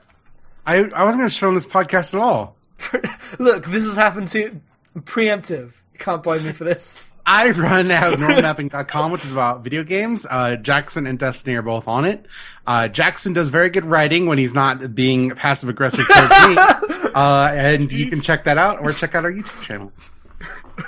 I 0.65 0.77
I 0.77 1.03
wasn't 1.03 1.21
going 1.21 1.29
to 1.29 1.29
shit 1.29 1.47
on 1.47 1.55
this 1.55 1.65
podcast 1.65 2.13
at 2.13 2.19
all. 2.19 2.55
Look, 3.39 3.65
this 3.65 3.85
has 3.85 3.95
happened 3.95 4.29
to 4.29 4.61
preemptive. 4.99 5.73
Can't 5.99 6.23
blame 6.23 6.45
me 6.45 6.51
for 6.51 6.63
this. 6.63 7.15
I 7.25 7.51
run 7.51 7.87
abnormalmapping.com, 7.87 9.11
which 9.11 9.23
is 9.23 9.31
about 9.31 9.63
video 9.63 9.83
games. 9.83 10.25
Uh, 10.29 10.57
Jackson 10.57 11.07
and 11.07 11.17
Destiny 11.17 11.55
are 11.55 11.61
both 11.61 11.87
on 11.87 12.03
it. 12.05 12.25
Uh, 12.67 12.87
Jackson 12.89 13.33
does 13.33 13.49
very 13.49 13.69
good 13.69 13.85
writing 13.85 14.25
when 14.25 14.37
he's 14.37 14.53
not 14.53 14.93
being 14.93 15.31
passive 15.31 15.69
aggressive 15.69 16.05
towards 16.07 16.47
me. 16.47 16.57
Uh, 17.13 17.51
and 17.53 17.91
you 17.91 18.09
can 18.09 18.21
check 18.21 18.43
that 18.45 18.57
out 18.57 18.79
or 18.83 18.91
check 18.91 19.13
out 19.13 19.23
our 19.23 19.31
YouTube 19.31 19.61
channel. 19.61 19.91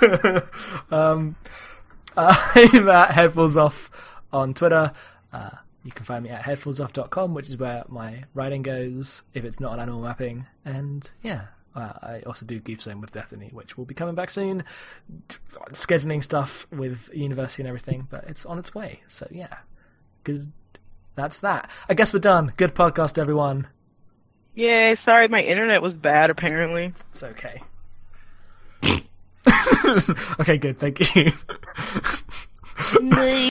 um, 0.90 1.36
I'm 2.16 2.88
at 2.88 3.10
Headfuls 3.10 3.56
Off 3.56 3.92
on 4.32 4.52
Twitter. 4.52 4.92
Uh, 5.32 5.50
you 5.84 5.92
can 5.92 6.04
find 6.04 6.24
me 6.24 6.30
at 6.30 6.42
headfulsoff.com, 6.42 7.32
which 7.32 7.48
is 7.48 7.56
where 7.56 7.84
my 7.88 8.24
writing 8.34 8.62
goes 8.62 9.22
if 9.34 9.44
it's 9.44 9.60
not 9.60 9.74
on 9.74 9.80
abnormal 9.80 10.02
mapping. 10.02 10.46
And 10.64 11.08
yeah, 11.22 11.42
uh, 11.76 11.92
I 12.02 12.22
also 12.26 12.46
do 12.46 12.58
Goof 12.58 12.80
Zone 12.82 13.00
with 13.00 13.12
Destiny, 13.12 13.50
which 13.52 13.76
will 13.76 13.84
be 13.84 13.94
coming 13.94 14.14
back 14.14 14.30
soon. 14.30 14.64
Scheduling 15.72 16.24
stuff 16.24 16.66
with 16.72 17.10
university 17.12 17.62
and 17.62 17.68
everything, 17.68 18.08
but 18.10 18.24
it's 18.24 18.46
on 18.46 18.58
its 18.58 18.74
way. 18.74 19.02
So 19.08 19.28
yeah, 19.30 19.58
good. 20.24 20.52
That's 21.14 21.38
that. 21.40 21.70
I 21.88 21.94
guess 21.94 22.12
we're 22.12 22.20
done. 22.20 22.52
Good 22.56 22.74
podcast, 22.74 23.18
everyone. 23.18 23.68
Yay, 24.54 24.94
sorry 24.96 25.28
my 25.28 25.42
internet 25.42 25.82
was 25.82 25.94
bad 25.96 26.30
apparently. 26.30 26.92
It's 27.10 27.22
okay. 27.22 27.62
okay, 30.40 30.56
good. 30.56 30.78
Thank 30.78 31.14
you. 31.14 31.32